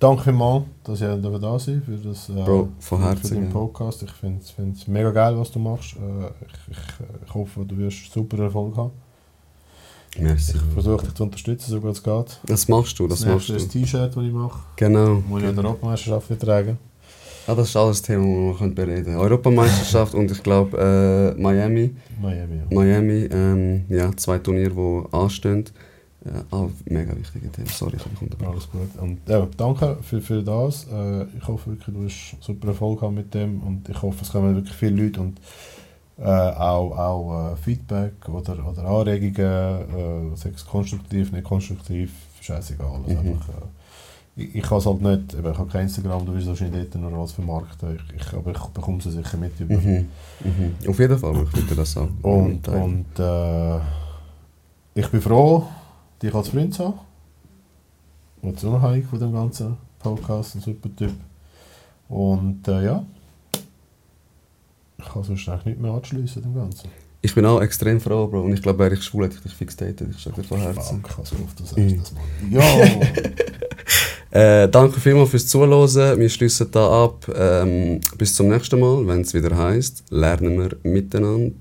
[0.00, 3.34] danke vielmals, dass ihr da sein für das äh, Bro, von für Herzen.
[3.34, 3.50] den ja.
[3.50, 4.02] Podcast.
[4.02, 4.40] Ich finde
[4.72, 5.94] es mega geil, was du machst.
[5.96, 8.92] Äh, ich, ich, ich hoffe, du wirst super Erfolg haben.
[10.18, 10.56] Merci.
[10.56, 12.40] Ich versuche dich zu unterstützen, so gut es geht.
[12.46, 13.54] Das machst du, das Das machst du.
[13.54, 14.60] das T-Shirt, das ich mache.
[14.76, 15.22] Genau.
[15.28, 16.78] Muss ich an der Europameisterschaft wieder tragen.
[17.46, 19.16] Ah, das ist alles Thema, das wir bereden können.
[19.18, 21.94] Europameisterschaft und ich glaube äh, Miami.
[22.20, 22.64] Miami, ja.
[22.70, 25.64] Miami, ähm, ja, zwei Turniere, die anstehen.
[26.24, 27.66] Äh, auch mega wichtige Themen.
[27.68, 28.52] Sorry, ich habe unterbrochen.
[28.52, 28.88] Alles gut.
[28.98, 30.86] Und ja, danke für, für das.
[30.90, 34.32] Äh, ich hoffe wirklich, du hast super Erfolg haben mit dem und ich hoffe, es
[34.32, 35.38] kommen wirklich viele Leute und
[36.16, 42.10] äh, auch, auch äh, Feedback oder, oder Anregungen, äh, sei es konstruktiv, nicht konstruktiv,
[42.40, 42.86] scheißegal.
[43.06, 43.32] Also Mhm.
[43.32, 43.52] einfach, äh,
[44.36, 47.02] ich, ich kann es halt nicht, eben, ich habe kein Instagram, du bist wahrscheinlich dort
[47.10, 49.74] nur als vermarkten, ich, ich, aber ich bekomme es sicher mit über.
[49.74, 50.08] Mhm.
[50.42, 50.88] Mhm.
[50.88, 52.08] Auf jeden Fall, ich würde das auch.
[52.22, 52.82] Und, teilen.
[52.82, 53.78] und äh,
[54.94, 55.66] ich bin froh,
[56.22, 56.98] dich als Freund zu haben.
[58.42, 61.12] Und so unabhängig von dem ganzen Podcast, ein super Typ.
[62.08, 63.04] Und äh, ja,
[64.98, 66.88] ich kann sonst eigentlich nicht mehr anschliessen dem Ganzen.
[67.22, 68.42] Ich bin auch extrem froh, Bro.
[68.42, 70.10] Und ich glaube, wäre ich schwul, hätte ich dich fix datet.
[70.14, 71.00] Ich sage dir von Herzen.
[71.02, 71.98] Fuck, also oft du sagst Mhm.
[71.98, 72.52] das, Mann.
[72.52, 72.62] Ja!
[74.34, 76.18] Äh, danke vielmals fürs Zuhören.
[76.18, 77.24] Wir schließen da ab.
[77.32, 81.54] Ähm, bis zum nächsten Mal, wenn es wieder heißt, lernen wir miteinander.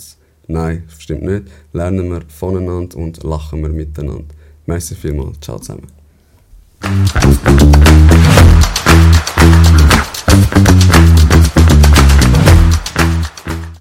[0.48, 1.44] Nein, stimmt nicht.
[1.72, 4.26] Lernen wir voneinander und lachen wir miteinander.
[4.66, 5.40] Merci vielmals.
[5.40, 5.88] Ciao zusammen.
[10.34, 11.03] Thank you.